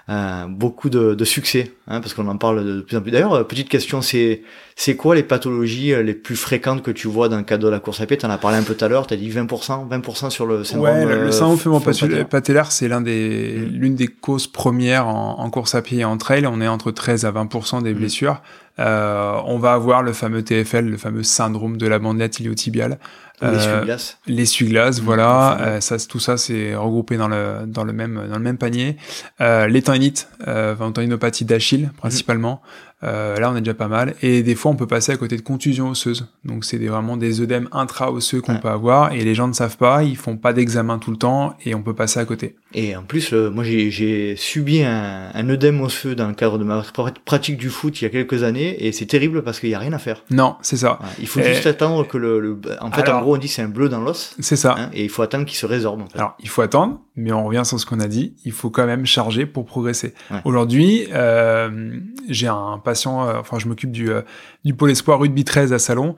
euh, 0.09 0.45
beaucoup 0.47 0.89
de, 0.89 1.13
de 1.15 1.25
succès, 1.25 1.71
hein, 1.87 2.01
parce 2.01 2.13
qu'on 2.13 2.27
en 2.27 2.37
parle 2.37 2.65
de 2.65 2.81
plus 2.81 2.97
en 2.97 3.01
plus. 3.01 3.11
D'ailleurs, 3.11 3.33
euh, 3.33 3.43
petite 3.43 3.69
question, 3.69 4.01
c'est 4.01 4.41
c'est 4.75 4.95
quoi 4.95 5.15
les 5.15 5.23
pathologies 5.23 5.93
euh, 5.93 6.03
les 6.03 6.13
plus 6.13 6.35
fréquentes 6.35 6.83
que 6.83 6.91
tu 6.91 7.07
vois 7.07 7.29
dans 7.29 7.37
le 7.37 7.43
cadre 7.43 7.63
de 7.63 7.69
la 7.69 7.79
course 7.79 8.01
à 8.01 8.05
pied? 8.05 8.17
T'en 8.17 8.29
as 8.29 8.37
parlé 8.37 8.57
un 8.57 8.63
peu 8.63 8.75
tout 8.75 8.83
à 8.83 8.89
l'heure, 8.89 9.07
t'as 9.07 9.15
dit 9.15 9.29
20%, 9.29 9.89
20% 9.89 10.29
sur 10.29 10.45
le 10.45 10.65
syndrome. 10.65 10.89
Ouais, 10.89 11.05
le, 11.05 11.31
syndrome 11.31 11.81
patellaire, 12.29 12.71
c'est 12.71 12.89
l'un 12.89 13.01
des 13.01 13.55
mm. 13.57 13.73
l'une 13.73 13.95
des 13.95 14.07
causes 14.07 14.47
premières 14.47 15.07
en, 15.07 15.39
en, 15.39 15.49
course 15.49 15.73
à 15.73 15.81
pied 15.81 15.99
et 15.99 16.05
en 16.05 16.17
trail. 16.17 16.45
On 16.47 16.59
est 16.59 16.67
entre 16.67 16.91
13 16.91 17.25
à 17.25 17.31
20% 17.31 17.81
des 17.81 17.93
mm. 17.93 17.97
blessures. 17.97 18.41
Euh, 18.79 19.39
on 19.45 19.57
va 19.57 19.73
avoir 19.73 20.03
le 20.03 20.13
fameux 20.13 20.43
TFL, 20.43 20.85
le 20.85 20.97
fameux 20.97 21.23
syndrome 21.23 21.77
de 21.77 21.87
la 21.87 21.99
bandelette 21.99 22.39
iliotibiale, 22.39 22.99
L'essuie-glace. 23.41 24.17
Euh, 24.27 24.33
L'essuie-glace, 24.33 24.99
voilà. 25.01 25.59
Euh, 25.61 25.79
ça, 25.81 25.97
tout 25.99 26.19
ça, 26.19 26.37
c'est 26.37 26.75
regroupé 26.75 27.17
dans 27.17 27.27
le 27.27 27.65
dans 27.67 27.83
le 27.83 27.93
même 27.93 28.27
dans 28.29 28.37
le 28.37 28.43
même 28.43 28.57
panier. 28.57 28.97
Euh, 29.41 29.67
les 29.67 29.81
tendinites, 29.81 30.27
euh, 30.47 30.75
tendinopathie 30.75 31.45
d'Achille 31.45 31.91
principalement. 31.97 32.61
Euh, 33.03 33.37
là, 33.37 33.51
on 33.51 33.55
est 33.55 33.61
déjà 33.61 33.75
pas 33.75 33.87
mal. 33.87 34.15
Et 34.23 34.41
des 34.41 34.55
fois, 34.55 34.71
on 34.71 34.75
peut 34.75 34.87
passer 34.87 35.11
à 35.11 35.17
côté 35.17 35.37
de 35.37 35.41
contusions 35.41 35.89
osseuses. 35.89 36.27
Donc, 36.45 36.65
c'est 36.65 36.77
vraiment 36.79 37.15
des 37.15 37.41
œdèmes 37.41 37.69
intra-osseux 37.71 38.41
qu'on 38.41 38.57
peut 38.57 38.69
avoir. 38.69 39.11
Et 39.13 39.23
les 39.23 39.35
gens 39.35 39.47
ne 39.47 39.53
savent 39.53 39.77
pas, 39.77 40.01
ils 40.01 40.17
font 40.17 40.35
pas 40.35 40.51
d'examen 40.51 40.97
tout 40.97 41.11
le 41.11 41.17
temps, 41.17 41.55
et 41.63 41.75
on 41.75 41.83
peut 41.83 41.93
passer 41.93 42.19
à 42.19 42.25
côté. 42.25 42.55
Et 42.73 42.95
en 42.95 43.03
plus, 43.03 43.33
moi, 43.33 43.63
j'ai 43.63 44.35
subi 44.35 44.81
un, 44.83 45.29
un 45.31 45.49
œdème 45.49 45.79
osseux 45.81 46.15
dans 46.15 46.27
le 46.27 46.33
cadre 46.33 46.57
de 46.57 46.63
ma 46.63 46.83
pratique 47.23 47.57
du 47.57 47.69
foot 47.69 48.01
il 48.01 48.05
y 48.05 48.07
a 48.07 48.09
quelques 48.09 48.41
années, 48.41 48.87
et 48.87 48.91
c'est 48.91 49.05
terrible 49.05 49.43
parce 49.43 49.59
qu'il 49.59 49.69
y 49.69 49.75
a 49.75 49.79
rien 49.79 49.93
à 49.93 49.99
faire. 49.99 50.23
Non, 50.31 50.55
c'est 50.63 50.77
ça. 50.77 50.97
il 51.19 51.27
faut 51.27 51.41
juste 51.43 51.67
attendre 51.67 52.07
que 52.07 52.17
le, 52.17 52.59
en 52.81 52.91
fait, 52.91 53.07
en 53.09 53.21
on 53.33 53.37
dit 53.37 53.47
c'est 53.47 53.61
un 53.61 53.69
bleu 53.69 53.89
dans 53.89 53.99
l'os. 53.99 54.35
C'est 54.39 54.55
ça. 54.55 54.75
Hein, 54.77 54.89
et 54.93 55.03
il 55.03 55.09
faut 55.09 55.21
attendre 55.21 55.45
qu'il 55.45 55.57
se 55.57 55.65
résorbe. 55.65 56.01
En 56.01 56.07
fait. 56.07 56.17
Alors, 56.17 56.35
il 56.39 56.49
faut 56.49 56.61
attendre, 56.61 56.99
mais 57.15 57.31
on 57.31 57.45
revient 57.45 57.63
sur 57.65 57.79
ce 57.79 57.85
qu'on 57.85 57.99
a 57.99 58.07
dit, 58.07 58.35
il 58.45 58.51
faut 58.51 58.69
quand 58.69 58.85
même 58.85 59.05
charger 59.05 59.45
pour 59.45 59.65
progresser. 59.65 60.13
Aujourd'hui, 60.45 61.07
euh, 61.13 61.99
j'ai 62.29 62.47
un 62.47 62.79
patient, 62.83 63.27
euh, 63.27 63.39
enfin 63.39 63.59
je 63.59 63.67
m'occupe 63.67 63.91
du, 63.91 64.09
euh, 64.09 64.21
du 64.63 64.73
pôle 64.73 64.91
espoir 64.91 65.19
rugby 65.19 65.43
13 65.43 65.73
à 65.73 65.79
Salon, 65.79 66.15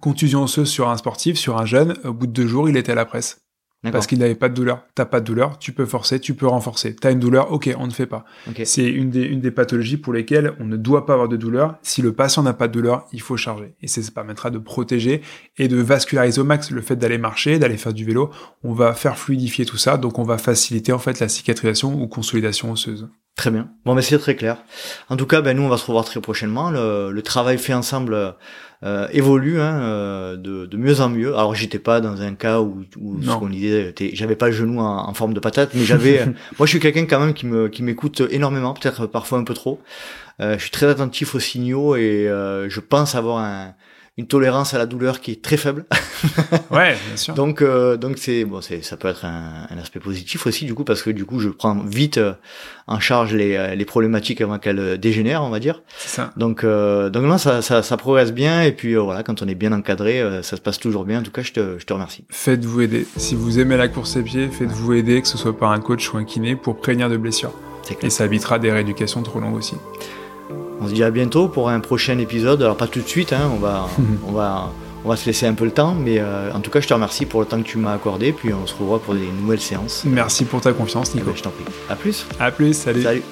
contusion 0.00 0.42
osseuse 0.42 0.68
sur 0.68 0.88
un 0.88 0.96
sportif, 0.96 1.36
sur 1.36 1.58
un 1.58 1.66
jeune, 1.66 1.94
au 2.04 2.12
bout 2.12 2.26
de 2.26 2.32
deux 2.32 2.46
jours, 2.46 2.68
il 2.68 2.76
était 2.76 2.92
à 2.92 2.96
la 2.96 3.04
presse 3.04 3.43
parce 3.92 4.06
qu'il 4.06 4.18
n'avait 4.18 4.34
pas 4.34 4.48
de 4.48 4.54
douleur. 4.54 4.82
T'as 4.94 5.04
pas 5.04 5.20
de 5.20 5.24
douleur, 5.24 5.58
tu 5.58 5.72
peux 5.72 5.86
forcer, 5.86 6.20
tu 6.20 6.34
peux 6.34 6.46
renforcer. 6.46 6.94
T'as 6.94 7.12
une 7.12 7.20
douleur, 7.20 7.52
ok, 7.52 7.70
on 7.78 7.86
ne 7.86 7.92
fait 7.92 8.06
pas. 8.06 8.24
C'est 8.64 8.88
une 8.88 9.10
des, 9.10 9.22
une 9.22 9.40
des 9.40 9.50
pathologies 9.50 9.96
pour 9.96 10.12
lesquelles 10.12 10.54
on 10.60 10.64
ne 10.64 10.76
doit 10.76 11.06
pas 11.06 11.14
avoir 11.14 11.28
de 11.28 11.36
douleur. 11.36 11.76
Si 11.82 12.02
le 12.02 12.12
patient 12.12 12.42
n'a 12.42 12.54
pas 12.54 12.68
de 12.68 12.72
douleur, 12.72 13.06
il 13.12 13.20
faut 13.20 13.36
charger. 13.36 13.74
Et 13.82 13.88
ça 13.88 14.00
permettra 14.14 14.50
de 14.50 14.58
protéger 14.58 15.22
et 15.58 15.68
de 15.68 15.76
vasculariser 15.76 16.40
au 16.40 16.44
max 16.44 16.70
le 16.70 16.80
fait 16.80 16.96
d'aller 16.96 17.18
marcher, 17.18 17.58
d'aller 17.58 17.76
faire 17.76 17.92
du 17.92 18.04
vélo. 18.04 18.30
On 18.62 18.72
va 18.72 18.94
faire 18.94 19.18
fluidifier 19.18 19.64
tout 19.64 19.76
ça, 19.76 19.96
donc 19.96 20.18
on 20.18 20.24
va 20.24 20.38
faciliter 20.38 20.92
en 20.92 20.98
fait 20.98 21.20
la 21.20 21.28
cicatrisation 21.28 22.00
ou 22.00 22.06
consolidation 22.06 22.72
osseuse. 22.72 23.08
Très 23.36 23.50
bien. 23.50 23.68
Bon, 23.84 23.94
mais 23.94 24.02
c'est 24.02 24.18
très 24.18 24.36
clair. 24.36 24.58
En 25.08 25.16
tout 25.16 25.26
cas, 25.26 25.40
ben, 25.40 25.56
nous, 25.56 25.64
on 25.64 25.68
va 25.68 25.76
se 25.76 25.86
revoir 25.86 26.04
très 26.04 26.20
prochainement. 26.20 26.70
Le, 26.70 27.10
le 27.10 27.22
travail 27.22 27.58
fait 27.58 27.74
ensemble 27.74 28.36
euh, 28.84 29.08
évolue 29.12 29.60
hein, 29.60 29.80
euh, 29.80 30.36
de, 30.36 30.66
de, 30.66 30.76
mieux 30.76 31.00
en 31.00 31.08
mieux. 31.08 31.34
Alors 31.34 31.54
j'étais 31.54 31.78
pas 31.78 32.02
dans 32.02 32.20
un 32.20 32.34
cas 32.34 32.60
où, 32.60 32.84
où 33.00 33.22
ce 33.22 33.30
qu'on 33.30 33.48
disait, 33.48 33.94
j'avais 34.12 34.36
pas 34.36 34.48
le 34.48 34.52
genou 34.52 34.78
en, 34.78 35.08
en, 35.08 35.14
forme 35.14 35.32
de 35.32 35.40
patate, 35.40 35.70
mais 35.74 35.84
j'avais. 35.84 36.14
Euh, 36.24 36.26
moi, 36.58 36.66
je 36.66 36.70
suis 36.70 36.80
quelqu'un 36.80 37.06
quand 37.06 37.18
même 37.18 37.34
qui 37.34 37.46
me 37.46 37.68
qui 37.68 37.82
m'écoute 37.82 38.22
énormément, 38.30 38.74
peut-être 38.74 39.06
parfois 39.06 39.38
un 39.38 39.44
peu 39.44 39.54
trop. 39.54 39.80
Euh, 40.40 40.54
je 40.56 40.62
suis 40.62 40.70
très 40.70 40.86
attentif 40.86 41.34
aux 41.34 41.40
signaux 41.40 41.96
et 41.96 42.26
je 42.28 42.80
pense 42.80 43.14
avoir 43.14 43.38
un 43.38 43.74
une 44.16 44.28
tolérance 44.28 44.74
à 44.74 44.78
la 44.78 44.86
douleur 44.86 45.20
qui 45.20 45.32
est 45.32 45.42
très 45.42 45.56
faible. 45.56 45.86
ouais, 46.70 46.96
bien 47.08 47.16
sûr. 47.16 47.34
donc 47.34 47.62
euh, 47.62 47.96
donc 47.96 48.18
c'est 48.18 48.44
bon, 48.44 48.60
c'est 48.60 48.82
ça 48.82 48.96
peut 48.96 49.08
être 49.08 49.24
un, 49.24 49.66
un, 49.68 49.78
aspect 49.78 49.98
positif 49.98 50.46
aussi 50.46 50.66
du 50.66 50.74
coup 50.74 50.84
parce 50.84 51.02
que 51.02 51.10
du 51.10 51.24
coup 51.24 51.40
je 51.40 51.48
prends 51.48 51.74
vite 51.74 52.18
euh, 52.18 52.34
en 52.86 53.00
charge 53.00 53.34
les, 53.34 53.56
euh, 53.56 53.74
les 53.74 53.84
problématiques 53.84 54.40
avant 54.40 54.58
qu'elles 54.58 54.98
dégénèrent, 54.98 55.42
on 55.42 55.50
va 55.50 55.58
dire. 55.58 55.82
C'est 55.96 56.08
ça. 56.08 56.32
Donc 56.36 56.62
euh, 56.62 57.10
donc 57.10 57.24
non, 57.24 57.38
ça, 57.38 57.60
ça, 57.60 57.82
ça 57.82 57.96
progresse 57.96 58.32
bien 58.32 58.62
et 58.62 58.70
puis 58.70 58.94
voilà, 58.94 59.24
quand 59.24 59.42
on 59.42 59.48
est 59.48 59.56
bien 59.56 59.72
encadré, 59.72 60.22
ça 60.42 60.56
se 60.56 60.60
passe 60.60 60.78
toujours 60.78 61.04
bien. 61.04 61.20
En 61.20 61.22
tout 61.24 61.32
cas, 61.32 61.42
je 61.42 61.52
te 61.52 61.78
je 61.78 61.84
te 61.84 61.92
remercie. 61.92 62.24
Faites-vous 62.30 62.82
aider. 62.82 63.06
Si 63.16 63.34
vous 63.34 63.58
aimez 63.58 63.76
la 63.76 63.88
course 63.88 64.16
à 64.16 64.22
pied, 64.22 64.48
faites-vous 64.48 64.92
aider, 64.92 65.22
que 65.22 65.28
ce 65.28 65.38
soit 65.38 65.58
par 65.58 65.72
un 65.72 65.80
coach 65.80 66.12
ou 66.12 66.18
un 66.18 66.24
kiné, 66.24 66.54
pour 66.54 66.76
prévenir 66.76 67.10
de 67.10 67.16
blessures. 67.16 67.52
Et 68.00 68.10
ça 68.10 68.24
évitera 68.24 68.58
des 68.58 68.70
rééducations 68.70 69.22
trop 69.22 69.40
longues 69.40 69.56
aussi. 69.56 69.74
On 70.80 70.88
se 70.88 70.92
dit 70.92 71.04
à 71.04 71.10
bientôt 71.10 71.48
pour 71.48 71.68
un 71.68 71.80
prochain 71.80 72.18
épisode. 72.18 72.62
Alors 72.62 72.76
pas 72.76 72.86
tout 72.86 73.00
de 73.00 73.08
suite, 73.08 73.32
hein, 73.32 73.50
on, 73.52 73.58
va, 73.58 73.88
on, 74.28 74.32
va, 74.32 74.72
on 75.04 75.08
va 75.08 75.16
se 75.16 75.26
laisser 75.26 75.46
un 75.46 75.54
peu 75.54 75.64
le 75.64 75.70
temps, 75.70 75.94
mais 75.94 76.18
euh, 76.18 76.52
en 76.52 76.60
tout 76.60 76.70
cas 76.70 76.80
je 76.80 76.88
te 76.88 76.94
remercie 76.94 77.26
pour 77.26 77.40
le 77.40 77.46
temps 77.46 77.58
que 77.58 77.68
tu 77.68 77.78
m'as 77.78 77.92
accordé, 77.92 78.32
puis 78.32 78.52
on 78.52 78.66
se 78.66 78.74
revoit 78.74 79.00
pour 79.00 79.14
des 79.14 79.28
nouvelles 79.40 79.60
séances. 79.60 80.02
Merci 80.04 80.44
pour 80.44 80.60
ta 80.60 80.72
confiance 80.72 81.14
Nico. 81.14 81.32
je 81.34 81.42
t'en 81.42 81.50
prie. 81.50 81.64
A 81.88 81.96
plus. 81.96 82.26
À 82.40 82.50
plus, 82.50 82.74
salut. 82.74 83.02
Salut. 83.02 83.22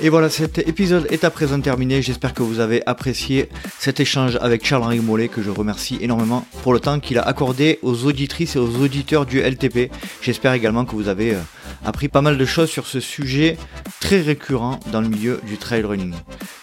Et 0.00 0.10
voilà, 0.10 0.30
cet 0.30 0.58
épisode 0.58 1.08
est 1.10 1.24
à 1.24 1.30
présent 1.30 1.60
terminé. 1.60 2.02
J'espère 2.02 2.32
que 2.32 2.44
vous 2.44 2.60
avez 2.60 2.86
apprécié 2.86 3.48
cet 3.80 3.98
échange 3.98 4.38
avec 4.40 4.64
Charles-Henri 4.64 5.00
Mollet, 5.00 5.26
que 5.26 5.42
je 5.42 5.50
remercie 5.50 5.98
énormément 6.00 6.46
pour 6.62 6.72
le 6.72 6.78
temps 6.78 7.00
qu'il 7.00 7.18
a 7.18 7.22
accordé 7.22 7.80
aux 7.82 8.04
auditrices 8.04 8.54
et 8.54 8.60
aux 8.60 8.76
auditeurs 8.76 9.26
du 9.26 9.40
LTP. 9.40 9.90
J'espère 10.22 10.52
également 10.52 10.84
que 10.84 10.94
vous 10.94 11.08
avez 11.08 11.34
euh, 11.34 11.40
appris 11.84 12.08
pas 12.08 12.22
mal 12.22 12.38
de 12.38 12.44
choses 12.44 12.70
sur 12.70 12.86
ce 12.86 13.00
sujet 13.00 13.56
très 14.00 14.20
récurrent 14.20 14.80
dans 14.92 15.00
le 15.00 15.08
milieu 15.08 15.40
du 15.46 15.56
trail 15.58 15.82
running. 15.82 16.14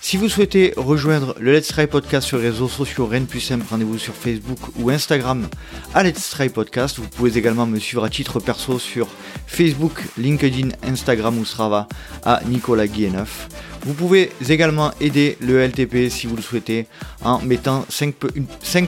Si 0.02 0.18
vous 0.18 0.30
souhaitez 0.30 0.74
rejoindre 0.78 1.36
le 1.40 1.54
Let's 1.54 1.68
Try 1.68 1.88
Podcast 1.88 2.28
sur 2.28 2.38
les 2.38 2.50
réseaux 2.50 2.70
sociaux, 2.70 3.08
rien 3.08 3.22
de 3.22 3.26
plus 3.26 3.40
simple, 3.40 3.66
rendez-vous 3.70 3.98
sur 3.98 4.14
Facebook 4.14 4.60
ou 4.78 4.90
Instagram 4.90 5.48
à 5.94 6.04
Let's 6.04 6.30
Try 6.30 6.50
Podcast. 6.50 6.98
Vous 7.00 7.08
pouvez 7.08 7.38
également 7.38 7.66
me 7.66 7.80
suivre 7.80 8.04
à 8.04 8.10
titre 8.10 8.40
perso 8.40 8.80
sur 8.80 9.08
Facebook, 9.48 10.04
LinkedIn, 10.18 10.70
Instagram 10.84 11.38
ou 11.38 11.46
Strava 11.46 11.88
à 12.24 12.42
Nicolas 12.46 12.88
Guilleneuf. 12.88 13.48
Vous 13.86 13.94
pouvez 13.94 14.32
également 14.50 14.92
aider 15.00 15.38
le 15.42 15.60
LTP 15.64 16.10
si 16.10 16.26
vous 16.26 16.36
le 16.36 16.42
souhaitez 16.42 16.88
en 17.24 17.40
mettant 17.42 17.86
5, 17.90 18.16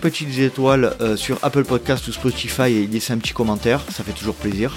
petites 0.02 0.40
étoiles 0.40 0.96
euh, 1.02 1.16
sur 1.16 1.38
Apple 1.44 1.66
Podcast 1.66 2.08
ou 2.08 2.12
Spotify 2.12 2.74
et 2.74 2.88
laisser 2.88 3.14
un 3.14 3.20
petit 3.20 3.34
commentaire, 3.34 3.82
ça 3.92 4.04
fait 4.04 4.12
toujours 4.12 4.36
plaisir. 4.36 4.74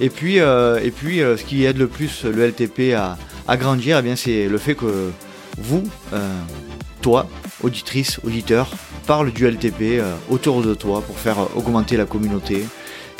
Et 0.00 0.08
puis, 0.08 0.40
euh, 0.40 0.80
euh, 0.80 1.36
ce 1.36 1.44
qui 1.44 1.64
aide 1.64 1.76
le 1.76 1.86
plus 1.86 2.24
le 2.24 2.46
LTP 2.46 2.94
à, 2.94 3.56
grandir, 3.56 4.02
eh 4.04 4.16
c'est 4.16 4.48
le 4.48 4.58
fait 4.58 4.74
que 4.74 5.10
vous, 5.58 5.82
toi, 7.02 7.26
auditrice, 7.62 8.20
auditeur, 8.24 8.70
parle 9.06 9.32
du 9.32 9.44
LTP 9.46 10.00
autour 10.30 10.62
de 10.62 10.72
toi 10.74 11.02
pour 11.02 11.18
faire 11.18 11.56
augmenter 11.56 11.96
la 11.96 12.04
communauté. 12.04 12.64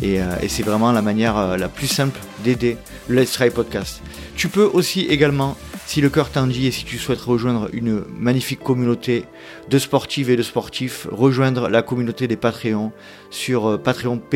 Et, 0.03 0.21
et 0.41 0.49
c'est 0.49 0.63
vraiment 0.63 0.93
la 0.93 1.03
manière 1.03 1.59
la 1.59 1.69
plus 1.69 1.89
simple 1.89 2.19
d'aider 2.45 2.77
le 3.09 3.21
Let's 3.21 3.33
Try 3.33 3.51
Podcast. 3.51 4.01
Tu 4.37 4.49
peux 4.49 4.71
aussi 4.73 5.01
également 5.07 5.57
si 5.91 6.01
le 6.01 6.09
cœur 6.09 6.31
t'en 6.31 6.47
dit 6.47 6.69
et 6.69 6.71
si 6.71 6.85
tu 6.85 6.99
souhaites 6.99 7.21
rejoindre 7.21 7.69
une 7.73 8.05
magnifique 8.17 8.61
communauté 8.61 9.25
de 9.69 9.77
sportives 9.77 10.31
et 10.31 10.37
de 10.37 10.43
sportifs, 10.45 11.09
rejoindre 11.11 11.69
la 11.69 11.83
communauté 11.83 12.29
des 12.29 12.37
Patreons 12.37 12.93
sur 13.31 13.71
euh, 13.71 13.77
patreon.com 13.77 14.31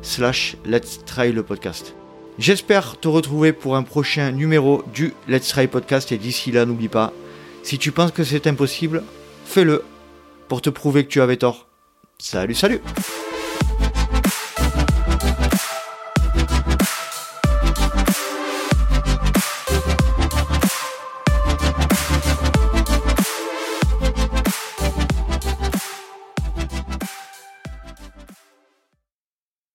slash 0.00 0.56
let's 0.64 1.04
try 1.04 1.32
le 1.32 1.42
podcast. 1.42 1.94
J'espère 2.38 2.98
te 2.98 3.08
retrouver 3.08 3.52
pour 3.52 3.76
un 3.76 3.82
prochain 3.82 4.30
numéro 4.30 4.82
du 4.94 5.12
Let's 5.28 5.48
Try 5.48 5.66
Podcast 5.66 6.10
et 6.10 6.16
d'ici 6.16 6.50
là 6.50 6.64
n'oublie 6.64 6.88
pas, 6.88 7.12
si 7.62 7.76
tu 7.76 7.92
penses 7.92 8.12
que 8.12 8.24
c'est 8.24 8.46
impossible, 8.46 9.02
fais-le 9.44 9.84
pour 10.48 10.62
te 10.62 10.70
prouver 10.70 11.04
que 11.04 11.10
tu 11.10 11.20
avais 11.20 11.36
tort. 11.36 11.66
Salut 12.18 12.54
salut 12.54 12.80